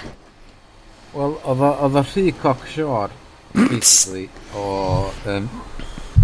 [1.12, 3.14] Wel, oedd o rhy coc sior,
[3.68, 5.12] basically, o...
[5.28, 5.50] Um,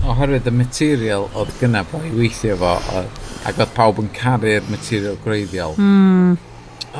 [0.09, 3.17] oherwydd y material oedd gyna bod i weithio fo, oedd,
[3.49, 5.75] ac oedd pawb yn caru'r material greiddiol.
[5.77, 6.39] Mm.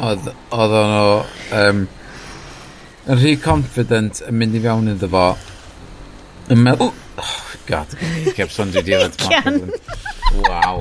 [0.03, 1.15] Oedd, oedd o'n o...
[1.57, 1.87] Um,
[3.09, 5.27] yn rhy confident yn mynd i fewn iddo fo.
[6.53, 7.37] Yn meddwl oh,
[7.69, 7.97] god.
[8.37, 9.69] Cap son dwi di efo
[10.45, 10.79] waw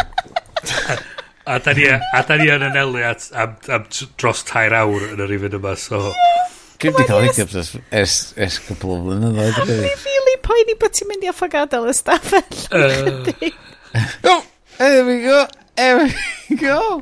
[1.47, 3.85] a da ni a da ni yn anelu at am, am
[4.19, 6.01] dros tair awr yn yr ifyn yma so.
[6.81, 9.61] Gwyd di cael hiccups ers, ers, ers cwpl o flynyddoedd.
[9.63, 12.59] Dwi'n really poeni bod ti'n mynd i offa gadael y stafell.
[14.27, 14.43] Oh,
[14.77, 15.39] there we go.
[15.77, 17.01] There we go.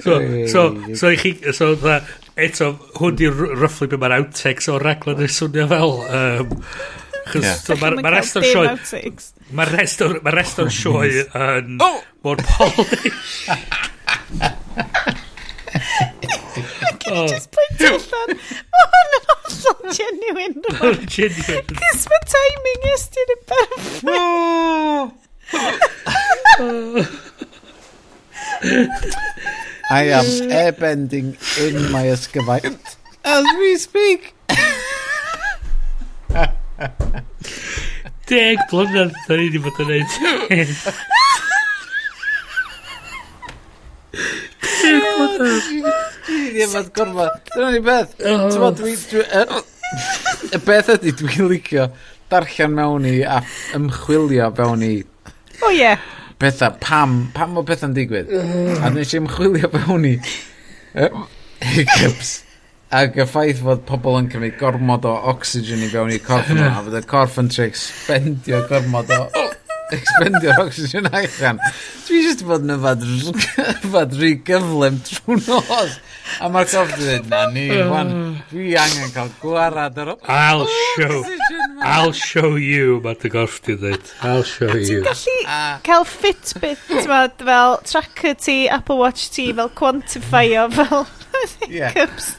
[0.00, 0.14] So,
[0.46, 0.62] so,
[0.94, 1.98] so, i chi, so, dda,
[2.44, 5.94] eto, hwn di roughly beth mae'r outtakes o'r raglen yn swnio fel.
[6.06, 6.54] Um,
[7.28, 7.80] Chos yeah.
[7.82, 8.70] mae'r ma rest o'r sioe...
[9.58, 11.76] Mae'r rest o'r ma rest o'r sioe yn...
[11.84, 11.98] Oh!
[12.24, 13.46] Mor polish.
[16.98, 17.28] Can you oh.
[17.28, 18.30] just pwynt allan?
[18.74, 20.60] Mae hwn yn hollol genuine.
[20.80, 21.76] Mae'n genuine.
[21.80, 24.06] Cys mae timing ystyn yn perfect.
[29.90, 32.96] I am airbending in my ysgyfaint.
[33.24, 34.34] As we speak.
[38.28, 40.10] Deg blynedd, da ni wedi bod yn neud.
[44.82, 45.64] Deg blynedd.
[46.28, 47.26] Dwi ddim gorfa.
[47.54, 48.12] Dyna ni beth.
[48.20, 48.92] Tyma, dwi...
[50.52, 51.88] Y beth ydy, dwi'n licio
[52.28, 53.40] darllen mewn i a
[53.76, 54.94] ymchwilio mewn i...
[55.64, 55.96] O ie
[56.40, 58.30] bethau, pam, pam o bethau'n digwydd.
[58.82, 60.14] a nes i ymchwilio fe hwnni.
[61.74, 62.36] Hiccups.
[62.94, 66.70] Ac y ffaith fod pobl yn cymryd gormod o oxygen i fewn i corff yna,
[66.72, 69.26] a fod y corff yn trec spendio gormod o
[69.96, 71.60] expendio'r oxygen allan.
[72.06, 75.98] Dwi jyst bod yn yfad rhy gyflym trwy nos.
[76.44, 78.10] A mae'r gof dweud, na ni, wan,
[78.50, 81.22] dwi angen cael gwarad ar I'll show,
[81.80, 84.12] I'll show you, mae dy gorff di dweud.
[84.22, 85.00] I'll show you.
[85.00, 85.36] Ti'n gallu
[85.88, 91.06] cael Fitbit, fel tracker ti, Apple Watch ti, fel quantifio, fel...
[91.68, 91.92] yeah,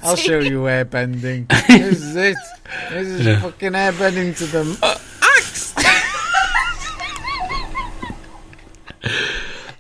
[0.03, 1.47] I'll show you airbending.
[1.67, 2.37] This is it.
[2.91, 3.41] This is yeah.
[3.41, 4.77] fucking airbending to them.
[4.83, 5.73] axe.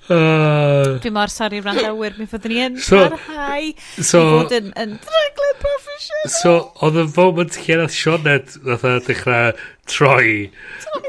[0.09, 3.67] Uh, Dwi mor sori randawyr, mi fyddwn ni yn so, parhau
[4.01, 6.31] so, i fod yn, yn draglen professional.
[6.33, 9.51] So, oedd y moment lle nath Sionet nath o dechrau
[9.89, 10.49] troi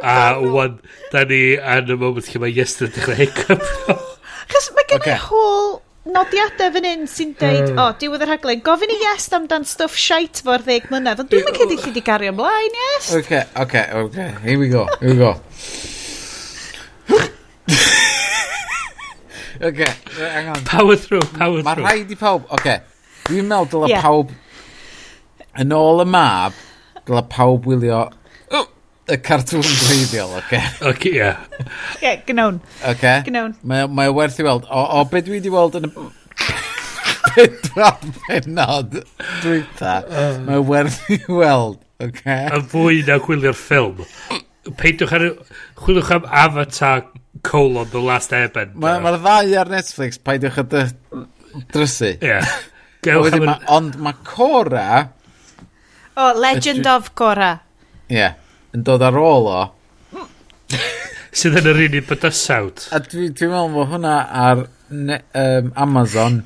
[0.04, 0.76] a wan,
[1.14, 3.64] da ni yn y moment lle mae Iestyn yn dechrau hiccup.
[4.52, 5.18] Chos mae gen i okay.
[5.30, 5.80] hôl
[6.12, 9.96] nodiadau fan hyn sy'n deud, uh, o, diwedd yr rhaglen, gofyn i yes amdan stwff
[9.96, 13.12] shite fo'r ddeg mlynedd, ond dwi'n mynd cedi chi di gario ymlaen, yes?
[13.16, 15.38] Oce, oce, oce, here we go, here we go.
[19.60, 20.64] okay, hang on.
[20.64, 21.84] Power through, power Mae through.
[21.84, 22.46] Rhaid i pawb...
[22.58, 22.80] Okay.
[23.28, 24.04] dwi'n meddwl dylai yeah.
[24.04, 24.32] pawb...
[25.60, 26.56] Yn ôl y mab,
[27.04, 28.04] dylai pawb wylio
[28.56, 28.66] oh!
[29.10, 30.46] y cartŵn gwreiddiol, oce?
[30.46, 30.62] Okay.
[30.62, 31.20] Oce, okay, ie.
[31.20, 31.44] Yeah.
[31.60, 32.60] Ie, yeah, gnawn.
[32.80, 32.94] Oce?
[32.94, 33.22] Okay.
[33.28, 33.54] Gnawn.
[33.66, 34.66] Mae, mae werth i weld.
[34.70, 36.08] O, o be dwi wedi weld yn y...
[37.30, 38.96] Pedra penod
[39.42, 40.00] dwyta.
[40.46, 42.10] Mae o werth i weld, oce?
[42.10, 42.46] Okay?
[42.56, 44.04] Yn fwy na gwylio'r ffilm.
[44.80, 45.26] Peidwch ar...
[45.80, 47.04] Chwilwch am Avatar
[47.42, 48.76] colon The Last Airbender.
[48.80, 50.84] Mae'r ma, ddau ar Netflix, paidwch o dy
[51.72, 52.16] drysu.
[52.18, 52.40] Ie.
[53.00, 53.32] Yeah.
[53.40, 55.06] ma, ond mae Cora...
[56.12, 57.54] O, oh, Legend of Cora.
[58.10, 58.18] Ie.
[58.18, 58.34] Yeah,
[58.76, 59.60] yn dod ar ôl o.
[61.32, 62.90] Sydd yn yr un i bydysawd.
[62.92, 66.42] A dwi'n dwi meddwl bod hwnna ar ne, um, Amazon.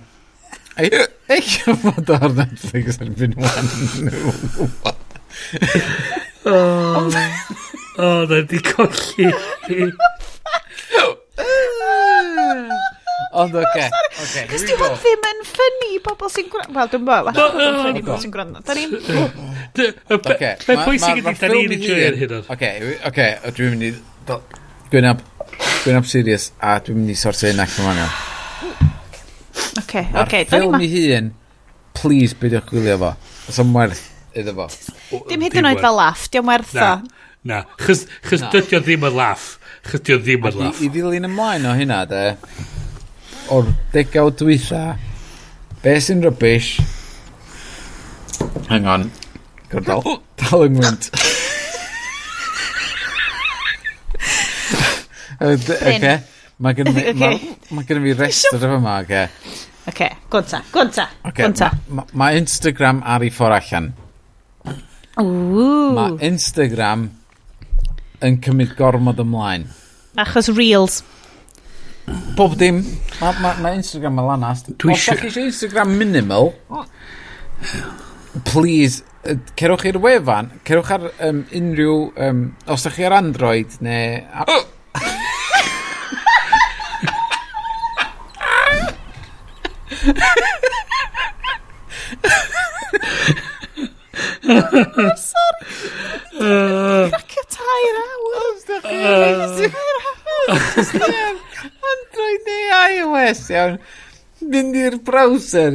[0.78, 3.66] Eich fod ar Netflix yn fynd wan.
[6.46, 7.08] Oh.
[7.96, 9.28] O, na di colli.
[13.34, 13.84] Ond oce.
[14.50, 16.74] Cys di hwn ddim yn ffynnu pobl sy'n gwrando.
[16.74, 18.62] Wel, dwi'n bod, falle ffynnu pobl sy'n gwrando.
[18.66, 18.90] Da ni'n...
[20.18, 20.50] Oce.
[20.68, 22.50] Mae pwysig ydy, da ni'n enjoy'r hyn o'n.
[22.54, 22.70] Oce,
[23.10, 23.92] oce, dwi'n mynd i...
[24.90, 25.22] Gwynab.
[25.84, 28.14] Gwynab Dwi'n serious, a dwi'n mynd i sortio hyn ac ymlaen.
[29.82, 30.42] Oce, oce.
[30.42, 31.30] A'r ffilm i hun,
[31.98, 33.10] please, beidiwch gwylio fo.
[33.50, 34.66] Os am werth iddo fo.
[35.28, 36.94] Dim hyd yn oed fel laff, diolch werth o.
[37.44, 38.48] Na, chys, chys na.
[38.54, 39.58] dydio ddim yn laff.
[39.84, 40.78] Chys dydio ddim yn laff.
[40.80, 42.20] I, ddilyn ymlaen o hynna, de,
[43.52, 44.84] o'r degawd dwytha,
[45.82, 46.70] be sy'n rybys?
[48.70, 49.10] Hang on.
[49.68, 50.00] Gwrdal.
[50.40, 51.10] Dal yng ngwynt.
[55.44, 56.14] Oce.
[56.64, 57.12] Mae gen i
[57.74, 59.26] ma fi restr efo yma, oce.
[59.90, 61.04] Oce, gwynta, gwynta,
[61.36, 61.68] gwynta.
[62.16, 63.90] Mae Instagram ar ei ffordd allan.
[65.20, 65.92] Ooh.
[65.98, 67.10] Mae Instagram
[68.24, 69.66] yn cymryd gormod ymlaen.
[70.20, 71.02] Achos reels.
[72.36, 72.82] Bob dim.
[73.20, 74.70] Mae ma, ma Instagram yn lanast.
[74.80, 76.52] Dwi Os da chi eisiau Instagram minimal,
[78.50, 79.02] please,
[79.58, 81.98] cerwch i'r wefan, cerwch ar um, unrhyw...
[82.26, 84.22] Um, os da chi ar Android neu...
[84.44, 84.64] Oh!
[97.10, 98.56] Cracio tair awr.
[101.92, 102.64] Android neu
[102.96, 103.78] iOS iawn.
[104.44, 105.74] Mynd i'r browser.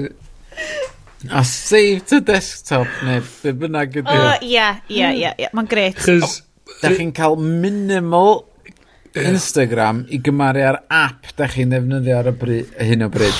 [1.36, 4.14] A save to desktop neu be bynnag ydy.
[4.14, 5.50] O, ie, ie, ie.
[5.54, 5.98] Mae'n gret.
[6.06, 6.44] Chys...
[6.80, 8.46] Da chi'n cael minimal
[9.18, 13.38] Instagram i gymaru ar app da chi'n ddefnyddio ar y bryd, hyn o bryd.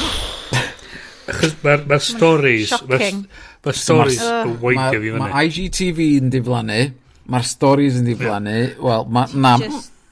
[1.30, 2.74] Achos mae'r ma stories...
[2.74, 3.22] Shocking.
[3.66, 5.22] Mae stories yn weidio fi fyny.
[5.22, 6.82] Mae IGTV yn diflannu,
[7.30, 8.80] mae'r stories yn diflannu, yeah.
[8.86, 9.54] wel, ma, na,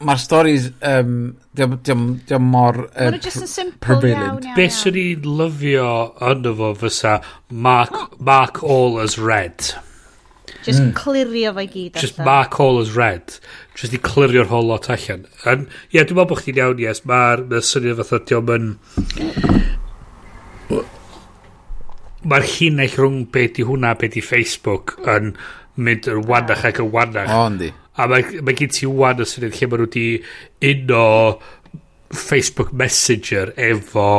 [0.04, 1.16] mae'r stories, um,
[1.56, 2.84] diolch di mor...
[2.92, 5.90] Uh, Mae'n just yn simple iawn, iawn, Be swn i'n lyfio
[6.34, 7.18] yno fo fysa
[7.50, 9.72] Mark, Mark All as Red.
[10.68, 10.92] Just mm.
[11.00, 11.96] clirio fo i gyd.
[11.96, 13.38] Just mark all as red.
[13.76, 15.24] Just i clirio'r whole lot allan.
[15.46, 15.54] Ie,
[15.96, 17.06] yeah, dwi'n meddwl bod chdi'n iawn, yes.
[17.08, 18.66] Mae'r ma syniad fatha diom yn
[22.28, 25.34] mae'r llinell rhwng be di hwnna, be di Facebook yn
[25.78, 27.32] mynd yn wannach ac yn wannach.
[27.32, 27.72] O, yndi.
[27.98, 30.08] A mae, mae gen ti wan o syniad lle mae nhw wedi
[30.74, 31.06] uno
[32.14, 34.10] Facebook Messenger efo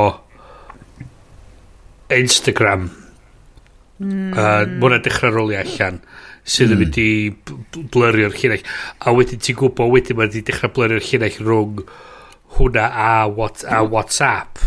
[2.14, 2.88] Instagram.
[3.98, 4.32] Mm.
[4.32, 5.98] Uh, Mwna dechrau roli allan
[6.48, 6.82] sydd yn mm.
[6.84, 8.68] mynd i blyrio'r llinell.
[9.04, 11.82] A wedyn ti'n gwybod wedyn mae wedi dechrau blyrio'r llinell rhwng
[12.58, 13.90] hwnna a, what, a hmm.
[13.92, 14.58] WhatsApp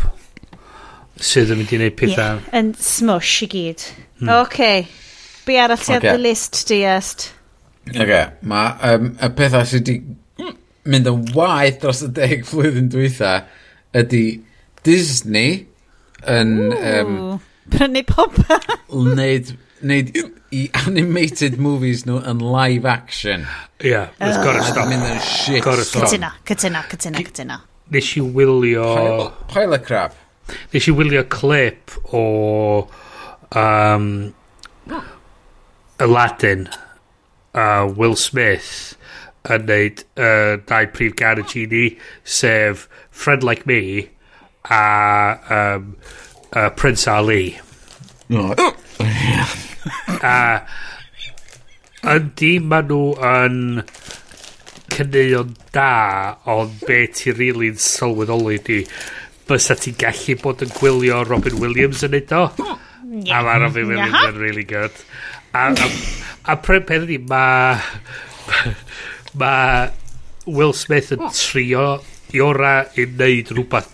[1.21, 2.39] sydd yn mynd i wneud pethau.
[2.41, 3.85] Yeah, yn smush i gyd.
[4.19, 4.33] Hmm.
[4.39, 4.41] Oce.
[4.47, 4.87] Okay.
[5.45, 6.15] Be arall sydd okay.
[6.15, 7.29] the list di est?
[7.89, 7.95] Oce.
[7.95, 8.25] Okay.
[8.49, 10.17] Mae um, y pethau sydd wedi
[10.91, 13.41] mynd yn waith dros y deg flwyddyn dwytha
[13.97, 14.25] ydy
[14.85, 15.65] Disney
[16.29, 16.55] yn...
[16.71, 17.41] Ooh, um,
[17.71, 18.69] Prynu popeth.
[18.91, 20.13] wneud, wneud
[20.51, 23.45] i animated movies nhw yn live action.
[23.83, 24.89] Ia, yeah, it's gotta stop.
[24.89, 25.61] Mynd yn shit.
[25.63, 26.09] Gotta stop.
[26.09, 27.61] Cytuna, cytuna, cytuna, cytuna.
[27.91, 28.87] Nes i wylio...
[28.97, 30.17] Pile, Pile of crap.
[30.73, 32.87] Nes i wylio clip o
[33.55, 34.33] um,
[35.99, 36.69] Aladdin
[37.53, 38.95] a uh, Will Smith
[39.49, 41.87] yn neud uh, dau prif gan y genie
[42.23, 44.09] sef Friend Like Me
[44.69, 45.97] a um,
[46.53, 47.59] uh, Prince Ali.
[48.29, 48.53] No.
[48.57, 48.75] Oh.
[50.21, 50.61] a
[52.15, 53.57] yndi ma nhw yn
[54.91, 58.79] cynnion da ond be ti rili'n really sylweddoli di
[59.49, 62.45] bysa ti'n gallu bod yn gwylio Robin Williams yn neud o.
[62.61, 64.95] A mae Robin Williams yn really good.
[65.53, 65.89] A, a,
[66.53, 67.79] a pryn peth ydi, mae...
[69.41, 69.89] ma
[70.45, 72.01] Will Smith yn trio
[72.35, 73.91] i ora i wneud rhywbeth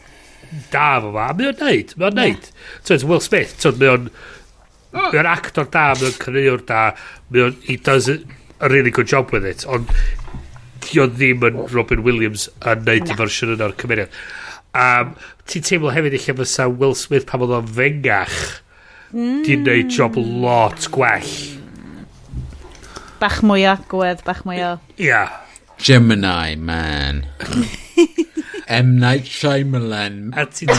[0.71, 1.27] da fo fa.
[1.27, 2.49] A mae o'n neud, mae o'n neud.
[2.83, 4.09] So it's Will Smith, so, mae o'n...
[4.95, 6.81] Mae o'n actor da, mae o'n cynnyr da,
[7.33, 7.59] mae o'n...
[7.67, 9.91] He does a really good job with it, ond...
[10.87, 14.13] Dio ddim yn Robin Williams yn neud y fersiwn yna'r cymeriad.
[14.77, 15.15] Um,
[15.49, 18.35] ti'n teimlo hefyd eich fysa Will Smith pan oedd o'n fengach
[19.09, 19.41] mm.
[19.47, 21.31] di wneud job lot gwell.
[23.17, 24.75] Bach mwy agwedd, bach mwy o...
[25.01, 25.33] Yeah.
[25.81, 27.23] Gemini, man.
[28.67, 28.97] M.
[28.99, 30.33] Night Shyamalan.
[30.37, 30.69] A ti'n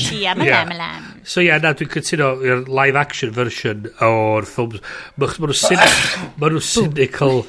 [0.00, 1.04] Shyamalan.
[1.24, 4.80] So ie, yeah, na, dwi'n cytuno i'r live action version o'r ffilms.
[5.20, 7.42] Mae nhw'n cynical...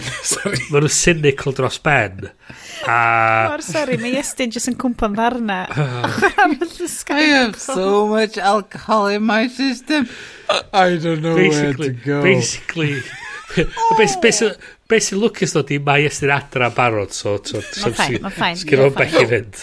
[0.72, 2.28] Mae nhw'n cynical dros ben.
[2.88, 2.98] A...
[3.50, 5.60] Mor sori, mae Iestyn jyst yn cwmpa'n ddarna.
[7.14, 10.08] I have so much alcohol in my system.
[10.72, 12.22] I don't know basically, where to go.
[12.22, 12.94] Basically,
[13.50, 17.36] Be sy'n lwcus ddod i mae ystyn adra barod, so...
[17.46, 18.58] so Mae'n ffain, mae'n ffain.
[18.58, 19.62] Sgyn o'n bell i fynd.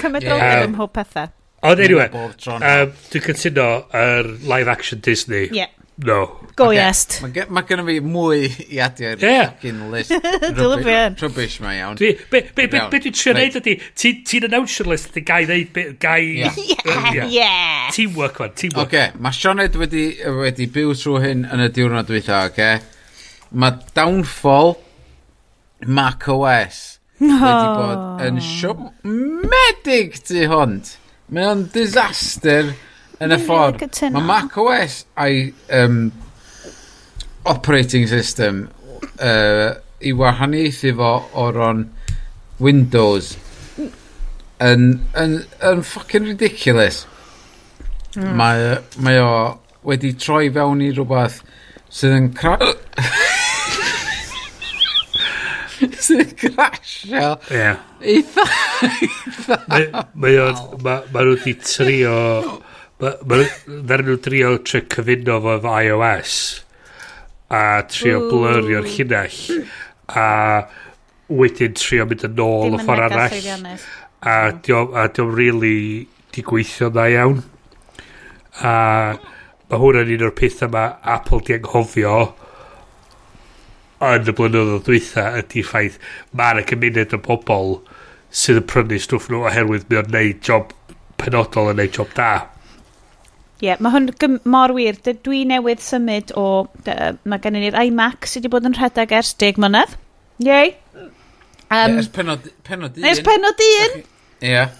[0.00, 1.32] Cymryd roedd ym mhob pethau.
[1.68, 3.66] Ond anyway, um, dwi'n cytuno
[3.96, 5.48] yr live action Disney.
[5.52, 5.72] Yeah.
[5.98, 6.38] No.
[6.54, 6.76] Go okay.
[6.76, 7.20] yes.
[7.22, 9.48] Mae ma gen fi mwy i adio i'r yeah.
[9.50, 10.12] fucking list.
[11.22, 11.98] Rubbish mae iawn.
[11.98, 15.80] Dwi, be be, be, be dwi'n trio neud ydy, ti'n announcer list ydi gai neud,
[16.02, 16.20] gai...
[16.38, 16.60] Yeah.
[16.86, 17.32] Uh, yeah.
[17.34, 17.90] yeah.
[17.94, 18.86] Teamwork, man, teamwork.
[18.86, 20.04] Oce, okay, mae Sioned wedi,
[20.38, 22.52] wedi byw trwy hyn yn y diwrnod dwytha, oce?
[22.54, 23.48] Okay?
[23.58, 24.76] Mae Downfall
[25.86, 26.84] Mac OS
[27.18, 30.94] wedi bod yn siomedig tu hwnt.
[31.34, 32.70] Mae o'n disaster
[33.24, 33.82] yn y ffordd,
[34.14, 36.00] mae Mac OS a'i um,
[37.48, 38.66] operating system
[39.18, 41.84] uh, i wahaniaethu fo o'r on
[42.62, 43.36] Windows
[44.60, 47.06] yn, yn, yn fucking ridiculous.
[48.16, 48.34] Mm.
[48.38, 48.70] Mae,
[49.04, 49.32] mae o
[49.86, 51.42] wedi troi fewn i rhywbeth
[51.94, 52.56] sydd yn cra...
[56.06, 57.36] sydd yn crasio.
[57.54, 57.70] Ie.
[58.14, 58.46] Eitha...
[60.18, 60.48] Mae nhw
[61.14, 62.18] wedi trio
[62.98, 63.44] Ddaru
[64.02, 66.38] nhw drio trio cyfuno fo efo iOS
[67.54, 69.36] a trio blurio'r llinell
[70.18, 70.24] a
[71.30, 73.78] wedyn trio mynd yn ôl y ffordd arall.
[74.26, 74.34] a
[74.66, 77.38] diom, a diom really di gweithio dda iawn.
[78.66, 78.74] A
[79.70, 82.18] mae hwn yn un o'r pethau mae Apple di anghofio
[84.10, 86.02] yn y blynyddoedd dwytha ydy ffaith
[86.34, 87.76] mae'r cymuned o bobl
[88.42, 90.74] sydd yn prynu stwff nhw oherwydd mae o'n neud job
[91.22, 92.32] penodol yn neud job da.
[93.58, 94.98] Ie, yeah, mae hwn mor wir.
[95.26, 96.68] Dwi newydd symud o...
[96.86, 99.96] Uh, mae gen i'r iMac sydd wedi bod yn rhedeg ers 10 mlynedd.
[100.46, 100.76] Yei.
[100.94, 103.08] Um, ers penod, penod un.
[103.10, 103.98] Ers penod un.
[103.98, 104.52] Ie.
[104.52, 104.70] Yeah.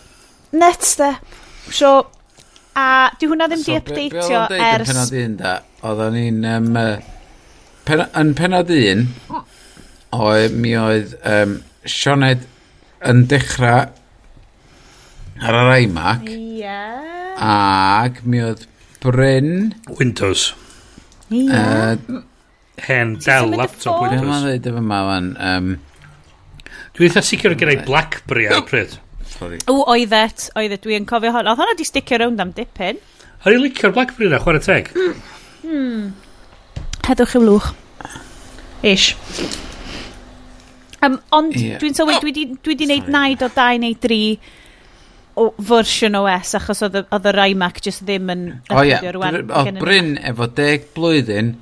[0.55, 1.11] Nets de.
[1.75, 1.91] So,
[2.79, 2.87] a
[3.19, 4.93] di hwnna ddim so, di updateio be, be ers...
[4.93, 5.59] penod un da?
[5.83, 6.41] Oedden ni'n...
[6.55, 6.95] Um, uh,
[7.89, 9.07] pen, yn penod un,
[10.23, 11.59] oedd mi oedd um,
[11.89, 12.47] Sioned
[13.11, 13.89] yn dechrau
[15.39, 16.29] ar yr iMac.
[16.31, 16.63] Ie.
[16.63, 17.28] Yeah.
[17.39, 18.65] Ac mi oedd
[19.03, 19.75] Bryn...
[19.99, 20.53] Windows.
[21.31, 21.45] Ie.
[21.47, 22.23] Uh,
[22.83, 24.23] Hen del laptop Windows.
[24.23, 25.29] Dwi'n ma'n dweud efo ma fan.
[25.51, 25.69] Um,
[26.97, 28.97] Dwi'n eitha sicr yn gennau Blackberry ar pryd.
[29.29, 29.61] Sorry.
[29.71, 31.47] O, oedd et, oedd et, dwi'n cofio hon.
[31.51, 32.99] Oedd hwnna di sticio rownd am dipyn.
[33.45, 34.91] Ar i'n licio'r Blackberry na, chwarae teg.
[34.97, 35.21] Hmm.
[35.63, 36.09] hmm.
[37.07, 37.71] Hedwch i'w lwch.
[38.87, 39.13] Ish.
[41.07, 41.79] Um, ond yeah.
[41.79, 44.23] dwi'n sylwi, dwi wedi dwi neud naid o dau neu dri
[45.39, 48.99] o fersiwn OS achos oedd, oedd yr iMac jyst ddim yn o ie.
[48.99, 51.55] oedd Bryn efo deg blwyddyn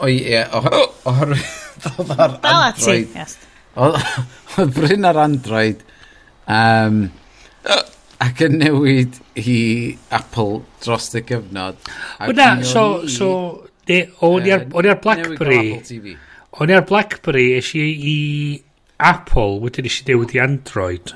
[0.00, 3.38] o ie oherwydd oedd ar Android.
[3.76, 5.82] Oedd Bryn ar Android
[6.50, 7.02] um,
[8.20, 9.60] ac yn newid i
[10.16, 11.78] Apple dros y gyfnod.
[12.28, 13.30] Wna so, so
[14.26, 15.80] o'n i ar Blackberry.
[16.60, 18.18] O'n i ar Blackberry eisiau i
[19.00, 21.14] Apple wedyn eisiau newid i Android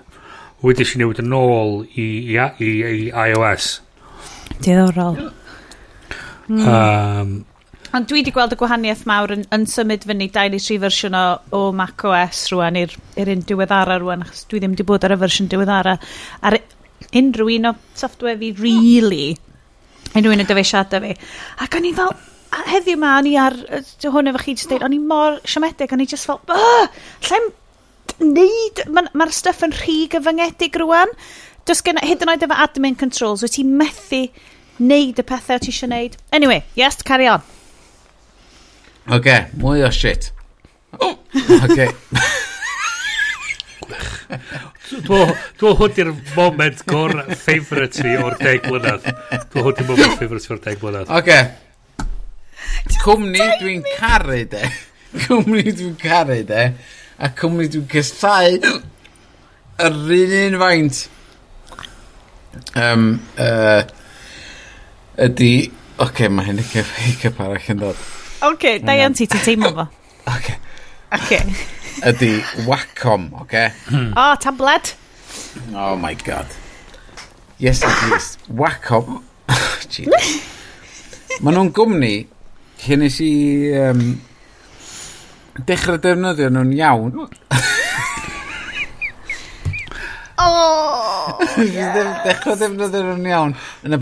[0.65, 3.79] wedyn si newid yn ôl i, i, i, i iOS.
[4.61, 5.19] Diddorol.
[6.49, 6.65] Mm.
[6.69, 7.35] Um,
[7.95, 11.61] Ond dwi wedi gweld y gwahaniaeth mawr yn, yn symud fyny 23 fersiwn o, o
[11.77, 15.51] Mac OS rwan i'r un diweddara rwan, achos dwi ddim wedi bod ar y fersiwn
[15.53, 15.95] diweddara.
[16.43, 16.59] Ar
[17.15, 19.37] unrhyw un o software fi, really,
[20.11, 21.15] unrhyw un o dyfeisiadau fi.
[21.63, 22.11] Ac o'n i fel,
[22.73, 23.61] heddiw ma, o'n i ar,
[24.03, 27.41] hwn efo chi, jyst deud, o'n i mor siomedig, o'n i just fel, lle
[28.21, 31.13] neud, Mae'r ma, stuff yn rhy gyfyngedig rwan.
[31.65, 34.27] Does gen hyd yn oed efo admin controls, wyt ti'n methu
[34.79, 36.17] neud y pethau ti eisiau neud.
[36.33, 37.45] Anyway, yes, carry on.
[39.05, 40.31] Oce, okay, mwy o shit.
[41.01, 41.89] Oce.
[45.05, 49.07] Dwi'n hwn i'r moment gor favourite fi o'r deg mlynedd.
[49.53, 51.13] Dwi'n hwn i'r moment favourite fi o'r deg mlynedd.
[51.13, 51.31] OK.
[53.05, 54.63] Cwmni dwi'n caru de.
[55.25, 56.65] Cwmni dwi'n caru de
[57.19, 61.03] a cwmni dwi'n cysau yr un un faint.
[62.79, 63.07] Um,
[63.39, 63.83] uh,
[65.25, 65.53] ydy
[65.99, 68.03] oce okay, mae hyn i hiccup arall yn dod.
[68.45, 69.87] Ok okay, da iawn ti ti'n teimlo fo.
[70.35, 70.59] Oce
[71.15, 71.33] ok
[72.11, 72.31] ydy
[72.67, 74.95] Wacom oce o oh, tabled
[75.75, 76.47] oh my god.
[77.59, 78.37] Yes it is.
[78.51, 79.23] Wacom.
[79.89, 80.51] Jesus.
[81.43, 82.13] Maen nhw'n gwmni,
[82.85, 83.33] hyn nes i
[83.79, 84.03] um,
[85.67, 87.13] dechrau defnyddio nhw'n iawn.
[90.37, 92.25] Oh, yeah.
[92.27, 93.53] Dechrau defnyddio nhw'n iawn
[93.87, 93.99] yn y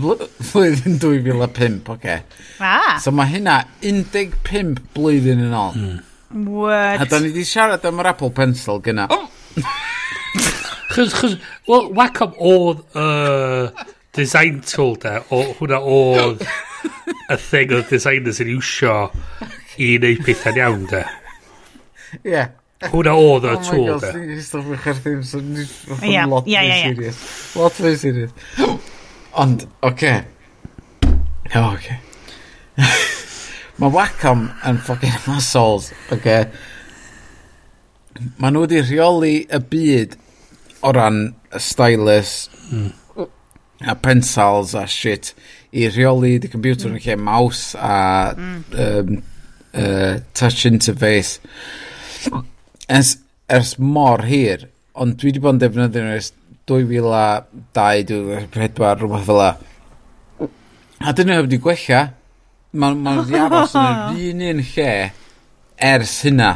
[0.49, 1.93] flwyddyn 2005, oce.
[1.93, 2.17] Okay.
[2.57, 2.97] Ah.
[3.03, 5.77] So mae hynna 15 blwyddyn yn ôl.
[5.77, 6.01] Mm.
[6.33, 7.03] What?
[7.03, 9.05] A da ni wedi siarad am yr Apple Pencil gyna.
[9.13, 9.29] Oh.
[10.93, 11.37] Chos, chos,
[11.69, 13.85] well, Wacom oedd y uh,
[14.17, 16.41] design tool da, o, hwnna oedd
[17.33, 18.97] y thing oedd designers yn iwsio
[19.81, 21.05] i wneud pethau'n iawn da.
[22.21, 22.43] Ie.
[22.91, 23.93] Hwna oedd y tŵl, de.
[23.93, 27.21] Oh my god, ni'n stopio'ch ar ddim, so ni'n lot mwy serious.
[27.55, 28.33] Lot fwy serious.
[29.39, 30.13] Ond, oce.
[31.53, 31.95] Oh, oce.
[33.81, 36.37] Mae Wacom yn ffocin assholes, oce.
[38.37, 40.17] Mae nhw wedi rheoli y byd
[40.83, 42.35] o ran y stylus
[42.67, 42.91] hmm.
[43.87, 45.31] a pencils a shit
[45.73, 49.15] i rheoli dy computer yn lle mouse a um,
[49.73, 51.39] uh, touch interface
[52.87, 53.17] ers,
[53.49, 56.31] ers mor hir, ond dwi wedi bod yn defnyddio nhw ers
[56.69, 59.51] 2002, 2004, rhywbeth fel la.
[61.03, 62.05] A dyn nhw wedi gwella.
[62.73, 64.93] Mae'n ma wedi aros yn yr un un lle
[65.91, 66.51] ers hynna.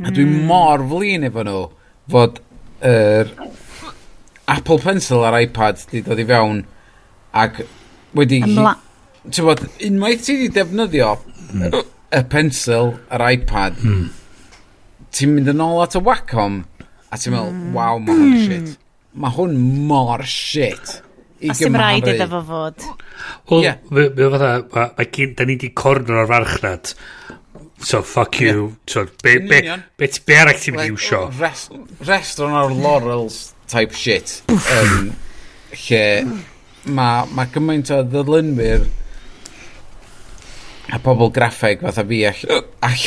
[0.00, 0.44] A dwi mm.
[0.48, 1.64] mor flin efo nhw
[2.10, 2.40] fod
[2.80, 3.34] yr er
[4.50, 6.62] Apple Pencil ar iPad wedi dod i fewn
[7.44, 7.62] ac
[8.18, 8.40] wedi...
[8.46, 8.74] Ymla...
[9.28, 11.12] Ti'n bod, unwaith ti wedi defnyddio
[11.52, 11.80] mm
[12.10, 14.08] y pencil, yr iPad, hmm.
[15.14, 16.60] ti'n mynd yn ôl at y Wacom,
[17.10, 17.70] a ti'n meddwl, mm.
[17.76, 18.42] waw, mae hwn hmm.
[18.48, 18.74] shit.
[19.20, 19.56] Mae hwn
[19.90, 21.00] mor shit.
[21.40, 22.84] I Os dim rhaid iddo fo fod.
[23.50, 23.78] Wel, yeah.
[24.34, 24.52] fatha,
[24.98, 26.92] mae gyn, da ni di cornor o'r farchnad.
[27.80, 28.52] So, fuck yeah.
[28.52, 28.76] you.
[28.86, 29.62] So, be, be,
[29.96, 31.24] be, be arach ti'n mynd i iwsio?
[31.40, 34.42] Rest on our laurels type shit.
[34.50, 35.12] um,
[35.86, 36.04] lle,
[36.90, 38.88] mae ma gymaint o ddylunwyr
[40.92, 42.64] a pobl graffeg fatha fi all...
[42.82, 43.04] all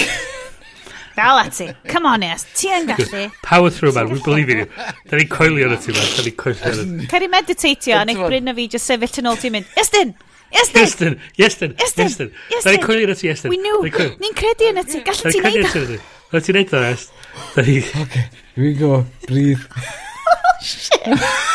[1.15, 1.75] Dal ati.
[1.87, 2.45] Come on, yes.
[2.57, 3.27] Ti yn gallu.
[3.43, 4.09] Power through, man.
[4.09, 4.67] We believe in you.
[5.09, 6.07] Da ni'n coelio na ti, man.
[6.17, 7.07] Da ni'n coelio na ti.
[7.11, 9.69] Cari meditatio, a neich bryn o fi just sefyll yn ôl ti'n mynd.
[9.77, 10.15] Ysdyn!
[10.53, 11.19] Ysdyn!
[11.37, 11.77] Ysdyn!
[11.85, 12.33] Ysdyn!
[12.55, 13.53] Da ni'n coelio na ti, Ysdyn.
[13.53, 13.85] We knew.
[14.25, 15.03] Ni'n credu yn y ti.
[15.05, 16.01] Gallu ti'n neud o.
[16.33, 17.23] Da ti'n neud o, Ysdyn.
[17.53, 17.79] Da ni...
[18.07, 18.29] Okay.
[18.55, 19.05] Here we go.
[19.27, 19.69] Breathe.
[19.77, 21.51] oh, shit.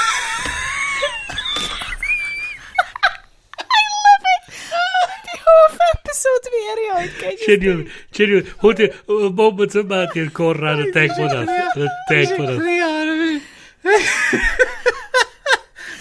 [6.08, 7.44] episod fi erioed, gen i.
[7.44, 7.84] Genuine,
[8.16, 8.46] genuine.
[8.62, 11.50] Hwn y moment yma di'r gorau yn y deg mlynedd.
[11.76, 13.42] Yn y deg mlynedd.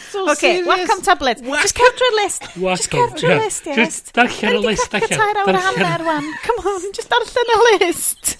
[0.08, 1.42] So okay, wacom tablet.
[1.44, 2.44] Just Just cefdra list.
[2.56, 3.44] Wacom, just cefdra yeah.
[3.44, 3.76] list, yes.
[3.76, 5.20] Just darllen y list, darllen.
[5.20, 6.30] Tair awr hanner wan.
[6.46, 8.38] Come on, just darllen y list.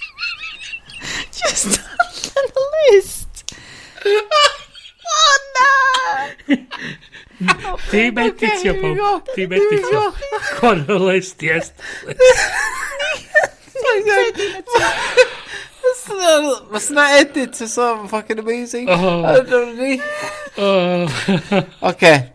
[1.42, 1.82] just
[2.32, 3.44] darllen y list.
[5.20, 5.70] oh, na!
[7.92, 9.36] Di meditio po Dim editio, pob.
[9.36, 10.14] Dim editio.
[10.60, 11.74] Conoles, yes.
[16.72, 18.90] Mas na edit to some fucking amazing.
[18.90, 19.24] Oh.
[20.58, 21.08] oh.
[21.92, 22.32] okay.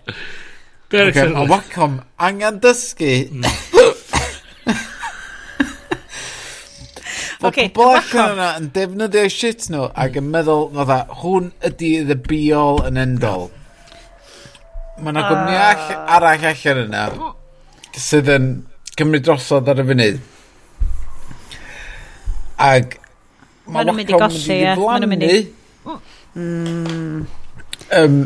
[0.92, 1.32] okay.
[1.34, 3.42] Ond wacom, angen dysgu.
[7.42, 10.84] Okay, pobl allan yna yn defnyddio shit nhw ac yn meddwl, no,
[11.24, 13.50] hwn ydy the be all and end all.
[14.98, 15.94] Mae yna gwmni uh...
[16.16, 17.06] arall allan yna
[17.96, 18.50] sydd yn
[18.98, 20.20] cymryd drosodd ar y funud.
[22.62, 22.98] Ac
[23.72, 24.76] mae nhw'n mynd i golli, ie.
[24.76, 25.34] Mae nhw'n mynd i...
[27.92, 28.22] Um,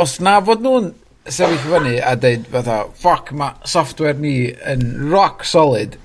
[0.00, 0.92] os na fod nhw'n
[1.26, 4.36] sefyll fyny a dweud fatha, ffoc, mae software ni
[4.68, 5.96] yn rock solid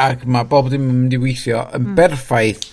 [0.00, 1.96] ac mae bob dim yn mynd i weithio yn mm.
[1.98, 2.68] berffaith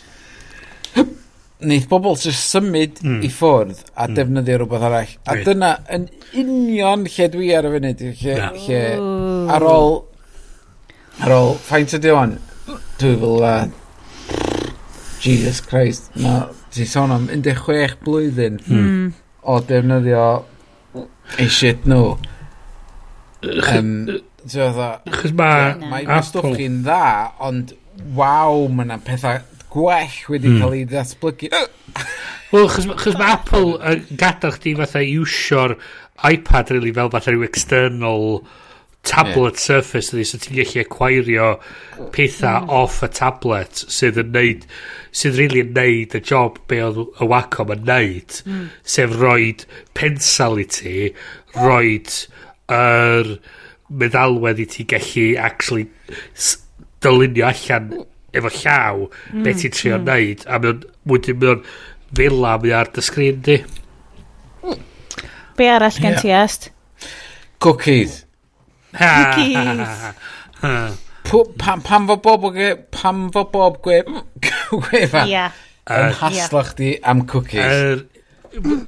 [1.64, 3.22] wneud bobl sy'n symud mm.
[3.24, 3.34] i hmm.
[3.34, 4.18] ffwrdd a mm.
[4.18, 5.16] defnyddio rhywbeth arall.
[5.26, 5.45] A Dwi.
[5.48, 6.06] dyna yn
[6.38, 8.60] union lle dwi ar y funud, lle, yeah.
[8.68, 8.82] lle
[9.56, 9.98] ar ôl,
[11.26, 12.38] ar ôl, Faint ydi o'n,
[13.02, 13.66] dwi fel, uh,
[15.24, 19.11] Jesus Christ, na, ti sôn am 16 blwyddyn mm.
[19.50, 20.30] o defnyddio
[21.42, 22.16] ei shit nhw.
[23.74, 23.92] Um,
[24.48, 25.90] Chos mae Apple...
[25.90, 27.03] Mae stwff chi'n dda,
[27.44, 27.74] ond
[28.16, 29.42] waw, mae yna pethau
[29.78, 30.62] gwell wedi mm.
[30.62, 31.64] cael ei ddatblygu.
[32.52, 35.76] Wel, chys mae Apple yn gadael chdi fatha iwsio'r
[36.28, 38.42] iPad really fel fatha rhyw external
[39.08, 39.66] tablet yeah.
[39.68, 41.50] surface ydi, so ti'n gallu acquirio
[42.16, 42.72] pethau mm.
[42.80, 44.66] off y tablet sydd yn neud,
[45.16, 48.66] sydd really yn neud y job be oedd y Wacom yn neud, mm.
[48.96, 49.64] sef roed
[49.98, 50.98] pensal i ti,
[51.56, 52.12] roed
[52.68, 53.38] yr er
[53.88, 55.88] meddalwedd i ti gallu actually
[57.04, 57.94] dylunio allan
[58.40, 60.07] efo llaw mm, beth ti'n trio mm.
[60.07, 61.66] neud a mae'n wedyn mae'n
[62.19, 63.57] fila mae ar dy sgrin di.
[65.57, 66.22] Be arall gen yeah.
[66.22, 66.69] ti est?
[67.64, 68.24] Cookies.
[68.93, 70.09] Cookies.
[71.27, 72.45] Pam, pam fo bob
[72.95, 73.98] pam fo bob gwe
[74.72, 75.25] gwefa?
[75.27, 75.51] Yeah.
[75.88, 76.69] yn haslo yeah.
[76.72, 78.03] chdi am cookies.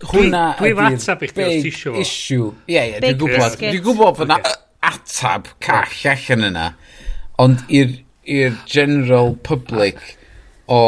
[0.10, 1.72] Hwna dwi'n atab i chdi os ti
[2.02, 2.52] issue.
[2.68, 4.40] Ie, ie, dwi'n gwybod Dwi'n gwybod fyna
[4.90, 6.68] atab call allan yna
[7.44, 7.98] ond i'r
[8.30, 10.00] i'r general public
[10.68, 10.82] o...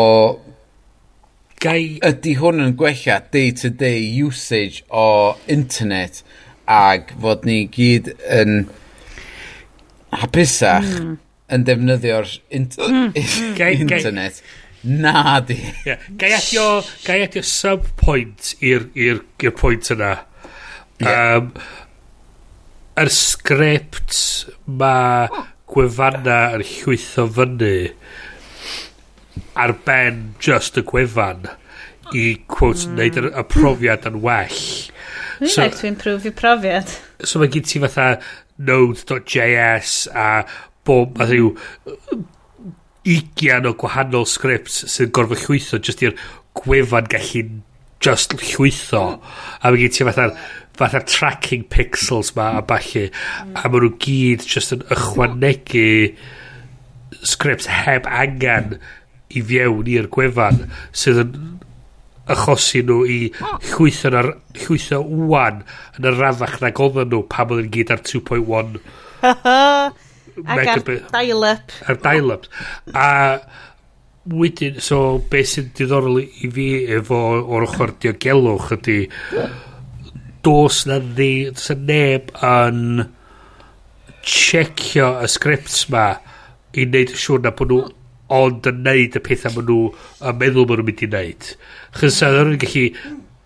[1.62, 2.00] Gai...
[2.06, 6.24] Ydy hwn yn gwella day-to-day -day usage o internet
[6.72, 8.64] ag fod ni gyd yn
[10.22, 11.14] hapusach mm.
[11.52, 13.14] yn defnyddio'r inter mm.
[13.16, 13.62] Hmm.
[13.70, 14.42] internet.
[14.84, 15.60] Na di.
[15.86, 16.02] Yeah.
[16.18, 19.22] Gai adio, gai adio sub-point i'r
[19.60, 20.16] pwynt yna.
[21.02, 21.38] Yeah.
[21.38, 21.52] Um,
[23.02, 24.18] yr sgript
[24.66, 25.30] mae
[25.72, 27.74] gwefanna yn llwytho fyny
[29.62, 31.48] ar ben just y gwefan
[32.12, 32.98] i, quote, mm.
[32.98, 34.60] neud y profiad yn well.
[35.40, 36.92] We so, like to improve your profiad.
[37.24, 38.14] So mae gen ti fatha
[38.62, 40.28] node.js a
[40.86, 41.24] bob, mm.
[41.24, 42.22] a rhyw
[43.12, 46.18] ugian o gwahanol sgript sy'n gorfod llwytho just i'r
[46.60, 47.46] gwefan gallu
[48.04, 49.06] just llwytho.
[49.16, 49.32] Mm.
[49.62, 50.36] A mae gen ti fatha'r
[50.80, 55.88] fatha'r tracking pixels ma a balli a maen nhw gyd just yn ychwanegu
[57.34, 58.78] scripts heb angen
[59.32, 60.66] i fiewn i'r gwefan
[61.04, 61.50] sydd yn
[62.32, 63.20] achosi nhw i
[63.72, 64.30] llwytho, ar,
[64.64, 65.64] llwytho wwan
[65.98, 68.80] yn y raddach na oedden nhw pam oedden gyd ar 2.1
[70.56, 71.74] ac ar dial-up.
[71.90, 72.48] ar dial-up
[72.96, 73.10] a
[74.32, 76.68] wedyn so beth sy'n diddorol i fi
[77.00, 79.00] efo o'r ochr diogelwch ydy
[80.46, 82.84] dos na ddi, dos na neb yn
[84.22, 86.12] checio y scripts ma
[86.78, 87.82] i wneud siwr na bod nhw
[88.32, 89.80] ond yn neud y pethau maen nhw
[90.30, 91.50] yn meddwl maen nhw'n mynd i wneud.
[91.98, 92.86] Chos sa nhw'n gallu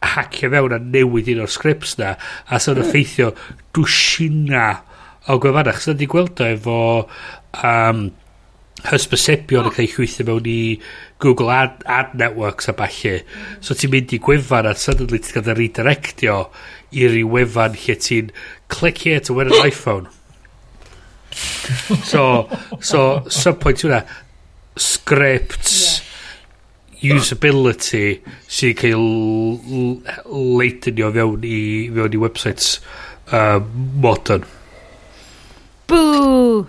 [0.05, 2.13] hacio fewn a newid un o'r scripts na
[2.45, 3.31] a sa'n effeithio
[3.75, 4.67] dwsina
[5.31, 5.73] o gwefanna.
[5.73, 6.77] Chos ydy gweld o efo
[7.65, 8.05] um,
[8.85, 10.59] hysbysebion yn cael ei chwythio mewn i
[11.23, 13.17] Google ad, ad networks a falle.
[13.65, 16.39] So ti'n mynd i gwefan a suddenly ti'n cael ei redirectio
[16.95, 18.31] i ryw wefan lle ti'n
[18.71, 20.07] clicio to wen an iPhone.
[22.05, 22.47] so,
[22.79, 24.01] so, subpoint yw hwnna,
[24.79, 26.01] scripts,
[26.99, 27.15] yeah.
[27.19, 29.07] usability, sy'n cael
[30.59, 31.59] leitynio fewn i,
[31.95, 32.77] fewn i websites
[33.31, 33.59] uh,
[34.01, 34.47] modern.
[35.91, 36.65] Bŵ!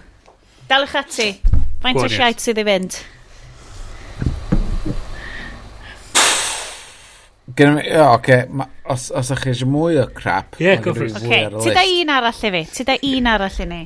[0.67, 1.29] Dalwch ati.
[1.85, 2.99] Faint o siait sydd i fynd?
[7.57, 7.91] Gen i...
[7.97, 8.41] O, oce.
[8.87, 10.59] Os, os ych chi eisiau mwy o crap...
[10.61, 11.17] Ie, yeah, go for it.
[11.19, 12.65] Oce, ti da un arall i fi.
[12.77, 13.83] Ti da un arall i ni.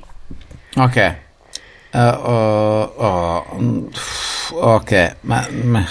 [0.87, 1.11] Oce.
[1.95, 2.07] O,
[3.09, 3.13] o...
[4.75, 5.05] Oce.
[5.23, 5.85] ma, ma,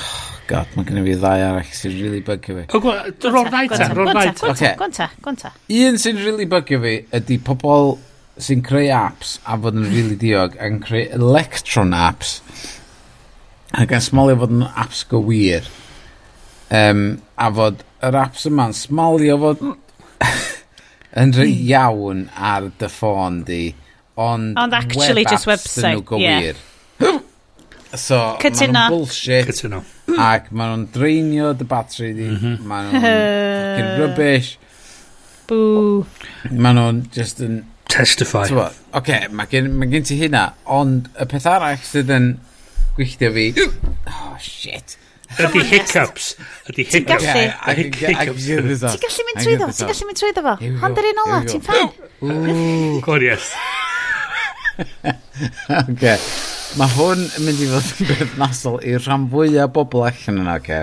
[0.49, 2.67] God, mae gen i fi ddau arall sy'n really bygio fi.
[2.73, 2.99] O, gwa,
[3.29, 4.53] ro'r nai ta, ro'r nai ta.
[4.79, 7.97] Gwanta, gwanta, Un sy'n really bygio fi ydy pobl
[8.41, 12.39] sy'n creu apps a fod yn really diog yn creu electron apps
[13.77, 15.67] ac yn smolio fod yn apps go wir.
[16.69, 17.03] Um,
[17.37, 19.63] a fod yr apps yma'n smalio fod
[21.21, 23.63] yn rhy iawn ar dy ffôn di.
[24.19, 26.19] Ond Ond actually web just website.
[26.19, 26.53] Yeah.
[27.95, 28.73] So, Cytuno.
[28.75, 29.47] nhw'n bullshit.
[29.49, 29.81] Cytuno.
[30.19, 32.27] Ac maen nhw'n dreinio dy batri di.
[32.27, 32.67] Mm -hmm.
[32.69, 34.51] Maen nhw'n fucking rubbish.
[35.49, 36.05] Boo.
[36.51, 37.63] Maen nhw'n just yn...
[37.89, 38.43] Testify.
[38.45, 40.43] Oce, okay, mae gen, ma gen ti hynna.
[40.69, 42.35] Ond y peth arall sydd yn
[42.99, 43.47] gwylltio fi...
[44.13, 44.99] oh, shit.
[45.37, 46.31] Ydy hiccups.
[46.71, 46.95] Ydy hiccups.
[46.95, 47.43] Ti'n gallu.
[47.93, 49.69] Ti'n gallu mynd trwy ddo.
[49.69, 50.55] Ti'n gallu mynd trwy ddo fo.
[50.81, 51.91] Hond yr un ola, ti'n ffain.
[53.05, 53.51] God yes.
[55.79, 56.15] Oce.
[56.79, 60.81] Mae hwn yn mynd i fod yn berthnasol i rhan fwyaf bobl allan yna, oce.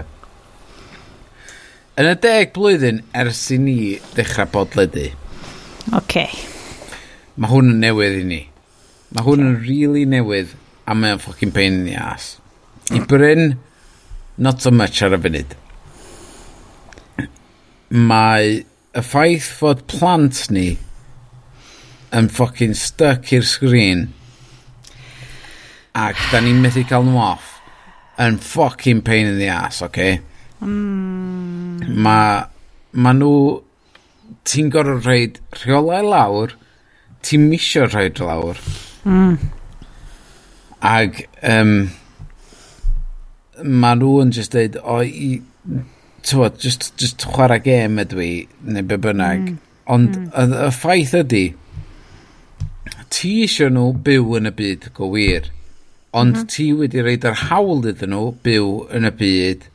[1.97, 3.77] Yn y deg blwyddyn ers i ni
[4.17, 5.09] dechrau bodledu.
[5.97, 6.27] Oce.
[7.37, 8.41] Mae hwn yn newydd i ni.
[9.15, 10.55] Mae hwn yn really newydd
[10.87, 12.37] a mae'n ffocin pain in the ass.
[12.95, 13.57] I Bryn,
[14.39, 15.57] not so much ar y funud.
[17.91, 18.61] Mae
[18.97, 20.69] y ffaith fod plant ni
[22.17, 24.07] yn ffocin stuck i'r sgrin
[25.97, 27.53] ac da ni'n methu cael nhw off
[28.23, 29.89] yn ffocin pain in the ass, oce?
[29.89, 30.21] Okay?
[30.61, 31.97] Mm.
[32.05, 32.45] Mae
[32.93, 33.63] ma nhw...
[34.47, 36.53] Ti'n gorfod rhaid rheolau lawr,
[37.23, 38.59] ti'n misio rhaid lawr.
[39.07, 39.37] Mm.
[40.83, 41.21] Ac...
[41.43, 41.77] Um,
[43.63, 45.41] ma nhw yn just dweud, o, i,
[46.27, 48.33] tywod, just, just chwarae gêm ydw i,
[48.67, 49.53] neu be bynnag.
[49.53, 49.63] Mm.
[49.97, 50.27] Ond mm.
[50.33, 51.45] y, y ffaith ydy,
[53.15, 55.53] ti eisiau nhw byw yn y byd, go wir.
[56.17, 59.67] Ond mm ti wedi reid yr hawl iddyn nhw byw yn y byd,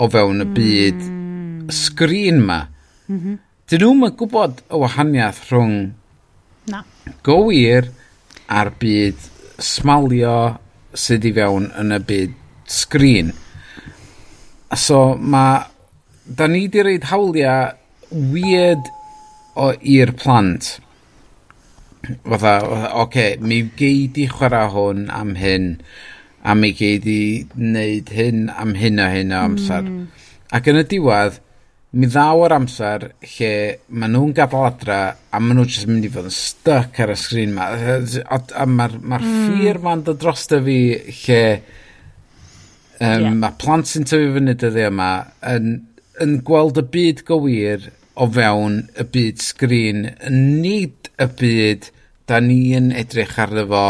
[0.00, 1.72] o fewn y byd mm.
[1.72, 2.62] sgrin ma.
[3.08, 3.40] Mm -hmm.
[3.70, 5.76] Dyn nhw'n mynd gwybod y wahaniaeth rhwng
[6.72, 6.82] Na.
[7.26, 7.88] go wir
[8.46, 9.18] a'r byd
[9.62, 10.36] smalio
[10.94, 12.34] sydd i fewn yn y byd
[12.80, 13.34] sgrin.
[14.76, 15.68] So mae...
[16.22, 17.74] Da ni di reid hawliau
[18.32, 18.86] weird
[19.58, 20.76] o i'r plant.
[22.02, 25.66] Fatha, oce, okay, mi gei di chwarae hwn am hyn,
[26.42, 27.20] a mi gei di
[27.54, 29.86] wneud hyn am hyn a hyn o amser.
[29.86, 30.06] Mm.
[30.54, 31.38] Ac yn y diwedd,
[31.92, 33.52] mi ddaw o'r amser lle
[33.92, 37.18] maen nhw'n gadael adra a maen nhw jyst mynd i fod yn stuck ar y
[37.20, 37.68] sgrin ma.
[37.68, 39.46] A, a, a mae'r ma, ma r hmm.
[39.46, 40.78] ffyr ma'n dod drosta fi
[41.22, 41.42] lle
[43.02, 43.34] Um, yeah.
[43.34, 45.08] Mae plant sy'n tyfu fyny dyddiau yma
[45.50, 45.72] yn,
[46.22, 51.88] yn gweld y byd gywir o fewn y byd sgrin, nid y byd
[52.30, 53.84] da ni yn edrych arno fo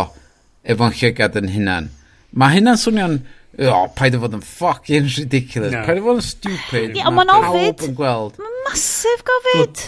[0.64, 1.90] efo'n llygad yn hunan.
[2.38, 3.18] Mae hynna'n swnio'n,
[3.58, 5.82] o, oh, paid o fod yn fucking ridiculous, no.
[5.84, 6.96] paid o fod yn stupid.
[6.96, 7.84] Ie, ond mae'n ofid.
[7.98, 8.38] gweld.
[8.40, 9.82] Mae'n masif gofid.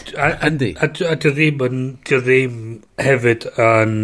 [0.50, 0.74] Yndi.
[0.76, 2.58] A, a, a, a, ddim,
[3.00, 3.96] hefyd yn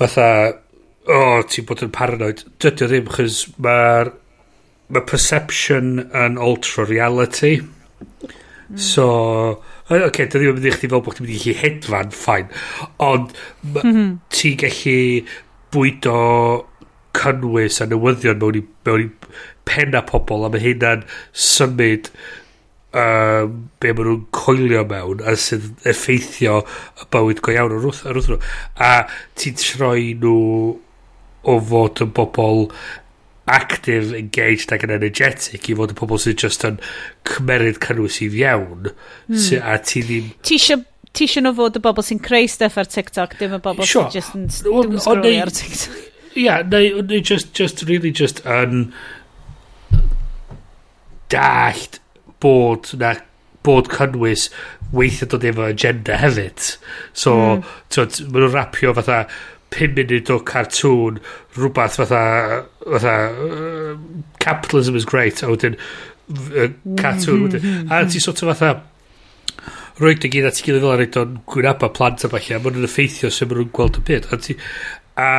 [0.00, 0.30] fatha
[1.10, 2.44] o, oh, ti'n bod yn paranoid.
[2.62, 4.12] Dydy o ddim, chys mae'r
[4.90, 7.58] mae perception yn ultra reality.
[7.60, 8.78] Hmm.
[8.78, 9.06] So,
[9.90, 12.50] oce, okay, ddim yn mynd i chdi fel bod chdi'n mynd i chi hedfan, ffain.
[13.02, 13.32] Ond
[13.66, 14.10] mm -hmm.
[14.34, 14.98] ti'n gallu
[15.74, 16.18] bwydo
[17.16, 19.10] cynnwys a newyddion mewn i, mewn i
[19.68, 21.02] penna pobl a mae hynna'n
[21.46, 22.10] symud
[22.94, 26.60] um, be maen nhw'n coelio mewn a sydd effeithio
[27.02, 28.40] y bywyd go iawn ar wrth, ar wrth nhw
[28.86, 28.92] a
[29.38, 30.38] ti'n troi nhw
[31.48, 32.66] o fod yn bobl
[33.50, 36.78] active, engaged ac yn energetic i fod yn pobl sydd just yn
[37.28, 39.40] cymeryd cynnwys i fiewn mm.
[39.40, 40.30] sy, a ti ddim...
[40.46, 40.84] Ti eisiau
[41.16, 44.06] ti eisiau nhw fod y bobl sy'n creu stuff ar TikTok dim y bobl sure.
[44.06, 48.38] sy'n just yn dwi'n sgrifio ar TikTok Ia, yeah, neu, neu just, just really just
[48.46, 48.92] yn
[51.32, 51.98] dallt
[52.42, 53.16] bod na
[53.66, 54.46] bod cynnwys
[54.94, 56.70] weithio dod efo agenda hefyd
[57.12, 57.64] so mm.
[57.90, 59.24] maen nhw'n rapio fatha
[59.76, 61.20] 5 munud o cartoon
[61.56, 62.22] rhywbeth fatha,
[62.84, 63.96] fatha uh,
[64.42, 67.50] capitalism is great a wedyn uh, cartoon mm-hmm.
[67.50, 67.92] wedyn.
[67.92, 68.80] A ti sort of fatha
[70.00, 72.60] roi dy gyd at i gilydd fel ar eid o'n gwynaba plant a falle a
[72.62, 74.56] maen nhw'n effeithio sef maen nhw'n gweld y byd a ti
[75.20, 75.30] a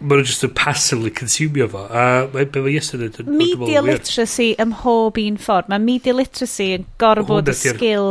[0.00, 4.50] maen nhw'n just yn passively consumio fo a mae be mae Iesyn yn media literacy
[4.60, 5.70] ym mhob un ffordd.
[5.70, 8.08] Mae media literacy yn gorfod y sgil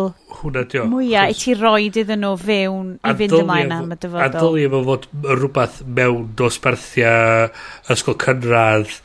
[0.89, 4.23] mwyaf i ti roed iddyn nhw fewn i fynd ymlaen am y dyfodol.
[4.23, 5.09] a dylia fo fod
[5.41, 7.13] rhywbeth mewn dosbarthia
[7.93, 8.97] ysgol cynradd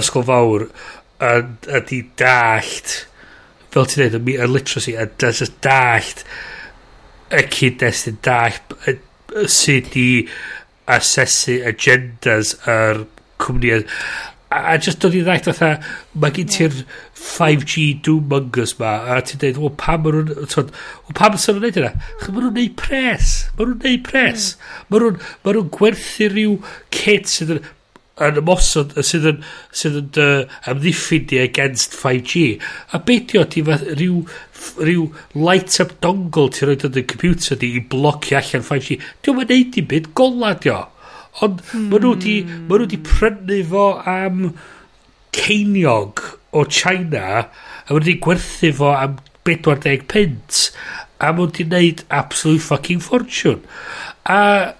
[0.00, 0.66] ysgol fawr
[1.20, 2.96] a, a di dallt
[3.74, 6.24] fel ti'n dweud y literacy a dallt
[7.34, 8.76] y cyd-destun dallt
[9.50, 10.08] sut i
[10.90, 13.04] asesu agendas yr
[13.42, 15.70] cwmni a, a just dod i ddech fatha
[16.20, 16.76] mae gen ti'r
[17.24, 20.72] 5G doomongers ma a ti'n dweud o pam maen nhw'n tod
[21.08, 24.50] o pam sy'n nhw'n neud yna maen nhw'n neud pres maen nhw'n neud pres.
[24.90, 26.58] Maen nhw'n ma gwerthu rhyw
[26.94, 27.64] kit sydd yn
[28.22, 29.44] yn ymosod sydd yn,
[29.74, 32.44] sydd yn uh, amddiffyn di against 5G
[32.94, 34.20] a beidio di rhyw,
[34.78, 39.42] rhyw light up dongle ti'n rhoi yn y computer di i blocio allan 5G diolch
[39.42, 40.12] yn neud i byd.
[40.14, 40.80] Gola dio
[41.42, 41.90] ond hmm.
[41.90, 44.44] maen nhw di maen nhw di prynu fo am
[45.34, 46.22] ceiniog
[46.54, 47.46] o China a
[47.90, 49.18] maen nhw di gwerthu fo am
[49.48, 50.60] 40 pint
[51.18, 53.66] a maen nhw di neud absolute fucking fortune.
[54.30, 54.74] A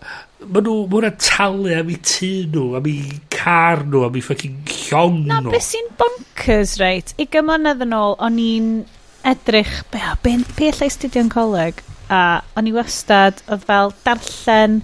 [0.48, 2.97] ma nhw, ma nhw'n talu am i tŷ nhw, am i
[3.32, 5.31] car nhw, am i ffucking llong nhw.
[5.31, 7.14] Na, beth sy'n bonkers, reit?
[7.20, 8.73] I gymlynedd yn ôl, o'n i'n
[9.28, 11.81] edrych, be, be, be allai studio'n coleg?
[12.12, 14.82] A o'n i wastad, oedd fel darllen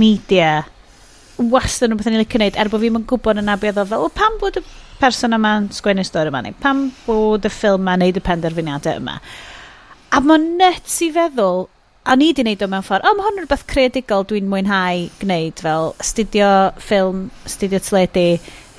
[0.00, 0.64] media,
[1.38, 3.92] wastad nhw'n beth o'n i'n licio neud, er bod fi'n yn gwybod yna beth oedd
[3.92, 4.64] fel, o, pam bod y
[5.00, 9.20] person yma'n sgwennu stori yma, neu pam bod y ffilm yma'n neud y penderfyniadau yma.
[10.14, 11.66] A mae'n nuts i feddwl
[12.06, 15.06] a ni di wneud o mewn ffordd, o, mae hwn yn rhywbeth creadigol dwi'n mwynhau
[15.20, 18.26] gwneud fel studio ffilm, studio teledu,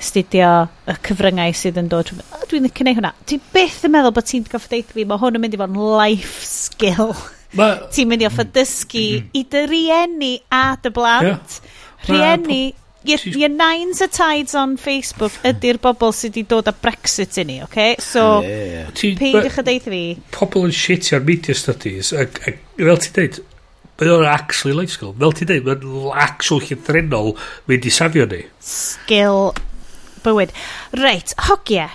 [0.00, 0.52] studio
[0.88, 2.12] y cyfryngau sydd yn dod.
[2.32, 3.12] Oh, dwi'n licio gwneud hwnna.
[3.28, 5.74] Ti byth yn meddwl bod ti'n goffa deud fi, mae hwn yn mynd i fod
[5.74, 7.12] yn life skill.
[7.58, 7.70] Ma...
[7.92, 11.58] ti'n mynd i offa dysgu i dy rieni a dy blant.
[11.58, 12.08] Yeah.
[12.08, 12.62] Rieni
[13.08, 17.44] Your, your nines a tides on Facebook ydy'r bobl sydd wedi dod â Brexit i
[17.48, 17.70] ni, oce?
[17.70, 17.94] Okay?
[18.04, 18.90] So, yeah.
[18.92, 20.02] peidiwch a deith fi.
[20.34, 23.40] Pobl yn shitio ar media studies, ac, ac fel ti'n deud,
[23.98, 25.14] mae o'n actually life skill.
[25.16, 27.32] Fel ti'n deud, mae'n actual llythrenol
[27.70, 28.42] mynd i safio ni.
[28.60, 29.54] Skill
[30.26, 30.52] bywyd.
[31.00, 31.88] Reit, hogia.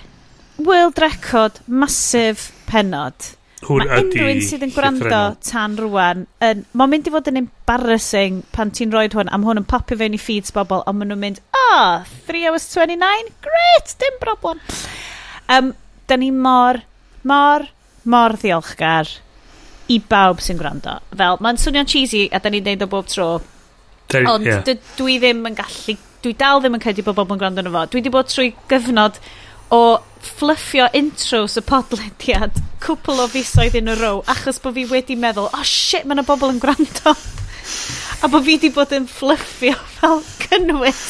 [0.57, 3.33] World record, massive penod.
[3.63, 7.29] Hwn Mae ydy unrhyw un sydd yn gwrando tan rwan, yn, mae'n mynd i fod
[7.31, 10.99] yn embarrassing pan ti'n rhoi hwn, am hwn yn popio fewn i feeds bobl, ond
[10.99, 14.61] maen nhw'n mynd, oh, 3 hours 29, great, dim broblem.
[15.53, 15.73] Um,
[16.09, 16.81] da ni mor,
[17.29, 17.67] mor,
[18.03, 19.11] mor ddiolchgar
[19.93, 20.97] i bawb sy'n gwrando.
[21.15, 23.29] Fel, mae'n swnio'n cheesy a da ni'n neud o bob tro,
[24.11, 24.63] They, ond yeah.
[24.97, 27.85] dwi ddim yn gallu, dwi dal ddim yn credu bod bobl yn gwrando yn fo.
[27.87, 29.19] Dwi wedi bod trwy gyfnod
[29.73, 29.79] o
[30.23, 35.49] fluffio intros y podlediad cwpl o fisoedd yn y row achos bod fi wedi meddwl,
[35.51, 37.13] oh shit, mae yna bobl yn gwrando.
[38.23, 41.05] a bod fi wedi bod yn fluffio fel cynnwys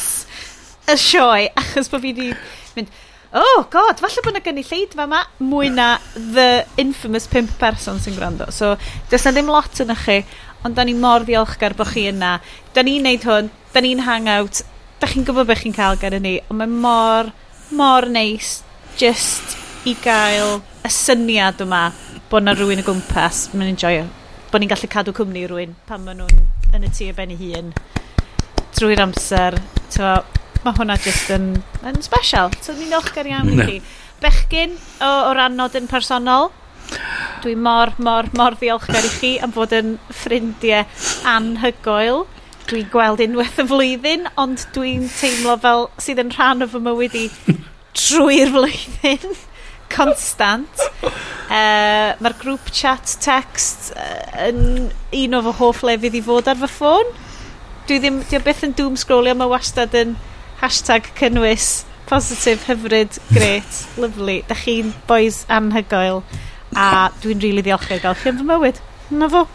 [0.89, 2.31] y sioe achos bod fi wedi
[2.77, 2.91] mynd,
[3.33, 8.49] oh god, falle bod yna gynulleidfa yma mwy na the infamous pimp person sy'n gwrando.
[8.53, 8.75] So,
[9.09, 10.19] does na ddim lot yn chi,
[10.63, 12.35] ond da ni mor ddiolchgar bod chi yna.
[12.73, 14.61] Da ni'n neud hwn, da ni'n hangout,
[15.01, 17.33] da chi'n gwybod beth chi'n cael gan ni, ond mae mor,
[17.73, 18.61] mor neis
[18.97, 19.57] just
[19.89, 21.87] i gael y syniad yma
[22.29, 24.05] bod na rhywun y gwmpas, mae'n enjoio.
[24.51, 26.45] Bod ni'n gallu cadw cwmni i rhywun pan maen nhw'n
[26.77, 27.73] yn y tu a ben i hun
[28.77, 29.57] drwy'r amser.
[29.93, 30.15] Tewa,
[30.63, 31.51] mae hwnna just yn,
[31.85, 32.53] yn special.
[32.63, 33.79] So, ni'n olchgar iawn i chi.
[34.23, 36.51] Bechgyn o, o ran nodyn personol.
[37.43, 40.87] Dwi mor, mor, mor ddiolchgar i chi am fod yn ffrindiau
[41.29, 42.25] anhygoel.
[42.69, 47.17] Dwi'n gweld unwaith y flwyddyn, ond dwi'n teimlo fel sydd yn rhan o fy mywyd
[47.19, 47.27] i
[47.97, 49.35] trwy'r flwyddyn
[49.93, 50.85] constant.
[51.03, 56.59] Uh, Mae'r grŵp chat text uh, yn un o fy hoff lefydd i fod ar
[56.63, 57.13] fy ffôn.
[57.87, 60.15] Dwi ddim, dwi beth yn doom scrollio, mae wastad yn
[60.63, 64.41] hashtag cynnwys positif, hyfryd, great, lovely.
[64.49, 66.23] Da chi'n boys anhygoel
[66.73, 68.81] a dwi'n rili really ddiolchgar gael chi yn fy mywyd.
[69.13, 69.45] Na fo.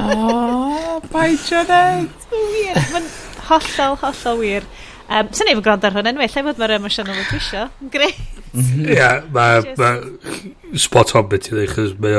[0.00, 2.26] o, oh, bai Janet.
[2.32, 3.08] Mae'n
[3.48, 4.66] hollol, hollol wir.
[5.06, 7.66] Um, Sa'n ei fod gwrando ar hwn enw, lle fod mae'r emosiynol yn dwisio.
[7.94, 8.08] Gre.
[8.56, 8.86] Mhm.
[8.90, 12.16] Ia, mae spot on beth i ddweud, chos mae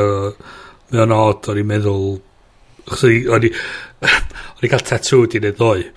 [1.03, 2.19] o'n od, o'n i'n meddwl,
[2.95, 5.89] o'n i'n cael tatŵ di neud ddoe,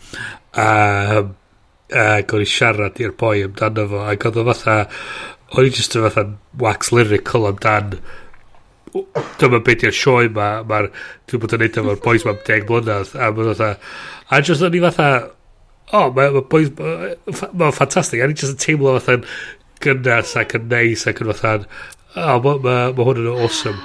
[0.59, 0.69] a
[1.91, 4.77] ac o'n i siarad i'r boi amdano fo, ac oedd o fatha,
[5.55, 6.27] o'n i just yn fatha
[6.63, 7.99] wax lyrical amdan,
[9.39, 10.91] dyma beth i'r sioe ma, mae'r
[11.31, 13.71] dwi'n bod yn neud efo'r boys ma'n deg mlynedd, a mae'n fatha,
[14.31, 15.11] a jyst o'n i fatha,
[15.91, 19.25] o, oh, mae ma boys, mae'n ffantastig, a ni just yn teimlo fatha'n
[19.83, 21.65] gynnas ac yn neis ac yn fatha'n,
[22.15, 23.81] o, oh, mae ma, ma hwn yn awesome.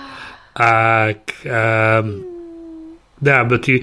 [0.66, 2.11] Ac, um,
[3.25, 3.80] na, mae ti,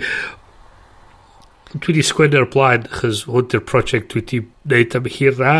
[1.73, 5.57] dwi wedi sgwennu ar blaen, chys hwn di'r prosiect dwi wedi wneud am hira,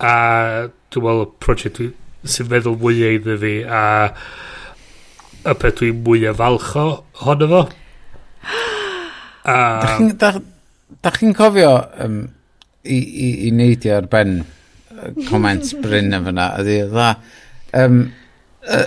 [0.00, 0.14] a
[0.94, 1.82] dwi'n meddwl y prosiect
[2.30, 3.82] sy'n meddwl mwyaf iddo fi, a
[5.40, 6.88] y peth dwi'n mwyaf falch o,
[7.24, 7.66] honno fo.
[9.50, 10.10] Um,
[11.02, 12.22] da chi'n cofio um,
[12.84, 17.10] i, i, i neidio ar ben uh, comment Bryn yn fyna, ydy, dda.
[17.80, 18.00] Um,
[18.66, 18.86] uh,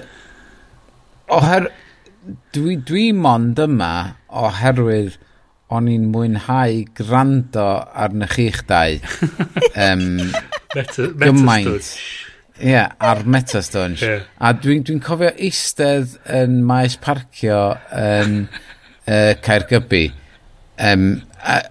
[1.33, 1.69] oher,
[2.56, 3.93] dwi, dwi mond yma
[4.43, 5.19] oherwydd
[5.73, 7.67] o'n i'n mwynhau grando
[8.06, 8.99] arnych chi'ch dau.
[9.88, 10.06] um,
[10.75, 11.95] meta, gymaint.
[12.61, 14.06] Ie, yeah, ar Metastunge.
[14.06, 14.25] Yeah.
[14.38, 20.06] A dwi'n dwi cofio eistedd yn maes parcio yn uh, Caergybi.
[20.77, 21.07] Um,
[21.41, 21.64] a,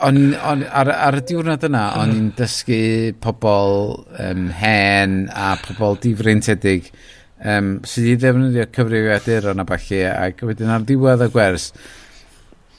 [0.00, 2.02] on, on, ar, ar y diwrnod yna, mm.
[2.02, 2.82] o'n i'n dysgu
[3.22, 6.90] pobl um, hen a pobl difreintiedig
[7.40, 11.70] um, sydd wedi ddefnyddio cyfrifiaduron a falle, ac wedyn ar diwedd y gwers,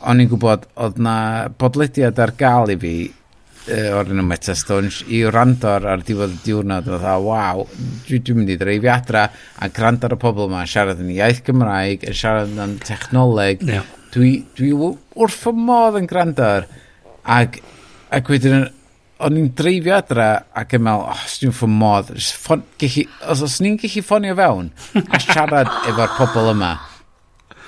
[0.04, 1.18] o'n i'n gwybod, oedd na
[1.58, 6.94] bodlediad ar gael i fi uh, o'r enw Metastones i wrando ar diwedd y diwrnod
[6.94, 7.66] oedd a waw,
[8.06, 11.42] dwi'n dwi mynd i ddreifio adra a gwrando ar y pobl yma siarad yn iaith
[11.50, 13.90] Gymraeg, yn siarad yn technoleg yeah.
[14.14, 16.72] dwi, dwi wrth y modd yn gwrando ar
[17.24, 17.60] Ac,
[18.12, 18.66] ac wedyn,
[19.24, 20.30] o'n i'n dreifio adra
[20.60, 24.36] ac yn meddwl, oh, os dwi'n ffwn modd, ffon, gelli, os, os ni'n gallu ffonio
[24.40, 24.72] fewn
[25.04, 26.74] a siarad efo'r pobl yma,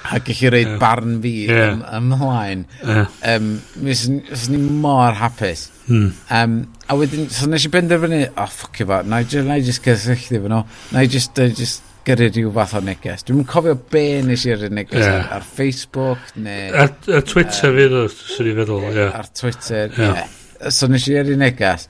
[0.05, 0.81] a gallu reid yeah.
[0.81, 1.71] barn fi yeah.
[1.71, 3.15] ym, ymlaen, yeah.
[3.31, 3.49] um,
[3.85, 4.05] mis,
[4.51, 5.69] ni mor hapus.
[5.85, 6.11] Hmm.
[6.33, 6.59] Um,
[6.89, 9.85] a wedyn, so nes i benderfynu, oh, ffocio fo, na i just, na i just
[9.85, 13.25] cysylltu fo nhw, na i just, uh, just gyda rhyw fath o neges.
[13.27, 15.17] Dwi'n cofio be nes i'r neges yeah.
[15.17, 16.69] ar, ar Facebook neu...
[16.83, 19.07] Ar, ar Twitter uh, fydd o, sy'n i'n feddwl, ie.
[19.21, 20.01] Ar Twitter, ie.
[20.01, 20.21] Yeah.
[20.21, 20.69] Yeah.
[20.77, 21.89] So nes i'r neges.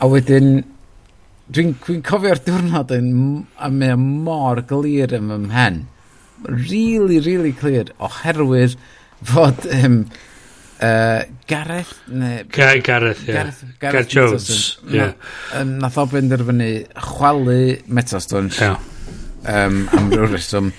[0.00, 0.50] A wedyn,
[1.50, 3.12] dwi'n dwi cofio'r diwrnod yn
[3.58, 5.84] a mae mor glir yn fy mhen.
[6.48, 8.78] Really, really clir, oherwydd
[9.34, 9.66] fod...
[9.82, 10.02] Um,
[10.80, 12.46] Uh, Gareth neu...
[12.48, 13.34] Ga Gareth, ie.
[13.34, 14.94] Gareth, Gareth, Gareth Jones, ie.
[14.94, 15.64] Yeah.
[15.68, 17.56] Nath o benderfynu chwalu
[17.92, 18.78] Metastone yeah
[19.44, 20.70] um, am ryw reswm.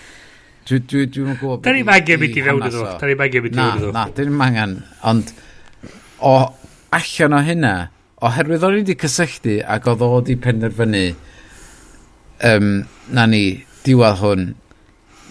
[0.69, 1.63] Dwi'n dwi, dwi dwi gwybod...
[1.65, 2.85] Da ni mae angen mynd i fewn iddo.
[3.01, 3.91] Da ni angen mynd i fewn iddo.
[3.95, 4.77] Na, da ni angen.
[5.11, 5.33] Ond
[6.21, 6.35] o
[6.93, 7.75] allan o hynna,
[8.21, 11.05] oherwydd o'n i wedi cysylltu ac oedd o wedi penderfynu
[12.51, 12.73] um,
[13.13, 13.45] na ni,
[13.85, 14.51] diwad hwn,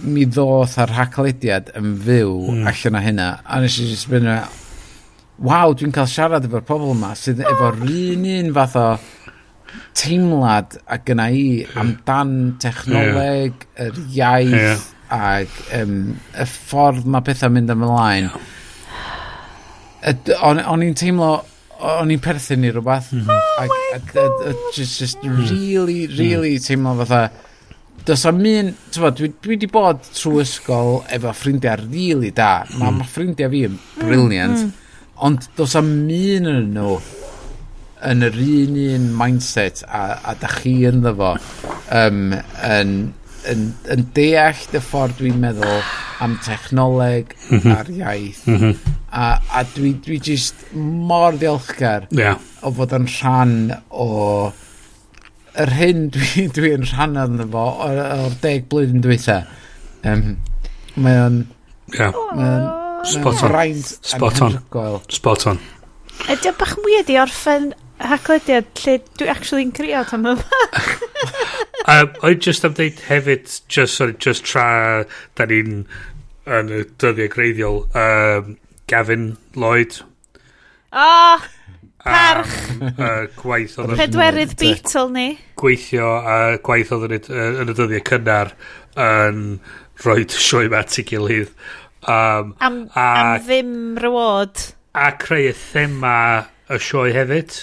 [0.00, 2.67] mi ddoth ar rhaglediad yn fyw mm.
[2.70, 3.28] allan o hynna.
[3.44, 4.26] A nes i just byn
[5.41, 8.86] waw, dwi'n cael siarad efo'r pobl yma sydd efo'r un un fath o
[9.99, 11.44] teimlad a gyna i
[11.78, 12.32] amdan
[12.62, 13.86] technoleg, yeah.
[13.86, 14.89] yr iaith yeah.
[15.10, 15.94] ac um,
[16.34, 18.31] y ffordd mae pethau mynd ymlaen.
[18.31, 18.49] Yeah.
[20.49, 21.34] O'n i'n teimlo
[21.81, 23.62] o'n i'n perthyn i rhywbeth oh mm -hmm.
[23.65, 24.16] ac, ac,
[24.50, 26.65] ac, just, just really, really mm.
[26.66, 27.31] teimlo fatha
[28.05, 32.65] Does am un, tyfod, dwi, dwi wedi bod trwy ysgol efo ffrindiau rili really da.
[32.81, 33.99] Mae ma ffrindiau fi yn mm.
[34.00, 34.62] briliant.
[34.62, 34.70] Mm.
[35.26, 36.94] Ond does am un yn nhw
[38.09, 41.35] yn yr un un mindset a, a da chi yn ddefo
[41.97, 42.33] um,
[42.67, 42.95] yn,
[43.51, 45.83] yn, yn deall dy ffordd dwi'n meddwl
[46.25, 47.77] am technoleg mhm.
[47.77, 48.75] a'r iaith mhm.
[49.12, 52.41] a, a dwi, dwi just mor ddiolchgar yeah.
[52.65, 53.57] o fod yn rhan
[53.91, 54.11] o
[55.61, 59.43] yr hyn dwi'n dwi, yn rhan yn fo o'r, or deg blwyddyn dwytha
[60.09, 60.37] um,
[60.97, 61.43] mae o'n
[61.97, 62.15] yeah.
[62.37, 63.81] mae o'n Spot on.
[64.03, 64.57] Spot on.
[65.09, 65.61] Spot on.
[66.29, 67.70] Ydy o bach yn weird i orffen
[68.01, 70.62] haglediad lle dwi actually'n crio tam yma.
[71.85, 75.05] um, O'n just am ddeud hefyd, just, sorry, just tra
[75.39, 75.85] da ni'n
[76.51, 78.57] yn y dyddiau greiddiol, um,
[78.91, 80.01] Gavin Lloyd.
[80.91, 81.45] Oh,
[82.03, 82.55] parch!
[82.73, 83.95] Um, uh, gwaith oedd...
[84.01, 85.27] Pedwerydd Beatle ni.
[85.61, 88.55] Gweithio a uh, gwaith oedd yn y dyddiau cynnar
[88.99, 89.45] yn
[90.01, 91.53] rhoi sioe mat i gilydd.
[92.09, 93.05] Um, am, a,
[93.37, 94.70] am ddim reward.
[94.97, 96.17] A creu y thema
[96.73, 97.61] y sioe hefyd.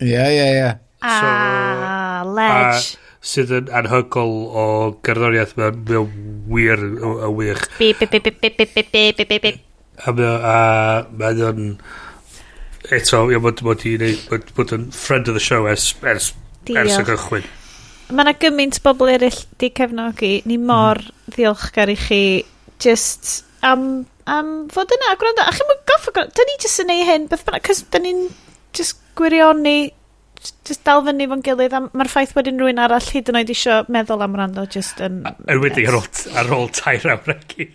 [0.00, 0.70] Ie, ie, ie.
[1.06, 2.96] A, ledge.
[3.26, 4.64] Sydd yn anhygol o
[5.06, 6.10] gerddoriaeth mewn
[6.50, 7.64] wir y wych.
[7.78, 9.62] Bip, bip, bip, bip, bip, bip, bip, bip, bip.
[10.04, 11.70] A mae'n yn...
[12.92, 16.30] Eto, ie, bod yn friend of the show ers, ers,
[16.70, 17.48] ers y gychwyn.
[18.12, 20.36] Mae yna gymaint bobl eraill di cefnogi.
[20.46, 20.68] Ni mm.
[20.68, 21.32] mor mm.
[21.34, 22.20] ddiolchgar i chi.
[22.82, 25.16] Just am, am fod yna.
[25.18, 26.36] Gwranda, a chi'n mynd goffa gwranda.
[26.36, 27.26] Da ni jyst yn ei hyn.
[27.32, 28.28] Beth bynnag, cos da ni'n
[28.76, 29.78] just gwirioni
[30.66, 33.50] just dal fyny fo'n gilydd a mae'r ffaith bod wedyn rhywun arall hyd yn oed
[33.52, 35.22] isio meddwl am rando just yn...
[35.24, 37.68] Yn wedi ar ôl, ar ôl tair awr agi.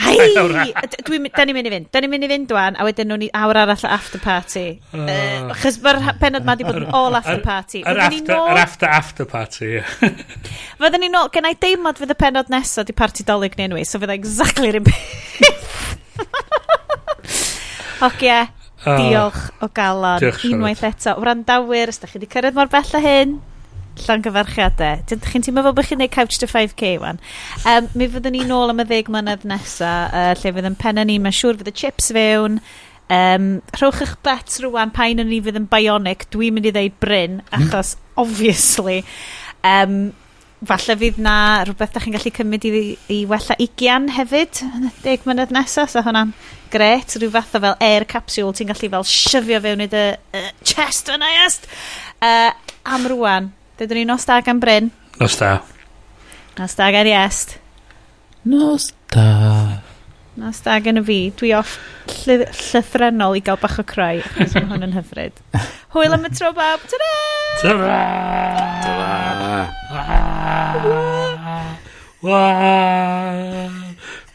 [0.00, 0.32] Hei!
[0.34, 1.88] Da ni'n mynd i fynd.
[1.94, 4.66] Da ni'n mynd i fynd dwan a wedyn nhw'n awr arall after party.
[4.96, 5.54] Ah.
[5.60, 7.84] Chos mae'r penod ma di bod yn all after party.
[7.86, 9.84] Yr after after party, ie.
[10.80, 13.86] Fydden ni'n ôl, gen i deimlad fydd y penod nesaf di party dolyg ni anyway,
[13.86, 15.02] so fydda e exactly rhywbeth.
[18.02, 18.57] Hoc ie.
[18.86, 18.96] Oh.
[18.96, 21.16] Diolch o galon Diolch unwaith eto.
[21.18, 23.38] Wrandawyr, os da chi wedi cyrraedd mor bell o hyn,
[24.04, 25.04] llan gyfarchiadau.
[25.10, 27.18] Dydych chi'n teimlo fel bod chi'n gwneud Couch to 5K wan.
[27.64, 31.06] Um, mi fyddwn ni nôl am y ddeg mlynedd nesa, uh, lle fydd yn penna
[31.08, 32.62] ni, mae'n siŵr fydd y chips fewn,
[33.08, 36.98] Um, rhowch eich bet rwan pa'n yn ni fydd yn bionic, dwi'n mynd i ddeud
[37.00, 37.62] Bryn, hmm.
[37.62, 38.98] achos, obviously.
[39.64, 40.12] Um,
[40.66, 42.82] falle fydd na rhywbeth da chi'n gallu cymryd i,
[43.14, 46.32] i wella ugian hefyd yn y deg mlynedd nesaf, so hwnna'n
[46.72, 50.50] gret, rhyw fath o fel air capsule ti'n gallu fel syfio fewn i dy uh,
[50.66, 51.68] chest fan i est.
[52.18, 52.50] Uh,
[52.88, 54.90] am rwan, dydyn ni nos da gan Bryn.
[55.20, 55.58] Nos da.
[56.58, 57.18] Nos da gan i.
[58.48, 59.67] Nos da.
[60.38, 61.18] Na stag yn y fi.
[61.38, 61.72] Dwi off
[62.22, 64.22] lly llythrenol i gael bach o creu.
[64.22, 65.34] Achos mae hwn yn hyfryd.
[65.94, 66.80] Hwyl am y tro bab.
[66.86, 67.12] Ta-da!
[67.64, 67.90] Ta-da!
[68.86, 69.58] Ta-da!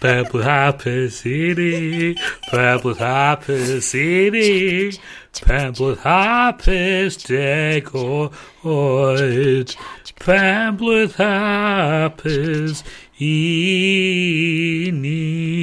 [0.03, 2.15] Pebble happens i ni.
[2.51, 4.91] Pebble hapus i ni.
[5.39, 8.29] Pebble hapus deg o
[8.65, 9.75] oed.
[10.19, 13.02] Pebble hapus i ni.
[13.17, 15.53] 依你。